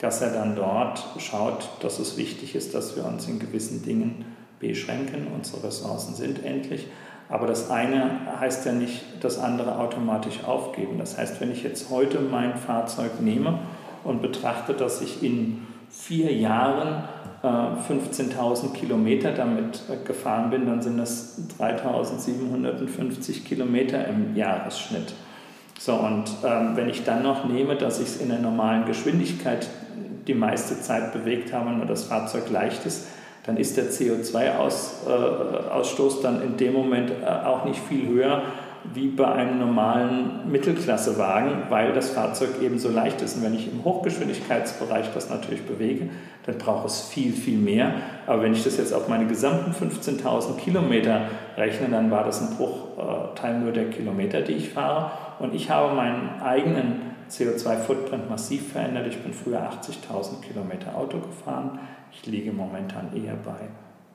dass 0.00 0.20
er 0.20 0.32
dann 0.32 0.56
dort 0.56 1.02
schaut, 1.18 1.70
dass 1.80 1.98
es 1.98 2.16
wichtig 2.16 2.54
ist, 2.54 2.74
dass 2.74 2.96
wir 2.96 3.04
uns 3.04 3.26
in 3.26 3.38
gewissen 3.38 3.84
Dingen 3.84 4.24
beschränken. 4.68 5.26
Unsere 5.34 5.64
Ressourcen 5.64 6.14
sind 6.14 6.44
endlich. 6.44 6.86
Aber 7.28 7.46
das 7.46 7.70
eine 7.70 8.10
heißt 8.40 8.66
ja 8.66 8.72
nicht, 8.72 9.02
das 9.20 9.38
andere 9.38 9.78
automatisch 9.78 10.44
aufgeben. 10.44 10.98
Das 10.98 11.18
heißt, 11.18 11.40
wenn 11.40 11.50
ich 11.50 11.62
jetzt 11.62 11.90
heute 11.90 12.20
mein 12.20 12.56
Fahrzeug 12.56 13.20
nehme 13.20 13.58
und 14.04 14.22
betrachte, 14.22 14.74
dass 14.74 15.00
ich 15.00 15.22
in 15.22 15.66
vier 15.90 16.32
Jahren 16.32 17.04
äh, 17.42 17.46
15.000 17.46 18.72
Kilometer 18.72 19.32
damit 19.32 19.82
äh, 19.90 20.04
gefahren 20.06 20.50
bin, 20.50 20.66
dann 20.66 20.82
sind 20.82 20.98
das 20.98 21.40
3.750 21.58 23.44
Kilometer 23.44 24.06
im 24.08 24.36
Jahresschnitt. 24.36 25.14
So, 25.78 25.94
und 25.94 26.24
ähm, 26.44 26.76
wenn 26.76 26.88
ich 26.88 27.04
dann 27.04 27.22
noch 27.22 27.44
nehme, 27.44 27.76
dass 27.76 27.98
ich 27.98 28.06
es 28.06 28.16
in 28.18 28.28
der 28.28 28.38
normalen 28.38 28.84
Geschwindigkeit 28.84 29.68
die 30.26 30.34
meiste 30.34 30.80
Zeit 30.80 31.12
bewegt 31.12 31.52
habe, 31.52 31.70
nur 31.70 31.86
das 31.86 32.04
Fahrzeug 32.04 32.50
leicht 32.50 32.86
ist, 32.86 33.06
dann 33.44 33.56
ist 33.56 33.76
der 33.76 33.90
CO2-Ausstoß 33.90 36.18
äh, 36.18 36.22
dann 36.22 36.40
in 36.42 36.56
dem 36.56 36.74
Moment 36.74 37.10
äh, 37.10 37.26
auch 37.26 37.64
nicht 37.64 37.80
viel 37.80 38.08
höher 38.08 38.42
wie 38.94 39.08
bei 39.08 39.30
einem 39.30 39.60
normalen 39.60 40.50
Mittelklassewagen, 40.50 41.64
weil 41.68 41.92
das 41.92 42.10
Fahrzeug 42.10 42.60
eben 42.60 42.78
so 42.78 42.90
leicht 42.90 43.22
ist. 43.22 43.36
Und 43.36 43.44
wenn 43.44 43.54
ich 43.54 43.70
im 43.70 43.84
Hochgeschwindigkeitsbereich 43.84 45.06
das 45.14 45.30
natürlich 45.30 45.62
bewege, 45.62 46.08
dann 46.46 46.58
braucht 46.58 46.86
es 46.86 47.02
viel, 47.02 47.32
viel 47.32 47.58
mehr. 47.58 47.92
Aber 48.26 48.42
wenn 48.42 48.52
ich 48.52 48.64
das 48.64 48.78
jetzt 48.78 48.92
auf 48.92 49.08
meine 49.08 49.26
gesamten 49.26 49.72
15.000 49.72 50.56
Kilometer 50.56 51.22
rechne, 51.56 51.88
dann 51.90 52.10
war 52.10 52.24
das 52.24 52.40
ein 52.40 52.56
Bruchteil 52.56 53.60
nur 53.60 53.72
der 53.72 53.90
Kilometer, 53.90 54.40
die 54.40 54.54
ich 54.54 54.70
fahre. 54.70 55.12
Und 55.38 55.54
ich 55.54 55.70
habe 55.70 55.94
meinen 55.94 56.42
eigenen 56.42 57.11
CO2-Footprint 57.32 58.28
massiv 58.28 58.72
verändert. 58.72 59.06
Ich 59.08 59.18
bin 59.18 59.32
früher 59.32 59.60
80.000 59.60 60.42
Kilometer 60.42 60.96
Auto 60.96 61.18
gefahren. 61.18 61.78
Ich 62.12 62.26
liege 62.26 62.52
momentan 62.52 63.08
eher 63.16 63.34
bei 63.34 63.68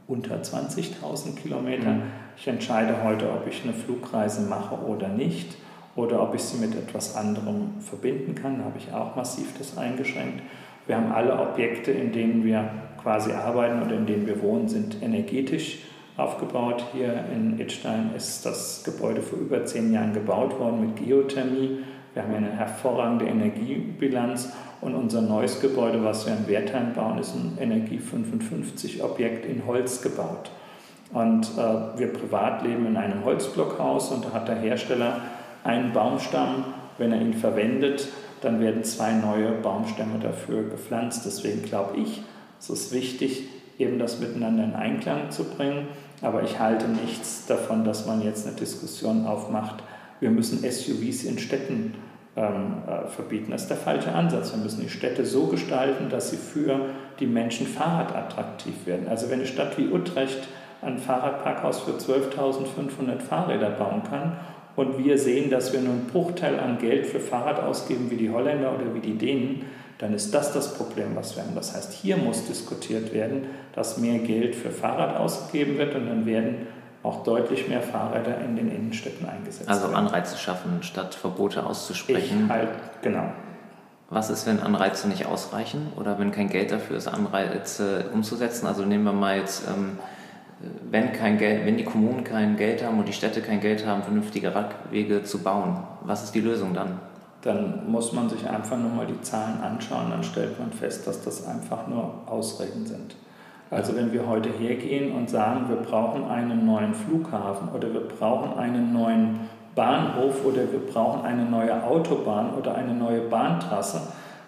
unter 0.08 0.36
20.000 0.36 1.36
Kilometern. 1.36 1.98
Mhm. 1.98 2.04
Ich 2.38 2.48
entscheide 2.48 3.04
heute, 3.04 3.32
ob 3.32 3.48
ich 3.48 3.64
eine 3.64 3.74
Flugreise 3.74 4.42
mache 4.42 4.76
oder 4.86 5.10
nicht 5.10 5.58
oder 5.96 6.22
ob 6.22 6.36
ich 6.36 6.44
sie 6.44 6.60
mit 6.60 6.76
etwas 6.76 7.16
anderem 7.16 7.80
verbinden 7.80 8.36
kann. 8.36 8.60
Da 8.60 8.66
habe 8.66 8.78
ich 8.78 8.94
auch 8.94 9.16
massiv 9.16 9.58
das 9.58 9.78
eingeschränkt. 9.78 10.44
Wir 10.86 10.96
haben 10.96 11.12
alle 11.12 11.38
Objekte, 11.40 11.92
in 11.92 12.12
denen 12.12 12.46
wir 12.46 12.70
quasi 13.02 13.32
arbeiten 13.32 13.82
oder 13.82 13.96
in 13.96 14.06
denen 14.06 14.28
wir 14.28 14.42
wohnen, 14.42 14.70
sind 14.70 15.02
energetisch 15.02 15.80
aufgebaut. 16.16 16.86
Hier 16.94 17.26
in 17.34 17.60
Idstein 17.60 18.12
ist 18.16 18.46
das 18.46 18.84
Gebäude 18.84 19.22
vor 19.22 19.40
über 19.40 19.66
zehn 19.66 19.92
Jahren 19.92 20.14
gebaut 20.14 20.60
worden 20.60 20.82
mit 20.82 20.96
Geothermie. 20.96 21.80
Wir 22.18 22.24
haben 22.24 22.34
eine 22.34 22.50
hervorragende 22.50 23.26
Energiebilanz 23.26 24.52
und 24.82 24.96
unser 24.96 25.22
neues 25.22 25.62
Gebäude, 25.62 26.04
was 26.04 26.26
wir 26.26 26.34
in 26.34 26.48
Wertheim 26.48 26.94
bauen, 26.96 27.20
ist 27.20 27.36
ein 27.36 27.60
Energie 27.62 28.00
55 28.00 29.04
Objekt 29.04 29.46
in 29.46 29.68
Holz 29.68 30.02
gebaut. 30.02 30.50
Und 31.14 31.46
äh, 31.46 32.00
wir 32.00 32.12
privat 32.12 32.64
leben 32.64 32.88
in 32.88 32.98
einem 32.98 33.24
Holzblockhaus 33.24 34.10
und 34.10 34.26
da 34.26 34.32
hat 34.32 34.48
der 34.48 34.56
Hersteller 34.56 35.22
einen 35.64 35.94
Baumstamm. 35.94 36.66
Wenn 36.98 37.12
er 37.12 37.22
ihn 37.22 37.36
verwendet, 37.36 38.08
dann 38.42 38.62
werden 38.62 38.84
zwei 38.84 39.12
neue 39.12 39.52
Baumstämme 39.52 40.18
dafür 40.20 40.64
gepflanzt. 40.64 41.24
Deswegen 41.24 41.62
glaube 41.62 41.98
ich, 41.98 42.24
es 42.60 42.72
ist 42.72 42.92
wichtig, 42.94 43.44
eben 43.78 44.00
das 44.00 44.20
miteinander 44.20 44.64
in 44.64 44.74
Einklang 44.74 45.30
zu 45.30 45.44
bringen. 45.44 45.86
Aber 46.24 46.42
ich 46.42 46.58
halte 46.58 46.88
nichts 46.88 47.46
davon, 47.46 47.86
dass 47.86 48.08
man 48.08 48.24
jetzt 48.24 48.48
eine 48.48 48.56
Diskussion 48.56 49.28
aufmacht. 49.28 49.84
Wir 50.20 50.32
müssen 50.32 50.68
SUVs 50.68 51.26
in 51.26 51.38
Städten 51.38 51.94
äh, 52.38 53.08
verbieten. 53.08 53.52
Das 53.52 53.64
ist 53.64 53.70
der 53.70 53.78
falsche 53.78 54.14
Ansatz. 54.14 54.52
Wir 54.54 54.62
müssen 54.62 54.82
die 54.82 54.90
Städte 54.90 55.26
so 55.26 55.48
gestalten, 55.48 56.10
dass 56.10 56.30
sie 56.30 56.38
für 56.38 56.82
die 57.20 57.26
Menschen 57.26 57.66
fahrradattraktiv 57.66 58.86
werden. 58.86 59.08
Also 59.08 59.30
wenn 59.30 59.40
eine 59.40 59.48
Stadt 59.48 59.78
wie 59.78 59.88
Utrecht 59.88 60.48
ein 60.84 61.00
Fahrradparkhaus 61.00 61.80
für 61.80 61.94
12.500 61.94 63.20
Fahrräder 63.20 63.72
bauen 63.72 64.04
kann 64.08 64.38
und 64.76 65.04
wir 65.04 65.18
sehen, 65.18 65.50
dass 65.50 65.74
wir 65.74 65.82
nur 65.82 65.94
einen 65.94 66.06
Bruchteil 66.06 66.60
an 66.60 66.78
Geld 66.78 67.08
für 67.08 67.20
Fahrrad 67.20 67.60
ausgeben 67.60 68.12
wie 68.12 68.18
die 68.18 68.30
Holländer 68.30 68.72
oder 68.72 68.94
wie 68.94 69.00
die 69.00 69.18
Dänen, 69.18 69.64
dann 69.98 70.14
ist 70.14 70.32
das 70.32 70.54
das 70.54 70.76
Problem, 70.76 71.16
was 71.16 71.36
wir 71.36 71.44
haben. 71.44 71.56
Das 71.56 71.76
heißt, 71.76 71.92
hier 71.92 72.18
muss 72.18 72.46
diskutiert 72.46 73.16
werden, 73.16 73.48
dass 73.74 73.98
mehr 73.98 74.20
Geld 74.20 74.56
für 74.56 74.70
Fahrrad 74.70 75.18
ausgegeben 75.18 75.80
wird 75.80 75.96
und 75.96 76.06
dann 76.06 76.28
werden 76.28 76.68
auch 77.04 77.24
deutlich 77.24 77.68
mehr 77.68 77.82
Fahrräder 77.82 78.40
in 78.42 78.56
den 78.56 78.70
Innenstädten 78.70 79.28
eingesetzt 79.28 79.70
also 79.70 79.84
werden. 79.84 79.96
Also 79.96 80.08
Anreize 80.08 80.38
schaffen, 80.38 80.84
statt 80.84 81.16
Verbote 81.16 81.66
auszusprechen. 81.66 82.46
Ich 82.46 82.52
halt, 82.52 82.70
genau. 83.02 83.32
Was 84.10 84.30
ist, 84.30 84.48
wenn 84.48 84.62
Anreize 84.62 85.08
nicht 85.10 85.26
ausreichen 85.26 85.92
oder 85.98 86.18
wenn 86.18 86.32
kein 86.32 86.50
Geld 86.50 86.72
dafür 86.72 86.98
ist, 86.98 87.08
Anreize 87.08 88.10
umzusetzen? 88.14 88.66
Also 88.66 88.84
nehmen 88.84 89.04
wir 89.04 89.14
mal 89.14 89.38
jetzt, 89.38 89.68
ähm, 89.68 90.00
wenn, 90.90 91.12
kein 91.12 91.38
Geld, 91.38 91.66
wenn 91.66 91.78
die 91.78 91.84
Kommunen 91.84 92.24
kein 92.24 92.56
Geld 92.56 92.84
haben 92.84 93.00
und 93.00 93.08
die 93.08 93.14
Städte 93.14 93.42
kein 93.42 93.60
Geld 93.60 93.86
haben, 93.86 94.04
vernünftige 94.04 94.56
Radwege 94.56 95.24
zu 95.24 95.40
bauen, 95.40 95.84
was 96.04 96.24
ist 96.24 96.36
die 96.36 96.42
Lösung 96.42 96.74
dann? 96.74 97.00
Dann 97.42 97.92
muss 97.92 98.14
man 98.14 98.30
sich 98.30 98.50
einfach 98.50 98.78
nur 98.78 98.92
mal 98.92 99.06
die 99.06 99.22
Zahlen 99.22 99.62
anschauen, 99.62 100.10
dann 100.10 100.24
stellt 100.24 100.58
man 100.58 100.72
fest, 100.72 101.06
dass 101.06 101.22
das 101.24 101.46
einfach 101.46 101.88
nur 101.88 102.14
Ausreden 102.26 102.86
sind. 102.86 103.16
Also 103.70 103.96
wenn 103.96 104.14
wir 104.14 104.26
heute 104.28 104.50
hergehen 104.50 105.12
und 105.14 105.30
sagen, 105.30 105.68
wir 105.68 105.78
brauchen 105.78 106.26
einen 106.26 106.66
neuen 106.66 106.94
Flughafen 106.94 107.70
oder 107.70 107.94
wir 107.94 108.02
brauchen 108.02 108.58
einen 108.58 108.94
neuen 108.94 109.42
Bahnhof 109.76 110.46
oder 110.46 110.72
wir 110.72 110.80
brauchen 110.80 111.26
eine 111.26 111.44
neue 111.44 111.84
Autobahn 111.84 112.54
oder 112.54 112.76
eine 112.76 112.94
neue 112.94 113.22
Bahntrasse, 113.22 114.02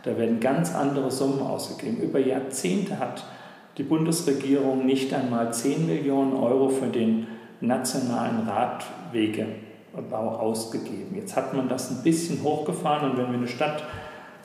da 0.04 0.18
werden 0.18 0.40
ganz 0.40 0.74
andere 0.74 1.12
Summen 1.12 1.42
ausgegeben. 1.42 2.02
Über 2.02 2.20
Jahrzehnte 2.20 2.98
hat 3.00 3.26
die 3.78 3.84
Bundesregierung 3.84 4.86
nicht 4.86 5.14
einmal 5.14 5.54
10 5.54 5.86
Millionen 5.86 6.34
Euro 6.34 6.70
für 6.70 6.88
den 6.88 7.28
nationalen 7.62 8.48
Radwegebau 8.48 10.38
ausgegeben. 10.40 11.16
Jetzt 11.16 11.36
hat 11.36 11.54
man 11.54 11.68
das 11.68 11.92
ein 11.92 12.04
bisschen 12.04 12.42
hochgefahren 12.42 13.12
und 13.12 13.18
wenn 13.18 13.32
wir 13.32 13.38
eine 13.38 13.48
Stadt 13.48 13.84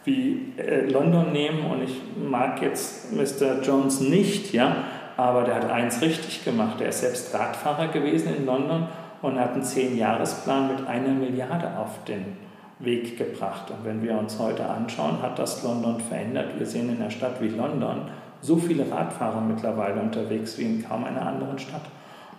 wie 0.05 0.53
äh, 0.57 0.91
London 0.91 1.33
nehmen 1.33 1.65
und 1.71 1.83
ich 1.83 2.01
mag 2.17 2.61
jetzt 2.63 3.13
Mr. 3.13 3.63
Jones 3.63 4.01
nicht, 4.01 4.53
ja, 4.53 4.77
aber 5.17 5.45
der 5.45 5.57
hat 5.57 5.71
eins 5.71 6.01
richtig 6.03 6.45
gemacht. 6.45 6.81
Der 6.81 6.89
ist 6.89 7.01
selbst 7.01 7.35
Radfahrer 7.35 7.89
gewesen 7.89 8.35
in 8.37 8.47
London 8.47 8.89
und 9.23 9.39
hat 9.39 9.53
einen 9.53 9.63
Zehn-Jahres-Plan 9.63 10.69
mit 10.69 10.87
einer 10.87 11.15
Milliarde 11.15 11.79
auf 11.79 12.05
den 12.05 12.37
Weg 12.81 13.17
gebracht. 13.17 13.71
Und 13.71 13.85
wenn 13.85 14.03
wir 14.03 14.19
uns 14.19 14.39
heute 14.39 14.69
anschauen, 14.69 15.23
hat 15.23 15.39
das 15.39 15.63
London 15.63 16.01
verändert. 16.01 16.59
Wir 16.59 16.67
sehen 16.67 16.91
in 16.91 17.01
einer 17.01 17.11
Stadt 17.11 17.41
wie 17.41 17.49
London 17.49 18.03
so 18.41 18.57
viele 18.57 18.91
Radfahrer 18.91 19.41
mittlerweile 19.41 20.01
unterwegs 20.01 20.59
wie 20.59 20.65
in 20.65 20.85
kaum 20.87 21.05
einer 21.05 21.27
anderen 21.27 21.59
Stadt. 21.59 21.85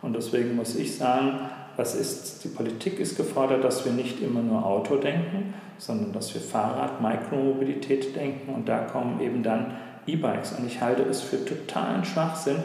Und 0.01 0.15
deswegen 0.15 0.55
muss 0.55 0.75
ich 0.75 0.95
sagen, 0.97 1.39
was 1.77 1.95
ist, 1.95 2.43
die 2.43 2.49
Politik 2.49 2.99
ist 2.99 3.17
gefordert, 3.17 3.63
dass 3.63 3.85
wir 3.85 3.91
nicht 3.91 4.21
immer 4.21 4.41
nur 4.41 4.65
Auto 4.65 4.95
denken, 4.95 5.53
sondern 5.77 6.13
dass 6.13 6.33
wir 6.33 6.41
Fahrrad, 6.41 7.01
Mikromobilität 7.01 8.15
denken 8.15 8.53
und 8.53 8.69
da 8.69 8.79
kommen 8.79 9.19
eben 9.19 9.43
dann 9.43 9.75
E-Bikes. 10.07 10.53
Und 10.53 10.67
ich 10.67 10.81
halte 10.81 11.03
es 11.03 11.21
für 11.21 11.43
totalen 11.43 12.05
Schwachsinn, 12.05 12.57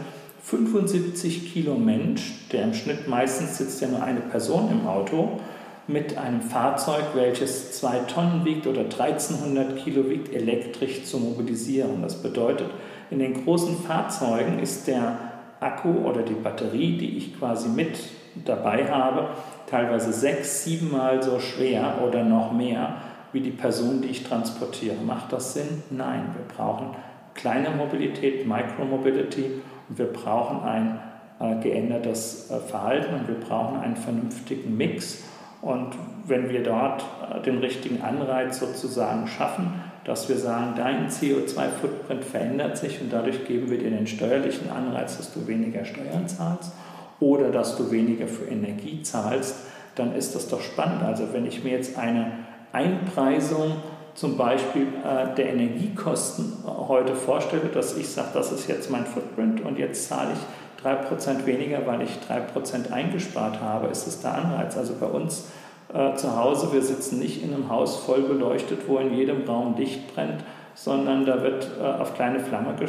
75 0.43 1.53
Kilo 1.53 1.75
Mensch, 1.75 2.49
der 2.51 2.65
im 2.65 2.75
Schnitt 2.75 3.09
meistens 3.09 3.59
sitzt 3.59 3.81
ja 3.81 3.89
nur 3.89 4.03
eine 4.03 4.21
Person 4.21 4.71
im 4.71 4.87
Auto, 4.87 5.41
mit 5.87 6.17
einem 6.17 6.41
Fahrzeug, 6.41 7.05
welches 7.15 7.73
zwei 7.73 7.99
Tonnen 7.99 8.45
wiegt 8.45 8.67
oder 8.67 8.83
1300 8.83 9.77
Kilo 9.77 10.09
wiegt, 10.09 10.33
elektrisch 10.33 11.05
zu 11.05 11.19
mobilisieren. 11.19 12.03
Das 12.03 12.23
bedeutet, 12.23 12.71
in 13.11 13.19
den 13.19 13.45
großen 13.45 13.77
Fahrzeugen 13.83 14.61
ist 14.61 14.87
der 14.87 15.19
Akku 15.59 15.91
oder 16.05 16.23
die 16.23 16.35
Batterie, 16.35 16.97
die 16.97 17.17
ich 17.17 17.39
quasi 17.39 17.69
mit 17.69 17.99
dabei 18.45 18.91
habe, 18.91 19.29
teilweise 19.67 20.13
sechs, 20.13 20.65
siebenmal 20.65 21.23
so 21.23 21.39
schwer 21.39 21.99
oder 22.07 22.23
noch 22.25 22.53
mehr 22.53 22.97
wie 23.33 23.41
die 23.41 23.51
Person, 23.51 24.03
die 24.03 24.09
ich 24.09 24.25
transportiere. 24.25 24.97
Macht 25.07 25.33
das 25.33 25.55
Sinn? 25.55 25.83
Nein, 25.91 26.35
wir 26.37 26.55
brauchen 26.55 26.97
kleine 27.35 27.71
Mobilität, 27.71 28.47
Micromobility 28.47 29.63
und 29.89 29.99
wir 29.99 30.13
brauchen 30.13 30.63
ein 30.63 30.99
äh, 31.39 31.63
geändertes 31.63 32.51
äh, 32.51 32.59
Verhalten 32.59 33.15
und 33.15 33.29
wir 33.29 33.37
brauchen 33.37 33.79
einen 33.81 33.97
vernünftigen 33.97 34.77
Mix. 34.77 35.23
Und 35.63 35.95
wenn 36.27 36.49
wir 36.49 36.63
dort 36.63 37.05
äh, 37.31 37.41
den 37.43 37.59
richtigen 37.59 38.03
Anreiz 38.03 38.59
sozusagen 38.59 39.27
schaffen, 39.27 39.73
dass 40.05 40.29
wir 40.29 40.37
sagen, 40.37 40.75
dein 40.77 41.09
CO2-Footprint 41.09 42.25
verändert 42.25 42.79
sich 42.79 43.01
und 43.01 43.13
dadurch 43.13 43.47
geben 43.47 43.71
wir 43.71 43.79
dir 43.79 43.91
den 43.91 44.07
steuerlichen 44.07 44.71
Anreiz, 44.71 45.19
dass 45.19 45.33
du 45.33 45.47
weniger 45.47 45.85
Steuern 45.85 46.27
zahlst 46.27 46.73
oder 47.21 47.51
dass 47.51 47.77
du 47.77 47.91
weniger 47.91 48.27
für 48.27 48.47
Energie 48.47 49.03
zahlst, 49.03 49.57
dann 49.95 50.15
ist 50.15 50.35
das 50.35 50.49
doch 50.49 50.61
spannend. 50.61 51.03
Also 51.03 51.33
wenn 51.33 51.47
ich 51.47 51.63
mir 51.63 51.73
jetzt 51.73 51.99
eine 51.99 52.33
Einpreisung 52.73 53.77
zum 54.15 54.37
Beispiel 54.37 54.87
äh, 55.05 55.35
der 55.35 55.51
Energiekosten 55.51 56.53
heute 56.67 57.15
vorstelle, 57.15 57.69
dass 57.73 57.97
ich 57.97 58.09
sage, 58.09 58.29
das 58.35 58.53
ist 58.53 58.69
jetzt 58.69 58.91
mein 58.91 59.07
Footprint 59.07 59.65
und 59.65 59.79
jetzt 59.79 60.09
zahle 60.09 60.31
ich 60.33 60.85
3% 60.85 61.47
weniger, 61.47 61.87
weil 61.87 62.03
ich 62.03 62.11
3% 62.29 62.91
eingespart 62.91 63.61
habe, 63.61 63.89
ist 63.89 64.07
es 64.07 64.21
der 64.21 64.35
Anreiz. 64.35 64.77
Also 64.77 64.95
bei 64.99 65.07
uns 65.07 65.49
äh, 65.93 66.15
zu 66.15 66.37
Hause, 66.37 66.73
wir 66.73 66.83
sitzen 66.83 67.19
nicht 67.19 67.43
in 67.43 67.53
einem 67.53 67.69
Haus 67.69 67.97
voll 67.97 68.23
beleuchtet, 68.23 68.81
wo 68.87 68.99
in 68.99 69.15
jedem 69.15 69.45
Raum 69.45 69.77
Licht 69.77 70.15
brennt, 70.15 70.45
sondern 70.75 71.27
da 71.27 71.43
wird 71.43 71.69
äh, 71.81 71.85
auf 71.85 72.15
kleine 72.15 72.41
Flamme 72.41 72.75
äh, 72.81 72.87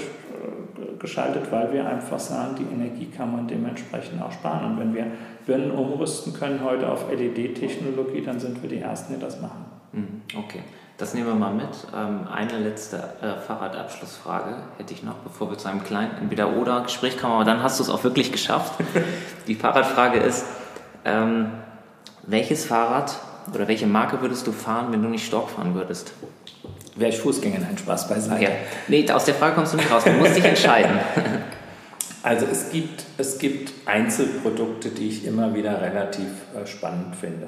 geschaltet, 1.00 1.52
weil 1.52 1.72
wir 1.74 1.88
einfach 1.88 2.20
sagen, 2.20 2.56
die 2.58 2.64
Energie 2.64 3.08
kann 3.08 3.32
man 3.32 3.48
dementsprechend 3.48 4.22
auch 4.22 4.32
sparen. 4.32 4.72
Und 4.72 4.80
wenn 4.80 4.94
wir 4.94 5.08
Birnen 5.46 5.72
umrüsten 5.72 6.34
können 6.34 6.64
heute 6.64 6.90
auf 6.90 7.12
LED-Technologie, 7.12 8.22
dann 8.22 8.40
sind 8.40 8.62
wir 8.62 8.70
die 8.70 8.80
Ersten, 8.80 9.16
die 9.16 9.20
das 9.20 9.42
machen. 9.42 9.66
Mhm, 9.94 10.22
okay, 10.38 10.62
das 10.98 11.14
nehmen 11.14 11.28
wir 11.28 11.36
mal 11.36 11.54
mit. 11.54 11.70
Ähm, 11.96 12.28
eine 12.32 12.60
letzte 12.60 12.98
äh, 12.98 13.40
Fahrradabschlussfrage 13.40 14.56
hätte 14.78 14.94
ich 14.94 15.04
noch, 15.04 15.16
bevor 15.16 15.50
wir 15.50 15.58
zu 15.58 15.68
einem 15.68 15.84
kleinen 15.84 16.18
Entweder-Oder-Gespräch 16.18 17.18
kommen, 17.18 17.34
aber 17.34 17.46
dann 17.46 17.64
hast 17.64 17.80
du 17.80 17.84
es 17.84 17.90
auch 17.90 18.04
wirklich 18.04 18.32
geschafft. 18.32 18.74
Die 19.48 19.56
Fahrradfrage 19.56 20.20
ist, 20.20 20.46
ähm, 21.04 21.48
welches 22.24 22.66
Fahrrad 22.66 23.16
oder 23.54 23.68
welche 23.68 23.88
Marke 23.88 24.22
würdest 24.22 24.46
du 24.48 24.52
fahren, 24.52 24.88
wenn 24.92 25.02
du 25.02 25.10
nicht 25.10 25.26
Stork 25.26 25.50
fahren 25.50 25.74
würdest? 25.74 26.14
Wäre 27.02 27.10
ich 27.10 27.18
Fußgänger, 27.18 27.58
ein 27.68 27.78
Spaß 27.78 28.08
beiseite. 28.08 28.44
Ja. 28.44 28.50
Nee, 28.88 29.10
aus 29.10 29.26
der 29.26 29.34
Frage 29.34 29.56
kommst 29.56 29.74
du 29.74 29.78
nicht 29.78 29.92
raus, 29.92 30.04
du 30.04 30.12
musst 30.12 30.36
dich 30.36 30.46
entscheiden. 30.46 31.00
Also 32.24 32.46
es 32.46 32.70
gibt, 32.72 33.04
es 33.18 33.40
gibt 33.40 33.74
Einzelprodukte, 33.88 34.90
die 34.90 35.08
ich 35.08 35.26
immer 35.26 35.56
wieder 35.56 35.82
relativ 35.82 36.28
äh, 36.56 36.68
spannend 36.68 37.16
finde. 37.16 37.48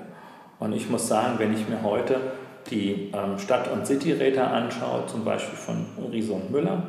Und 0.58 0.74
ich 0.74 0.90
muss 0.90 1.08
sagen, 1.08 1.36
wenn 1.38 1.54
ich 1.54 1.70
mir 1.70 1.84
heute 1.84 2.20
die 2.72 3.12
ähm, 3.14 3.38
Stadt- 3.38 3.72
und 3.72 3.86
Cityräder 3.86 4.50
anschaue, 4.50 5.06
zum 5.06 5.24
Beispiel 5.24 5.60
von 5.60 5.86
Riese 6.12 6.34
und 6.34 6.50
Müller, 6.50 6.82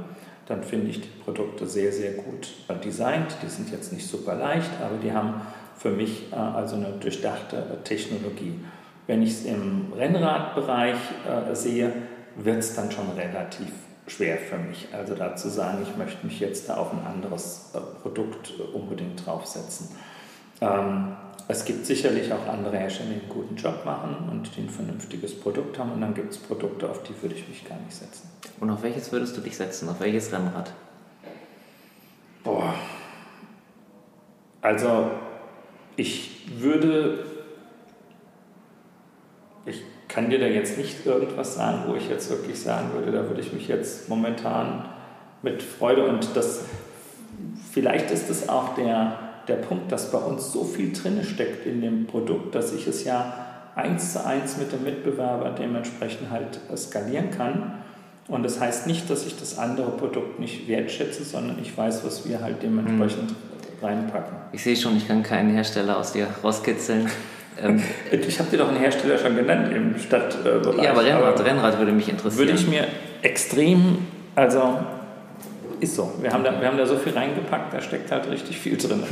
dann 0.46 0.62
finde 0.62 0.92
ich 0.92 1.02
die 1.02 1.22
Produkte 1.24 1.66
sehr, 1.66 1.92
sehr 1.92 2.12
gut 2.12 2.48
designt. 2.82 3.36
Die 3.42 3.48
sind 3.48 3.70
jetzt 3.70 3.92
nicht 3.92 4.06
super 4.06 4.34
leicht, 4.34 4.70
aber 4.82 4.96
die 4.96 5.12
haben 5.12 5.42
für 5.76 5.90
mich 5.90 6.32
äh, 6.32 6.36
also 6.36 6.76
eine 6.76 6.92
durchdachte 6.98 7.80
Technologie. 7.84 8.60
Wenn 9.06 9.22
ich 9.22 9.32
es 9.32 9.44
im 9.44 9.92
Rennradbereich 9.94 10.96
äh, 11.28 11.54
sehe, 11.54 11.92
wird 12.36 12.58
es 12.58 12.74
dann 12.74 12.90
schon 12.90 13.10
relativ 13.10 13.68
schwer 14.06 14.38
für 14.38 14.58
mich. 14.58 14.88
Also 14.92 15.14
da 15.14 15.36
zu 15.36 15.48
sagen, 15.48 15.78
ich 15.82 15.96
möchte 15.96 16.26
mich 16.26 16.40
jetzt 16.40 16.68
da 16.68 16.76
auf 16.76 16.92
ein 16.92 17.06
anderes 17.06 17.70
Produkt 18.02 18.52
unbedingt 18.72 19.24
draufsetzen. 19.24 19.88
Ähm, 20.60 21.16
es 21.46 21.64
gibt 21.64 21.84
sicherlich 21.84 22.32
auch 22.32 22.46
andere 22.48 22.78
Hersteller, 22.78 23.10
die 23.10 23.20
einen 23.20 23.28
guten 23.28 23.56
Job 23.56 23.84
machen 23.84 24.28
und 24.30 24.56
die 24.56 24.62
ein 24.62 24.70
vernünftiges 24.70 25.38
Produkt 25.38 25.78
haben. 25.78 25.92
Und 25.92 26.00
dann 26.00 26.14
gibt 26.14 26.32
es 26.32 26.38
Produkte, 26.38 26.88
auf 26.88 27.02
die 27.02 27.20
würde 27.22 27.34
ich 27.34 27.46
mich 27.48 27.68
gar 27.68 27.78
nicht 27.78 27.94
setzen. 27.94 28.30
Und 28.60 28.70
auf 28.70 28.82
welches 28.82 29.12
würdest 29.12 29.36
du 29.36 29.40
dich 29.40 29.56
setzen? 29.56 29.88
Auf 29.88 30.00
welches 30.00 30.32
Rennrad? 30.32 30.72
Boah. 32.42 32.74
Also 34.62 35.10
ich 35.96 36.48
würde, 36.58 37.26
kann 40.14 40.30
dir 40.30 40.38
da 40.38 40.46
jetzt 40.46 40.78
nicht 40.78 41.04
irgendwas 41.04 41.56
sagen, 41.56 41.84
wo 41.88 41.96
ich 41.96 42.08
jetzt 42.08 42.30
wirklich 42.30 42.60
sagen 42.60 42.92
würde, 42.94 43.10
da 43.10 43.26
würde 43.28 43.40
ich 43.40 43.52
mich 43.52 43.66
jetzt 43.66 44.08
momentan 44.08 44.84
mit 45.42 45.62
Freude 45.62 46.04
und 46.04 46.28
das, 46.34 46.60
vielleicht 47.72 48.10
ist 48.12 48.30
es 48.30 48.48
auch 48.48 48.76
der, 48.76 49.18
der 49.48 49.56
Punkt, 49.56 49.90
dass 49.90 50.12
bei 50.12 50.18
uns 50.18 50.52
so 50.52 50.62
viel 50.64 50.92
drin 50.92 51.22
steckt 51.24 51.66
in 51.66 51.80
dem 51.80 52.06
Produkt, 52.06 52.54
dass 52.54 52.72
ich 52.72 52.86
es 52.86 53.04
ja 53.04 53.34
eins 53.74 54.12
zu 54.12 54.24
eins 54.24 54.56
mit 54.56 54.72
dem 54.72 54.84
Mitbewerber 54.84 55.50
dementsprechend 55.50 56.30
halt 56.30 56.60
skalieren 56.76 57.30
kann. 57.30 57.72
Und 58.28 58.44
das 58.44 58.60
heißt 58.60 58.86
nicht, 58.86 59.10
dass 59.10 59.26
ich 59.26 59.36
das 59.36 59.58
andere 59.58 59.90
Produkt 59.90 60.38
nicht 60.38 60.68
wertschätze, 60.68 61.24
sondern 61.24 61.58
ich 61.60 61.76
weiß, 61.76 62.04
was 62.06 62.26
wir 62.26 62.40
halt 62.40 62.62
dementsprechend 62.62 63.30
mhm 63.30 63.54
reinpacken. 63.84 64.36
Ich 64.52 64.62
sehe 64.62 64.76
schon, 64.76 64.96
ich 64.96 65.06
kann 65.06 65.22
keinen 65.22 65.50
Hersteller 65.50 65.98
aus 65.98 66.12
dir 66.12 66.28
rauskitzeln. 66.42 67.10
Ähm, 67.62 67.82
ich 68.10 68.38
habe 68.38 68.50
dir 68.50 68.58
doch 68.58 68.68
einen 68.68 68.78
Hersteller 68.78 69.18
schon 69.18 69.36
genannt 69.36 69.72
im 69.72 69.98
Stadtbereich. 69.98 70.82
Ja, 70.82 70.90
aber 70.90 71.04
Rennrad, 71.04 71.34
aber 71.34 71.44
Rennrad 71.44 71.78
würde 71.78 71.92
mich 71.92 72.08
interessieren. 72.08 72.48
Würde 72.48 72.58
ich 72.58 72.66
mir 72.68 72.86
extrem, 73.22 73.98
also 74.34 74.78
ist 75.80 75.94
so. 75.94 76.12
Wir 76.20 76.32
haben, 76.32 76.44
da, 76.44 76.60
wir 76.60 76.66
haben 76.66 76.78
da 76.78 76.86
so 76.86 76.96
viel 76.96 77.12
reingepackt, 77.12 77.72
da 77.72 77.80
steckt 77.80 78.10
halt 78.10 78.30
richtig 78.30 78.58
viel 78.58 78.76
drin. 78.76 79.02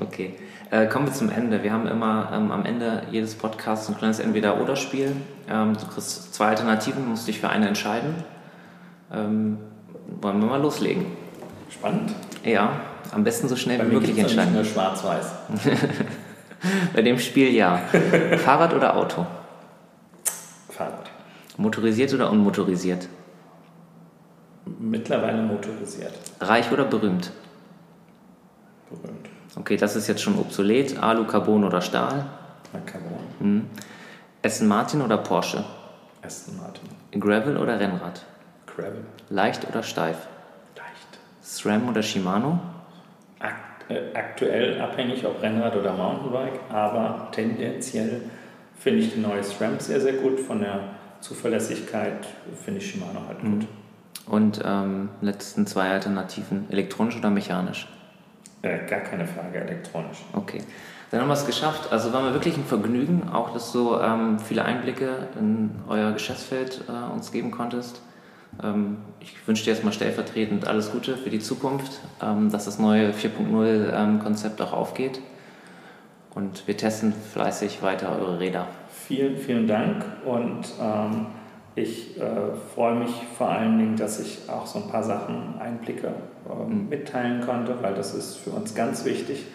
Okay. 0.00 0.32
Äh, 0.70 0.86
kommen 0.86 1.06
wir 1.06 1.12
zum 1.12 1.30
Ende. 1.30 1.62
Wir 1.62 1.70
haben 1.70 1.86
immer 1.86 2.30
ähm, 2.34 2.50
am 2.50 2.64
Ende 2.64 3.02
jedes 3.10 3.34
Podcasts 3.34 3.90
ein 3.90 3.96
kleines 3.98 4.20
Entweder-Oder-Spiel. 4.20 5.14
Ähm, 5.50 5.76
du 5.78 5.86
kriegst 5.86 6.34
zwei 6.34 6.46
Alternativen, 6.46 7.06
musst 7.10 7.28
dich 7.28 7.38
für 7.38 7.50
eine 7.50 7.68
entscheiden. 7.68 8.14
Ähm, 9.12 9.58
wollen 10.22 10.40
wir 10.40 10.46
mal 10.46 10.60
loslegen? 10.62 11.04
Spannend. 11.68 12.14
Ja. 12.42 12.80
am 13.12 13.22
besten 13.22 13.48
so 13.48 13.54
schnell 13.54 13.78
Bei 13.78 13.84
wie 13.84 13.88
mir 13.88 14.00
möglich 14.00 14.18
entscheiden. 14.18 14.54
nicht 14.54 14.54
nur 14.54 14.64
schwarz-weiß. 14.64 15.26
Bei 16.94 17.02
dem 17.02 17.18
Spiel 17.18 17.52
ja. 17.52 17.76
Fahrrad 18.38 18.74
oder 18.74 18.96
Auto? 18.96 19.26
Fahrrad. 20.68 21.10
Motorisiert 21.56 22.14
oder 22.14 22.30
unmotorisiert? 22.30 23.08
Mittlerweile 24.78 25.42
motorisiert. 25.42 26.14
Reich 26.40 26.70
oder 26.72 26.84
berühmt? 26.84 27.32
Berühmt. 28.88 29.28
Okay, 29.56 29.76
das 29.76 29.96
ist 29.96 30.06
jetzt 30.06 30.22
schon 30.22 30.38
obsolet. 30.38 31.02
Alu, 31.02 31.26
Carbon 31.26 31.64
oder 31.64 31.82
Stahl? 31.82 32.26
Na, 32.72 32.80
Carbon. 32.80 33.18
Hm. 33.38 33.66
Aston 34.44 34.68
Martin 34.68 35.02
oder 35.02 35.18
Porsche? 35.18 35.64
Aston 36.22 36.56
Martin. 36.56 36.88
Gravel 37.20 37.56
oder 37.56 37.78
Rennrad? 37.78 38.24
Gravel. 38.66 39.04
Leicht 39.28 39.68
oder 39.68 39.82
steif? 39.82 40.16
Leicht. 40.76 41.18
SRAM 41.42 41.88
oder 41.88 42.02
Shimano? 42.02 42.60
Äh, 43.40 43.50
aktuell 44.14 44.80
abhängig, 44.80 45.24
ob 45.26 45.42
Rennrad 45.42 45.76
oder 45.76 45.92
Mountainbike, 45.92 46.60
aber 46.70 47.28
tendenziell 47.32 48.22
finde 48.78 49.00
ich 49.00 49.14
die 49.14 49.20
neue 49.20 49.42
SRAM 49.42 49.78
sehr, 49.78 50.00
sehr 50.00 50.14
gut. 50.14 50.40
Von 50.40 50.60
der 50.60 50.80
Zuverlässigkeit 51.20 52.26
finde 52.64 52.80
ich 52.80 52.90
Shimano 52.90 53.20
halt 53.26 53.40
gut. 53.40 53.66
Und 54.26 54.60
ähm, 54.64 55.08
letzten 55.20 55.66
zwei 55.66 55.90
Alternativen, 55.90 56.66
elektronisch 56.70 57.16
oder 57.16 57.30
mechanisch? 57.30 57.88
Äh, 58.62 58.86
gar 58.86 59.00
keine 59.00 59.26
Frage, 59.26 59.58
elektronisch. 59.58 60.18
Okay, 60.32 60.62
dann 61.10 61.20
haben 61.20 61.28
wir 61.28 61.34
es 61.34 61.46
geschafft. 61.46 61.92
Also 61.92 62.12
war 62.12 62.22
mir 62.22 62.32
wirklich 62.32 62.56
ein 62.56 62.64
Vergnügen, 62.64 63.28
auch 63.32 63.52
dass 63.52 63.72
du 63.72 63.96
ähm, 63.96 64.38
viele 64.38 64.64
Einblicke 64.64 65.28
in 65.38 65.70
euer 65.88 66.12
Geschäftsfeld 66.12 66.84
äh, 66.88 67.12
uns 67.12 67.32
geben 67.32 67.50
konntest. 67.50 68.00
Ähm, 68.62 68.98
ich 69.20 69.46
wünsche 69.46 69.64
dir 69.64 69.70
erstmal 69.70 69.92
stellvertretend 69.92 70.66
alles 70.66 70.92
Gute 70.92 71.16
für 71.16 71.30
die 71.30 71.38
Zukunft, 71.38 72.00
ähm, 72.22 72.50
dass 72.50 72.64
das 72.64 72.78
neue 72.78 73.12
4.0 73.12 73.92
ähm, 73.94 74.20
auch 74.60 74.72
aufgeht. 74.72 75.20
Und 76.34 76.66
wir 76.66 76.76
testen 76.76 77.12
fleißig 77.12 77.82
weiter 77.82 78.16
eure 78.18 78.40
Räder. 78.40 78.66
Vielen, 78.88 79.36
vielen 79.36 79.66
Dank 79.66 80.04
und 80.24 80.64
ähm, 80.80 81.26
ich 81.74 82.20
äh, 82.20 82.54
freue 82.74 82.96
mich 82.96 83.10
vor 83.36 83.48
allen 83.48 83.78
Dingen, 83.78 83.96
dass 83.96 84.20
ich 84.20 84.48
auch 84.48 84.66
so 84.66 84.78
ein 84.78 84.88
paar 84.88 85.02
Sachen, 85.02 85.58
Einblicke 85.58 86.08
äh, 86.08 86.72
mitteilen 86.72 87.40
konnte, 87.40 87.76
weil 87.82 87.94
das 87.94 88.14
ist 88.14 88.36
für 88.36 88.50
uns 88.50 88.74
ganz 88.74 89.04
wichtig, 89.04 89.46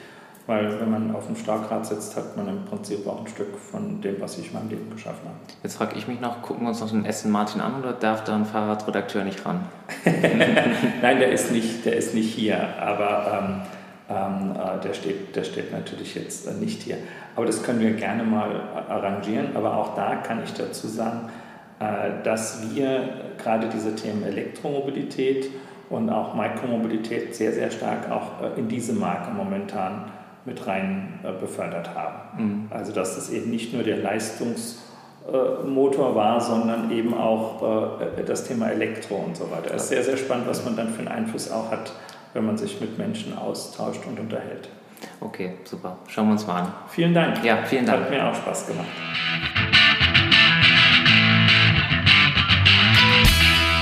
weil 0.48 0.80
wenn 0.80 0.90
man 0.90 1.14
auf 1.14 1.28
dem 1.28 1.36
Staugrad 1.36 1.86
sitzt, 1.86 2.16
hat 2.16 2.36
man 2.38 2.48
im 2.48 2.66
Prinzip 2.66 3.06
auch 3.06 3.20
ein 3.20 3.28
Stück 3.28 3.58
von 3.58 4.02
dem, 4.02 4.20
was 4.20 4.38
ich 4.40 4.48
in 4.48 4.54
meinem 4.54 4.70
Leben 4.70 4.90
geschaffen 4.90 5.26
habe. 5.26 5.38
Jetzt 5.62 5.76
frage 5.76 5.98
ich 5.98 6.08
mich 6.08 6.22
noch, 6.22 6.42
gucken 6.42 6.64
wir 6.64 6.70
uns 6.70 6.80
noch 6.80 6.90
den 6.90 7.06
Aston 7.06 7.32
Martin 7.32 7.62
an 7.62 7.80
oder 7.80 7.94
darf 7.94 8.24
da 8.24 8.36
ein 8.36 8.46
Fahrradredakteur 8.46 9.24
nicht 9.26 9.46
ran? 9.46 9.60
Nein, 11.02 11.20
der 11.20 11.32
ist 11.32 11.52
nicht, 11.52 11.86
der 11.86 11.98
ist 11.98 12.16
nicht 12.16 12.34
hier, 12.34 12.58
aber 12.80 13.40
ähm, 13.44 13.62
ähm, 14.10 14.56
äh, 14.56 14.82
der, 14.82 14.94
steht, 14.94 15.36
der 15.36 15.44
steht 15.44 15.74
natürlich 15.74 16.16
jetzt 16.16 16.48
äh, 16.48 16.54
nicht 16.54 16.82
hier. 16.82 16.98
Aber 17.36 17.46
das 17.46 17.62
können 17.62 17.82
wir 17.82 17.92
gerne 17.92 18.24
mal 18.24 18.52
äh, 18.52 18.92
arrangieren. 18.92 19.50
Aber 19.56 19.76
auch 19.76 19.96
da 19.96 20.16
kann 20.16 20.42
ich 20.44 20.54
dazu 20.54 20.88
sagen, 20.88 21.30
äh, 21.80 22.24
dass 22.24 22.74
wir 22.74 23.10
gerade 23.38 23.68
diese 23.68 23.96
Themen 23.96 24.24
Elektromobilität 24.24 25.50
und 25.90 26.10
auch 26.10 26.36
Mikromobilität 26.36 27.36
sehr, 27.36 27.52
sehr 27.52 27.70
stark 27.70 28.10
auch 28.10 28.58
in 28.58 28.68
diese 28.68 28.94
Marke 28.94 29.32
momentan 29.32 30.06
mit 30.48 30.66
rein 30.66 31.20
äh, 31.24 31.32
befördert 31.40 31.94
haben. 31.94 32.68
Also 32.72 32.92
dass 32.94 33.14
das 33.16 33.30
eben 33.30 33.52
nicht 33.52 33.74
nur 33.74 33.84
der 33.84 33.98
Leistungsmotor 33.98 36.16
war, 36.16 36.42
sondern 36.42 36.90
eben 36.90 37.14
auch 37.14 38.02
äh, 38.18 38.24
das 38.24 38.48
Thema 38.48 38.70
Elektro 38.70 39.18
und 39.18 39.38
so 39.38 39.52
weiter. 39.52 39.76
Es 39.76 39.84
ist 39.84 39.90
sehr, 39.90 40.04
sehr 40.04 40.18
spannend, 40.18 40.48
was 40.48 40.66
man 40.66 40.76
dann 40.76 40.90
für 40.90 40.98
einen 41.00 41.10
Einfluss 41.10 41.52
auch 41.52 41.70
hat, 41.70 41.92
wenn 42.34 42.44
man 42.46 42.58
sich 42.58 42.82
mit 42.82 42.98
Menschen 42.98 43.38
austauscht 43.38 44.02
und 44.08 44.20
unterhält. 44.20 44.70
Okay, 45.20 45.54
super. 45.66 45.98
Schauen 46.08 46.28
wir 46.28 46.32
uns 46.32 46.48
mal 46.48 46.62
an. 46.62 46.72
Vielen 46.88 47.14
Dank. 47.14 47.44
Ja, 47.44 47.58
vielen 47.66 47.86
Dank. 47.86 48.06
Hat 48.06 48.10
mir 48.10 48.26
auch 48.26 48.34
Spaß 48.34 48.68
gemacht. 48.68 48.88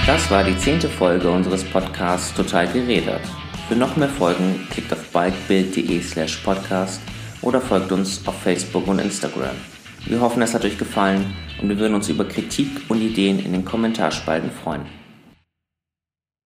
Das 0.07 0.29
war 0.29 0.43
die 0.43 0.57
zehnte 0.57 0.89
Folge 0.89 1.31
unseres 1.31 1.63
Podcasts 1.63 2.33
Total 2.33 2.67
gerädert. 2.67 3.21
Für 3.67 3.75
noch 3.75 3.95
mehr 3.95 4.09
Folgen 4.09 4.67
klickt 4.69 4.93
auf 4.93 5.09
bikebild.de 5.11 5.99
slash 5.99 6.37
podcast 6.37 7.01
oder 7.41 7.59
folgt 7.59 7.91
uns 7.91 8.21
auf 8.27 8.39
Facebook 8.41 8.87
und 8.87 8.99
Instagram. 8.99 9.55
Wir 10.05 10.21
hoffen, 10.21 10.43
es 10.43 10.53
hat 10.53 10.65
euch 10.65 10.77
gefallen 10.77 11.33
und 11.59 11.69
wir 11.69 11.79
würden 11.79 11.95
uns 11.95 12.07
über 12.07 12.25
Kritik 12.25 12.69
und 12.89 13.01
Ideen 13.01 13.39
in 13.39 13.53
den 13.53 13.65
Kommentarspalten 13.65 14.51
freuen. 14.51 14.85